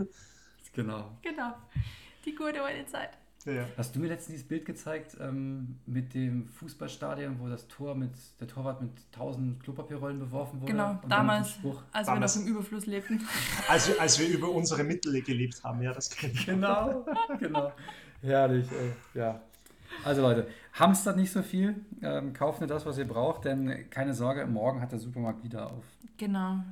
Genau. 0.71 1.17
Genau, 1.21 1.55
die 2.25 2.33
gute 2.33 2.63
alte 2.63 2.85
Zeit. 2.89 3.17
Ja. 3.45 3.65
Hast 3.75 3.93
du 3.93 3.99
mir 3.99 4.07
letztens 4.07 4.35
dieses 4.35 4.47
Bild 4.47 4.63
gezeigt 4.63 5.17
ähm, 5.19 5.77
mit 5.85 6.13
dem 6.13 6.47
Fußballstadion, 6.47 7.39
wo 7.39 7.49
das 7.49 7.67
Tor 7.67 7.93
mit 7.93 8.11
der 8.39 8.47
Torwart 8.47 8.81
mit 8.81 8.91
1000 9.13 9.61
Klopapierrollen 9.61 10.19
beworfen 10.19 10.61
wurde? 10.61 10.71
Genau, 10.71 10.97
damals, 11.09 11.59
als 11.91 12.07
damals. 12.07 12.35
wir 12.35 12.41
noch 12.41 12.47
im 12.47 12.55
Überfluss 12.55 12.85
lebten. 12.85 13.21
Also, 13.67 13.91
als 13.99 14.17
wir 14.19 14.29
über 14.29 14.49
unsere 14.49 14.85
Mittel 14.85 15.21
gelebt 15.21 15.61
haben, 15.63 15.81
ja, 15.81 15.91
das 15.91 16.09
kenne 16.09 16.33
ich. 16.33 16.45
Genau, 16.45 17.05
genau. 17.39 17.73
Herrlich, 18.23 18.71
ey. 18.71 18.93
ja. 19.13 19.41
Also 20.03 20.21
Leute, 20.21 20.47
hamstert 20.73 21.17
nicht 21.17 21.31
so 21.31 21.43
viel, 21.43 21.75
ähm, 22.01 22.33
kauft 22.33 22.61
nur 22.61 22.67
das, 22.67 22.85
was 22.85 22.97
ihr 22.97 23.07
braucht, 23.07 23.45
denn 23.45 23.89
keine 23.89 24.13
Sorge, 24.13 24.45
morgen 24.47 24.81
hat 24.81 24.91
der 24.91 24.99
Supermarkt 24.99 25.43
wieder 25.43 25.69
auf. 25.69 25.83
Genau. 26.17 26.63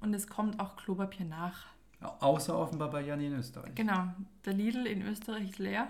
Und 0.00 0.14
es 0.14 0.28
kommt 0.28 0.60
auch 0.60 0.76
Klopapier 0.76 1.26
nach. 1.26 1.66
Außer 2.00 2.56
offenbar 2.56 2.90
bei 2.90 3.00
Janni 3.00 3.26
in 3.26 3.38
Österreich. 3.38 3.74
Genau. 3.74 4.04
Der 4.44 4.52
Lidl 4.52 4.86
in 4.86 5.02
Österreich 5.02 5.50
ist 5.50 5.58
leer. 5.58 5.88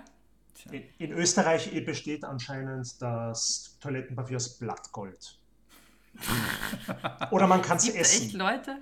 In, 0.70 0.82
in, 0.98 1.12
Österreich 1.12 1.70
besteht 1.84 2.24
anscheinend 2.24 3.00
das 3.02 3.76
Toilettenpapier 3.80 4.36
aus 4.36 4.58
Blattgold. 4.58 5.38
Oder 7.30 7.46
man 7.46 7.60
kann 7.60 7.76
es 7.76 7.88
essen. 7.88 8.24
echt 8.24 8.32
Leute? 8.32 8.78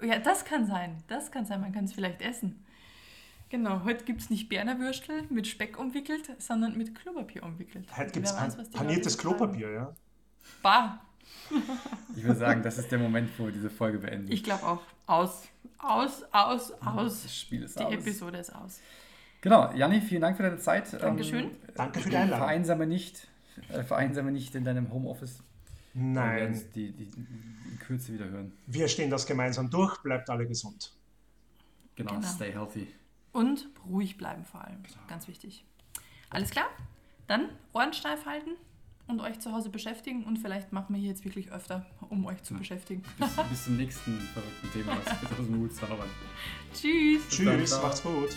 Ja, 0.00 0.18
das 0.20 0.44
kann 0.44 0.66
sein. 0.66 1.02
Das 1.08 1.30
kann 1.30 1.44
sein. 1.44 1.60
Man 1.60 1.72
kann 1.72 1.84
es 1.84 1.92
vielleicht 1.92 2.22
essen. 2.22 2.64
Genau, 3.48 3.84
heute 3.84 4.04
gibt 4.04 4.20
es 4.20 4.30
nicht 4.30 4.48
Berner 4.48 4.78
Würstel 4.80 5.22
mit 5.30 5.46
Speck 5.46 5.78
umwickelt, 5.78 6.30
sondern 6.38 6.76
mit 6.76 6.94
Klopapier 6.94 7.44
umwickelt. 7.44 7.86
Heute 7.96 8.10
gibt 8.10 8.26
es 8.26 8.34
pan 8.34 8.52
paniertes 8.72 9.16
Klopapier, 9.16 9.70
ja. 9.70 9.94
Bar. 10.62 11.02
Ich 12.16 12.22
würde 12.22 12.38
sagen, 12.38 12.62
das 12.62 12.78
ist 12.78 12.90
der 12.90 12.98
Moment, 12.98 13.28
wo 13.36 13.46
wir 13.46 13.52
diese 13.52 13.68
Folge 13.68 13.98
beenden. 13.98 14.30
Ich 14.30 14.42
glaube 14.42 14.64
auch. 14.64 14.82
Aus. 15.06 15.48
Aus, 15.78 16.24
aus, 16.32 16.72
aus. 16.72 17.22
Das 17.22 17.36
Spiel 17.36 17.64
ist 17.64 17.78
Die 17.78 17.84
aus. 17.84 17.92
Episode 17.92 18.38
ist 18.38 18.54
aus. 18.54 18.80
Genau, 19.40 19.72
Janni, 19.74 20.00
vielen 20.00 20.22
Dank 20.22 20.36
für 20.36 20.42
deine 20.42 20.58
Zeit. 20.58 20.92
Dankeschön. 21.00 21.44
Ähm, 21.44 21.50
Danke 21.74 22.00
für 22.00 22.10
die 22.10 22.16
Einladung. 22.16 22.46
Vereinsame 22.46 22.86
nicht, 22.86 23.28
äh, 23.68 23.82
vereinsame 23.84 24.32
nicht 24.32 24.54
in 24.54 24.64
deinem 24.64 24.90
Homeoffice. 24.92 25.42
Nein. 25.94 26.14
Wir 26.14 26.40
werden 26.40 26.62
die, 26.74 26.92
die, 26.92 27.06
die 27.06 27.70
in 27.70 27.78
Kürze 27.80 28.12
wieder 28.12 28.28
hören. 28.28 28.52
Wir 28.66 28.88
stehen 28.88 29.10
das 29.10 29.26
gemeinsam 29.26 29.70
durch. 29.70 29.98
Bleibt 30.02 30.30
alle 30.30 30.46
gesund. 30.46 30.92
Genau, 31.94 32.14
genau. 32.14 32.26
stay 32.26 32.52
healthy. 32.52 32.88
Und 33.36 33.68
ruhig 33.86 34.16
bleiben 34.16 34.46
vor 34.46 34.64
allem. 34.64 34.82
Genau. 34.82 34.96
Ganz 35.08 35.28
wichtig. 35.28 35.62
Alles 36.30 36.48
klar? 36.48 36.68
Dann 37.26 37.50
Ohren 37.74 37.92
steif 37.92 38.24
halten 38.24 38.52
und 39.08 39.20
euch 39.20 39.40
zu 39.40 39.52
Hause 39.52 39.68
beschäftigen 39.68 40.24
und 40.24 40.38
vielleicht 40.38 40.72
machen 40.72 40.94
wir 40.94 41.00
hier 41.00 41.10
jetzt 41.10 41.22
wirklich 41.22 41.52
öfter, 41.52 41.84
um 42.08 42.24
euch 42.24 42.42
zu 42.42 42.54
ja. 42.54 42.60
beschäftigen. 42.60 43.02
Bis, 43.18 43.36
bis, 43.50 43.64
zum 43.64 43.76
nächsten 43.76 44.18
verrückten 44.20 44.72
Thema, 44.72 44.96
was 45.04 45.38
aus 45.38 45.46
dem 45.46 45.60
Hut 45.60 45.74
zaubern. 45.74 46.08
Tschüss. 46.72 47.28
Tschüss, 47.28 47.82
macht's 47.82 48.02
gut. 48.02 48.30